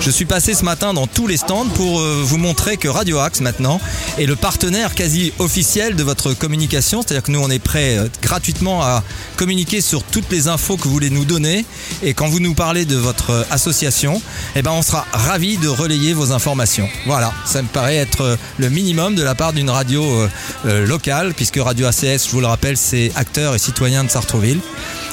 je 0.00 0.10
suis 0.10 0.24
passé 0.24 0.54
ce 0.54 0.64
matin 0.64 0.94
dans 0.94 1.06
tous 1.06 1.26
les 1.26 1.36
stands 1.36 1.66
pour 1.66 2.00
euh, 2.00 2.22
vous 2.24 2.38
montrer 2.38 2.76
que 2.76 2.88
Radio 2.88 3.18
Axe 3.18 3.40
maintenant 3.40 3.80
est 4.18 4.26
le 4.26 4.36
partenaire 4.36 4.94
quasi 4.94 5.32
officiel 5.38 5.96
de 5.96 6.02
votre 6.02 6.34
communication, 6.34 7.02
c'est-à-dire 7.02 7.22
que 7.22 7.30
nous 7.30 7.40
on 7.40 7.50
est 7.50 7.58
prêt 7.58 7.98
euh, 7.98 8.08
gratuitement 8.22 8.82
à 8.82 9.02
communiquer 9.36 9.80
sur 9.80 10.02
toutes 10.02 10.30
les 10.30 10.48
infos 10.48 10.76
que 10.76 10.84
vous 10.84 10.90
voulez 10.90 11.10
nous 11.10 11.24
donner 11.24 11.64
et 12.02 12.14
quand 12.14 12.28
vous 12.28 12.40
nous 12.40 12.54
parlez 12.54 12.84
de 12.84 12.96
votre 12.96 13.30
euh, 13.30 13.44
association, 13.50 14.20
eh 14.56 14.62
ben 14.62 14.72
on 14.72 14.82
sera 14.82 15.06
ravi 15.12 15.58
de 15.58 15.68
relayer 15.68 16.14
vos 16.14 16.32
informations. 16.32 16.88
Voilà, 17.06 17.32
ça 17.44 17.62
me 17.62 17.68
paraît 17.68 17.96
être 17.96 18.38
le 18.58 18.70
minimum 18.70 19.14
de 19.14 19.22
la 19.22 19.34
part 19.34 19.52
d'une 19.52 19.70
radio 19.70 20.26
locale 20.64 21.34
puisque 21.34 21.56
Radio 21.56 21.86
ACS, 21.86 22.26
je 22.26 22.30
vous 22.30 22.40
le 22.40 22.46
rappelle, 22.46 22.76
c'est 22.76 23.12
acteur 23.14 23.54
et 23.54 23.58
citoyen 23.58 24.04
de 24.04 24.10
Sartrouville. 24.10 24.60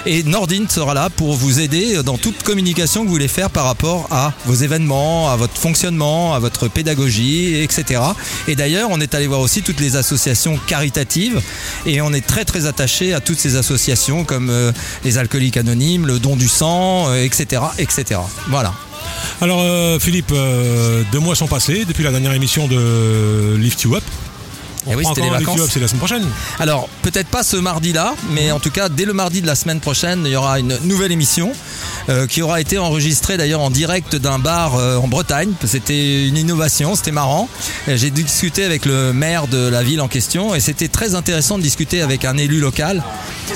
Et 0.08 0.22
Nordine 0.22 0.70
sera 0.70 0.93
là 0.93 1.10
pour 1.10 1.34
vous 1.34 1.60
aider 1.60 2.03
dans 2.03 2.18
toute 2.18 2.43
communication 2.43 3.01
que 3.01 3.08
vous 3.08 3.14
voulez 3.14 3.28
faire 3.28 3.49
par 3.49 3.66
rapport 3.66 4.08
à 4.12 4.34
vos 4.45 4.53
événements, 4.53 5.32
à 5.32 5.36
votre 5.36 5.58
fonctionnement, 5.58 6.36
à 6.36 6.39
votre 6.39 6.68
pédagogie, 6.68 7.56
etc. 7.64 8.01
Et 8.47 8.56
d'ailleurs, 8.56 8.89
on 8.91 9.01
est 9.01 9.16
allé 9.16 9.26
voir 9.26 9.39
aussi 9.39 9.64
toutes 9.64 9.80
les 9.80 9.95
associations 9.95 10.60
caritatives 10.68 11.41
et 11.88 12.01
on 12.01 12.14
est 12.14 12.26
très 12.26 12.45
très 12.45 12.68
attaché 12.68 13.16
à 13.16 13.20
toutes 13.20 13.39
ces 13.39 13.56
associations 13.56 14.26
comme 14.26 14.51
euh, 14.51 14.72
les 15.03 15.18
alcooliques 15.18 15.58
anonymes, 15.58 16.06
le 16.06 16.20
don 16.20 16.36
du 16.36 16.49
sang, 16.49 17.10
euh, 17.10 17.24
etc., 17.24 17.64
etc. 17.80 18.20
Voilà. 18.49 18.74
Alors 19.41 19.62
euh, 19.62 19.97
Philippe, 19.97 20.34
deux 21.12 21.20
mois 21.20 21.36
sont 21.36 21.47
passés 21.47 21.84
depuis 21.86 22.03
la 22.03 22.12
dernière 22.12 22.34
émission 22.34 22.68
de 22.68 23.56
Lift 23.58 23.82
You 23.82 23.95
Up. 23.95 24.03
On 24.86 24.92
Eh 24.92 24.96
oui, 24.96 25.04
c'était 25.08 25.22
les 25.22 25.30
vacances. 25.30 25.60
C'est 25.70 25.80
la 25.80 25.88
semaine 25.88 26.00
prochaine. 26.00 26.28
Alors, 26.60 26.88
peut-être 27.02 27.28
pas 27.28 27.44
ce 27.44 27.58
mardi-là, 27.58 28.14
mais 28.32 28.52
en 28.52 28.60
tout 28.60 28.72
cas, 28.72 28.90
dès 28.90 29.06
le 29.06 29.14
mardi 29.14 29.42
de 29.42 29.48
la 29.48 29.56
semaine 29.56 29.80
prochaine, 29.80 30.24
il 30.26 30.32
y 30.32 30.36
aura 30.36 30.60
une 30.60 30.78
nouvelle 30.84 31.12
émission 31.12 31.52
euh, 32.10 32.28
qui 32.28 32.42
aura 32.42 32.62
été 32.62 32.78
enregistrée 32.78 33.38
d'ailleurs 33.38 33.62
en 33.62 33.70
direct 33.70 34.16
d'un 34.16 34.40
bar 34.40 34.76
euh, 34.76 34.98
en 34.98 35.08
Bretagne. 35.08 35.52
C'était 35.66 36.28
une 36.28 36.38
innovation, 36.38 36.96
c'était 36.96 37.12
marrant. 37.12 37.50
Et 37.88 37.98
J'ai 37.98 38.12
discuté 38.12 38.64
avec 38.64 38.86
le 38.86 39.14
maire 39.14 39.48
de 39.48 39.68
la 39.68 39.84
ville 39.84 40.02
en 40.02 40.08
question 40.08 40.56
et 40.56 40.60
c'était 40.60 40.88
très 40.88 41.16
intéressant 41.16 41.58
de 41.58 41.64
discuter 41.64 42.02
avec 42.02 42.26
un 42.26 42.38
élu 42.38 42.60
local. 42.60 43.04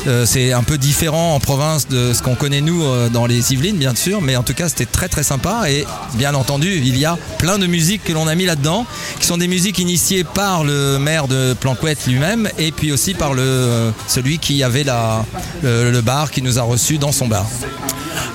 Euh, 0.08 0.26
c'est 0.26 0.54
un 0.54 0.64
peu 0.64 0.78
différent 0.78 1.36
en 1.36 1.40
province 1.40 1.88
de 1.88 2.14
ce 2.14 2.22
qu'on 2.22 2.36
connaît 2.36 2.62
nous 2.62 2.84
euh, 2.84 3.10
dans 3.10 3.26
les 3.26 3.54
Yvelines, 3.54 3.78
bien 3.78 3.96
sûr, 3.96 4.22
mais 4.22 4.36
en 4.36 4.44
tout 4.44 4.54
cas, 4.54 4.70
c'était 4.70 4.86
très 4.86 5.08
très 5.08 5.24
sympa. 5.24 5.70
Et 5.70 5.86
bien 6.16 6.34
entendu, 6.36 6.74
il 6.84 6.98
y 6.98 7.06
a 7.06 7.18
plein 7.38 7.58
de 7.58 7.68
musiques 7.68 8.04
que 8.04 8.14
l'on 8.14 8.28
a 8.28 8.36
mis 8.36 8.46
là-dedans, 8.46 8.86
qui 9.20 9.26
sont 9.26 9.38
des 9.38 9.48
musiques 9.48 9.80
initiées 9.80 10.24
par 10.24 10.64
le 10.64 11.00
maire 11.00 11.19
de 11.28 11.54
Planquette 11.60 12.08
lui-même, 12.08 12.50
et 12.58 12.72
puis 12.72 12.92
aussi 12.92 13.14
par 13.14 13.34
le 13.34 13.42
euh, 13.42 13.92
celui 14.08 14.40
qui 14.40 14.64
avait 14.64 14.84
la, 14.84 15.26
le, 15.64 15.92
le 15.92 16.02
bar 16.02 16.32
qui 16.32 16.42
nous 16.42 16.60
a 16.60 16.62
reçus 16.62 16.98
dans 16.98 17.12
son 17.12 17.28
bar. 17.28 17.46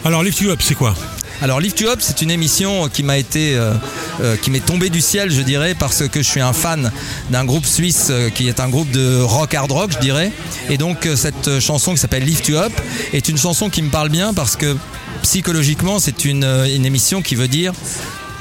Alors 0.04 0.22
Lift 0.22 0.40
You 0.40 0.50
Up, 0.50 0.60
c'est 0.62 0.74
quoi? 0.74 0.94
Alors 1.42 1.60
Lift 1.60 1.80
You 1.80 1.88
Up, 1.88 1.98
c'est 2.00 2.22
une 2.22 2.30
émission 2.30 2.88
qui 2.88 3.02
m'a 3.02 3.18
été, 3.18 3.56
euh, 3.56 3.72
euh, 4.22 4.36
qui 4.36 4.50
m'est 4.50 4.64
tombée 4.64 4.88
du 4.88 5.00
ciel, 5.00 5.30
je 5.30 5.42
dirais, 5.42 5.74
parce 5.76 6.08
que 6.08 6.22
je 6.22 6.28
suis 6.28 6.40
un 6.40 6.52
fan 6.52 6.92
d'un 7.30 7.44
groupe 7.44 7.66
suisse 7.66 8.12
qui 8.34 8.48
est 8.48 8.60
un 8.60 8.68
groupe 8.68 8.90
de 8.90 9.20
rock 9.20 9.54
hard 9.54 9.72
rock, 9.72 9.90
je 9.92 9.98
dirais. 9.98 10.32
Et 10.70 10.78
donc 10.78 11.08
cette 11.16 11.60
chanson 11.60 11.92
qui 11.92 11.98
s'appelle 11.98 12.24
Lift 12.24 12.48
You 12.48 12.56
Up 12.56 12.72
est 13.12 13.28
une 13.28 13.38
chanson 13.38 13.68
qui 13.68 13.82
me 13.82 13.90
parle 13.90 14.08
bien 14.08 14.32
parce 14.32 14.56
que 14.56 14.76
psychologiquement, 15.22 15.98
c'est 15.98 16.24
une, 16.24 16.44
une 16.44 16.86
émission 16.86 17.20
qui 17.20 17.34
veut 17.34 17.48
dire 17.48 17.72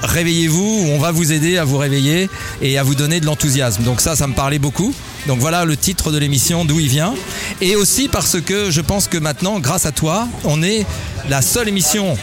réveillez-vous, 0.04 0.86
on 0.89 0.99
va 0.99 1.12
vous 1.12 1.32
aider 1.32 1.58
à 1.58 1.64
vous 1.64 1.78
réveiller 1.78 2.30
et 2.62 2.78
à 2.78 2.84
vous 2.84 2.95
donner 2.95 3.20
de 3.20 3.26
l'enthousiasme. 3.26 3.84
Donc 3.84 4.01
ça, 4.01 4.16
ça 4.16 4.28
me 4.28 4.34
parlait 4.34 4.60
beaucoup. 4.60 4.93
Donc 5.28 5.39
voilà 5.39 5.66
le 5.66 5.78
titre 5.78 6.12
de 6.12 6.18
l'émission, 6.18 6.66
d'où 6.66 6.80
il 6.80 6.89
vient. 6.89 7.14
Et 7.62 7.76
aussi 7.76 8.08
parce 8.10 8.39
que 8.41 8.70
je 8.70 8.82
pense 8.82 9.08
que 9.08 9.18
maintenant, 9.18 9.60
grâce 9.60 9.86
à 9.86 9.91
toi, 9.91 10.28
on 10.43 10.62
est 10.62 10.86
la 11.30 11.41
seule 11.41 11.70
émission 11.70 12.18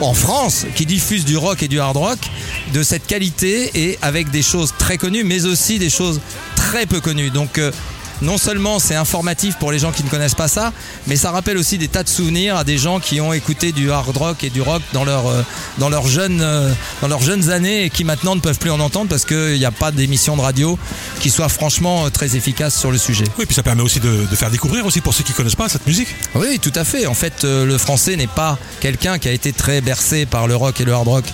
en 0.00 0.14
France 0.14 0.66
qui 0.74 0.86
diffuse 0.86 1.24
du 1.24 1.36
rock 1.36 1.62
et 1.62 1.68
du 1.68 1.80
hard 1.80 1.96
rock 1.96 2.18
de 2.72 2.82
cette 2.82 3.06
qualité 3.06 3.70
et 3.74 3.98
avec 4.02 4.30
des 4.30 4.42
choses 4.42 4.74
très 4.78 4.98
connues, 4.98 5.24
mais 5.24 5.46
aussi 5.46 5.78
des 5.78 5.90
choses 5.90 6.20
très 6.54 6.86
peu 6.86 7.00
connues. 7.00 7.30
Donc 7.30 7.58
euh, 7.58 7.72
non 8.22 8.38
seulement 8.38 8.78
c'est 8.78 8.94
informatif 8.94 9.56
pour 9.56 9.72
les 9.72 9.78
gens 9.78 9.92
qui 9.92 10.02
ne 10.02 10.08
connaissent 10.08 10.34
pas 10.34 10.48
ça, 10.48 10.72
mais 11.06 11.16
ça 11.16 11.30
rappelle 11.30 11.58
aussi 11.58 11.78
des 11.78 11.88
tas 11.88 12.02
de 12.02 12.08
souvenirs 12.08 12.56
à 12.56 12.64
des 12.64 12.78
gens 12.78 13.00
qui 13.00 13.20
ont 13.20 13.32
écouté 13.32 13.72
du 13.72 13.90
hard 13.90 14.16
rock 14.16 14.44
et 14.44 14.50
du 14.50 14.62
rock 14.62 14.82
dans, 14.92 15.04
leur, 15.04 15.26
euh, 15.26 15.42
dans, 15.78 15.88
leurs, 15.88 16.06
jeunes, 16.06 16.40
euh, 16.40 16.72
dans 17.02 17.08
leurs 17.08 17.22
jeunes 17.22 17.50
années 17.50 17.84
et 17.84 17.90
qui 17.90 18.04
maintenant 18.04 18.34
ne 18.34 18.40
peuvent 18.40 18.58
plus 18.58 18.70
en 18.70 18.80
entendre 18.80 19.08
parce 19.08 19.24
qu'il 19.24 19.58
n'y 19.58 19.64
a 19.64 19.70
pas 19.70 19.90
d'émission 19.90 20.36
de 20.36 20.42
radio 20.42 20.78
qui 21.20 21.30
soit 21.30 21.48
franchement 21.48 22.06
euh, 22.06 22.10
très 22.10 22.36
efficace 22.36 22.78
sur 22.78 22.90
le 22.90 22.98
sujet. 22.98 23.24
Oui, 23.38 23.46
puis 23.46 23.54
ça 23.54 23.62
permet 23.62 23.82
aussi 23.82 24.00
de, 24.00 24.26
de 24.30 24.36
faire 24.36 24.50
découvrir 24.50 24.86
aussi 24.86 25.00
pour 25.00 25.14
ceux 25.14 25.24
qui 25.24 25.32
connaissent 25.32 25.54
pas 25.54 25.68
cette 25.68 25.86
musique. 25.86 26.08
Oui, 26.34 26.58
tout 26.58 26.72
à 26.74 26.84
fait. 26.84 27.06
En 27.06 27.14
fait, 27.14 27.44
le 27.44 27.78
français 27.78 28.16
n'est 28.16 28.26
pas 28.26 28.58
quelqu'un 28.80 29.18
qui 29.18 29.28
a 29.28 29.32
été 29.32 29.52
très 29.52 29.80
bercé 29.80 30.26
par 30.26 30.46
le 30.46 30.56
rock 30.56 30.80
et 30.80 30.84
le 30.84 30.92
hard 30.92 31.08
rock 31.08 31.24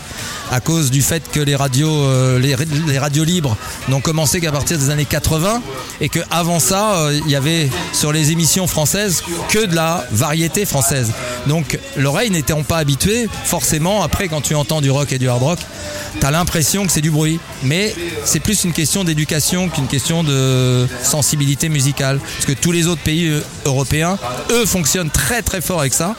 à 0.51 0.61
cause 0.61 0.91
du 0.91 1.03
fait 1.03 1.23
que 1.31 1.41
les 1.41 1.57
radios, 1.57 2.39
les, 2.39 2.57
les 2.87 2.99
radios 2.99 3.25
libres 3.25 3.57
n'ont 3.89 4.01
commencé 4.01 4.41
qu'à 4.41 4.53
partir 4.53 4.79
des 4.79 4.91
années 4.91 5.05
80 5.05 5.63
et 6.01 6.09
que 6.09 6.21
avant 6.31 6.61
ça, 6.61 6.72
euh, 6.73 7.21
il 7.25 7.31
y 7.31 7.37
avait 7.37 7.69
sur 7.93 8.13
les 8.13 8.33
émissions 8.33 8.67
françaises 8.67 9.23
que 9.49 9.67
de 9.67 9.75
la 9.75 10.07
variété 10.11 10.65
française. 10.65 11.13
Donc 11.47 11.79
l'oreille 11.97 12.31
n'étant 12.31 12.63
pas 12.63 12.79
habituée, 12.79 13.29
forcément, 13.45 14.03
après 14.03 14.29
quand 14.29 14.41
tu 14.41 14.55
entends 14.55 14.81
du 14.81 14.91
rock 14.91 15.13
et 15.13 15.19
du 15.19 15.29
hard 15.29 15.43
rock, 15.43 15.59
T'as 16.21 16.31
l'impression 16.31 16.87
que 16.87 16.93
c'est 16.93 17.01
du 17.01 17.11
bruit, 17.11 17.41
mais 17.63 17.95
c'est 18.25 18.41
plus 18.41 18.65
une 18.65 18.73
question 18.73 19.05
d'éducation 19.05 19.69
qu'une 19.69 19.87
question 19.87 20.23
de 20.23 20.87
sensibilité 21.03 21.69
musicale. 21.69 22.19
Parce 22.19 22.45
que 22.45 22.53
tous 22.53 22.73
les 22.73 22.87
autres 22.87 23.03
pays 23.03 23.29
euh, 23.29 23.41
européens, 23.65 24.19
eux, 24.51 24.67
fonctionnent 24.67 25.11
très 25.11 25.43
très 25.43 25.61
fort 25.61 25.81
avec 25.81 25.95
ça, 25.95 26.15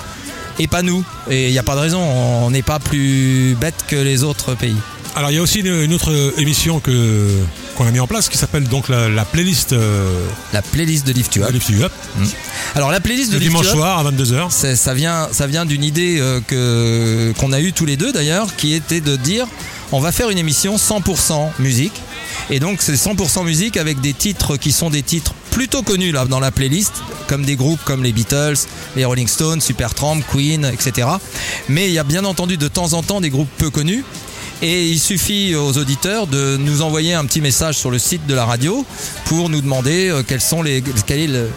et 0.59 0.67
pas 0.67 0.81
nous. 0.81 1.05
Et 1.29 1.47
il 1.47 1.51
n'y 1.51 1.59
a 1.59 1.63
pas 1.63 1.75
de 1.75 1.81
raison, 1.81 2.01
on 2.01 2.49
n'est 2.49 2.63
pas 2.63 2.79
plus 2.79 3.55
bête 3.59 3.85
que 3.87 3.95
les 3.95 4.23
autres 4.23 4.55
pays. 4.55 4.77
Alors 5.15 5.29
il 5.31 5.35
y 5.35 5.37
a 5.37 5.41
aussi 5.41 5.59
une, 5.59 5.83
une 5.83 5.93
autre 5.93 6.33
émission 6.37 6.79
que 6.79 7.29
qu'on 7.75 7.85
a 7.87 7.91
mis 7.91 7.99
en 7.99 8.07
place 8.07 8.29
qui 8.29 8.37
s'appelle 8.37 8.63
donc 8.67 8.87
la, 8.89 9.09
la 9.09 9.25
playlist 9.25 9.73
euh, 9.73 10.25
La 10.53 10.61
playlist 10.61 11.05
de 11.07 11.11
Lift 11.13 11.35
You 11.35 11.43
Up. 11.43 11.51
Lift 11.51 11.69
You 11.69 11.83
Up. 11.83 11.91
Alors 12.75 12.91
la 12.91 12.99
playlist 12.99 13.29
de 13.31 13.33
Le 13.35 13.39
Lift 13.39 13.49
dimanche 13.51 13.65
You 13.65 13.71
Up, 13.71 13.77
soir 13.77 13.99
à 13.99 14.11
22h. 14.11 14.47
c'est- 14.51 14.75
ça 14.75 14.93
vient, 14.93 15.27
ça 15.31 15.47
vient 15.47 15.65
d'une 15.65 15.83
idée 15.83 16.17
euh, 16.19 16.39
que 16.45 17.33
qu'on 17.39 17.51
a 17.51 17.59
eue 17.59 17.73
tous 17.73 17.85
les 17.85 17.97
deux 17.97 18.11
d'ailleurs, 18.11 18.55
qui 18.55 18.73
était 18.73 19.01
de 19.01 19.15
dire 19.15 19.47
on 19.91 19.99
va 19.99 20.11
faire 20.11 20.29
une 20.29 20.37
émission 20.39 20.75
100% 20.77 21.49
musique. 21.59 21.93
Et 22.49 22.59
donc 22.59 22.81
c'est 22.81 22.95
100% 22.95 23.43
musique 23.45 23.77
avec 23.77 24.01
des 24.01 24.13
titres 24.13 24.57
qui 24.57 24.71
sont 24.71 24.89
des 24.89 25.03
titres 25.03 25.33
plutôt 25.51 25.83
connus 25.83 26.11
là 26.11 26.25
dans 26.25 26.39
la 26.39 26.49
playlist, 26.51 26.93
comme 27.27 27.45
des 27.45 27.55
groupes 27.55 27.79
comme 27.85 28.03
les 28.03 28.11
Beatles, 28.11 28.55
les 28.95 29.05
Rolling 29.05 29.27
Stones, 29.27 29.61
Supertramp, 29.61 30.21
Queen, 30.31 30.65
etc. 30.65 31.07
Mais 31.69 31.87
il 31.87 31.93
y 31.93 31.99
a 31.99 32.03
bien 32.03 32.25
entendu 32.25 32.57
de 32.57 32.67
temps 32.67 32.93
en 32.93 33.03
temps 33.03 33.21
des 33.21 33.29
groupes 33.29 33.49
peu 33.59 33.69
connus. 33.69 34.03
Et 34.61 34.87
il 34.87 34.99
suffit 34.99 35.55
aux 35.55 35.77
auditeurs 35.77 36.25
de 36.27 36.55
nous 36.57 36.81
envoyer 36.81 37.13
un 37.13 37.25
petit 37.25 37.41
message 37.41 37.75
sur 37.77 37.91
le 37.91 37.99
site 37.99 38.25
de 38.27 38.33
la 38.33 38.45
radio 38.45 38.85
pour 39.25 39.49
nous 39.49 39.59
demander 39.61 40.09
euh, 40.09 40.23
quels 40.25 40.39
sont 40.41 40.61
les, 40.63 40.81
quel 41.05 41.19
est 41.19 41.27
le- 41.27 41.49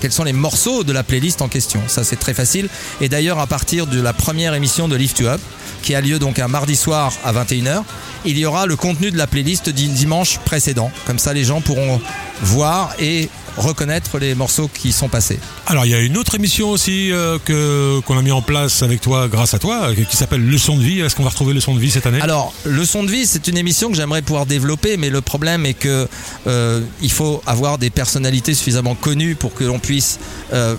quels 0.00 0.12
sont 0.12 0.24
les 0.24 0.34
morceaux 0.34 0.84
de 0.84 0.92
la 0.92 1.02
playlist 1.02 1.40
en 1.40 1.48
question. 1.48 1.80
Ça, 1.86 2.04
c'est 2.04 2.16
très 2.16 2.34
facile. 2.34 2.68
Et 3.00 3.08
d'ailleurs, 3.08 3.38
à 3.38 3.46
partir 3.46 3.86
de 3.86 3.98
la 3.98 4.12
première 4.12 4.52
émission 4.52 4.86
de 4.86 4.96
Lift 4.96 5.18
You 5.20 5.28
Up, 5.28 5.40
qui 5.82 5.94
a 5.94 6.02
lieu 6.02 6.18
donc 6.18 6.38
un 6.38 6.48
mardi 6.48 6.76
soir 6.76 7.10
à 7.24 7.32
21h, 7.32 7.82
il 8.26 8.36
y 8.36 8.44
aura 8.44 8.66
le 8.66 8.76
contenu 8.76 9.10
de 9.10 9.16
la 9.16 9.26
playlist 9.26 9.70
du 9.70 9.86
dimanche 9.88 10.38
précédent. 10.44 10.90
Comme 11.06 11.18
ça, 11.18 11.32
les 11.32 11.44
gens 11.44 11.62
pourront 11.62 12.02
voir 12.42 12.94
et 12.98 13.28
reconnaître 13.56 14.18
les 14.18 14.34
morceaux 14.34 14.68
qui 14.72 14.92
sont 14.92 15.08
passés. 15.08 15.38
Alors 15.66 15.86
il 15.86 15.90
y 15.90 15.94
a 15.94 16.00
une 16.00 16.16
autre 16.16 16.34
émission 16.34 16.70
aussi 16.70 17.12
euh, 17.12 17.38
que 17.44 18.00
qu'on 18.00 18.18
a 18.18 18.22
mis 18.22 18.32
en 18.32 18.42
place 18.42 18.82
avec 18.82 19.00
toi, 19.00 19.28
grâce 19.28 19.54
à 19.54 19.58
toi, 19.58 19.90
euh, 19.90 19.94
qui 19.94 20.16
s'appelle 20.16 20.44
Leçon 20.44 20.76
de 20.76 20.82
vie. 20.82 21.00
Est-ce 21.00 21.14
qu'on 21.14 21.22
va 21.22 21.30
retrouver 21.30 21.54
Leçon 21.54 21.74
de 21.74 21.80
vie 21.80 21.90
cette 21.90 22.06
année? 22.06 22.20
Alors, 22.20 22.52
Leçon 22.64 23.04
de 23.04 23.10
vie, 23.10 23.26
c'est 23.26 23.46
une 23.48 23.56
émission 23.56 23.90
que 23.90 23.96
j'aimerais 23.96 24.22
pouvoir 24.22 24.46
développer, 24.46 24.96
mais 24.96 25.10
le 25.10 25.20
problème 25.20 25.66
est 25.66 25.74
que 25.74 26.08
euh, 26.46 26.80
il 27.00 27.12
faut 27.12 27.42
avoir 27.46 27.78
des 27.78 27.90
personnalités 27.90 28.54
suffisamment 28.54 28.94
connues 28.94 29.36
pour 29.36 29.54
que 29.54 29.64
l'on 29.64 29.78
puisse 29.78 30.18
euh, 30.52 30.74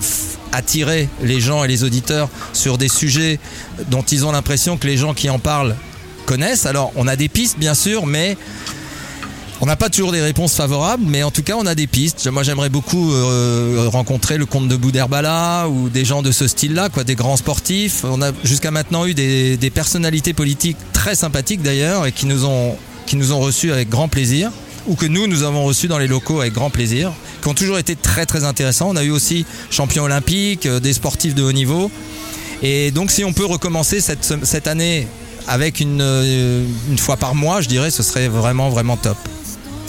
attirer 0.51 1.07
les 1.21 1.39
gens 1.39 1.63
et 1.63 1.67
les 1.67 1.83
auditeurs 1.83 2.29
sur 2.53 2.77
des 2.77 2.89
sujets 2.89 3.39
dont 3.89 4.03
ils 4.03 4.25
ont 4.25 4.31
l'impression 4.31 4.77
que 4.77 4.87
les 4.87 4.97
gens 4.97 5.13
qui 5.13 5.29
en 5.29 5.39
parlent 5.39 5.75
connaissent. 6.25 6.65
Alors, 6.65 6.91
on 6.95 7.07
a 7.07 7.15
des 7.15 7.29
pistes, 7.29 7.57
bien 7.57 7.73
sûr, 7.73 8.05
mais 8.05 8.37
on 9.61 9.65
n'a 9.65 9.75
pas 9.75 9.89
toujours 9.89 10.11
des 10.11 10.21
réponses 10.21 10.55
favorables, 10.55 11.03
mais 11.07 11.23
en 11.23 11.31
tout 11.31 11.43
cas, 11.43 11.55
on 11.57 11.65
a 11.65 11.75
des 11.75 11.87
pistes. 11.87 12.27
Moi, 12.27 12.43
j'aimerais 12.43 12.69
beaucoup 12.69 13.13
euh, 13.13 13.87
rencontrer 13.87 14.37
le 14.37 14.45
comte 14.45 14.67
de 14.67 14.75
Bouderbala 14.75 15.69
ou 15.69 15.89
des 15.89 16.03
gens 16.03 16.21
de 16.21 16.31
ce 16.31 16.47
style-là, 16.47 16.89
quoi, 16.89 17.03
des 17.03 17.15
grands 17.15 17.37
sportifs. 17.37 18.03
On 18.03 18.21
a 18.21 18.31
jusqu'à 18.43 18.71
maintenant 18.71 19.05
eu 19.05 19.13
des, 19.13 19.57
personnalités 19.73 20.33
politiques 20.33 20.77
très 20.93 21.15
sympathiques 21.15 21.61
d'ailleurs 21.61 22.05
et 22.05 22.11
qui 22.11 22.25
nous 22.25 22.45
ont 22.45 22.75
qui 23.05 23.17
reçus 23.21 23.71
avec 23.71 23.89
grand 23.89 24.07
plaisir 24.07 24.51
ou 24.87 24.95
que 24.95 25.05
nous 25.05 25.27
nous 25.27 25.43
avons 25.43 25.63
reçus 25.63 25.87
dans 25.87 25.97
les 25.97 26.07
locaux 26.07 26.41
avec 26.41 26.53
grand 26.53 26.69
plaisir, 26.69 27.11
qui 27.41 27.47
ont 27.47 27.53
toujours 27.53 27.77
été 27.77 27.95
très 27.95 28.25
très 28.25 28.43
intéressants. 28.43 28.89
On 28.89 28.95
a 28.95 29.03
eu 29.03 29.11
aussi 29.11 29.45
champions 29.71 30.03
olympiques, 30.03 30.65
euh, 30.65 30.79
des 30.79 30.93
sportifs 30.93 31.33
de 31.33 31.43
haut 31.43 31.51
niveau. 31.51 31.89
Et 32.61 32.91
donc, 32.91 33.11
si 33.11 33.23
on 33.23 33.33
peut 33.33 33.45
recommencer 33.45 33.99
cette, 34.01 34.23
cette 34.43 34.67
année 34.67 35.07
avec 35.47 35.79
une, 35.79 36.01
euh, 36.01 36.65
une 36.89 36.97
fois 36.97 37.17
par 37.17 37.35
mois, 37.35 37.61
je 37.61 37.67
dirais, 37.67 37.91
ce 37.91 38.03
serait 38.03 38.27
vraiment 38.27 38.69
vraiment 38.69 38.97
top. 38.97 39.17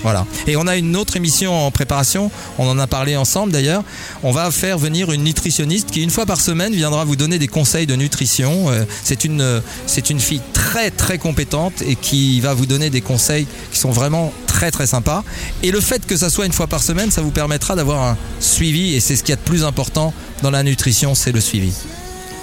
Voilà. 0.07 0.24
Et 0.46 0.57
on 0.57 0.68
a 0.68 0.76
une 0.76 0.94
autre 0.94 1.16
émission 1.16 1.52
en 1.66 1.72
préparation, 1.72 2.30
on 2.59 2.68
en 2.68 2.78
a 2.78 2.86
parlé 2.86 3.16
ensemble 3.16 3.50
d'ailleurs. 3.50 3.82
On 4.22 4.30
va 4.30 4.52
faire 4.52 4.78
venir 4.78 5.11
une 5.11 5.24
nutritionniste 5.24 5.90
qui, 5.90 6.00
une 6.00 6.11
fois 6.11 6.26
par 6.26 6.40
semaine, 6.40 6.72
viendra 6.72 7.04
vous 7.04 7.16
donner 7.16 7.40
des 7.40 7.48
conseils 7.48 7.88
de 7.88 7.96
nutrition. 7.96 8.70
Euh, 8.70 8.84
C'est 9.02 9.24
une, 9.24 9.40
euh, 9.40 9.61
c'est 9.88 10.09
une 10.09 10.20
fille 10.20 10.42
très 10.52 10.92
très 10.92 11.18
compétente 11.18 11.82
et 11.84 11.96
qui 11.96 12.40
va 12.40 12.54
vous 12.54 12.66
donner 12.66 12.88
des 12.88 13.00
conseils 13.00 13.48
qui 13.72 13.80
sont 13.80 13.90
vraiment 13.90 14.32
très 14.46 14.70
très 14.70 14.86
sympas. 14.86 15.24
Et 15.64 15.72
le 15.72 15.80
fait 15.80 16.07
que 16.07 16.16
ça 16.16 16.30
soit 16.30 16.46
une 16.46 16.52
fois 16.52 16.68
par 16.68 16.84
semaine, 16.84 17.11
ça 17.11 17.20
vous 17.20 17.32
permettra 17.32 17.74
d'avoir 17.74 18.04
un 18.04 18.16
suivi 18.38 18.94
et 18.94 19.00
c'est 19.00 19.16
ce 19.16 19.24
qu'il 19.24 19.30
y 19.30 19.32
a 19.32 19.42
de 19.42 19.50
plus 19.50 19.64
important 19.64 20.14
dans 20.40 20.52
la 20.52 20.62
nutrition, 20.62 21.16
c'est 21.16 21.32
le 21.32 21.40
suivi. 21.40 21.72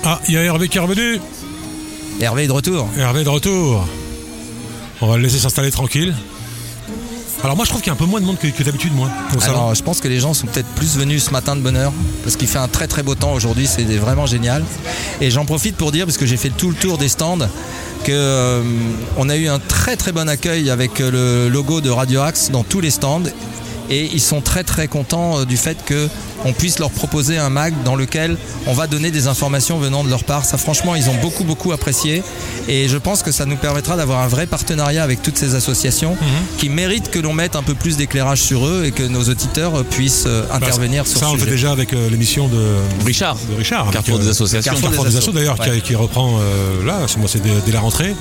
Ah, 0.04 0.20
il 0.28 0.34
y 0.34 0.38
a 0.38 0.44
Hervé 0.44 0.68
qui 0.68 0.80
est 0.80 0.82
revenu. 0.82 1.22
Hervé 2.20 2.44
est 2.44 2.48
de 2.48 2.52
retour. 2.52 2.90
Hervé 2.98 3.22
est 3.22 3.24
de 3.24 3.30
retour. 3.30 3.88
On 5.00 5.08
va 5.08 5.16
le 5.16 5.24
laisser 5.24 5.40
s'installer 5.40 5.72
tranquille. 5.72 6.14
Alors 7.44 7.58
moi 7.58 7.66
je 7.66 7.70
trouve 7.72 7.82
qu'il 7.82 7.90
y 7.90 7.92
a 7.92 7.94
un 7.94 7.98
peu 7.98 8.06
moins 8.06 8.22
de 8.22 8.26
monde 8.26 8.38
que, 8.38 8.64
d'habitude 8.64 8.94
moi. 8.94 9.10
je 9.34 9.82
pense 9.82 10.00
que 10.00 10.08
les 10.08 10.22
gens 10.22 10.34
sont 10.34 10.48
peut-être 10.48 10.70
plus 10.76 10.96
venus 10.98 11.26
ce 11.26 11.32
matin 11.32 11.58
de 11.58 11.62
bonne 11.62 11.76
heure 11.76 11.92
parce 12.24 12.38
qu'il 12.38 12.48
fait 12.48 12.58
un 12.58 12.70
très 12.70 12.88
très 12.88 13.04
beau 13.04 13.16
temps 13.16 13.34
aujourd'hui, 13.34 13.68
c'est 13.68 13.84
vraiment 13.98 14.26
génial. 14.26 14.64
Et 15.20 15.30
j'en 15.30 15.44
profite 15.44 15.76
pour 15.76 15.92
dire 15.92 16.06
parce 16.06 16.18
que 16.18 16.26
j'ai 16.26 16.38
fait 16.38 16.50
tout 16.50 16.70
le 16.70 16.76
tour 16.76 16.98
des 16.98 17.10
stands 17.10 17.50
que 18.06 18.12
euh, 18.12 18.62
a 19.30 19.36
eu 19.36 19.50
un 19.50 19.60
très 19.60 19.98
très 19.98 20.14
bon 20.14 20.30
accueil 20.30 20.70
avec 20.70 21.02
euh, 21.02 21.48
le 21.48 21.50
logo 21.50 21.82
de 21.82 21.90
Radio 21.90 22.22
Axe 22.22 22.50
dans 22.50 22.64
tous 22.64 22.80
les 22.80 22.92
stands 22.92 23.24
et 23.90 24.10
ils 24.14 24.22
sont 24.22 24.40
très 24.40 24.64
très 24.64 24.88
contents 24.88 25.40
euh, 25.40 25.46
du 25.46 25.58
fait 25.58 25.78
que 25.86 26.08
on 26.46 26.54
puisse 26.54 26.80
leur 26.80 26.92
proposer 26.92 27.38
un 27.38 27.50
mag 27.50 27.74
dans 27.86 27.96
lequel 27.96 28.38
on 28.68 28.74
va 28.74 28.88
donner 28.88 29.12
des 29.12 29.28
informations 29.28 29.78
venant 29.80 30.04
de 30.04 30.10
leur 30.10 30.24
part. 30.24 30.46
Ça 30.46 30.58
franchement, 30.58 30.96
ils 30.96 31.10
ont 31.10 31.16
beaucoup 31.22 31.44
beaucoup 31.44 31.72
apprécié 31.72 32.24
et 32.68 32.88
je 32.88 32.98
pense 32.98 33.24
que 33.24 33.32
ça 33.32 33.46
nous 33.46 33.56
permettra 33.58 33.96
d'avoir 33.98 34.20
un 34.22 34.28
vrai 34.28 34.46
partenariat 34.48 35.04
avec 35.04 35.22
toutes 35.22 35.38
ces 35.38 35.56
associations 35.56 36.16
qui 36.58 36.70
méritent 36.70 37.10
que 37.12 37.20
l'on 37.20 37.34
mette 37.34 37.56
un 37.56 37.64
peu 37.64 37.74
plus 37.76 37.98
d'éclairage 37.98 38.42
sur 38.42 38.66
eux 38.68 38.84
et 38.86 38.92
que 38.92 39.04
nos 39.04 39.24
auditeurs 39.24 39.80
euh, 39.80 39.84
puissent 39.84 40.26
euh, 40.28 40.44
Bah, 40.50 40.56
intervenir 40.56 41.08
sur 41.08 41.20
ça, 41.20 41.26
ce 41.28 41.32
on 41.32 41.34
le 41.36 41.40
fait 41.40 41.50
déjà 41.52 41.72
avec 41.72 41.94
euh, 41.94 42.10
l'émission 42.10 42.48
de 42.48 42.60
Richard. 43.06 43.36
de 43.50 43.56
Richard. 43.58 43.90
Carrefour 43.92 44.16
avec, 44.16 44.26
des 44.26 44.32
associations. 44.32 44.72
Carrefour, 44.72 44.90
Carrefour 44.90 45.06
des 45.06 45.18
Assos 45.18 45.32
d'ailleurs, 45.32 45.58
qui, 45.60 45.70
ouais. 45.70 45.82
qui 45.82 45.96
reprend 45.96 46.38
euh, 46.40 46.86
là, 46.86 47.00
c'est 47.08 47.18
moi, 47.18 47.28
c'est 47.32 47.42
dès, 47.42 47.50
dès 47.66 47.72
la 47.72 47.80
rentrée. 47.80 48.16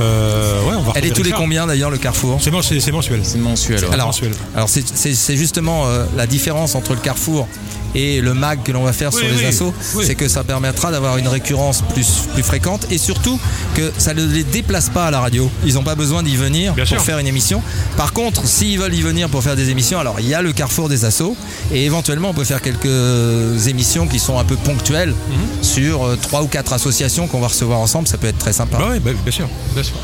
Euh, 0.00 0.62
ouais, 0.64 0.74
on 0.76 0.82
va 0.82 0.92
Elle 0.94 1.06
est 1.06 1.10
tous 1.10 1.22
les 1.22 1.30
combien 1.32 1.66
d'ailleurs 1.66 1.90
le 1.90 1.98
Carrefour 1.98 2.38
C'est 2.42 2.50
mensuel. 2.50 2.80
C'est 2.82 2.92
mensuel. 2.92 3.20
C'est 3.22 3.38
mensuel. 3.38 3.80
ouais. 3.84 3.92
Alors, 3.92 4.14
alors 4.54 4.68
c'est- 4.68 5.36
justement 5.36 5.86
euh, 5.86 6.04
la 6.16 6.26
différence 6.26 6.74
entre 6.74 6.92
le 6.94 7.00
Carrefour 7.00 7.48
et 7.94 8.20
le 8.20 8.34
mag 8.34 8.62
que 8.62 8.72
l'on 8.72 8.82
va 8.84 8.92
faire 8.92 9.10
Oui, 9.14 9.20
sur 9.20 9.28
les 9.30 9.36
oui, 9.38 9.46
assos, 9.46 9.72
oui. 9.94 10.04
c'est 10.06 10.14
que 10.14 10.28
ça 10.28 10.44
permettra 10.44 10.90
d'avoir 10.90 11.16
une 11.16 11.28
récurrence 11.28 11.82
plus, 11.94 12.24
plus 12.34 12.42
fréquente 12.42 12.86
et 12.90 12.98
surtout 12.98 13.38
que 13.74 13.90
ça 13.96 14.12
ne 14.12 14.22
les 14.26 14.44
déplace 14.44 14.90
pas 14.90 15.06
à 15.06 15.10
la 15.10 15.20
radio. 15.20 15.50
Ils 15.64 15.74
n'ont 15.74 15.82
pas 15.82 15.94
besoin 15.94 16.22
d'y 16.22 16.36
venir 16.36 16.74
Bien 16.74 16.84
pour 16.84 16.88
sûr. 16.96 17.00
faire 17.02 17.18
une 17.18 17.26
émission. 17.26 17.62
Par 17.96 18.12
contre, 18.12 18.46
s'ils 18.46 18.78
veulent 18.78 18.92
y 18.94 19.00
venir 19.00 19.30
pour 19.30 19.42
faire 19.42 19.56
des 19.56 19.70
émissions, 19.70 19.98
alors 19.98 20.16
il 20.20 20.28
y 20.28 20.34
a 20.34 20.42
le 20.42 20.52
Carrefour 20.52 20.88
des 20.90 21.06
assos 21.06 21.36
et 21.72 21.86
éventuellement 21.86 22.30
on 22.30 22.34
peut 22.34 22.44
faire 22.44 22.60
quelques 22.60 23.66
émissions 23.66 24.06
qui 24.06 24.18
sont 24.18 24.38
un 24.38 24.44
peu 24.44 24.56
ponctuelles 24.56 25.14
Mhm. 25.14 25.62
sur 25.64 26.04
euh, 26.04 26.16
trois 26.20 26.42
ou 26.42 26.48
quatre 26.48 26.72
associations 26.74 27.26
qu'on 27.28 27.40
va 27.40 27.48
recevoir 27.48 27.78
ensemble. 27.78 28.06
Ça 28.08 28.18
peut 28.18 28.26
être 28.26 28.38
très 28.38 28.52
sympa. 28.52 28.76
Bah 28.78 28.88
bah, 29.02 29.10
bien 29.22 29.32
sûr, 29.32 29.48
bien 29.74 29.82
sûr. 29.82 29.94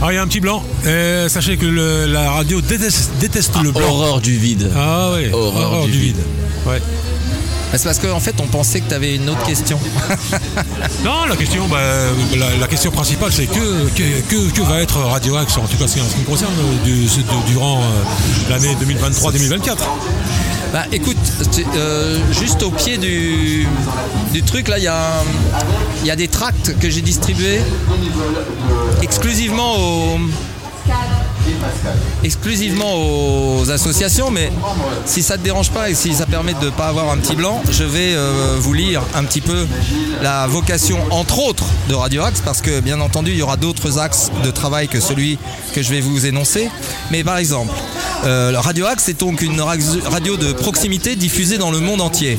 Ah, 0.00 0.12
il 0.12 0.14
y 0.14 0.18
a 0.18 0.22
un 0.22 0.26
petit 0.28 0.40
blanc. 0.40 0.62
Euh, 0.86 1.28
sachez 1.28 1.56
que 1.56 1.66
le- 1.66 2.06
la 2.06 2.30
radio 2.30 2.60
déteste, 2.60 3.10
déteste 3.18 3.54
le 3.62 3.72
blanc. 3.72 3.88
Horreur 3.88 4.20
du 4.20 4.36
vide. 4.38 4.70
Ah 4.76 5.10
ouais, 5.12 5.30
Horreur 5.32 5.86
du 5.86 5.98
vide. 5.98 6.16
Ouais. 6.66 6.80
C'est 7.72 7.84
parce 7.84 7.98
qu'en 7.98 8.18
fait 8.20 8.34
on 8.40 8.46
pensait 8.46 8.80
que 8.80 8.88
tu 8.88 8.94
avais 8.94 9.16
une 9.16 9.28
autre 9.28 9.42
question. 9.44 9.78
Non, 11.04 11.26
la 11.28 11.36
question, 11.36 11.66
bah, 11.68 11.78
la, 12.36 12.56
la 12.56 12.66
question 12.66 12.90
principale, 12.90 13.30
c'est 13.32 13.46
que, 13.46 13.88
que, 13.90 14.20
que, 14.28 14.50
que 14.52 14.62
va 14.62 14.80
être 14.80 14.98
Radio 15.00 15.36
Axe, 15.36 15.56
en 15.58 15.66
tout 15.66 15.76
cas 15.76 15.84
en 15.84 15.88
ce 15.88 15.94
qui 15.96 16.20
me 16.20 16.24
concerne, 16.24 16.52
du- 16.84 17.06
durant 17.52 17.80
euh, 17.80 18.50
l'année 18.50 18.74
2023-2024 18.82 19.76
Bah 20.72 20.84
écoute, 20.92 21.16
euh, 21.76 22.18
juste 22.30 22.62
au 22.62 22.70
pied 22.70 22.98
du, 22.98 23.66
truc, 24.46 24.68
là, 24.68 24.78
il 24.78 24.84
y, 24.84 24.88
a 24.88 25.24
y 26.04 26.10
a 26.10 26.16
des 26.16 26.28
tracts 26.28 26.78
que 26.78 26.90
j'ai 26.90 27.00
distribués 27.00 27.60
exclusivement 29.02 29.76
aux, 29.76 30.18
exclusivement 32.24 32.94
aux 32.94 33.70
associations, 33.70 34.30
mais 34.30 34.50
si 35.06 35.22
ça 35.22 35.36
te 35.38 35.42
dérange 35.44 35.70
pas 35.70 35.90
et 35.90 35.94
si 35.94 36.14
ça 36.14 36.26
permet 36.26 36.54
de 36.54 36.66
ne 36.66 36.70
pas 36.70 36.88
avoir 36.88 37.10
un 37.10 37.16
petit 37.18 37.34
blanc, 37.36 37.62
je 37.70 37.84
vais 37.84 38.14
euh, 38.14 38.56
vous 38.58 38.72
lire 38.74 39.02
un 39.14 39.24
petit 39.24 39.40
peu 39.40 39.66
la 40.22 40.46
vocation, 40.46 40.98
entre 41.10 41.38
autres, 41.40 41.64
de 41.88 41.94
Radio 41.94 42.22
Axe, 42.22 42.42
parce 42.44 42.60
que 42.60 42.80
bien 42.80 43.00
entendu, 43.00 43.32
il 43.32 43.38
y 43.38 43.42
aura 43.42 43.56
d'autres 43.56 43.98
axes 43.98 44.30
de 44.44 44.50
travail 44.50 44.88
que 44.88 45.00
celui 45.00 45.38
que 45.74 45.82
je 45.82 45.90
vais 45.90 46.00
vous 46.00 46.26
énoncer. 46.26 46.70
Mais 47.10 47.24
par 47.24 47.38
exemple, 47.38 47.72
euh, 48.24 48.52
Radio 48.56 48.86
Axe 48.86 49.08
est 49.08 49.20
donc 49.20 49.42
une 49.42 49.60
ra- 49.60 49.74
radio 50.10 50.36
de 50.36 50.52
proximité 50.52 51.16
diffusée 51.16 51.58
dans 51.58 51.70
le 51.70 51.80
monde 51.80 52.00
entier. 52.00 52.38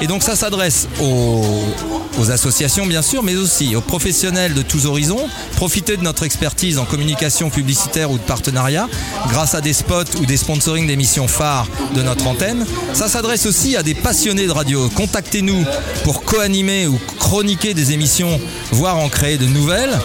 Et 0.00 0.06
donc 0.06 0.22
ça 0.22 0.36
s'adresse 0.36 0.88
aux, 1.00 2.30
associations 2.30 2.86
bien 2.86 3.02
sûr, 3.02 3.22
mais 3.22 3.36
aussi 3.36 3.74
aux 3.74 3.80
professionnels 3.80 4.54
de 4.54 4.62
tous 4.62 4.86
horizons. 4.86 5.28
Profitez 5.56 5.96
de 5.96 6.02
notre 6.02 6.24
expertise 6.24 6.78
en 6.78 6.84
communication 6.84 7.50
publicitaire 7.50 8.10
ou 8.10 8.18
de 8.18 8.22
partenariat 8.22 8.88
grâce 9.28 9.54
à 9.54 9.60
des 9.60 9.72
spots 9.72 10.18
ou 10.20 10.26
des 10.26 10.36
sponsorings 10.36 10.86
d'émissions 10.86 11.28
phares 11.28 11.68
de 11.94 12.02
notre 12.02 12.26
antenne. 12.26 12.66
Ça 12.92 13.08
s'adresse 13.08 13.46
aussi 13.46 13.76
à 13.76 13.82
des 13.82 13.94
passionnés 13.94 14.46
de 14.46 14.52
radio. 14.52 14.88
Contactez-nous 14.90 15.64
pour 16.04 16.22
co-animer 16.22 16.86
ou 16.86 17.00
chroniquer 17.18 17.74
des 17.74 17.92
émissions, 17.92 18.40
voire 18.72 18.98
en 18.98 19.08
créer 19.08 19.38
de 19.38 19.46
nouvelles. 19.46 19.98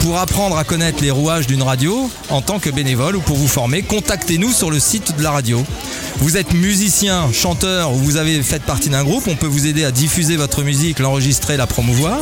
Pour 0.00 0.18
apprendre 0.18 0.56
à 0.56 0.64
connaître 0.64 1.02
les 1.02 1.10
rouages 1.10 1.46
d'une 1.46 1.62
radio 1.62 2.10
en 2.30 2.40
tant 2.40 2.58
que 2.58 2.70
bénévole 2.70 3.16
ou 3.16 3.20
pour 3.20 3.36
vous 3.36 3.48
former, 3.48 3.82
contactez-nous 3.82 4.52
sur 4.52 4.70
le 4.70 4.78
site 4.78 5.16
de 5.16 5.22
la 5.22 5.30
radio. 5.30 5.64
Vous 6.18 6.36
êtes 6.36 6.54
musicien, 6.54 7.30
chanteur 7.32 7.92
ou 7.92 7.96
vous 7.96 8.16
avez 8.16 8.42
fait 8.42 8.62
partie 8.62 8.88
d'un 8.88 9.04
groupe, 9.04 9.26
on 9.26 9.36
peut 9.36 9.46
vous 9.46 9.66
aider 9.66 9.84
à 9.84 9.90
diffuser 9.90 10.36
votre 10.36 10.62
musique, 10.62 10.98
l'enregistrer, 10.98 11.56
la 11.56 11.66
promouvoir. 11.66 12.18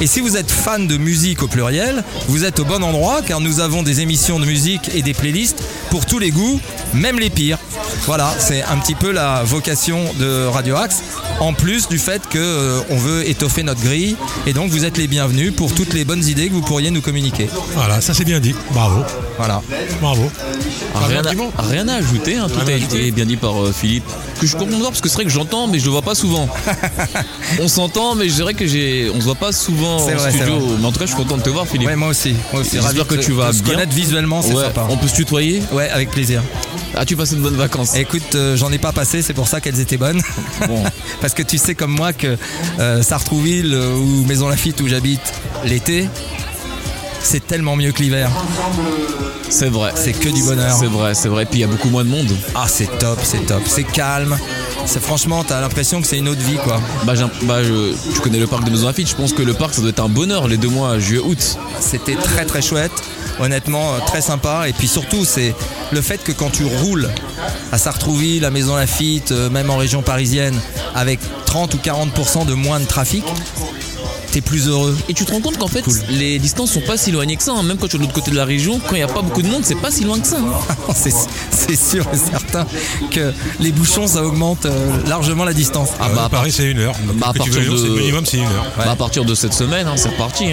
Et 0.00 0.06
si 0.06 0.20
vous 0.20 0.36
êtes 0.36 0.50
fan 0.50 0.86
de 0.86 0.96
musique 0.96 1.42
au 1.42 1.48
pluriel, 1.48 2.04
vous 2.28 2.44
êtes 2.44 2.60
au 2.60 2.64
bon 2.64 2.82
endroit 2.84 3.22
car 3.26 3.40
nous 3.40 3.60
avons 3.60 3.82
des 3.82 4.00
émissions 4.00 4.38
de 4.38 4.44
musique 4.44 4.90
et 4.94 5.02
des 5.02 5.14
playlists 5.14 5.62
pour 5.90 6.06
tous 6.06 6.18
les 6.18 6.30
goûts, 6.30 6.60
même 6.92 7.18
les 7.18 7.30
pires. 7.30 7.58
Voilà, 8.06 8.32
c'est 8.38 8.62
un 8.62 8.76
petit 8.78 8.94
peu 8.94 9.10
la 9.10 9.42
vocation 9.42 10.04
de 10.18 10.46
Radio 10.46 10.76
Axe. 10.76 11.02
En 11.38 11.52
plus 11.52 11.86
du 11.88 11.98
fait 11.98 12.22
que 12.28 12.38
euh, 12.38 12.80
on 12.90 12.96
veut 12.96 13.28
étoffer 13.28 13.62
notre 13.62 13.82
grille, 13.82 14.16
et 14.46 14.52
donc 14.54 14.70
vous 14.70 14.84
êtes 14.86 14.96
les 14.96 15.06
bienvenus 15.06 15.52
pour 15.54 15.74
toutes 15.74 15.92
les 15.92 16.04
bonnes 16.04 16.24
idées 16.26 16.48
que 16.48 16.54
vous 16.54 16.62
pourriez 16.62 16.90
nous 16.90 17.02
communiquer. 17.02 17.48
Voilà, 17.74 18.00
ça 18.00 18.14
c'est 18.14 18.24
bien 18.24 18.40
dit. 18.40 18.54
Bravo. 18.72 19.02
Voilà. 19.36 19.62
Bravo. 20.00 20.30
Ah, 20.94 21.06
rien, 21.06 21.22
à, 21.24 21.62
rien 21.62 21.88
à 21.88 21.94
ajouter, 21.96 22.36
hein, 22.36 22.46
tout 22.48 22.58
Rien 22.64 22.76
a 22.76 22.78
été 22.78 23.10
bien 23.10 23.26
dit 23.26 23.36
par 23.36 23.62
euh, 23.62 23.72
Philippe. 23.72 24.04
Que 24.40 24.42
je 24.42 24.46
suis 24.46 24.56
content 24.56 24.72
de 24.72 24.76
voir 24.80 24.90
parce 24.90 25.02
que 25.02 25.08
c'est 25.10 25.16
vrai 25.16 25.24
que 25.24 25.30
j'entends, 25.30 25.66
mais 25.66 25.78
je 25.78 25.84
le 25.84 25.90
vois 25.90 26.00
pas 26.02 26.14
souvent. 26.14 26.48
on 27.60 27.68
s'entend, 27.68 28.14
mais 28.14 28.28
je 28.30 28.34
dirais 28.34 28.54
que 28.54 28.66
j'ai, 28.66 29.10
on 29.14 29.20
se 29.20 29.24
voit 29.26 29.34
pas 29.34 29.52
souvent 29.52 29.98
C'est 29.98 30.14
en 30.14 30.18
vrai, 30.18 30.30
c'est 30.30 30.38
studio. 30.38 30.58
Mais 30.80 30.86
en 30.86 30.92
tout 30.92 30.98
cas, 30.98 31.04
je 31.06 31.10
suis 31.14 31.22
content 31.22 31.36
de 31.36 31.42
te 31.42 31.50
voir, 31.50 31.66
Philippe. 31.66 31.88
Ouais, 31.88 31.96
moi 31.96 32.08
aussi. 32.08 32.34
Moi 32.52 32.62
aussi. 32.62 32.70
J'espère 32.72 32.92
Ravi 32.96 33.04
que 33.04 33.14
tu 33.16 33.32
vas 33.32 33.52
se 33.52 33.62
bien. 33.62 33.74
connaître 33.74 33.94
visuellement, 33.94 34.40
c'est 34.40 34.54
Ouais, 34.54 34.64
sympa. 34.64 34.86
On 34.88 34.96
peut 34.96 35.08
se 35.08 35.14
tutoyer. 35.14 35.62
Ouais, 35.72 35.90
avec 35.90 36.10
plaisir. 36.10 36.42
As-tu 36.94 37.14
passé 37.14 37.36
de 37.36 37.40
bonnes 37.42 37.56
vacances 37.56 37.94
Écoute, 37.94 38.34
euh, 38.34 38.56
j'en 38.56 38.72
ai 38.72 38.78
pas 38.78 38.92
passé, 38.92 39.20
c'est 39.20 39.34
pour 39.34 39.48
ça 39.48 39.60
qu'elles 39.60 39.80
étaient 39.80 39.98
bonnes. 39.98 40.22
Bon. 40.66 40.82
Parce 41.26 41.34
que 41.34 41.42
tu 41.42 41.58
sais 41.58 41.74
comme 41.74 41.90
moi 41.90 42.12
que 42.12 42.36
euh, 42.78 43.02
Sartrouville 43.02 43.74
euh, 43.74 43.96
ou 43.96 44.24
Maison 44.26 44.48
Lafitte 44.48 44.80
où 44.80 44.86
j'habite 44.86 45.20
l'été, 45.64 46.08
c'est 47.20 47.44
tellement 47.44 47.74
mieux 47.74 47.90
que 47.90 48.00
l'hiver. 48.00 48.30
C'est 49.48 49.68
vrai. 49.68 49.90
C'est 49.96 50.12
que 50.12 50.28
du 50.28 50.44
bonheur. 50.44 50.76
C'est 50.78 50.86
vrai, 50.86 51.14
c'est 51.16 51.26
vrai. 51.28 51.44
Puis 51.44 51.58
il 51.58 51.60
y 51.62 51.64
a 51.64 51.66
beaucoup 51.66 51.88
moins 51.90 52.04
de 52.04 52.10
monde. 52.10 52.30
Ah, 52.54 52.66
c'est 52.68 52.86
top, 53.00 53.18
c'est 53.24 53.44
top. 53.44 53.62
C'est 53.66 53.82
calme. 53.82 54.38
C'est 54.84 55.02
franchement, 55.02 55.42
t'as 55.42 55.60
l'impression 55.60 56.00
que 56.00 56.06
c'est 56.06 56.18
une 56.18 56.28
autre 56.28 56.42
vie, 56.42 56.58
quoi. 56.62 56.80
Bah, 57.04 57.14
bah, 57.42 57.64
je- 57.64 57.92
tu 58.14 58.20
connais 58.20 58.38
le 58.38 58.46
parc 58.46 58.62
de 58.62 58.70
Maison 58.70 58.86
Lafitte. 58.86 59.08
Je 59.08 59.16
pense 59.16 59.32
que 59.32 59.42
le 59.42 59.52
parc, 59.54 59.74
ça 59.74 59.80
doit 59.80 59.90
être 59.90 60.04
un 60.04 60.08
bonheur 60.08 60.46
les 60.46 60.58
deux 60.58 60.68
mois, 60.68 61.00
juillet-août. 61.00 61.58
C'était 61.80 62.14
très 62.14 62.44
très 62.44 62.62
chouette. 62.62 62.92
Honnêtement, 63.40 63.94
euh, 63.94 63.98
très 64.06 64.20
sympa. 64.20 64.68
Et 64.68 64.72
puis 64.72 64.88
surtout, 64.88 65.24
c'est 65.24 65.54
le 65.92 66.00
fait 66.00 66.22
que 66.24 66.32
quand 66.32 66.50
tu 66.50 66.64
roules 66.64 67.08
à 67.72 67.78
Sartrouville, 67.78 68.44
à 68.44 68.50
Maison 68.50 68.76
Lafitte, 68.76 69.32
euh, 69.32 69.50
même 69.50 69.70
en 69.70 69.76
région 69.76 70.02
parisienne, 70.02 70.58
avec 70.94 71.20
30 71.46 71.74
ou 71.74 71.78
40% 71.78 72.46
de 72.46 72.54
moins 72.54 72.80
de 72.80 72.86
trafic, 72.86 73.24
t'es 74.32 74.40
plus 74.40 74.68
heureux. 74.68 74.96
Et 75.08 75.14
tu 75.14 75.24
te 75.24 75.32
rends 75.32 75.40
compte 75.40 75.58
qu'en 75.58 75.68
fait, 75.68 75.84
les 76.10 76.38
distances 76.38 76.72
sont 76.72 76.80
pas 76.80 76.96
si 76.96 77.10
éloignées 77.10 77.36
que 77.36 77.42
ça. 77.42 77.52
hein. 77.52 77.62
Même 77.62 77.76
quand 77.78 77.88
tu 77.88 77.96
es 77.96 77.98
de 77.98 78.02
l'autre 78.04 78.14
côté 78.14 78.30
de 78.30 78.36
la 78.36 78.44
région, 78.44 78.78
quand 78.80 78.94
il 78.94 78.98
n'y 78.98 79.02
a 79.02 79.06
pas 79.08 79.22
beaucoup 79.22 79.42
de 79.42 79.48
monde, 79.48 79.62
c'est 79.64 79.74
pas 79.80 79.90
si 79.90 80.04
loin 80.04 80.18
que 80.18 80.26
ça. 80.26 80.36
hein. 80.38 80.92
c'est 80.94 81.76
sûr 81.76 82.06
et 82.12 82.16
certain 82.16 82.66
que 83.10 83.32
les 83.60 83.72
bouchons, 83.72 84.06
ça 84.06 84.22
augmente 84.24 84.66
euh, 84.66 84.96
largement 85.08 85.44
la 85.44 85.52
distance. 85.54 85.90
Ah 86.00 86.08
bah, 86.14 86.24
à 86.24 86.28
Paris, 86.28 86.52
c'est 86.52 86.70
une 86.70 86.78
heure. 86.80 86.94
Bah, 87.14 87.28
à 87.30 87.32
partir 87.34 87.52
de- 87.54 87.98
minimum, 87.98 88.24
c'est 88.26 88.38
une 88.38 88.44
heure. 88.44 88.66
Bah, 88.76 88.90
à 88.92 88.96
partir 88.96 89.24
de 89.24 89.34
cette 89.34 89.54
semaine, 89.54 89.86
hein, 89.86 89.94
c'est 89.96 90.08
reparti. 90.08 90.52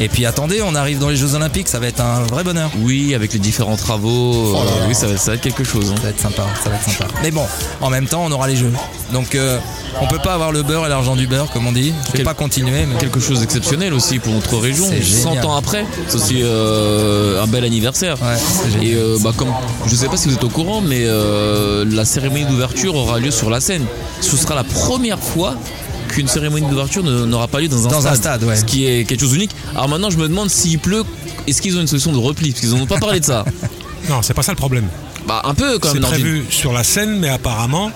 Et 0.00 0.08
puis 0.08 0.24
attendez, 0.26 0.62
on 0.62 0.74
arrive 0.76 0.98
dans 1.00 1.08
les 1.08 1.16
Jeux 1.16 1.34
Olympiques, 1.34 1.66
ça 1.68 1.80
va 1.80 1.88
être 1.88 2.00
un 2.00 2.22
vrai 2.22 2.44
bonheur. 2.44 2.70
Oui, 2.80 3.14
avec 3.14 3.32
les 3.32 3.38
différents 3.40 3.76
travaux, 3.76 4.54
euh, 4.56 4.60
oui, 4.88 4.94
ça, 4.94 5.06
va- 5.08 5.16
ça 5.16 5.32
va 5.32 5.34
être 5.34 5.40
quelque 5.42 5.64
chose. 5.64 5.90
hein. 5.90 5.96
Ça 5.96 6.02
va 6.04 6.08
être 6.10 6.20
sympa, 6.20 6.46
ça 6.62 6.70
va 6.70 6.76
être 6.76 6.84
sympa. 6.88 7.06
Mais 7.22 7.30
bon, 7.32 7.44
en 7.80 7.90
même 7.90 8.06
temps, 8.06 8.22
on 8.24 8.30
aura 8.30 8.46
les 8.46 8.54
Jeux. 8.56 8.72
Donc 9.12 9.34
euh, 9.34 9.58
on 10.00 10.06
peut 10.06 10.18
pas 10.18 10.34
avoir 10.34 10.52
le 10.52 10.62
beurre 10.62 10.86
et 10.86 10.88
l'argent 10.88 11.16
du 11.16 11.26
beurre, 11.26 11.50
comme 11.50 11.66
on 11.66 11.72
dit. 11.72 11.92
Je 12.06 12.12
vais 12.12 12.18
Quel- 12.18 12.24
pas 12.24 12.34
continuer, 12.34 12.86
mais 12.86 12.94
Quelque 12.98 13.18
chose 13.20 13.40
d'exceptionnel 13.40 13.92
aussi 13.92 14.18
pour 14.20 14.32
notre 14.32 14.56
région. 14.58 14.86
C'est 14.88 15.02
100 15.02 15.30
génial. 15.30 15.46
ans 15.46 15.56
après, 15.56 15.84
c'est 16.06 16.14
aussi 16.16 16.40
euh, 16.42 17.42
un 17.42 17.46
bel 17.48 17.64
anniversaire. 17.64 18.16
Ouais. 18.22 18.86
Et 18.86 18.94
euh, 18.94 19.16
bah, 19.22 19.32
comme 19.36 19.48
je 19.86 19.94
sais 19.96 20.06
pas 20.08 20.16
si 20.16 20.28
vous 20.28 20.34
êtes 20.34 20.44
au 20.44 20.48
courant, 20.48 20.80
mais 20.80 21.04
la 21.86 22.04
cérémonie 22.04 22.44
d'ouverture 22.44 22.94
aura 22.94 23.18
lieu 23.18 23.30
sur 23.32 23.50
la 23.50 23.60
scène. 23.60 23.84
Ce 24.20 24.36
sera 24.36 24.54
la 24.54 24.64
première 24.64 25.18
fois 25.18 25.54
qu'une 26.08 26.28
cérémonie 26.28 26.66
d'ouverture 26.68 27.02
n'aura 27.04 27.48
pas 27.48 27.60
lieu 27.60 27.68
dans 27.68 27.86
un 27.86 27.90
Dans 27.90 28.06
un 28.06 28.14
stade. 28.14 28.42
ouais. 28.44 28.56
Ce 28.56 28.64
qui 28.64 28.86
est 28.86 29.04
quelque 29.04 29.20
chose 29.20 29.32
d'unique. 29.32 29.50
Alors 29.72 29.88
maintenant, 29.88 30.10
je 30.10 30.18
me 30.18 30.28
demande 30.28 30.50
s'il 30.50 30.78
pleut, 30.78 31.04
est-ce 31.46 31.62
qu'ils 31.62 31.76
ont 31.76 31.80
une 31.80 31.86
solution 31.86 32.12
de 32.12 32.18
repli? 32.18 32.50
Parce 32.50 32.60
qu'ils 32.60 32.70
n'en 32.70 32.82
ont 32.82 32.86
pas 32.86 32.98
parlé 32.98 33.20
de 33.20 33.24
ça. 33.24 33.44
Non, 34.08 34.22
c'est 34.22 34.34
pas 34.34 34.42
ça 34.42 34.52
le 34.52 34.56
problème. 34.56 34.88
Bah, 35.26 35.42
un 35.44 35.54
peu 35.54 35.78
quand 35.78 35.88
C'est 35.88 35.94
même. 35.94 36.02
Nordine. 36.02 36.20
prévu 36.20 36.44
sur 36.50 36.72
la 36.72 36.82
scène, 36.82 37.18
mais 37.18 37.28
apparemment, 37.28 37.90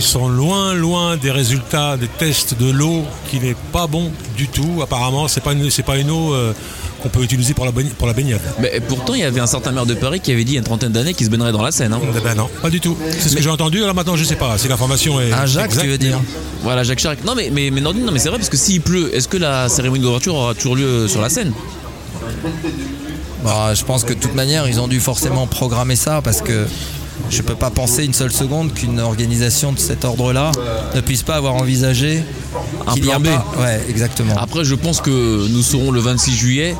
ils 0.00 0.02
sont 0.02 0.28
loin, 0.28 0.72
loin 0.72 1.18
des 1.18 1.30
résultats 1.30 1.98
des 1.98 2.08
tests 2.08 2.54
de 2.58 2.70
l'eau 2.70 3.04
qui 3.30 3.38
n'est 3.38 3.54
pas 3.70 3.86
bon 3.86 4.10
du 4.34 4.48
tout. 4.48 4.80
Apparemment, 4.82 5.28
c'est 5.28 5.42
pas 5.42 5.52
une, 5.52 5.68
c'est 5.68 5.82
pas 5.82 5.98
une 5.98 6.10
eau 6.10 6.32
euh, 6.32 6.54
qu'on 7.02 7.10
peut 7.10 7.22
utiliser 7.22 7.52
pour 7.52 7.66
la, 7.66 7.72
pour 7.98 8.06
la 8.06 8.14
baignade. 8.14 8.40
Mais 8.60 8.80
pourtant, 8.88 9.12
il 9.12 9.20
y 9.20 9.24
avait 9.24 9.40
un 9.40 9.46
certain 9.46 9.72
maire 9.72 9.84
de 9.84 9.92
Paris 9.92 10.20
qui 10.20 10.32
avait 10.32 10.44
dit 10.44 10.52
il 10.52 10.54
y 10.54 10.58
a 10.58 10.60
une 10.60 10.64
trentaine 10.64 10.92
d'années 10.92 11.12
qu'il 11.12 11.26
se 11.26 11.30
baignerait 11.30 11.52
dans 11.52 11.60
la 11.62 11.70
Seine. 11.70 11.92
hein. 11.92 12.00
Eh 12.16 12.20
ben 12.20 12.34
non, 12.34 12.48
pas 12.62 12.70
du 12.70 12.80
tout. 12.80 12.96
C'est 13.18 13.28
ce 13.28 13.36
que 13.36 13.42
j'ai 13.42 13.50
entendu. 13.50 13.82
Alors 13.82 13.94
maintenant, 13.94 14.16
je 14.16 14.24
sais 14.24 14.36
pas 14.36 14.56
si 14.56 14.68
l'information 14.68 15.20
est. 15.20 15.32
un 15.32 15.44
Jacques, 15.44 15.66
exacte, 15.66 15.82
tu 15.84 15.90
veux 15.90 15.98
dire 15.98 16.18
Voilà, 16.62 16.82
Jacques 16.82 16.98
Chirac. 17.00 17.22
Non, 17.24 17.34
mais, 17.34 17.50
mais, 17.52 17.70
non, 17.70 17.92
mais 18.10 18.18
c'est 18.18 18.30
vrai 18.30 18.38
parce 18.38 18.48
que 18.50 18.56
s'il 18.56 18.80
pleut, 18.80 19.14
est-ce 19.14 19.28
que 19.28 19.36
la 19.36 19.68
cérémonie 19.68 20.02
d'ouverture 20.02 20.34
aura 20.34 20.54
toujours 20.54 20.76
lieu 20.76 21.08
sur 21.08 21.20
la 21.20 21.28
scène 21.28 21.52
Bah, 23.44 23.74
je 23.74 23.84
pense 23.84 24.04
que 24.04 24.14
de 24.14 24.18
toute 24.18 24.34
manière, 24.34 24.66
ils 24.66 24.80
ont 24.80 24.88
dû 24.88 24.98
forcément 25.00 25.46
programmer 25.46 25.96
ça 25.96 26.20
parce 26.22 26.40
que 26.40 26.66
je 27.28 27.42
peux 27.42 27.54
pas 27.54 27.70
penser 27.70 28.04
une 28.04 28.14
seule 28.14 28.32
seconde 28.32 28.72
qu'une 28.72 28.98
organisation 29.00 29.72
de 29.72 29.78
cet 29.78 30.04
ordre-là 30.04 30.52
ne 30.94 31.00
puisse 31.00 31.22
pas 31.22 31.34
avoir 31.36 31.54
envisagé 31.54 32.22
Un 32.86 32.94
qu'il 32.94 33.04
y 33.06 33.10
a 33.12 33.18
plan 33.18 33.20
B. 33.20 33.24
pas- 33.34 33.60
Ouais, 33.62 33.80
exactement. 33.88 34.34
Après, 34.38 34.64
je 34.64 34.74
pense 34.74 35.00
que 35.00 35.46
nous 35.48 35.62
serons 35.62 35.90
le 35.90 36.00
26 36.00 36.34
juillet. 36.34 36.74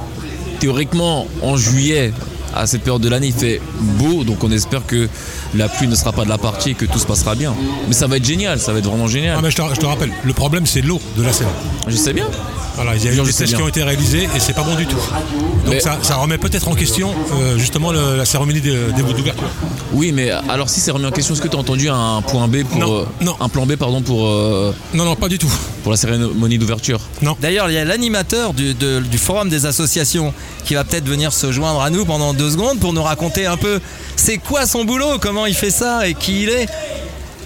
Théoriquement, 0.59 1.27
en 1.43 1.57
juillet, 1.57 2.13
à 2.55 2.67
cette 2.67 2.83
période 2.83 3.01
de 3.03 3.09
l'année, 3.09 3.29
il 3.29 3.33
fait 3.33 3.61
beau, 3.81 4.25
donc 4.25 4.43
on 4.45 4.51
espère 4.51 4.85
que 4.87 5.09
la 5.55 5.69
pluie 5.69 5.87
ne 5.89 5.95
sera 5.95 6.13
pas 6.13 6.25
de 6.25 6.29
la 6.29 6.39
partie 6.39 6.71
et 6.71 6.75
que 6.75 6.85
tout 6.85 6.99
se 6.99 7.07
passera 7.07 7.35
bien. 7.35 7.55
Mais 7.89 7.95
ça 7.95 8.07
va 8.07 8.17
être 8.17 8.25
génial, 8.25 8.59
ça 8.61 8.73
va 8.73 8.81
être 8.81 8.87
vraiment 8.87 9.05
Ah, 9.07 9.09
génial. 9.11 9.39
mais 9.43 9.51
je, 9.51 9.57
te, 9.57 9.63
je 9.75 9.81
te 9.81 9.87
rappelle, 9.87 10.11
le 10.25 10.33
problème 10.33 10.67
c'est 10.67 10.83
l'eau 10.83 11.01
de 11.17 11.23
la 11.23 11.33
Seine. 11.33 11.47
Je 11.87 11.97
sais 11.97 12.13
bien. 12.13 12.27
Voilà, 12.83 12.97
il 12.97 13.05
y 13.05 13.09
a 13.09 13.13
eu 13.13 13.17
des 13.17 13.33
tests 13.33 13.55
qui 13.55 13.61
ont 13.63 13.69
été 13.69 13.83
réalisés 13.83 14.25
et 14.35 14.41
c'est 14.41 14.55
pas 14.55 14.63
bon 14.63 14.75
du 14.75 14.87
tout. 14.87 14.97
Donc 15.67 15.75
Mais- 15.75 15.81
ça, 15.81 15.99
ça 16.01 16.15
remet 16.17 16.39
peut-être 16.39 16.67
en 16.69 16.75
question 16.75 17.11
euh, 17.35 17.59
justement 17.59 17.93
le- 17.93 18.17
la 18.17 18.25
cérémonie 18.25 18.63
des, 18.63 18.71
des 18.97 19.03
d'ouverture. 19.03 19.49
Oui, 19.93 20.13
mais 20.13 20.31
alors 20.31 20.71
si 20.71 20.81
c'est 20.81 20.91
remis 20.91 21.05
en 21.05 21.11
question, 21.11 21.35
est-ce 21.35 21.43
que 21.43 21.49
tu 21.49 21.57
as 21.57 21.61
entendu 21.61 21.91
un 21.91 22.23
point 22.23 22.49
B 22.49 22.63
pour 22.65 22.79
Non, 22.79 23.01
euh, 23.01 23.05
non. 23.21 23.37
un 23.39 23.49
plan 23.51 23.67
B 23.67 23.77
pardon 23.77 24.01
pour 24.01 24.27
euh, 24.27 24.75
Non, 24.95 25.05
non, 25.05 25.15
pas 25.15 25.29
du 25.29 25.37
tout. 25.39 25.53
pour 25.83 25.93
la 25.93 25.99
cérémonie 25.99 26.57
d'ouverture? 26.57 27.01
D'ailleurs, 27.43 27.69
il 27.71 27.75
y 27.75 27.79
a 27.79 27.85
l'animateur 27.85 28.55
du, 28.55 28.73
de- 28.73 29.01
du 29.01 29.19
forum 29.19 29.51
des 29.51 29.67
associations 29.67 30.33
qui 30.65 30.73
va 30.75 30.83
peut-être 30.85 31.07
venir 31.07 31.35
se 31.35 31.53
joindre 31.53 31.83
à 31.83 31.91
nous 31.91 32.07
pendant 32.07 32.33
deux 32.33 32.51
secondes 32.51 32.79
pour 32.79 32.95
nous 32.95 33.03
raconter 33.03 33.45
un 33.45 33.59
peu 33.59 33.81
c'est 34.17 34.39
quoi 34.39 34.65
son 34.67 34.85
boulot, 34.87 35.19
comment 35.21 35.45
il 35.45 35.55
fait 35.55 35.71
ça 35.71 36.09
et 36.09 36.15
qui 36.15 36.45
il 36.45 36.49
est. 36.49 36.67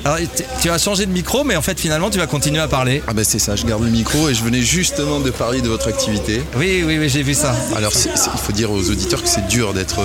Alors, 0.04 0.18
tu 0.60 0.68
vas 0.68 0.76
changer 0.76 1.06
de 1.06 1.12
micro, 1.12 1.44
mais 1.44 1.56
en 1.56 1.62
fait, 1.62 1.80
finalement, 1.80 2.10
tu 2.10 2.18
vas 2.18 2.26
continuer 2.26 2.60
à 2.60 2.68
parler. 2.68 3.02
Ah 3.08 3.14
ben 3.14 3.24
c'est 3.24 3.38
ça, 3.38 3.56
je 3.56 3.64
garde 3.64 3.82
le 3.82 3.90
micro 3.90 4.28
et 4.28 4.34
je 4.34 4.44
venais 4.44 4.60
justement 4.60 5.18
de 5.18 5.30
parler 5.30 5.62
de 5.62 5.68
votre 5.68 5.88
activité. 5.88 6.42
Oui, 6.56 6.84
oui, 6.86 6.98
oui, 6.98 7.08
j'ai 7.08 7.22
vu 7.22 7.32
ça. 7.32 7.54
Alors 7.74 7.92
il 7.94 8.38
faut 8.40 8.52
dire 8.52 8.70
aux 8.70 8.90
auditeurs 8.90 9.22
que 9.22 9.28
c'est 9.28 9.46
dur 9.46 9.72
d'être, 9.72 10.00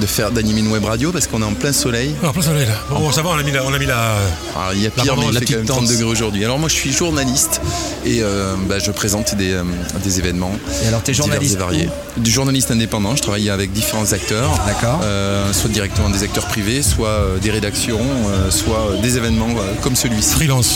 de 0.00 0.06
faire 0.06 0.30
d'animer 0.30 0.60
une 0.60 0.72
web 0.72 0.84
radio 0.84 1.12
parce 1.12 1.26
qu'on 1.26 1.42
est 1.42 1.44
en 1.44 1.52
plein 1.52 1.72
soleil. 1.72 2.14
Alors, 2.22 2.32
plein 2.32 2.42
soleil 2.42 2.66
là. 2.66 2.74
Bon, 2.90 3.12
ça 3.12 3.20
va, 3.22 3.30
on 3.30 3.38
a 3.38 3.42
mis 3.42 3.52
la. 3.52 3.64
On 3.64 3.74
a 3.74 3.78
mis 3.78 3.86
la 3.86 4.16
Alors, 4.56 4.72
il 4.74 4.82
y 4.82 4.86
a 4.86 4.90
pire, 4.90 5.16
mais 5.18 5.26
il 5.26 5.34
la 5.34 5.40
fait 5.40 5.46
quand 5.46 5.52
même 5.52 5.60
petite 5.62 5.68
30 5.68 5.80
tente. 5.80 5.90
degrés 5.90 6.04
aujourd'hui. 6.10 6.44
Alors 6.44 6.58
moi 6.58 6.68
je 6.70 6.74
suis 6.74 6.92
journaliste 6.92 7.60
et 8.06 8.22
euh, 8.22 8.54
bah, 8.68 8.78
je 8.78 8.90
présente 8.90 9.34
des, 9.34 9.52
euh, 9.52 9.64
des 10.02 10.18
événements. 10.18 10.52
Et 10.84 10.88
alors, 10.88 11.02
t'es 11.02 11.12
journaliste 11.12 11.58
variés. 11.58 11.88
Du 12.16 12.30
journaliste 12.30 12.70
indépendant, 12.70 13.16
je 13.16 13.22
travaille 13.22 13.50
avec 13.50 13.72
différents 13.72 14.12
acteurs. 14.12 14.50
D'accord. 14.66 15.00
Euh, 15.02 15.52
soit 15.52 15.70
directement 15.70 16.08
des 16.10 16.22
acteurs 16.22 16.46
privés, 16.46 16.82
soit 16.82 17.38
des 17.42 17.50
rédactions, 17.50 18.00
euh, 18.00 18.50
soit 18.50 18.96
des 19.02 19.16
événements 19.18 19.41
euh, 19.50 19.74
comme 19.82 19.96
celui-ci. 19.96 20.30
freelance. 20.34 20.70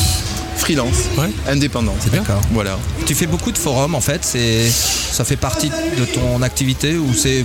Freelance, 0.57 0.97
Ouais. 1.19 1.29
indépendant. 1.49 1.95
bien. 2.11 2.21
D'accord. 2.23 2.41
Voilà. 2.53 2.79
Tu 3.05 3.15
fais 3.15 3.27
beaucoup 3.27 3.53
de 3.53 3.59
forums, 3.59 3.95
en 3.95 4.01
fait. 4.01 4.21
C'est, 4.25 4.65
ça 4.71 5.25
fait 5.25 5.37
partie 5.37 5.69
de 5.69 6.05
ton 6.07 6.41
activité 6.43 6.97
ou 6.97 7.13
c'est 7.15 7.45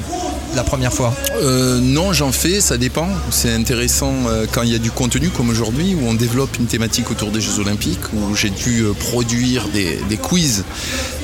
la 0.56 0.64
première 0.64 0.94
fois? 0.94 1.14
Euh, 1.42 1.80
non, 1.82 2.14
j'en 2.14 2.32
fais, 2.32 2.62
ça 2.62 2.78
dépend. 2.78 3.08
C'est 3.30 3.54
intéressant 3.54 4.14
euh, 4.28 4.46
quand 4.50 4.62
il 4.64 4.70
y 4.72 4.76
a 4.76 4.80
du 4.80 4.92
contenu 4.92 5.30
comme 5.30 5.50
aujourd'hui, 5.50 5.94
où 5.96 6.08
on 6.08 6.14
développe 6.14 6.58
une 6.58 6.68
thématique 6.68 7.12
autour 7.12 7.32
des 7.32 7.42
Jeux 7.42 7.60
Olympiques, 7.60 8.00
où 8.14 8.34
j'ai 8.36 8.50
dû 8.50 8.82
euh, 8.84 8.94
produire 8.94 9.68
des, 9.74 10.00
des 10.10 10.18
quiz 10.18 10.64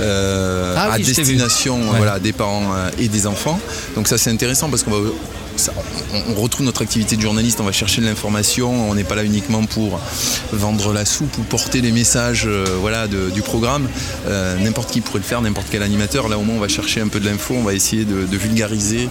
euh, 0.02 0.74
Ah 0.78 0.93
à 0.93 0.98
oui, 0.98 1.04
destination 1.04 1.78
Ouais. 1.89 1.98
voilà, 1.98 2.20
des 2.20 2.34
parents 2.34 2.74
euh, 2.76 2.89
et 3.00 3.08
des 3.08 3.28
enfants. 3.28 3.60
Donc 3.95 4.08
ça 4.10 4.18
c'est 4.18 4.30
intéressant 4.30 4.70
parce 4.70 4.84
qu'on 4.84 4.91
va 4.91 5.10
on, 6.30 6.41
retrouve 6.41 6.66
notre 6.66 6.82
activité 6.82 7.16
de 7.16 7.22
journaliste, 7.22 7.60
on 7.60 7.64
va 7.64 7.72
chercher 7.72 8.01
de 8.01 8.05
l'information, 8.05 8.89
on 8.89 8.95
n'est 8.95 9.03
pas 9.03 9.16
là 9.16 9.24
uniquement 9.24 9.64
pour 9.66 9.99
vendre 10.51 10.93
la 10.93 11.05
soupe 11.05 11.38
ou 11.38 11.43
porter 11.43 11.82
les 11.82 11.91
messages 11.91 12.45
euh, 12.45 12.66
voilà, 12.80 13.08
du 13.08 13.41
programme. 13.41 13.88
Euh, 14.28 14.58
n'importe 14.60 14.91
qui 14.91 15.01
pourrait 15.01 15.20
le 15.20 15.26
faire, 15.26 15.41
n'importe 15.41 15.68
quel 15.70 15.84
animateur. 15.84 16.30
Là 16.30 16.38
au 16.38 16.43
moins 16.43 16.55
on 16.55 16.60
va 16.60 16.68
chercher 16.68 17.01
un 17.01 17.08
peu 17.08 17.20
de 17.20 17.26
l'info, 17.26 17.55
on 17.58 17.64
va 17.64 17.74
essayer 17.74 18.05
de, 18.05 18.38
vulgariser. 18.38 19.10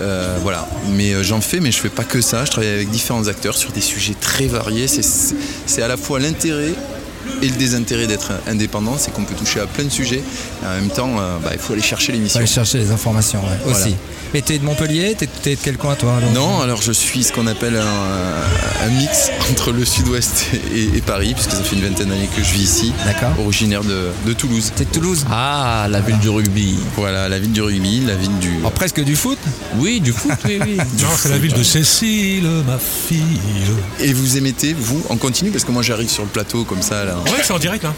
Euh, 0.00 0.38
voilà. 0.42 0.68
Mais 0.90 1.22
j'en 1.24 1.40
fais, 1.40 1.60
mais 1.60 1.72
je 1.72 1.78
fais 1.78 1.88
pas 1.88 2.04
que 2.04 2.20
ça. 2.20 2.44
Je 2.44 2.50
travaille 2.50 2.70
avec 2.70 2.90
différents 2.90 3.26
acteurs 3.26 3.56
sur 3.56 3.72
des 3.72 3.80
sujets 3.80 4.14
très 4.20 4.46
variés. 4.46 4.86
C'est 4.88 5.82
à 5.82 5.88
la 5.88 5.96
fois 5.96 6.20
l'intérêt 6.20 6.74
et 7.42 7.48
le 7.48 7.56
désintérêt 7.56 8.06
d'être 8.06 8.32
indépendant, 8.48 8.96
c'est 8.98 9.12
qu'on 9.12 9.24
peut 9.24 9.34
toucher 9.34 9.60
à 9.60 9.66
plein 9.66 9.84
de 9.84 9.90
sujets. 9.90 10.22
Et 10.62 10.66
en 10.66 10.74
même 10.80 10.90
temps, 10.90 11.10
euh, 11.18 11.38
bah, 11.42 11.50
il 11.52 11.58
faut 11.58 11.72
aller 11.74 11.82
chercher 11.82 12.06
Faut 12.06 12.12
l'émission. 12.12 12.38
aller 12.38 12.46
chercher 12.48 12.78
les 12.78 12.90
informations, 12.90 13.40
ouais, 13.40 13.58
Voilà. 13.64 13.78
aussi. 13.78 13.94
Mais 14.34 14.42
t'es 14.42 14.58
de 14.58 14.64
Montpellier 14.64 15.14
T'es, 15.16 15.26
t'es 15.26 15.54
de 15.54 15.60
quel 15.62 15.78
coin, 15.78 15.94
toi 15.94 16.16
alors? 16.18 16.30
Non, 16.32 16.60
alors 16.60 16.82
je 16.82 16.92
suis 16.92 17.24
ce 17.24 17.32
qu'on 17.32 17.46
appelle 17.46 17.76
un, 17.76 18.84
un 18.86 18.90
mix 18.90 19.30
entre 19.50 19.72
le 19.72 19.84
sud-ouest 19.86 20.46
et, 20.74 20.98
et 20.98 21.00
Paris, 21.00 21.32
puisque 21.34 21.52
ça 21.52 21.62
fait 21.62 21.76
une 21.76 21.82
vingtaine 21.82 22.08
d'années 22.08 22.28
que 22.36 22.42
je 22.42 22.52
vis 22.52 22.62
ici. 22.62 22.92
D'accord. 23.06 23.30
Originaire 23.42 23.82
de, 23.84 24.08
de 24.26 24.32
Toulouse. 24.34 24.72
T'es 24.76 24.84
de 24.84 24.90
Toulouse? 24.90 25.24
Ah, 25.30 25.86
la 25.90 26.00
ville 26.00 26.18
du 26.18 26.28
rugby. 26.28 26.76
Voilà, 26.96 27.28
la 27.30 27.38
ville 27.38 27.52
du 27.52 27.62
rugby, 27.62 28.00
la 28.06 28.16
ville 28.16 28.36
du. 28.38 28.50
Oh, 28.64 28.70
Presque 28.70 29.02
du 29.02 29.16
foot? 29.16 29.38
Oui, 29.78 30.00
du 30.00 30.12
foot, 30.12 30.32
oui, 30.44 30.58
oui. 30.60 30.76
Non, 30.98 31.08
c'est 31.16 31.30
la 31.30 31.38
ville 31.38 31.54
de 31.54 31.62
Cécile, 31.62 32.48
ma 32.66 32.78
fille. 32.78 33.22
Et 34.00 34.12
vous 34.12 34.36
émettez, 34.36 34.74
vous, 34.78 35.02
en 35.08 35.16
continu, 35.16 35.50
parce 35.50 35.64
que 35.64 35.72
moi 35.72 35.82
j'arrive 35.82 36.10
sur 36.10 36.22
le 36.24 36.28
plateau 36.28 36.64
comme 36.64 36.82
ça, 36.82 37.04
là. 37.06 37.16
Ouais, 37.26 37.40
c'est 37.42 37.52
en 37.52 37.58
direct 37.58 37.84
là. 37.84 37.92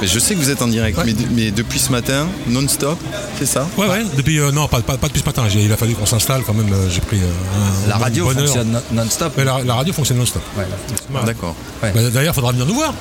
Mais 0.00 0.06
je 0.06 0.18
sais 0.20 0.34
que 0.34 0.38
vous 0.38 0.50
êtes 0.50 0.62
en 0.62 0.68
direct, 0.68 0.96
mais, 1.04 1.12
mais 1.32 1.50
depuis 1.50 1.80
ce 1.80 1.90
matin, 1.90 2.28
non-stop, 2.46 2.96
c'est 3.40 3.46
ça 3.46 3.66
Ouais, 3.76 3.88
ouais. 3.88 4.04
Depuis, 4.16 4.38
euh, 4.38 4.52
non, 4.52 4.68
pas, 4.68 4.80
pas, 4.80 4.96
pas 4.96 5.08
depuis 5.08 5.20
ce 5.20 5.26
matin. 5.26 5.42
Il 5.52 5.72
a 5.72 5.76
fallu 5.76 5.94
qu'on 5.94 6.06
s'installe 6.06 6.42
quand 6.46 6.54
même. 6.54 6.72
euh, 6.72 6.88
J'ai 6.88 7.00
pris 7.00 7.18
euh, 7.18 7.26
un 7.84 7.88
La 7.88 7.96
radio 7.96 8.30
fonctionne 8.30 8.70
non- 8.70 8.82
non-stop. 9.02 9.32
Mais 9.36 9.44
la, 9.44 9.58
la 9.64 9.74
radio 9.74 9.92
fonctionne 9.92 10.18
non-stop. 10.18 10.42
Ouais. 10.56 10.64
D'accord. 11.26 11.56
Ouais. 11.82 11.90
Bah, 11.92 12.00
D'ailleurs, 12.10 12.34
faudra 12.36 12.52
venir 12.52 12.66
nous 12.66 12.74
voir. 12.74 12.94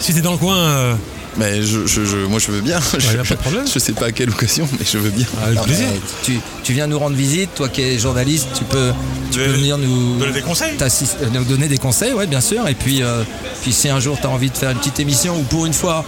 Si 0.00 0.12
t'es 0.12 0.20
dans 0.20 0.32
le 0.32 0.36
coin, 0.38 0.56
euh, 0.58 0.94
Mais 1.36 1.62
je, 1.62 1.86
je- 1.86 2.04
je- 2.04 2.26
moi 2.26 2.40
je 2.40 2.50
veux 2.50 2.60
bien. 2.60 2.78
y 2.78 2.96
a 2.96 2.98
je, 2.98 3.16
pas 3.28 3.34
de 3.34 3.40
problème. 3.40 3.64
je 3.72 3.78
sais 3.78 3.92
pas 3.92 4.06
à 4.06 4.12
quelle 4.12 4.30
occasion, 4.30 4.68
mais 4.72 4.84
je 4.90 4.98
veux 4.98 5.10
bien. 5.10 5.26
avec 5.42 5.56
Non, 5.56 5.62
mais 5.68 5.74
plaisir. 5.74 5.88
tu, 6.24 6.40
tu 6.64 6.72
viens 6.72 6.86
nous 6.86 6.98
rendre 6.98 7.16
visite, 7.16 7.54
toi 7.54 7.68
qui 7.68 7.82
es 7.82 7.98
journaliste, 7.98 8.48
tu 8.56 8.64
peux, 8.64 8.92
tu 9.30 9.38
De- 9.38 9.44
peux 9.44 9.50
venir 9.52 9.78
nous 9.78 10.18
donner 10.18 10.32
des 10.32 10.42
conseils. 10.42 10.76
euh, 10.80 11.26
nous 11.32 11.44
donner 11.44 11.68
des 11.68 11.78
conseils, 11.78 12.12
ouais, 12.12 12.26
bien 12.26 12.40
sûr. 12.40 12.66
Et 12.66 12.74
puis, 12.74 13.02
euh, 13.02 13.22
puis 13.62 13.72
si 13.72 13.88
un 13.88 14.00
jour 14.00 14.18
tu 14.20 14.26
as 14.26 14.30
envie 14.30 14.50
de 14.50 14.56
faire 14.56 14.70
une 14.70 14.78
petite 14.78 14.98
émission 15.00 15.38
ou 15.38 15.42
pour 15.42 15.66
une 15.66 15.74
fois, 15.74 16.04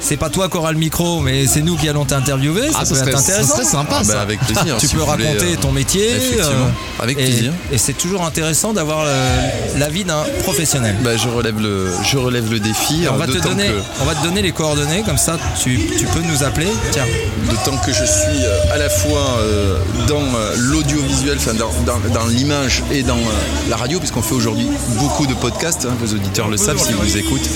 c'est 0.00 0.16
pas 0.16 0.30
toi 0.30 0.48
qui 0.48 0.56
auras 0.56 0.72
le 0.72 0.78
micro, 0.78 1.20
mais 1.20 1.46
c'est 1.46 1.62
nous 1.62 1.76
qui 1.76 1.88
allons 1.88 2.04
t'interviewer, 2.04 2.70
ça 2.70 2.78
Ah, 2.80 2.80
peut 2.80 2.94
ça 2.94 3.00
serait, 3.00 3.10
être 3.10 3.18
ça 3.18 3.32
intéressant. 3.32 3.52
serait 3.56 3.64
sympa 3.64 3.96
Ah, 4.00 4.04
ça. 4.04 4.14
bah, 4.14 4.20
avec 4.20 4.40
plaisir. 4.40 4.76
tu 4.80 4.86
si 4.86 4.94
peux 4.94 5.00
voulez, 5.02 5.26
raconter 5.26 5.52
euh, 5.54 5.60
ton 5.60 5.72
métier. 5.72 6.10
Effectivement, 6.16 6.70
avec 7.00 7.18
et- 7.18 7.22
plaisir. 7.24 7.52
Et, 7.72 7.78
c'est 7.78 7.92
toujours 7.94 8.24
intéressant 8.24 8.72
d'avoir 8.72 9.04
euh, 9.06 9.48
l'avis 9.78 10.04
d'un 10.04 10.22
professionnel. 10.42 10.96
Bah, 11.02 11.16
je 11.16 11.28
relève 11.28 11.60
le, 11.60 11.88
je 12.04 12.18
relève 12.18 12.50
le 12.50 12.60
défi. 12.60 13.06
On, 13.10 13.14
euh, 13.14 13.18
va 13.18 13.26
te 13.26 13.38
donner, 13.38 13.68
que- 13.68 13.82
on 14.02 14.04
va 14.04 14.14
te 14.14 14.22
donner 14.22 14.42
les 14.42 14.52
coordonnées, 14.52 15.02
comme 15.04 15.18
ça 15.18 15.38
tu, 15.62 15.80
tu 15.98 16.04
peux 16.06 16.20
nous 16.20 16.42
appeler. 16.44 16.68
Tiens, 16.92 17.04
D'autant 17.50 17.76
que 17.78 17.92
je 17.92 18.04
suis 18.04 18.44
euh, 18.44 18.74
à 18.74 18.76
la 18.78 18.88
fois 18.88 19.38
euh, 19.40 19.78
dans 20.08 20.20
euh, 20.20 20.54
l'audiovisuel, 20.56 21.36
enfin 21.38 21.54
dans, 21.54 21.70
dans- 21.84 22.00
dans 22.12 22.26
l'image 22.26 22.82
et 22.92 23.02
dans 23.02 23.16
euh, 23.16 23.68
la 23.70 23.76
radio, 23.76 23.98
puisqu'on 24.00 24.22
fait 24.22 24.34
aujourd'hui 24.34 24.66
beaucoup 24.98 25.26
de 25.26 25.34
podcasts, 25.34 25.86
hein, 25.88 25.94
vos 26.00 26.12
auditeurs 26.14 26.48
le 26.48 26.56
savent 26.56 26.78
s'ils 26.78 26.96
vous 26.96 27.16
écoutent, 27.16 27.48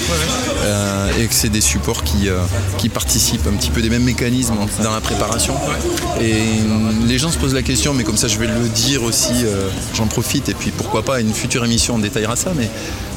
euh, 0.65 1.09
et 1.21 1.27
que 1.27 1.35
c'est 1.35 1.49
des 1.49 1.61
supports 1.61 2.05
qui, 2.05 2.29
euh, 2.29 2.30
qui 2.79 2.89
participent 2.89 3.47
un 3.47 3.57
petit 3.57 3.71
peu 3.71 3.83
des 3.83 3.91
mêmes 3.91 4.05
mécanismes 4.05 4.55
dans 4.83 4.93
la 4.93 5.01
préparation. 5.01 5.55
Et 6.21 6.33
euh, 6.33 6.93
les 7.07 7.19
gens 7.19 7.31
se 7.31 7.39
posent 7.39 7.55
la 7.55 7.63
question, 7.63 7.95
mais 7.95 8.05
comme 8.05 8.17
ça 8.17 8.29
je 8.29 8.39
vais 8.39 8.47
le 8.47 8.69
dire 8.69 9.03
aussi, 9.03 9.33
euh, 9.45 9.69
j'en 9.95 10.07
profite, 10.07 10.49
et 10.49 10.55
puis 10.55 10.71
pourquoi 10.71 11.03
pas, 11.03 11.21
une 11.21 11.33
future 11.33 11.65
émission 11.65 11.95
on 11.95 11.99
détaillera 11.99 12.37
ça, 12.37 12.53
mais 12.57 12.69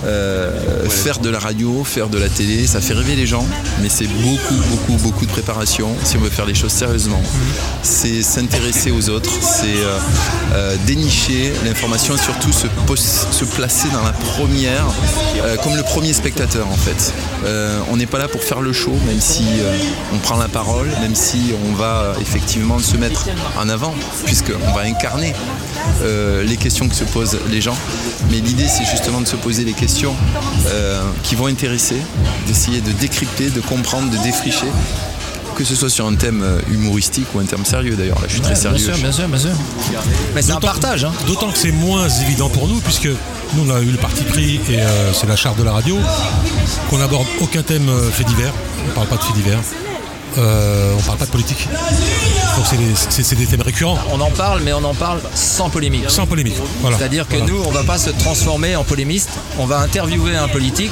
euh, 0.06 0.90
faire 0.90 1.19
de 1.19 1.30
la 1.30 1.40
radio, 1.40 1.84
faire 1.84 2.10
de 2.10 2.18
la 2.18 2.30
télé, 2.30 2.68
ça 2.68 2.81
fait 2.81 2.94
rêver 2.94 3.15
les 3.15 3.26
gens, 3.26 3.45
mais 3.81 3.90
c'est 3.90 4.07
beaucoup, 4.07 4.56
beaucoup, 4.69 4.98
beaucoup 5.02 5.26
de 5.26 5.31
préparation 5.31 5.90
si 6.03 6.18
on 6.18 6.22
veut 6.22 6.30
faire 6.30 6.45
les 6.45 6.56
choses 6.56 6.72
sérieusement. 6.72 7.22
C'est 7.84 8.22
s'intéresser 8.22 8.91
aux 8.91 9.10
autres, 9.10 9.31
c'est 9.41 9.77
euh, 9.77 9.98
euh, 10.53 10.76
dénicher 10.85 11.53
l'information 11.65 12.15
et 12.15 12.18
surtout 12.18 12.52
se, 12.52 13.45
placer 13.56 13.88
dans 13.90 14.03
la 14.03 14.11
première, 14.11 14.85
euh, 15.38 15.56
comme 15.57 15.76
le 15.76 15.84
premier 15.84 16.14
spectateur 16.14 16.68
en 16.68 16.76
fait. 16.76 17.14
Euh, 17.45 17.80
on 17.90 17.98
n'est 17.98 18.06
pas 18.06 18.18
là 18.18 18.27
pour 18.27 18.44
faire 18.44 18.61
le 18.61 18.73
show, 18.73 18.94
même 19.06 19.20
si 19.20 19.44
euh, 19.60 19.78
on 20.14 20.18
prend 20.18 20.38
la 20.38 20.48
parole, 20.48 20.90
même 21.02 21.16
si 21.16 21.54
on 21.68 21.74
va 21.74 21.86
euh, 21.86 22.14
effectivement 22.22 22.80
se 22.80 22.98
mettre 22.98 23.28
en 23.60 23.70
avant, 23.70 23.94
puisqu'on 24.26 24.74
va 24.74 24.82
incarner 24.82 25.34
euh, 26.02 26.44
les 26.44 26.58
questions 26.58 26.88
que 26.88 26.96
se 26.96 27.04
posent 27.04 27.38
les 27.50 27.62
gens. 27.62 27.76
Mais 28.32 28.38
l'idée, 28.38 28.68
c'est 28.68 28.86
justement 28.86 29.22
de 29.22 29.28
se 29.28 29.36
poser 29.36 29.64
les 29.64 29.74
questions 29.74 30.16
euh, 30.68 31.02
qui 31.24 31.36
vont 31.36 31.48
intéresser, 31.48 31.98
d'essayer 32.48 32.82
de 32.82 32.92
décrypter, 32.92 33.50
de 33.50 33.62
comprendre, 33.62 34.10
de 34.10 34.18
défricher. 34.24 34.68
Que 35.56 35.64
ce 35.64 35.76
soit 35.76 35.90
sur 35.90 36.08
un 36.08 36.16
thème 36.16 36.44
humoristique 36.72 37.28
ou 37.36 37.40
un 37.40 37.46
thème 37.46 37.64
sérieux 37.64 37.96
d'ailleurs, 37.96 38.20
là 38.20 38.26
je 38.28 38.34
suis 38.34 38.42
très 38.42 38.56
sérieux. 38.56 38.84
Bien 38.84 38.96
sûr, 38.96 39.04
bien 39.04 39.12
sûr, 39.12 39.28
bien 39.28 39.38
sûr. 39.38 39.52
Mais 40.34 40.42
c'est 40.42 40.52
un 40.52 40.60
partage. 40.60 41.04
Hein. 41.04 41.12
D'autant 41.28 41.52
que 41.52 41.60
c'est 41.60 41.72
moins 41.72 42.10
évident 42.10 42.50
pour 42.50 42.68
nous, 42.68 42.80
puisque 42.80 43.10
nous, 43.56 43.68
on 43.68 43.70
a 43.70 43.80
eu 43.82 43.92
le 43.92 43.98
parti 43.98 44.24
pris, 44.24 44.56
et 44.68 44.80
euh, 44.80 45.14
c'est 45.14 45.28
la 45.28 45.36
charte 45.36 45.60
de 45.60 45.64
la 45.64 45.74
radio, 45.74 45.96
qu'on 46.90 46.98
n'aborde 46.98 47.28
aucun 47.40 47.62
thème 47.62 47.88
euh, 47.88 48.10
fait 48.10 48.24
divers. 48.24 48.54
On 48.84 48.88
ne 48.90 48.92
parle 48.94 49.08
pas 49.08 49.16
de 49.18 49.22
fait 49.24 49.34
divers. 49.34 49.60
Euh, 50.38 50.94
on 50.94 50.98
ne 50.98 51.02
parle 51.04 51.18
pas 51.20 51.26
de 51.26 51.32
politique. 51.32 51.68
Donc 52.58 52.66
c'est 52.68 52.78
des, 52.78 52.92
c'est- 52.96 53.24
c'est 53.24 53.36
des 53.36 53.46
thèmes 53.46 53.62
récurrents, 53.62 53.98
On 54.12 54.20
en 54.20 54.32
parle, 54.32 54.62
mais 54.64 54.74
on 54.74 54.84
en 54.84 54.94
parle 54.96 55.20
sans 55.36 55.70
polémique. 55.70 56.06
sans 56.10 56.26
polémique. 56.26 56.56
Voilà. 56.82 56.98
C'est-à-dire 56.98 57.28
que 57.28 57.36
Voilà. 57.38 57.52
nous, 57.52 57.62
on 57.64 57.72
va 57.72 57.84
pas 57.84 57.98
se 58.00 58.10
transformer 58.10 58.76
en 58.76 58.84
polémiste. 58.84 59.30
On 59.60 59.66
va 59.66 59.80
interviewer 59.80 60.36
un 60.36 60.48
politique 60.48 60.92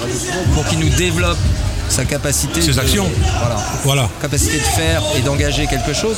pour 0.53 0.65
qu'il 0.67 0.79
nous 0.79 0.89
développe 0.89 1.37
sa 1.89 2.05
capacité. 2.05 2.61
Ses 2.61 2.73
de- 2.73 2.79
actions. 2.79 3.09
Voilà. 3.39 3.57
Voilà. 3.83 4.09
Capacité 4.21 4.57
de 4.59 4.63
faire 4.63 5.01
et 5.17 5.21
d'engager 5.21 5.65
quelque 5.67 5.93
chose. 5.93 6.17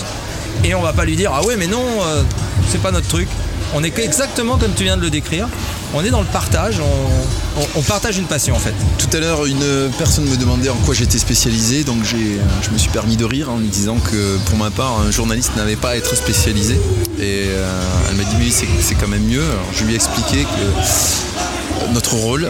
Et 0.66 0.76
on 0.76 0.82
va 0.82 0.92
pas 0.94 1.06
lui 1.06 1.16
dire 1.16 1.32
ah 1.34 1.44
ouais 1.46 1.56
mais 1.58 1.68
non, 1.68 1.84
euh, 2.04 2.24
c'est 2.70 2.82
pas 2.82 2.92
notre 2.92 3.08
truc. 3.08 3.28
On 3.76 3.84
est 3.84 3.98
exactement 4.00 4.58
comme 4.58 4.74
tu 4.74 4.84
viens 4.84 4.98
de 4.98 5.02
le 5.02 5.10
décrire. 5.10 5.48
On 5.96 6.04
est 6.04 6.12
dans 6.12 6.22
le 6.22 6.28
partage. 6.28 6.80
On, 7.76 7.82
partage 7.82 8.18
une 8.18 8.26
passion 8.26 8.56
en 8.56 8.60
fait. 8.60 8.74
Tout 8.98 9.16
à 9.16 9.20
l'heure, 9.20 9.46
une 9.46 9.92
personne 9.98 10.26
me 10.26 10.38
demandait 10.38 10.70
en 10.70 10.76
quoi 10.78 10.94
j'étais 10.94 11.18
spécialisé, 11.18 11.84
donc 11.84 12.04
je 12.04 12.70
me 12.72 12.78
suis 12.78 12.90
permis 12.90 13.18
de 13.18 13.26
rire 13.26 13.50
en 13.52 13.58
lui 13.58 13.68
disant 13.68 13.98
que 13.98 14.38
pour 14.46 14.58
ma 14.58 14.72
part, 14.72 15.00
un 15.00 15.12
journaliste 15.12 15.56
n'avait 15.56 15.76
pas 15.76 15.92
à 15.92 15.96
être 15.96 16.16
spécialisé. 16.16 16.76
Et 17.20 17.46
euh, 17.48 17.82
elle 18.10 18.16
m'a 18.16 18.24
dit 18.24 18.36
oui, 18.40 18.52
c'est, 18.52 18.96
quand 18.96 19.08
même 19.08 19.26
mieux. 19.26 19.44
Je 19.74 19.86
lui 19.86 19.94
ai 19.94 19.96
expliqué 19.96 20.44
que 20.44 21.94
notre 21.94 22.16
rôle, 22.16 22.50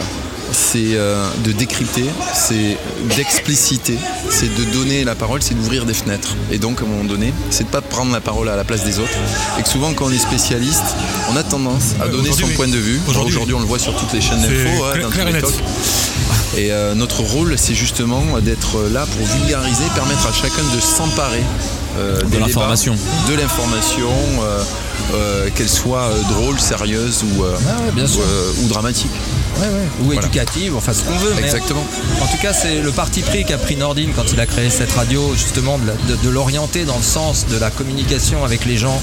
c'est 0.54 0.94
euh, 0.94 1.26
de 1.44 1.52
décrypter, 1.52 2.04
c'est 2.32 2.78
d'expliciter, 3.16 3.98
c'est 4.30 4.54
de 4.54 4.64
donner 4.72 5.04
la 5.04 5.14
parole, 5.14 5.42
c'est 5.42 5.54
d'ouvrir 5.54 5.84
des 5.84 5.94
fenêtres. 5.94 6.36
Et 6.50 6.58
donc, 6.58 6.80
à 6.80 6.84
un 6.84 6.88
moment 6.88 7.04
donné, 7.04 7.34
c'est 7.50 7.64
de 7.64 7.68
pas 7.68 7.80
prendre 7.80 8.12
la 8.12 8.20
parole 8.20 8.48
à 8.48 8.56
la 8.56 8.64
place 8.64 8.84
des 8.84 8.98
autres. 8.98 9.18
Et 9.58 9.62
que 9.62 9.68
souvent, 9.68 9.92
quand 9.92 10.06
on 10.06 10.12
est 10.12 10.18
spécialiste, 10.18 10.96
on 11.30 11.36
a 11.36 11.42
tendance 11.42 11.94
à 12.00 12.08
donner 12.08 12.32
son 12.32 12.48
point 12.48 12.68
de 12.68 12.78
vue. 12.78 13.00
aujourd'hui. 13.08 13.54
On 13.54 13.60
le 13.60 13.66
voit 13.66 13.78
sur 13.78 13.94
toutes 13.96 14.12
les 14.12 14.20
chaînes 14.20 14.40
C'est 14.40 14.64
d'infos, 14.64 14.84
hein, 14.84 14.98
dans 15.02 15.10
tous 15.10 15.20
et 15.20 15.32
les 15.32 15.40
talks. 15.40 15.54
Et 16.56 16.70
euh, 16.70 16.94
notre 16.94 17.20
rôle, 17.20 17.54
c'est 17.58 17.74
justement 17.74 18.22
d'être 18.40 18.88
là 18.92 19.06
pour 19.06 19.26
vulgariser, 19.26 19.84
permettre 19.94 20.26
à 20.26 20.32
chacun 20.32 20.62
de 20.74 20.80
s'emparer 20.80 21.42
euh, 21.98 22.20
l'information. 22.38 22.96
de 23.28 23.34
l'information, 23.34 24.10
euh, 24.42 24.62
euh, 25.14 25.48
qu'elle 25.54 25.68
soit 25.68 26.04
euh, 26.04 26.22
drôle, 26.30 26.58
sérieuse 26.60 27.22
ou, 27.24 27.44
euh, 27.44 27.56
Ah 27.68 27.82
ouais, 27.82 27.92
bien 27.92 28.04
ou, 28.04 28.08
sûr. 28.08 28.22
ou 28.62 28.68
dramatique. 28.68 29.10
Ouais, 29.60 29.66
ouais. 29.68 29.88
Ou 30.00 30.04
Voilà. 30.06 30.22
éducative, 30.22 30.76
enfin 30.76 30.92
ce 30.92 31.02
qu'on 31.04 31.16
veut. 31.16 31.32
mais- 31.36 31.42
Exactement. 31.42 31.84
En 32.20 32.26
tout 32.26 32.38
cas, 32.42 32.52
c'est 32.52 32.80
le 32.80 32.90
parti 32.90 33.20
pris 33.22 33.44
qu'a 33.44 33.58
pris 33.58 33.76
Nordine 33.76 34.10
quand 34.16 34.24
il 34.32 34.40
a 34.40 34.46
créé 34.46 34.68
cette 34.70 34.92
radio, 34.92 35.32
justement 35.34 35.78
de, 35.78 35.86
la- 35.86 35.92
de- 36.16 36.20
de 36.22 36.28
l'orienter 36.28 36.84
dans 36.84 36.96
le 36.96 37.02
sens 37.04 37.46
de 37.50 37.56
la 37.58 37.70
communication 37.70 38.44
avec 38.44 38.64
les 38.64 38.76
gens 38.76 39.00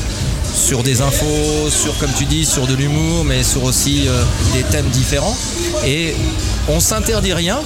sur 0.53 0.83
des 0.83 1.01
infos, 1.01 1.69
sur, 1.69 1.97
comme 1.99 2.11
tu 2.17 2.25
dis, 2.25 2.45
sur 2.45 2.67
de 2.67 2.73
l'humour, 2.75 3.23
mais 3.23 3.43
sur 3.43 3.63
aussi 3.63 4.07
euh, 4.07 4.21
des 4.53 4.63
thèmes 4.63 4.87
différents. 4.89 5.37
Et 5.85 6.13
on 6.67 6.81
s'interdit 6.81 7.31
rien, 7.33 7.59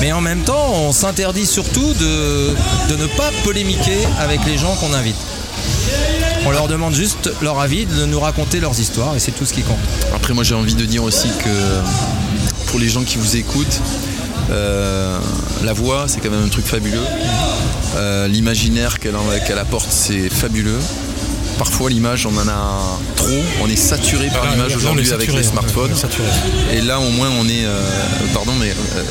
mais 0.00 0.10
en 0.12 0.22
même 0.22 0.40
temps, 0.44 0.72
on 0.74 0.92
s'interdit 0.92 1.44
surtout 1.44 1.92
de, 1.92 2.54
de 2.88 2.96
ne 2.96 3.06
pas 3.08 3.30
polémiquer 3.44 3.98
avec 4.18 4.40
les 4.46 4.56
gens 4.56 4.74
qu'on 4.76 4.94
invite. 4.94 5.16
On 6.46 6.50
leur 6.50 6.68
demande 6.68 6.94
juste 6.94 7.30
leur 7.42 7.60
avis, 7.60 7.86
de 7.86 8.06
nous 8.06 8.20
raconter 8.20 8.60
leurs 8.60 8.78
histoires, 8.78 9.14
et 9.16 9.18
c'est 9.18 9.32
tout 9.32 9.44
ce 9.44 9.52
qui 9.52 9.62
compte. 9.62 9.78
Après, 10.14 10.34
moi, 10.34 10.44
j'ai 10.44 10.54
envie 10.54 10.74
de 10.74 10.84
dire 10.84 11.04
aussi 11.04 11.28
que 11.28 12.66
pour 12.68 12.78
les 12.78 12.88
gens 12.88 13.02
qui 13.04 13.18
vous 13.18 13.36
écoutent, 13.36 13.80
euh, 14.50 15.18
la 15.64 15.72
voix, 15.72 16.06
c'est 16.08 16.20
quand 16.20 16.30
même 16.30 16.44
un 16.44 16.48
truc 16.48 16.66
fabuleux. 16.66 17.02
Euh, 17.96 18.28
L'imaginaire 18.28 18.98
qu'elle 18.98 19.58
apporte, 19.58 19.90
c'est 19.90 20.28
fabuleux. 20.28 20.78
Parfois, 21.58 21.90
l'image, 21.90 22.24
on 22.24 22.36
en 22.36 22.48
a 22.48 22.98
trop. 23.16 23.26
On 23.62 23.68
est 23.68 23.76
saturé 23.76 24.28
par 24.28 24.44
Ah, 24.48 24.54
l'image 24.54 24.76
aujourd'hui 24.76 25.12
avec 25.12 25.32
les 25.32 25.42
smartphones. 25.42 25.90
on 25.92 25.96
est 25.96 26.00
saturé. 26.00 26.28
Et 26.72 26.80
là, 26.80 27.00
au 27.00 27.10
moins, 27.10 27.28
on 27.40 27.44
est, 27.48 27.64
euh, 27.64 27.80
pardon, 28.32 28.52
mais 28.60 28.70
euh, 28.70 29.02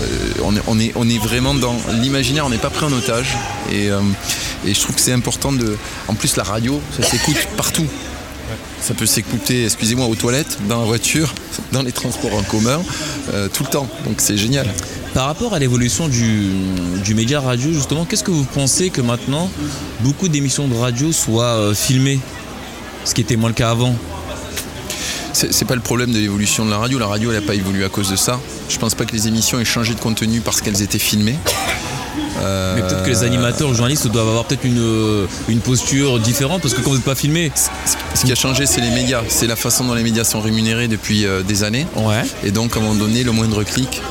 on, 0.44 0.56
est, 0.56 0.62
on, 0.68 0.80
est, 0.80 0.92
on 0.96 1.10
est 1.10 1.18
vraiment 1.18 1.54
dans 1.54 1.76
l'imaginaire. 2.02 2.46
On 2.46 2.50
n'est 2.50 2.58
pas 2.58 2.70
pris 2.70 2.86
en 2.86 2.92
otage. 2.94 3.36
Et, 3.72 3.90
euh, 3.90 4.00
et 4.66 4.74
je 4.74 4.80
trouve 4.80 4.96
que 4.96 5.02
c'est 5.02 5.12
important 5.14 5.52
de. 5.52 5.76
En 6.08 6.14
plus, 6.16 6.38
la 6.38 6.44
radio, 6.44 6.80
ça 6.98 7.06
s'écoute 7.08 7.38
partout. 7.58 7.86
Ça 8.80 8.94
peut 8.94 9.06
s'écouter, 9.08 9.66
excusez-moi, 9.66 10.06
aux 10.06 10.16
toilettes, 10.16 10.58
dans 10.70 10.80
la 10.80 10.86
voiture, 10.86 11.34
dans 11.74 11.82
les 11.82 11.92
transports 11.92 12.34
en 12.34 12.44
commun, 12.44 12.80
euh, 13.34 13.50
tout 13.52 13.64
le 13.64 13.70
temps. 13.70 13.90
Donc 14.06 14.16
c'est 14.20 14.38
génial. 14.38 14.68
Par 15.14 15.26
rapport 15.26 15.54
à 15.54 15.60
l'évolution 15.60 16.08
du, 16.08 16.48
du 17.04 17.14
média 17.16 17.42
radio, 17.42 17.74
justement, 17.74 18.06
qu'est-ce 18.06 18.24
que 18.24 18.32
vous 18.32 18.46
pensez 18.46 18.90
que 18.90 19.02
maintenant 19.02 19.50
beaucoup 20.02 20.30
d'émissions 20.30 20.68
de 20.70 20.76
radio 20.76 21.12
soient 21.12 21.44
euh, 21.58 21.74
filmées? 21.74 22.20
Ce 23.08 23.14
qui 23.14 23.22
était 23.22 23.38
moins 23.38 23.50
le 23.50 23.56
cas 23.56 23.70
avant. 23.72 23.96
C'est 25.32 25.66
pas 25.66 25.76
le 25.76 25.82
problème 25.82 26.12
de 26.12 26.20
l'évolution 26.20 26.66
de 26.66 26.72
la 26.72 26.78
radio. 26.78 27.00
La 27.00 27.08
radio, 27.08 27.32
elle 27.32 27.40
n'a 27.40 27.46
pas 27.46 27.56
évolué 27.56 27.86
à 27.86 27.90
cause 27.90 28.10
de 28.10 28.18
ça. 28.18 28.38
Je 28.68 28.78
pense 28.78 28.96
pas 28.96 29.06
que 29.06 29.14
les 29.14 29.30
émissions 29.30 29.60
aient 29.60 29.66
changé 29.66 29.94
de 29.94 30.00
contenu 30.00 30.42
parce 30.42 30.60
qu'elles 30.60 30.82
étaient 30.82 31.00
filmées. 31.00 31.38
Euh, 32.40 32.76
Mais 32.76 32.82
peut-être 32.82 33.04
que 33.04 33.10
les 33.10 33.24
animateurs, 33.24 33.70
les 33.70 33.76
journalistes 33.76 34.08
doivent 34.08 34.28
avoir 34.28 34.44
peut-être 34.44 34.66
une, 34.66 34.80
euh, 34.80 35.26
une 35.48 35.60
posture 35.60 36.20
différente 36.20 36.62
parce 36.62 36.74
que 36.74 36.82
quand 36.82 36.90
vous 36.90 36.98
n'êtes 36.98 37.06
pas 37.06 37.16
filmé. 37.16 37.52
Ce 38.14 38.26
qui 38.26 38.32
a 38.32 38.36
changé, 38.36 38.66
c'est 38.66 38.82
les 38.82 38.90
médias. 38.90 39.22
C'est 39.30 39.48
la 39.48 39.56
façon 39.56 39.86
dont 39.86 39.94
les 39.94 40.04
médias 40.04 40.26
sont 40.26 40.42
rémunérés 40.42 40.90
depuis 40.90 41.26
euh, 41.26 41.44
des 41.44 41.64
années. 41.64 41.88
Ouais. 41.96 42.24
Et 42.44 42.52
donc, 42.52 42.76
à 42.76 42.80
un 42.80 42.84
moment 42.84 42.96
donné, 42.96 43.24
le 43.24 43.32
moindre 43.32 43.64
clic 43.64 44.02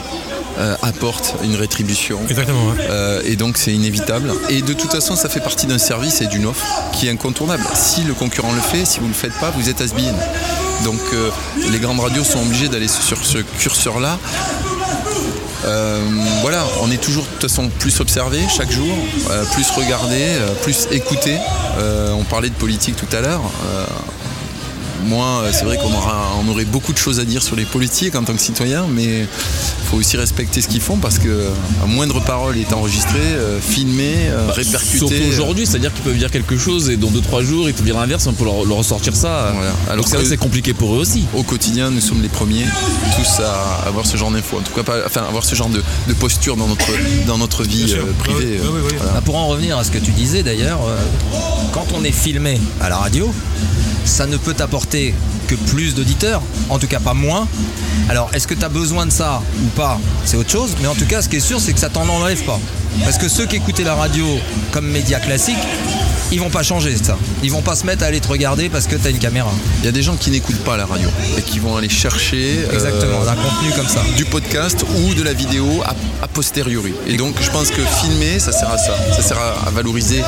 apporte 0.83 1.35
une 1.43 1.55
rétribution. 1.55 2.21
Exactement. 2.29 2.67
ouais. 2.69 2.87
Euh, 2.89 3.21
et 3.25 3.37
donc 3.37 3.59
c'est 3.59 3.73
inévitable. 3.73 4.33
Et 4.49 4.63
de 4.63 4.73
toute 4.73 4.91
façon, 4.91 5.17
ça 5.17 5.29
fait 5.29 5.41
partie 5.41 5.67
d'un 5.67 5.79
service 5.79 6.21
et 6.21 6.27
d'une 6.27 6.47
offre 6.47 6.67
qui 6.93 7.09
est 7.09 7.11
incontournable. 7.11 7.65
Si 7.75 8.03
le 8.03 8.15
concurrent 8.15 8.53
le 8.53 8.61
fait, 8.61 8.85
si 8.85 8.99
vous 8.99 9.07
ne 9.07 9.11
le 9.11 9.17
faites 9.17 9.39
pas, 9.41 9.51
vous 9.51 9.69
êtes 9.69 9.81
has 9.81 9.89
Donc 10.85 11.01
euh, 11.13 11.31
les 11.71 11.79
grandes 11.79 12.01
radios 12.01 12.25
sont 12.25 12.41
obligées 12.41 12.69
d'aller 12.69 12.89
sur 12.89 13.25
ce 13.25 13.39
curseur-là. 13.39 14.19
Euh, 15.65 15.99
voilà, 16.43 16.65
on 16.83 16.91
est 16.91 17.01
toujours 17.01 17.25
de 17.25 17.29
toute 17.31 17.43
façon 17.43 17.69
plus 17.69 18.01
observé 18.01 18.39
chaque 18.55 18.71
jour, 18.71 18.95
euh, 19.31 19.45
plus 19.53 19.69
regardé, 19.71 20.21
euh, 20.21 20.55
plus 20.63 20.87
écouté. 20.93 21.37
Euh, 21.79 22.13
on 22.13 22.25
parlait 22.25 22.51
de 22.51 22.55
politique 22.55 22.97
tout 22.97 23.17
à 23.17 23.21
l'heure. 23.21 23.43
Moi, 25.05 25.43
euh, 25.45 25.51
c'est 25.53 25.65
vrai 25.65 25.77
qu'on 25.77 25.93
aura, 25.93 26.33
on 26.45 26.49
aurait 26.51 26.65
beaucoup 26.65 26.93
de 26.93 26.99
choses 26.99 27.21
à 27.21 27.25
dire 27.25 27.43
sur 27.43 27.57
les 27.57 27.65
politiques 27.65 28.15
en 28.15 28.25
tant 28.25 28.33
que 28.35 28.41
citoyen, 28.41 28.87
mais 28.91 29.21
il 29.21 29.27
faut 29.91 29.97
aussi 29.97 30.17
respecter 30.17 30.61
ce 30.61 30.69
qu'ils 30.69 30.81
font 30.81 30.97
parce 30.97 31.19
que 31.19 31.29
euh, 31.29 31.51
à 31.83 31.87
moindre 31.87 32.21
parole 32.21 32.59
est 32.59 32.73
enregistrée, 32.73 33.19
euh, 33.21 33.61
filmée, 33.61 34.29
euh, 34.29 34.51
répercutée. 34.51 34.99
Surtout 34.99 35.15
aujourd'hui, 35.29 35.67
c'est-à-dire 35.67 35.93
qu'ils 35.93 36.05
peuvent 36.05 36.19
dire 36.19 36.31
quelque 36.31 36.57
chose 36.57 36.91
et 36.91 36.97
dans 36.97 37.11
2-3 37.11 37.43
jours, 37.45 37.69
ils 37.69 37.75
peuvent 37.75 37.85
dire 37.85 37.99
l'inverse, 37.99 38.27
on 38.27 38.33
peut 38.33 38.45
leur, 38.45 38.65
leur 38.65 38.79
ressortir 38.79 39.15
ça. 39.15 39.53
Voilà. 39.55 39.73
Alors 39.91 40.07
c'est 40.09 40.17
vrai 40.17 40.25
que 40.25 40.31
c'est 40.31 40.37
compliqué 40.37 40.75
pour 40.75 40.95
eux 40.95 40.99
aussi. 40.99 41.25
Au 41.35 41.43
quotidien, 41.43 41.91
nous 41.91 42.01
sommes 42.01 42.23
les 42.23 42.29
premiers 42.29 42.67
tous 43.17 43.43
à 43.43 43.87
avoir 43.87 44.07
ce 44.07 44.17
genre 44.17 44.31
d'infos. 44.31 44.59
En 44.59 44.63
tout 44.63 44.73
cas, 44.73 44.83
pas, 44.83 45.07
enfin, 45.07 45.23
avoir 45.29 45.45
ce 45.45 45.55
genre 45.55 45.69
de, 45.69 45.83
de 46.09 46.15
posture 46.15 46.57
dans 46.57 46.67
notre, 46.67 46.91
dans 47.27 47.39
notre 47.39 47.63
vie 47.63 47.95
euh, 47.95 48.13
privée. 48.19 48.59
voilà. 48.59 49.13
Bah, 49.15 49.23
pour 49.25 49.37
en 49.37 49.47
revenir 49.49 49.79
à 49.79 49.85
ce 49.85 49.91
que 49.91 49.99
tu 49.99 50.11
disais 50.13 50.43
d'ailleurs, 50.43 50.81
euh, 50.87 50.97
quand 51.73 51.87
on 51.95 52.05
est 52.05 52.13
filmé 52.13 52.61
à 52.81 52.89
la 52.89 52.97
radio, 52.99 53.33
ça 54.07 54.27
ne 54.27 54.37
peut 54.37 54.55
t'apporter 54.55 55.15
que 55.47 55.55
plus 55.55 55.95
d'auditeurs, 55.95 56.43
en 56.69 56.79
tout 56.79 56.87
cas 56.87 57.01
pas 57.01 57.15
moins. 57.15 57.47
Alors 58.09 58.31
est-ce 58.35 58.47
que 58.47 58.55
tu 58.55 58.65
as 58.65 58.69
besoin 58.69 59.07
de 59.07 59.11
ça 59.13 59.43
ou 59.63 59.67
pas 59.69 59.99
C'est 60.25 60.37
autre 60.37 60.51
chose, 60.51 60.77
mais 60.81 60.89
en 60.89 60.95
tout 60.95 61.07
cas 61.07 61.23
ce 61.23 61.29
qui 61.29 61.37
est 61.37 61.41
sûr 61.41 61.61
c'est 61.61 61.73
que 61.73 61.81
ça 61.81 61.89
t'en 61.89 62.09
enlève 62.09 62.43
pas. 62.45 62.61
Parce 63.05 63.19
que 63.19 63.29
ceux 63.29 63.47
qui 63.47 63.57
écoutaient 63.57 63.85
la 63.85 63.95
radio 63.95 64.27
comme 64.73 64.87
média 64.87 65.21
classique, 65.21 65.57
ils 66.33 66.41
vont 66.41 66.51
pas 66.51 66.63
changer 66.63 66.97
ça. 66.97 67.17
Ils 67.43 67.51
vont 67.53 67.63
pas 67.63 67.77
se 67.77 67.87
mettre 67.87 68.03
à 68.03 68.07
aller 68.07 68.21
te 68.21 68.29
regarder 68.29 68.69
parce 68.69 68.87
que 68.87 68.97
tu 68.97 69.07
as 69.07 69.11
une 69.11 69.19
caméra. 69.19 69.51
Il 69.81 69.85
y 69.85 69.89
a 69.89 69.93
des 69.93 70.03
gens 70.03 70.17
qui 70.17 70.31
n'écoutent 70.31 70.63
pas 70.65 70.77
la 70.77 70.87
radio 70.87 71.09
et 71.39 71.43
qui 71.43 71.59
vont 71.59 71.77
aller 71.77 71.89
chercher 71.89 72.65
euh, 72.69 72.73
Exactement, 72.75 73.25
d'un 73.25 73.35
contenu 73.37 73.71
comme 73.77 73.89
ça. 73.89 74.03
du 74.17 74.25
podcast 74.25 74.85
ou 74.97 75.15
de 75.15 75.23
la 75.23 75.33
vidéo 75.33 75.83
a, 75.85 75.95
posteriori. 76.29 76.93
Et 77.07 77.17
donc 77.17 77.35
je 77.41 77.51
pense 77.51 77.71
que 77.71 77.81
filmer, 78.01 78.39
ça 78.39 78.53
sert 78.53 78.69
à 78.71 78.77
ça. 78.79 78.93
Ça 79.15 79.23
sert 79.23 79.39
à, 79.39 79.69
à 79.69 79.71
valoriser 79.71 80.23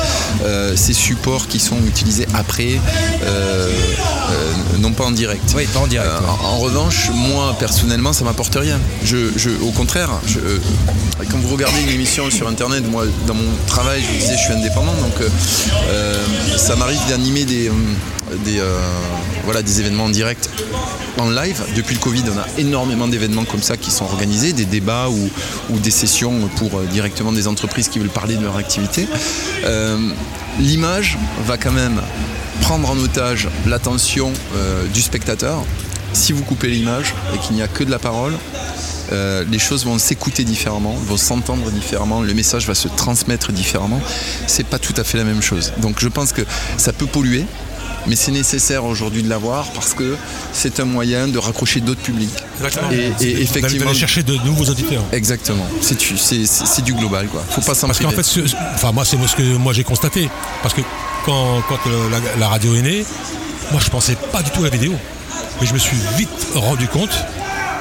euh, 0.45 0.75
ces 0.75 0.93
supports 0.93 1.47
qui 1.47 1.59
sont 1.59 1.77
utilisés 1.85 2.25
après, 2.33 2.79
euh, 3.23 3.71
non 4.79 4.91
pas 4.93 5.03
en 5.05 5.11
direct. 5.11 5.53
Oui, 5.55 5.65
pas 5.73 5.79
en 5.81 5.87
direct. 5.87 6.09
En, 6.43 6.45
en 6.45 6.57
revanche, 6.59 7.09
moi 7.13 7.55
personnellement, 7.59 8.13
ça 8.13 8.23
m'apporte 8.23 8.55
rien. 8.55 8.79
Je, 9.03 9.17
je- 9.35 9.49
au 9.61 9.71
contraire, 9.71 10.09
je, 10.25 10.39
quand 11.29 11.37
vous 11.39 11.49
regardez 11.53 11.81
une 11.81 11.89
émission 11.89 12.29
sur 12.31 12.47
internet, 12.47 12.83
moi 12.89 13.03
dans 13.27 13.33
mon 13.35 13.51
travail, 13.67 14.01
je 14.01 14.07
vous 14.13 14.19
disais, 14.19 14.37
je 14.37 14.43
suis 14.43 14.53
indépendant, 14.53 14.93
donc 14.93 15.13
ça 16.57 16.75
m'arrive 16.75 16.99
d'animer 17.09 17.45
des, 17.45 17.69
euh, 17.69 17.73
euh, 18.47 18.79
voilà, 19.45 19.61
des 19.61 19.79
événements 19.79 20.05
en 20.05 20.09
direct 20.09 20.49
en 21.17 21.29
live. 21.29 21.61
Depuis 21.75 21.95
le 21.95 21.99
Covid, 21.99 22.23
on 22.33 22.37
a 22.37 22.45
énormément 22.59 23.07
d'événements 23.07 23.45
comme 23.45 23.61
ça 23.61 23.77
qui 23.77 23.91
sont 23.91 24.05
organisés, 24.05 24.53
des 24.53 24.65
débats 24.65 25.09
ou, 25.09 25.79
des 25.79 25.91
sessions 25.91 26.47
pour 26.57 26.77
euh, 26.77 26.85
directement 26.85 27.31
des 27.31 27.47
entreprises 27.47 27.89
qui 27.89 27.99
veulent 27.99 28.09
parler 28.09 28.35
de 28.35 28.43
leur 28.43 28.57
activité. 28.57 29.07
Euh, 29.65 29.97
L'image 30.59 31.17
va 31.45 31.57
quand 31.57 31.71
même 31.71 32.01
prendre 32.61 32.89
en 32.89 32.97
otage 32.97 33.47
l'attention 33.65 34.33
euh, 34.55 34.85
du 34.87 35.01
spectateur. 35.01 35.63
Si 36.13 36.33
vous 36.33 36.43
coupez 36.43 36.67
l'image 36.67 37.13
et 37.33 37.37
qu'il 37.39 37.55
n'y 37.55 37.61
a 37.61 37.67
que 37.67 37.83
de 37.83 37.91
la 37.91 37.99
parole, 37.99 38.33
euh, 39.11 39.43
les 39.49 39.59
choses 39.59 39.85
vont 39.85 39.97
s'écouter 39.97 40.43
différemment, 40.43 40.93
vont 40.93 41.17
s'entendre 41.17 41.69
différemment, 41.71 42.21
le 42.21 42.33
message 42.33 42.67
va 42.67 42.75
se 42.75 42.87
transmettre 42.87 43.51
différemment. 43.51 44.01
C'est 44.47 44.65
pas 44.65 44.79
tout 44.79 44.93
à 44.97 45.03
fait 45.03 45.17
la 45.17 45.23
même 45.23 45.41
chose. 45.41 45.73
Donc 45.77 45.99
je 45.99 46.07
pense 46.07 46.31
que 46.31 46.41
ça 46.77 46.93
peut 46.93 47.05
polluer, 47.05 47.45
mais 48.07 48.15
c'est 48.15 48.31
nécessaire 48.31 48.85
aujourd'hui 48.85 49.23
de 49.23 49.29
l'avoir 49.29 49.65
parce 49.71 49.93
que 49.93 50.15
c'est 50.53 50.79
un 50.79 50.85
moyen 50.85 51.27
de 51.27 51.37
raccrocher 51.37 51.79
d'autres 51.81 52.01
publics. 52.01 52.29
Exactement. 52.57 52.91
Et, 52.91 53.41
effectivement. 53.41 53.85
d'aller 53.85 53.97
chercher 53.97 54.23
de 54.23 54.35
nouveaux 54.45 54.65
auditeurs. 54.65 55.03
Exactement. 55.11 55.65
C'est 55.81 56.83
du, 56.83 56.93
global 56.93 57.27
quoi. 57.27 57.43
Faut 57.49 57.61
pas 57.61 57.75
s'en 57.75 57.87
Parce 57.87 57.99
qu'en 57.99 58.09
fait, 58.11 58.23
ce- 58.23 58.39
enfin 58.73 58.91
moi 58.91 59.05
c'est 59.05 59.17
ce 59.27 59.35
que 59.35 59.57
moi 59.57 59.73
j'ai 59.73 59.83
constaté. 59.83 60.29
Parce 60.61 60.73
que 60.73 60.81
quand, 61.25 61.61
quand, 61.67 61.79
euh, 61.87 62.09
la, 62.09 62.19
la 62.39 62.47
radio 62.47 62.73
est 62.75 62.81
née, 62.81 63.05
moi 63.71 63.81
je 63.83 63.89
pensais 63.89 64.15
pas 64.31 64.41
du 64.41 64.49
tout 64.51 64.61
à 64.61 64.65
la 64.65 64.69
vidéo. 64.69 64.93
Mais 65.61 65.67
je 65.67 65.73
me 65.73 65.79
suis 65.79 65.97
vite 66.17 66.29
rendu 66.55 66.87
compte, 66.87 67.11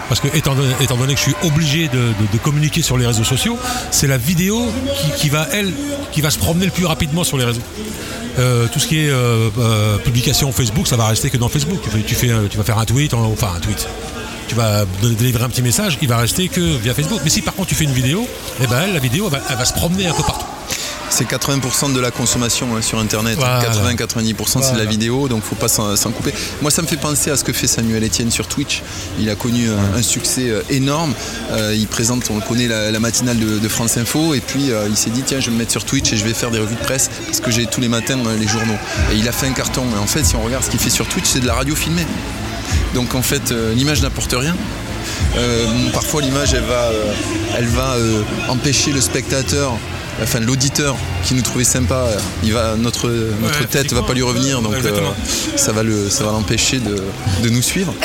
parce 0.08 0.20
que 0.20 0.28
étant 0.36 0.54
donné, 0.54 1.14
que 1.14 1.20
je 1.20 1.24
suis 1.24 1.34
obligé 1.44 1.88
de, 1.88 2.38
communiquer 2.42 2.82
sur 2.82 2.96
les 2.96 3.06
réseaux 3.06 3.24
sociaux, 3.24 3.58
c'est 3.90 4.06
la 4.06 4.16
vidéo 4.18 4.66
qui, 5.16 5.28
va 5.28 5.46
elle, 5.52 5.72
qui 6.12 6.20
va 6.20 6.30
se 6.30 6.38
promener 6.38 6.66
le 6.66 6.72
plus 6.72 6.86
rapidement 6.86 7.24
sur 7.24 7.36
les 7.36 7.44
réseaux. 7.44 7.62
Euh, 8.38 8.68
tout 8.72 8.78
ce 8.78 8.86
qui 8.86 9.00
est 9.00 9.10
euh, 9.10 9.50
euh, 9.58 9.98
publication 9.98 10.52
Facebook, 10.52 10.86
ça 10.86 10.96
va 10.96 11.06
rester 11.06 11.28
que 11.28 11.36
dans 11.36 11.48
Facebook. 11.48 11.80
Tu, 12.06 12.16
tu, 12.16 12.26
vas 12.56 12.64
faire 12.64 12.78
un 12.78 12.84
tweet, 12.84 13.12
en- 13.14 13.24
enfin 13.24 13.52
un 13.56 13.60
tweet. 13.60 13.88
Tu 14.46 14.54
vas 14.54 14.86
délivrer 15.02 15.44
un 15.44 15.50
petit 15.50 15.62
message, 15.62 15.98
il 16.00 16.08
va 16.08 16.16
rester 16.16 16.48
que 16.48 16.76
via 16.78 16.94
Facebook. 16.94 17.20
Mais 17.24 17.30
si 17.30 17.42
par 17.42 17.54
contre 17.54 17.68
tu 17.68 17.74
fais 17.74 17.84
une 17.84 17.92
vidéo, 17.92 18.26
eh 18.62 18.66
ben 18.66 18.92
la 18.92 18.98
vidéo, 18.98 19.30
elle 19.50 19.56
va 19.56 19.64
se 19.64 19.74
promener 19.74 20.06
un 20.06 20.14
peu 20.14 20.22
partout. 20.22 20.46
C'est 21.10 21.28
80% 21.28 21.92
de 21.92 22.00
la 22.00 22.10
consommation 22.10 22.76
hein, 22.76 22.82
sur 22.82 22.98
Internet. 22.98 23.36
Voilà. 23.38 23.62
80-90% 23.62 24.62
c'est 24.62 24.72
de 24.74 24.78
la 24.78 24.84
vidéo, 24.84 25.28
donc 25.28 25.42
faut 25.42 25.54
pas 25.54 25.68
s'en 25.68 26.10
couper. 26.10 26.32
Moi, 26.62 26.70
ça 26.70 26.82
me 26.82 26.86
fait 26.86 26.96
penser 26.96 27.30
à 27.30 27.36
ce 27.36 27.44
que 27.44 27.52
fait 27.52 27.66
Samuel 27.66 28.04
Etienne 28.04 28.30
sur 28.30 28.46
Twitch. 28.46 28.82
Il 29.18 29.28
a 29.30 29.34
connu 29.34 29.68
un, 29.68 29.98
un 29.98 30.02
succès 30.02 30.50
euh, 30.50 30.62
énorme. 30.70 31.14
Euh, 31.52 31.74
il 31.74 31.86
présente, 31.86 32.24
on 32.30 32.36
le 32.36 32.42
connaît, 32.42 32.68
la, 32.68 32.90
la 32.90 33.00
matinale 33.00 33.38
de, 33.38 33.58
de 33.58 33.68
France 33.68 33.96
Info. 33.96 34.34
Et 34.34 34.40
puis, 34.40 34.70
euh, 34.70 34.86
il 34.88 34.96
s'est 34.96 35.10
dit, 35.10 35.22
tiens, 35.22 35.40
je 35.40 35.46
vais 35.46 35.52
me 35.52 35.58
mettre 35.58 35.72
sur 35.72 35.84
Twitch 35.84 36.12
et 36.12 36.16
je 36.16 36.24
vais 36.24 36.34
faire 36.34 36.50
des 36.50 36.58
revues 36.58 36.74
de 36.76 36.80
presse 36.84 37.10
parce 37.26 37.40
que 37.40 37.50
j'ai 37.50 37.66
tous 37.66 37.80
les 37.80 37.88
matins 37.88 38.18
euh, 38.26 38.36
les 38.38 38.46
journaux. 38.48 38.78
Et 39.12 39.16
il 39.16 39.26
a 39.28 39.32
fait 39.32 39.46
un 39.46 39.52
carton. 39.52 39.84
Et 39.96 39.98
en 39.98 40.06
fait, 40.06 40.24
si 40.24 40.36
on 40.36 40.42
regarde 40.42 40.64
ce 40.64 40.70
qu'il 40.70 40.80
fait 40.80 40.90
sur 40.90 41.06
Twitch, 41.06 41.26
c'est 41.26 41.40
de 41.40 41.46
la 41.46 41.54
radio 41.54 41.74
filmée. 41.74 42.06
Donc, 42.94 43.14
en 43.14 43.22
fait, 43.22 43.50
euh, 43.50 43.72
l'image 43.74 44.02
n'apporte 44.02 44.34
rien. 44.38 44.54
Euh, 45.36 45.66
parfois 45.92 46.20
l'image 46.22 46.54
elle 46.54 46.64
va, 46.64 46.84
euh, 46.86 47.12
elle 47.56 47.66
va 47.66 47.94
euh, 47.94 48.22
empêcher 48.48 48.92
le 48.92 49.00
spectateur, 49.00 49.72
enfin 50.22 50.40
l'auditeur 50.40 50.96
qui 51.24 51.34
nous 51.34 51.42
trouvait 51.42 51.64
sympa, 51.64 52.06
il 52.42 52.52
va, 52.52 52.76
notre, 52.76 53.08
notre 53.42 53.66
tête 53.68 53.92
va 53.92 54.02
pas 54.02 54.14
lui 54.14 54.22
revenir, 54.22 54.62
donc 54.62 54.74
euh, 54.74 55.00
ça 55.56 55.72
va 55.72 55.82
le, 55.82 56.08
ça 56.10 56.24
va 56.24 56.32
l'empêcher 56.32 56.78
de, 56.80 56.96
de 57.42 57.48
nous 57.48 57.62
suivre. 57.62 57.94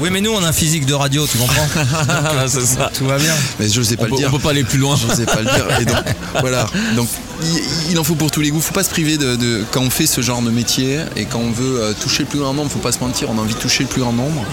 Oui, 0.00 0.10
mais 0.12 0.20
nous, 0.20 0.30
on 0.30 0.40
a 0.44 0.46
un 0.46 0.52
physique 0.52 0.86
de 0.86 0.94
radio, 0.94 1.26
tu 1.26 1.38
comprends 1.38 1.66
ça. 2.46 2.88
Tout 2.96 3.04
va 3.06 3.18
bien. 3.18 3.34
Mais 3.58 3.68
j'osais 3.68 3.96
pas 3.96 4.02
On 4.02 4.04
le 4.04 4.10
peut, 4.12 4.16
dire. 4.18 4.28
on 4.28 4.36
peut 4.36 4.42
pas 4.44 4.50
aller 4.50 4.62
plus 4.62 4.78
loin. 4.78 4.94
J'osais 4.94 5.26
pas 5.26 5.40
le 5.40 5.46
dire. 5.46 5.66
Et 5.80 5.84
donc, 5.86 5.96
voilà. 6.40 6.66
Donc, 6.94 7.08
il, 7.42 7.60
il 7.90 7.98
en 7.98 8.04
faut 8.04 8.14
pour 8.14 8.30
tous 8.30 8.40
les 8.40 8.50
goûts. 8.50 8.60
Faut 8.60 8.72
pas 8.72 8.84
se 8.84 8.90
priver 8.90 9.16
de, 9.16 9.34
de- 9.34 9.64
quand 9.72 9.80
on 9.80 9.90
fait 9.90 10.06
ce 10.06 10.20
genre 10.20 10.40
de 10.40 10.52
métier 10.52 11.00
et 11.16 11.24
quand 11.24 11.40
on 11.40 11.50
veut 11.50 11.80
euh, 11.82 11.92
toucher 12.00 12.22
le 12.22 12.28
plus 12.28 12.38
grand 12.38 12.54
nombre. 12.54 12.70
Faut 12.70 12.78
pas 12.78 12.92
se 12.92 13.00
mentir. 13.00 13.28
On 13.30 13.38
a 13.38 13.40
envie 13.40 13.54
de 13.54 13.58
toucher 13.58 13.82
le 13.82 13.88
plus 13.88 14.00
grand 14.00 14.12
nombre. 14.12 14.44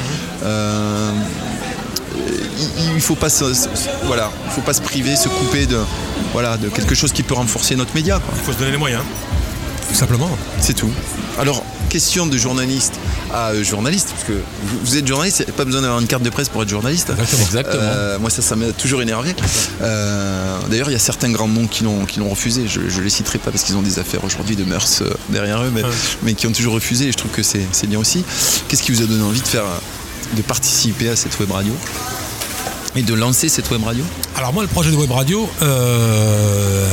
Euh, 0.44 1.12
il, 2.28 2.96
il 2.96 3.02
faut 3.02 3.16
pas 3.16 3.30
se, 3.30 3.54
se- 3.54 3.68
voilà, 4.06 4.32
il 4.46 4.52
faut 4.52 4.62
pas 4.62 4.74
se 4.74 4.82
priver, 4.82 5.16
se 5.16 5.30
couper 5.30 5.66
de, 5.66 5.80
voilà, 6.34 6.58
de 6.58 6.70
quelque 6.70 6.96
chose 6.96 7.12
qui 7.12 7.24
peut 7.24 7.34
renforcer 7.36 7.76
notre 7.76 7.94
média. 7.96 8.20
quoi. 8.20 8.34
Il 8.38 8.44
faut 8.44 8.54
se 8.54 8.58
donner 8.58 8.72
les 8.72 8.78
moyens. 8.78 9.04
Tout 9.90 9.96
simplement. 9.96 10.30
C'est 10.60 10.74
tout. 10.74 10.90
Alors, 11.38 11.64
question 11.90 12.26
de 12.26 12.38
journaliste 12.38 12.94
à 13.32 13.50
euh, 13.50 13.64
journaliste, 13.64 14.10
parce 14.12 14.24
que 14.24 14.34
vous, 14.84 14.98
êtes 14.98 15.06
journaliste, 15.08 15.40
il 15.42 15.46
n'y 15.46 15.52
a 15.52 15.54
pas 15.54 15.66
besoin 15.66 15.82
d'avoir 15.82 16.00
une 16.00 16.08
carte 16.08 16.24
de 16.24 16.30
presse 16.30 16.50
pour 16.50 16.64
être 16.64 16.70
journaliste. 16.70 17.12
Exactement. 17.42 17.78
Euh, 17.84 18.18
moi, 18.20 18.30
ça, 18.30 18.42
ça 18.42 18.56
m'a 18.56 18.72
toujours 18.72 19.02
énervé. 19.02 19.36
Euh, 19.82 20.58
D'ailleurs, 20.70 20.90
il 20.90 20.94
y 20.94 20.96
a 20.96 21.00
certains 21.00 21.30
grands 21.32 21.48
noms 21.48 21.68
qui 21.68 21.84
l'ont 21.84 22.06
qui 22.06 22.20
l'ont 22.20 22.30
refusé. 22.30 22.68
Je 22.68 22.80
ne 22.82 23.02
les 23.04 23.10
citerai 23.10 23.38
pas 23.38 23.52
parce 23.52 23.64
qu'ils 23.64 23.76
ont 23.78 23.82
des 23.82 24.00
affaires 24.00 24.24
aujourd'hui 24.24 24.56
de 24.56 24.64
mœurs 24.64 25.02
euh, 25.02 25.10
derrière 25.30 25.62
eux, 25.62 25.72
mais, 25.74 25.84
mais 26.24 26.34
qui 26.34 26.48
ont 26.48 26.52
toujours 26.52 26.74
refusé 26.74 27.08
et 27.08 27.12
je 27.12 27.18
trouve 27.18 27.32
que 27.32 27.44
c'est 27.44 27.66
c'est 27.72 27.88
bien 27.88 28.00
aussi. 28.00 28.24
Qu'est-ce 28.68 28.82
qui 28.84 28.92
vous 28.92 29.02
a 29.02 29.06
donné 29.06 29.24
envie 29.24 29.42
de 29.42 29.48
faire, 29.48 29.64
euh, 29.66 29.78
de 30.34 30.42
participer 30.42 31.10
à 31.10 31.16
cette 31.16 31.40
web 31.40 31.52
radio 31.52 31.74
et 32.96 33.02
de 33.04 33.14
lancer 33.14 33.50
cette 33.50 33.70
web 33.72 33.84
radio 33.84 34.04
Alors 34.36 34.54
moi, 34.54 34.64
le 34.64 34.70
projet 34.70 34.92
de 34.92 34.96
web 34.96 35.12
radio, 35.12 35.50
euh, 35.62 36.88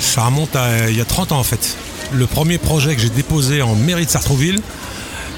ça 0.00 0.24
remonte 0.24 0.54
à 0.54 0.90
il 0.90 0.96
y 0.96 1.00
a 1.00 1.04
30 1.04 1.32
ans 1.32 1.38
en 1.38 1.44
fait. 1.44 1.76
Le 2.12 2.26
premier 2.26 2.58
projet 2.58 2.94
que 2.94 3.00
j'ai 3.00 3.08
déposé 3.10 3.62
en 3.62 3.74
mairie 3.74 4.04
de 4.06 4.10
Sartrouville, 4.10 4.60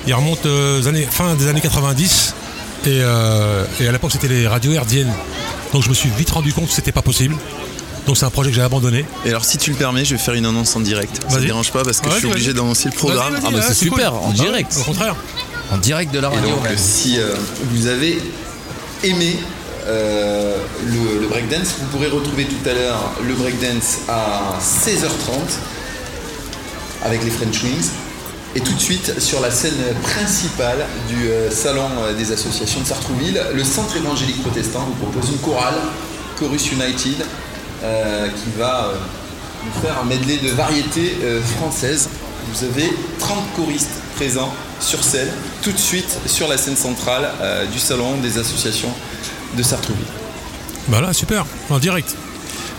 il 0.07 0.15
remonte 0.15 0.45
aux 0.47 0.89
années, 0.89 1.07
fin 1.09 1.35
des 1.35 1.47
années 1.49 1.61
90. 1.61 2.35
Et, 2.85 2.99
euh, 3.01 3.65
et 3.79 3.87
à 3.87 3.93
l'époque, 3.93 4.11
c'était 4.11 4.27
les 4.29 4.49
radios 4.49 4.73
herdiennes. 4.73 5.13
Donc 5.73 5.85
je 5.85 5.89
me 5.89 5.95
suis 5.95 6.09
vite 6.11 6.31
rendu 6.31 6.53
compte 6.53 6.67
que 6.67 6.75
c'était 6.75 6.91
pas 6.93 7.03
possible. 7.03 7.37
Donc 8.07 8.17
c'est 8.17 8.25
un 8.25 8.31
projet 8.31 8.51
que 8.51 8.57
j'ai 8.57 8.63
abandonné. 8.63 9.05
Et 9.25 9.29
alors, 9.31 9.45
si 9.45 9.59
tu 9.59 9.71
le 9.71 9.77
permets, 9.77 10.05
je 10.05 10.17
vais 10.17 10.21
faire 10.21 10.35
une 10.35 10.47
annonce 10.47 10.75
en 10.75 10.81
direct. 10.81 11.21
Ça 11.29 11.39
ne 11.39 11.45
dérange 11.45 11.71
pas 11.71 11.85
parce 11.85 12.01
que 12.01 12.11
je 12.11 12.17
suis 12.17 12.27
obligé 12.27 12.53
d'annoncer 12.53 12.89
le 12.89 12.97
programme. 12.97 13.35
Vas-y, 13.37 13.55
ouais, 13.55 13.63
c'est 13.73 13.87
cool. 13.87 14.03
en 14.03 14.23
Ah 14.25 14.29
ouais, 14.29 14.35
direct. 14.35 14.77
Au 14.81 14.83
contraire. 14.83 15.15
En 15.71 15.79
direct 15.79 16.13
de 16.13 16.19
la 16.21 16.29
Et 16.29 16.37
radio. 16.37 16.51
donc, 16.57 16.65
même. 16.65 16.77
si 16.77 17.19
euh, 17.19 17.35
vous 17.71 17.87
avez 17.87 18.19
aimé 19.05 19.39
euh, 19.87 20.57
le, 20.87 21.21
le 21.21 21.27
breakdance, 21.29 21.75
vous 21.79 21.87
pourrez 21.87 22.09
retrouver 22.09 22.45
tout 22.45 22.69
à 22.69 22.73
l'heure 22.75 23.13
le 23.27 23.35
breakdance 23.35 23.99
à 24.09 24.59
16h30 24.61 25.33
avec 27.05 27.25
les 27.25 27.31
French 27.31 27.63
Wings. 27.63 27.89
Et 28.55 28.61
tout 28.61 28.75
de 28.75 28.81
suite, 28.81 29.19
sur 29.19 29.41
la 29.41 29.51
scène 29.51 29.73
principale 30.03 30.85
du 31.09 31.29
euh, 31.29 31.51
salon 31.51 31.89
euh, 32.03 32.13
des 32.13 32.33
associations 32.33 32.81
de 32.83 32.87
Sartrouville, 32.87 33.41
le 33.55 33.65
Centre 33.65 33.97
évangélique 33.97 34.43
protestant 34.43 34.81
vous 34.87 35.07
propose 35.11 35.31
une 35.31 35.39
chorale, 35.39 35.77
Chorus 36.39 36.71
United, 36.71 37.25
euh, 37.83 38.29
qui 38.29 38.51
va 38.59 38.89
euh, 38.89 38.95
nous 39.65 39.81
faire 39.83 39.99
un 40.03 40.05
medley 40.05 40.37
de 40.37 40.51
variétés 40.51 41.17
euh, 41.23 41.41
françaises. 41.57 42.11
Vous 42.53 42.65
avez 42.67 42.93
30 43.19 43.39
choristes 43.57 44.02
sur 44.81 45.03
scène, 45.03 45.29
tout 45.63 45.73
de 45.73 45.79
suite 45.79 46.19
sur 46.27 46.47
la 46.49 46.57
scène 46.57 46.77
centrale 46.77 47.29
euh, 47.41 47.67
du 47.67 47.79
salon 47.79 48.19
des 48.19 48.39
associations 48.39 48.93
de 49.57 49.63
Sartrouville. 49.63 50.05
Voilà, 50.89 51.13
super, 51.13 51.45
en 51.71 51.79
direct. 51.79 52.17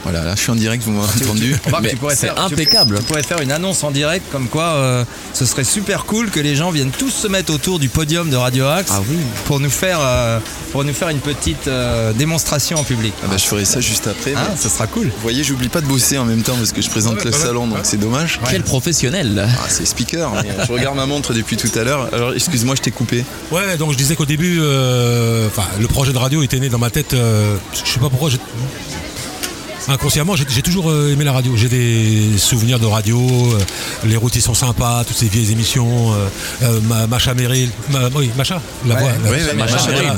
Voilà, 0.03 0.23
là 0.23 0.33
je 0.35 0.41
suis 0.41 0.51
en 0.51 0.55
direct, 0.55 0.83
vous 0.83 0.91
m'avez 0.91 1.25
entendu. 1.25 1.55
Remarque, 1.65 1.83
Mais 1.83 1.89
tu 1.91 1.95
pourrais 1.97 2.15
c'est 2.15 2.27
faire- 2.27 2.35
tu- 2.47 2.53
impeccable. 2.53 2.97
Tu, 2.97 3.03
pourrais 3.03 3.23
faire 3.23 3.39
une 3.41 3.51
annonce 3.51 3.83
en 3.83 3.91
direct 3.91 4.25
comme 4.31 4.47
quoi 4.47 4.63
euh, 4.73 5.05
ce 5.33 5.45
serait 5.45 5.63
super 5.63 6.05
cool 6.05 6.29
que 6.29 6.39
les 6.39 6.55
gens 6.55 6.71
viennent 6.71 6.91
tous 6.91 7.09
se 7.11 7.27
mettre 7.27 7.53
autour 7.53 7.79
du 7.79 7.89
podium 7.89 8.29
de 8.29 8.35
Radio 8.35 8.65
Axe 8.67 8.91
Ah 8.93 9.01
oui. 9.09 9.17
pour 9.45 9.59
nous 9.59 9.69
faire 9.69 9.99
euh, 10.01 10.39
pour 10.71 10.83
nous 10.83 10.93
faire 10.93 11.09
une 11.09 11.19
petite 11.19 11.67
euh, 11.67 12.11
démonstration 12.13 12.77
en 12.79 12.83
public. 12.83 13.13
Ah 13.23 13.27
bah, 13.29 13.37
je 13.37 13.45
ferai 13.45 13.63
ça 13.65 13.79
juste 13.79 14.07
après. 14.07 14.33
Ah, 14.35 14.55
ça 14.57 14.69
sera 14.69 14.87
cool. 14.87 15.05
Vous 15.07 15.21
voyez, 15.21 15.43
j'oublie 15.43 15.69
pas 15.69 15.81
de 15.81 15.85
bosser 15.87 16.17
en 16.17 16.25
même 16.25 16.41
temps 16.43 16.55
parce 16.57 16.71
que 16.73 16.81
je 16.81 16.89
présente 16.89 17.23
le 17.23 17.31
salon, 17.31 17.67
donc 17.67 17.79
c'est 17.83 17.99
dommage. 17.99 18.39
Quel 18.49 18.63
professionnel. 18.63 19.47
Ah, 19.47 19.65
c'est 19.69 19.85
speaker. 19.85 20.31
mais 20.43 20.49
je 20.67 20.71
regarde 20.71 20.95
ma 20.97 21.05
montre 21.05 21.33
depuis 21.33 21.55
tout 21.57 21.71
à 21.79 21.83
l'heure. 21.83 22.09
Alors, 22.13 22.33
excuse-moi, 22.33 22.75
je 22.75 22.81
t'ai 22.81 22.91
coupé. 22.91 23.23
Ouais, 23.51 23.77
donc 23.77 23.91
je 23.93 23.97
disais 23.97 24.15
qu'au 24.15 24.25
début, 24.25 24.57
euh, 24.59 25.47
enfin, 25.47 25.63
le 25.79 25.87
projet 25.87 26.11
de 26.11 26.17
radio 26.17 26.43
était 26.43 26.59
né 26.59 26.69
dans 26.69 26.77
ma 26.79 26.89
tête. 26.89 27.13
euh, 27.13 27.55
je 27.73 27.89
sais 27.91 27.99
pas 27.99 28.09
pourquoi. 28.09 28.29
Inconsciemment, 29.89 30.35
j'ai 30.37 30.45
j'ai 30.49 30.61
toujours 30.61 30.89
euh, 30.89 31.11
aimé 31.11 31.25
la 31.25 31.33
radio. 31.33 31.53
J'ai 31.57 31.67
des 31.67 32.37
souvenirs 32.37 32.79
de 32.79 32.85
radio. 32.85 33.19
euh, 33.19 33.59
les 34.05 34.15
routiers 34.15 34.39
sont 34.41 34.53
sympas, 34.53 35.03
toutes 35.05 35.17
ces 35.17 35.27
vieilles 35.27 35.51
émissions. 35.51 36.13
euh, 36.13 36.27
euh, 36.63 36.79
Ma- 36.87 37.05
Macha 37.07 37.33
Ma- 37.33 37.43
oui, 38.15 38.31
Macha, 38.37 38.61
la 38.87 38.95
voix. 38.95 39.09
ouais, 39.25 39.29
ouais, 39.29 39.53
Macha 39.55 39.73
Macha. 39.75 39.91
Merrill. 39.91 40.13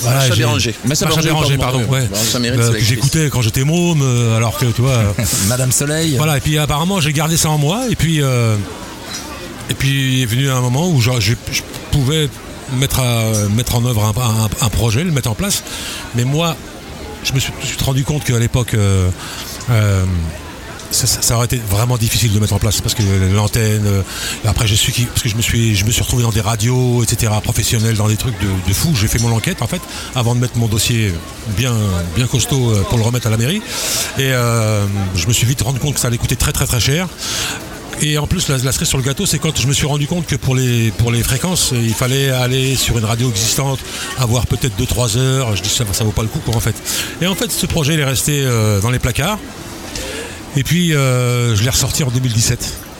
Voilà, 0.00 0.18
Macha 0.20 0.34
Béranger. 0.36 0.74
Macha 0.86 1.04
Macha 1.06 1.22
Béranger, 1.22 1.56
pardon, 1.58 1.78
pardon. 1.80 1.92
ouais. 1.92 2.00
ouais. 2.00 2.08
Macha 2.10 2.38
Merrill, 2.38 2.60
c'est 2.60 2.66
que 2.68 2.72
l'actrice. 2.72 2.88
j'écoutais 2.88 3.28
quand 3.30 3.42
j'étais 3.42 3.64
môme, 3.64 4.02
alors 4.36 4.56
que 4.58 4.66
tu 4.66 4.80
vois. 4.80 5.02
Madame 5.48 5.72
Soleil. 5.72 6.16
voilà, 6.16 6.38
et 6.38 6.40
puis 6.40 6.56
apparemment 6.58 7.00
j'ai 7.00 7.12
gardé 7.12 7.36
ça 7.36 7.50
en 7.50 7.58
moi, 7.58 7.82
et 7.90 7.96
puis, 7.96 8.18
et 8.18 9.74
puis 9.74 10.22
est 10.22 10.26
venu 10.26 10.50
un 10.50 10.60
moment 10.60 10.88
où 10.90 11.00
je, 11.00 11.10
je- 11.20 11.34
je 11.52 11.60
pouvais 11.90 12.28
mettre, 12.78 13.00
à- 13.00 13.48
mettre 13.54 13.74
en 13.76 13.84
œuvre 13.84 14.04
un, 14.04 14.20
un- 14.20 14.66
un 14.66 14.68
projet, 14.70 15.04
le 15.04 15.10
mettre 15.12 15.30
en 15.30 15.34
place, 15.34 15.62
mais 16.14 16.24
moi 16.24 16.56
je 17.24 17.32
me 17.32 17.40
suis, 17.40 17.52
rendu 17.84 18.04
compte 18.04 18.24
qu'à 18.24 18.38
l'époque 18.38 18.74
euh, 18.74 19.08
euh, 19.70 20.04
ça, 20.90 21.36
aurait 21.36 21.46
été 21.46 21.56
vraiment 21.56 21.96
difficile 21.96 22.34
de 22.34 22.38
mettre 22.38 22.52
en 22.52 22.58
place 22.58 22.82
parce 22.82 22.94
que 22.94 23.02
l'antenne. 23.34 23.86
euh, 23.86 24.02
après, 24.44 24.66
je 24.66 24.74
suis 24.74 24.92
parce 25.06 25.22
que 25.22 25.28
je 25.30 25.36
me 25.36 25.42
suis, 25.42 25.74
je 25.74 25.86
me 25.86 25.90
suis 25.90 26.02
retrouvé 26.02 26.22
dans 26.22 26.32
des 26.32 26.42
radios, 26.42 27.02
etc. 27.02 27.32
professionnels, 27.42 27.96
dans 27.96 28.08
des 28.08 28.18
trucs 28.18 28.38
de, 28.40 28.68
de 28.68 28.74
fou. 28.74 28.90
J'ai 28.94 29.08
fait 29.08 29.18
mon 29.20 29.32
enquête 29.34 29.62
en 29.62 29.66
fait 29.66 29.80
avant 30.14 30.34
de 30.34 30.40
mettre 30.40 30.58
mon 30.58 30.66
dossier 30.66 31.14
bien, 31.56 31.74
bien 32.14 32.26
costaud 32.26 32.74
pour 32.90 32.98
le 32.98 33.04
remettre 33.04 33.26
à 33.26 33.30
la 33.30 33.38
mairie. 33.38 33.62
Et 34.18 34.32
je 35.14 35.26
me 35.26 35.32
suis 35.32 35.46
vite 35.46 35.62
rendu 35.62 35.78
compte 35.78 35.94
que 35.94 36.00
ça 36.00 36.08
allait 36.08 36.18
coûter 36.18 36.36
très 36.36 36.52
très 36.52 36.66
très 36.66 36.80
cher. 36.80 37.08
Et 38.04 38.18
en 38.18 38.26
plus, 38.26 38.48
la, 38.48 38.58
la 38.58 38.72
cerise 38.72 38.88
sur 38.88 38.98
le 38.98 39.04
gâteau, 39.04 39.26
c'est 39.26 39.38
quand 39.38 39.56
je 39.58 39.68
me 39.68 39.72
suis 39.72 39.86
rendu 39.86 40.08
compte 40.08 40.26
que 40.26 40.34
pour 40.34 40.56
les, 40.56 40.90
fréquences, 41.22 41.72
il 41.72 41.94
fallait 41.94 42.30
aller 42.30 42.74
sur 42.74 42.98
une 42.98 43.04
radio 43.04 43.30
existante, 43.30 43.78
avoir 44.18 44.46
peut-être 44.46 44.76
2-3 44.76 45.18
heures. 45.18 45.54
Je 45.54 45.62
dis 45.62 45.68
ça, 45.68 45.84
ça 45.92 46.02
vaut 46.02 46.10
pas 46.10 46.22
le 46.22 46.28
coup, 46.28 46.40
en 46.52 46.60
fait. 46.60 46.74
Et 47.20 47.28
en 47.28 47.36
fait, 47.36 47.50
ce 47.52 47.64
projet, 47.66 47.94
il 47.94 48.00
est 48.00 48.04
resté 48.04 48.42
euh, 48.44 48.80
dans 48.80 48.90
les 48.90 48.98
placards. 48.98 49.38
Et 50.56 50.64
puis, 50.64 50.94
euh, 50.94 51.54
je 51.54 51.62
l'ai 51.62 51.70
ressorti 51.70 52.02
en 52.02 52.10
2017. 52.10 52.91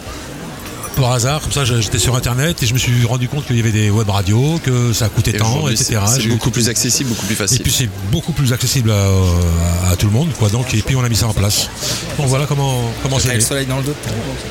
Par 0.96 1.12
hasard, 1.12 1.40
comme 1.40 1.52
ça, 1.52 1.64
j'étais 1.64 1.98
sur 1.98 2.14
Internet 2.14 2.62
et 2.62 2.66
je 2.66 2.74
me 2.74 2.78
suis 2.78 3.04
rendu 3.04 3.26
compte 3.28 3.46
qu'il 3.46 3.56
y 3.56 3.60
avait 3.60 3.72
des 3.72 3.90
web 3.90 4.08
radios, 4.08 4.60
que 4.62 4.92
ça 4.92 5.08
coûtait 5.08 5.30
Et 5.32 5.36
tant, 5.38 5.66
etc. 5.68 6.00
c'est- 6.06 6.20
C'est 6.22 6.28
beaucoup 6.28 6.50
plus 6.50 6.68
accessible, 6.68 7.08
beaucoup 7.10 7.24
plus 7.26 7.32
et 7.32 7.36
facile. 7.36 7.62
puis 7.62 7.72
c'est 7.72 7.88
beaucoup 8.10 8.32
plus 8.32 8.52
accessible 8.52 8.90
à, 8.92 9.90
à 9.90 9.96
tout 9.96 10.06
le 10.06 10.12
monde, 10.12 10.28
quoi. 10.38 10.48
Donc, 10.50 10.72
et 10.74 10.82
puis 10.82 10.94
on 10.94 11.02
a 11.02 11.08
mis 11.08 11.16
ça 11.16 11.26
en 11.26 11.32
place. 11.32 11.68
Donc 12.18 12.26
voilà 12.28 12.46
comment 12.46 12.82
comment 13.02 13.18
c'est. 13.18 13.28
Avec 13.30 13.40
le 13.40 13.46
soleil 13.46 13.66
dans 13.66 13.78
le 13.78 13.84
dos. 13.84 13.94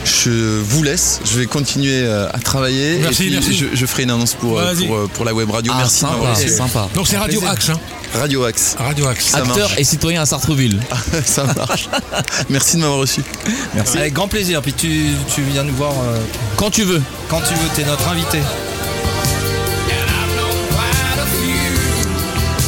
Je 0.03 0.59
vous 0.61 0.83
laisse, 0.83 1.19
je 1.31 1.39
vais 1.39 1.45
continuer 1.45 2.01
euh, 2.03 2.27
à 2.33 2.39
travailler. 2.39 2.97
Merci, 2.99 3.23
et 3.23 3.25
puis 3.27 3.33
merci. 3.35 3.53
Je, 3.53 3.65
je 3.73 3.85
ferai 3.85 4.03
une 4.03 4.11
annonce 4.11 4.33
pour, 4.33 4.59
euh, 4.59 4.73
pour, 4.75 4.95
euh, 4.95 5.07
pour 5.13 5.25
la 5.25 5.33
web 5.33 5.49
radio. 5.51 5.71
Ah, 5.75 5.79
Merci 5.81 6.01
de 6.03 6.09
m'avoir 6.09 6.35
sympa, 6.35 6.43
reçu. 6.47 6.55
sympa. 6.57 6.89
Donc 6.95 7.07
c'est 7.07 7.17
Radio 7.17 7.41
Axe, 7.47 7.69
hein. 7.69 7.79
Radio 8.13 8.43
Axe. 8.43 8.75
Radio 8.77 9.07
Axe. 9.07 9.25
Ça 9.27 9.37
Acteur 9.37 9.57
marche. 9.69 9.75
et 9.77 9.83
citoyen 9.85 10.21
à 10.23 10.25
Sartreville. 10.25 10.81
Ça 11.25 11.45
marche. 11.55 11.87
Merci 12.49 12.75
de 12.75 12.81
m'avoir 12.81 12.99
reçu. 12.99 13.21
Avec 13.95 14.11
grand 14.13 14.27
plaisir. 14.27 14.61
Puis 14.61 14.73
tu, 14.73 15.11
tu 15.33 15.41
viens 15.43 15.63
nous 15.63 15.73
voir 15.75 15.93
euh, 15.93 16.17
Quand 16.57 16.69
tu 16.69 16.83
veux. 16.83 17.01
quand 17.29 17.41
tu 17.41 17.53
veux. 17.53 17.69
T'es 17.75 17.83
notre 17.83 18.07
invité. 18.09 18.39